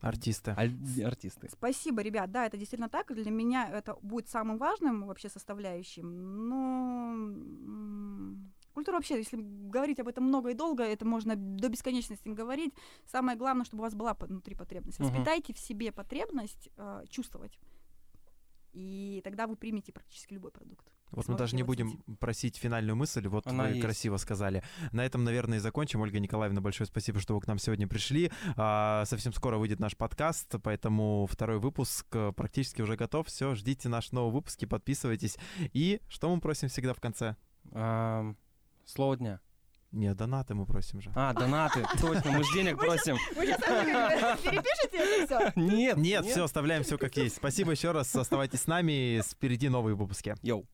Артисты. 0.00 0.54
аль- 0.56 1.04
артисты. 1.04 1.48
Спасибо, 1.50 2.02
ребят. 2.02 2.30
Да, 2.30 2.46
это 2.46 2.56
действительно 2.56 2.88
так. 2.88 3.12
Для 3.14 3.30
меня 3.30 3.68
это 3.70 3.96
будет 4.02 4.28
самым 4.28 4.58
важным 4.58 5.06
вообще 5.06 5.28
составляющим. 5.28 6.48
Но 6.48 8.34
культура 8.74 8.96
вообще, 8.96 9.16
если 9.16 9.38
говорить 9.40 9.98
об 10.00 10.08
этом 10.08 10.24
много 10.24 10.50
и 10.50 10.54
долго, 10.54 10.84
это 10.84 11.04
можно 11.04 11.34
до 11.36 11.68
бесконечности 11.68 12.28
говорить. 12.28 12.72
Самое 13.06 13.36
главное, 13.38 13.64
чтобы 13.64 13.80
у 13.80 13.84
вас 13.84 13.94
была 13.94 14.14
внутри 14.14 14.54
потребность. 14.54 14.98
Воспитайте 15.10 15.52
в 15.52 15.58
себе 15.58 15.90
потребность 15.90 16.68
э, 16.76 17.04
чувствовать. 17.08 17.58
И 18.72 19.20
тогда 19.24 19.46
вы 19.46 19.56
примете 19.56 19.92
практически 19.92 20.34
любой 20.34 20.50
продукт. 20.52 20.92
Вот 21.10 21.28
мы 21.28 21.36
даже 21.36 21.56
не 21.56 21.62
будем 21.62 21.98
просить 22.20 22.56
финальную 22.56 22.96
мысль, 22.96 23.26
вот 23.28 23.46
Она 23.46 23.64
вы 23.64 23.70
есть. 23.70 23.82
красиво 23.82 24.16
сказали. 24.16 24.62
На 24.92 25.04
этом, 25.04 25.24
наверное, 25.24 25.58
и 25.58 25.60
закончим. 25.60 26.00
Ольга 26.00 26.18
Николаевна, 26.20 26.60
большое 26.60 26.86
спасибо, 26.86 27.20
что 27.20 27.34
вы 27.34 27.40
к 27.40 27.46
нам 27.46 27.58
сегодня 27.58 27.88
пришли. 27.88 28.30
А, 28.56 29.04
совсем 29.06 29.32
скоро 29.32 29.56
выйдет 29.58 29.80
наш 29.80 29.96
подкаст, 29.96 30.54
поэтому 30.62 31.26
второй 31.26 31.58
выпуск 31.58 32.06
практически 32.36 32.82
уже 32.82 32.96
готов. 32.96 33.26
Все, 33.28 33.54
ждите 33.54 33.88
наши 33.88 34.14
новые 34.14 34.32
выпуски, 34.32 34.64
подписывайтесь. 34.64 35.36
И 35.72 36.00
что 36.08 36.34
мы 36.34 36.40
просим 36.40 36.68
всегда 36.68 36.94
в 36.94 37.00
конце? 37.00 37.36
А, 37.72 38.34
слово 38.84 39.16
дня. 39.16 39.40
Нет, 39.90 40.18
донаты 40.18 40.54
мы 40.54 40.66
просим 40.66 41.00
же. 41.00 41.10
А, 41.14 41.32
донаты, 41.32 41.82
точно, 41.98 42.32
мы 42.32 42.44
же 42.44 42.52
денег 42.52 42.76
просим. 42.76 43.16
Вы 43.34 43.46
сейчас 43.46 44.40
перепишите 44.40 44.98
это 44.98 45.26
все? 45.26 45.52
Нет, 45.56 45.96
Нет, 45.96 46.26
все, 46.26 46.44
оставляем 46.44 46.82
все 46.82 46.98
как 46.98 47.16
есть. 47.16 47.36
Спасибо 47.36 47.70
еще 47.70 47.92
раз. 47.92 48.14
Оставайтесь 48.14 48.62
с 48.62 48.66
нами. 48.66 49.22
Впереди 49.26 49.70
новые 49.70 49.94
выпуски. 49.96 50.34
Йоу. 50.42 50.66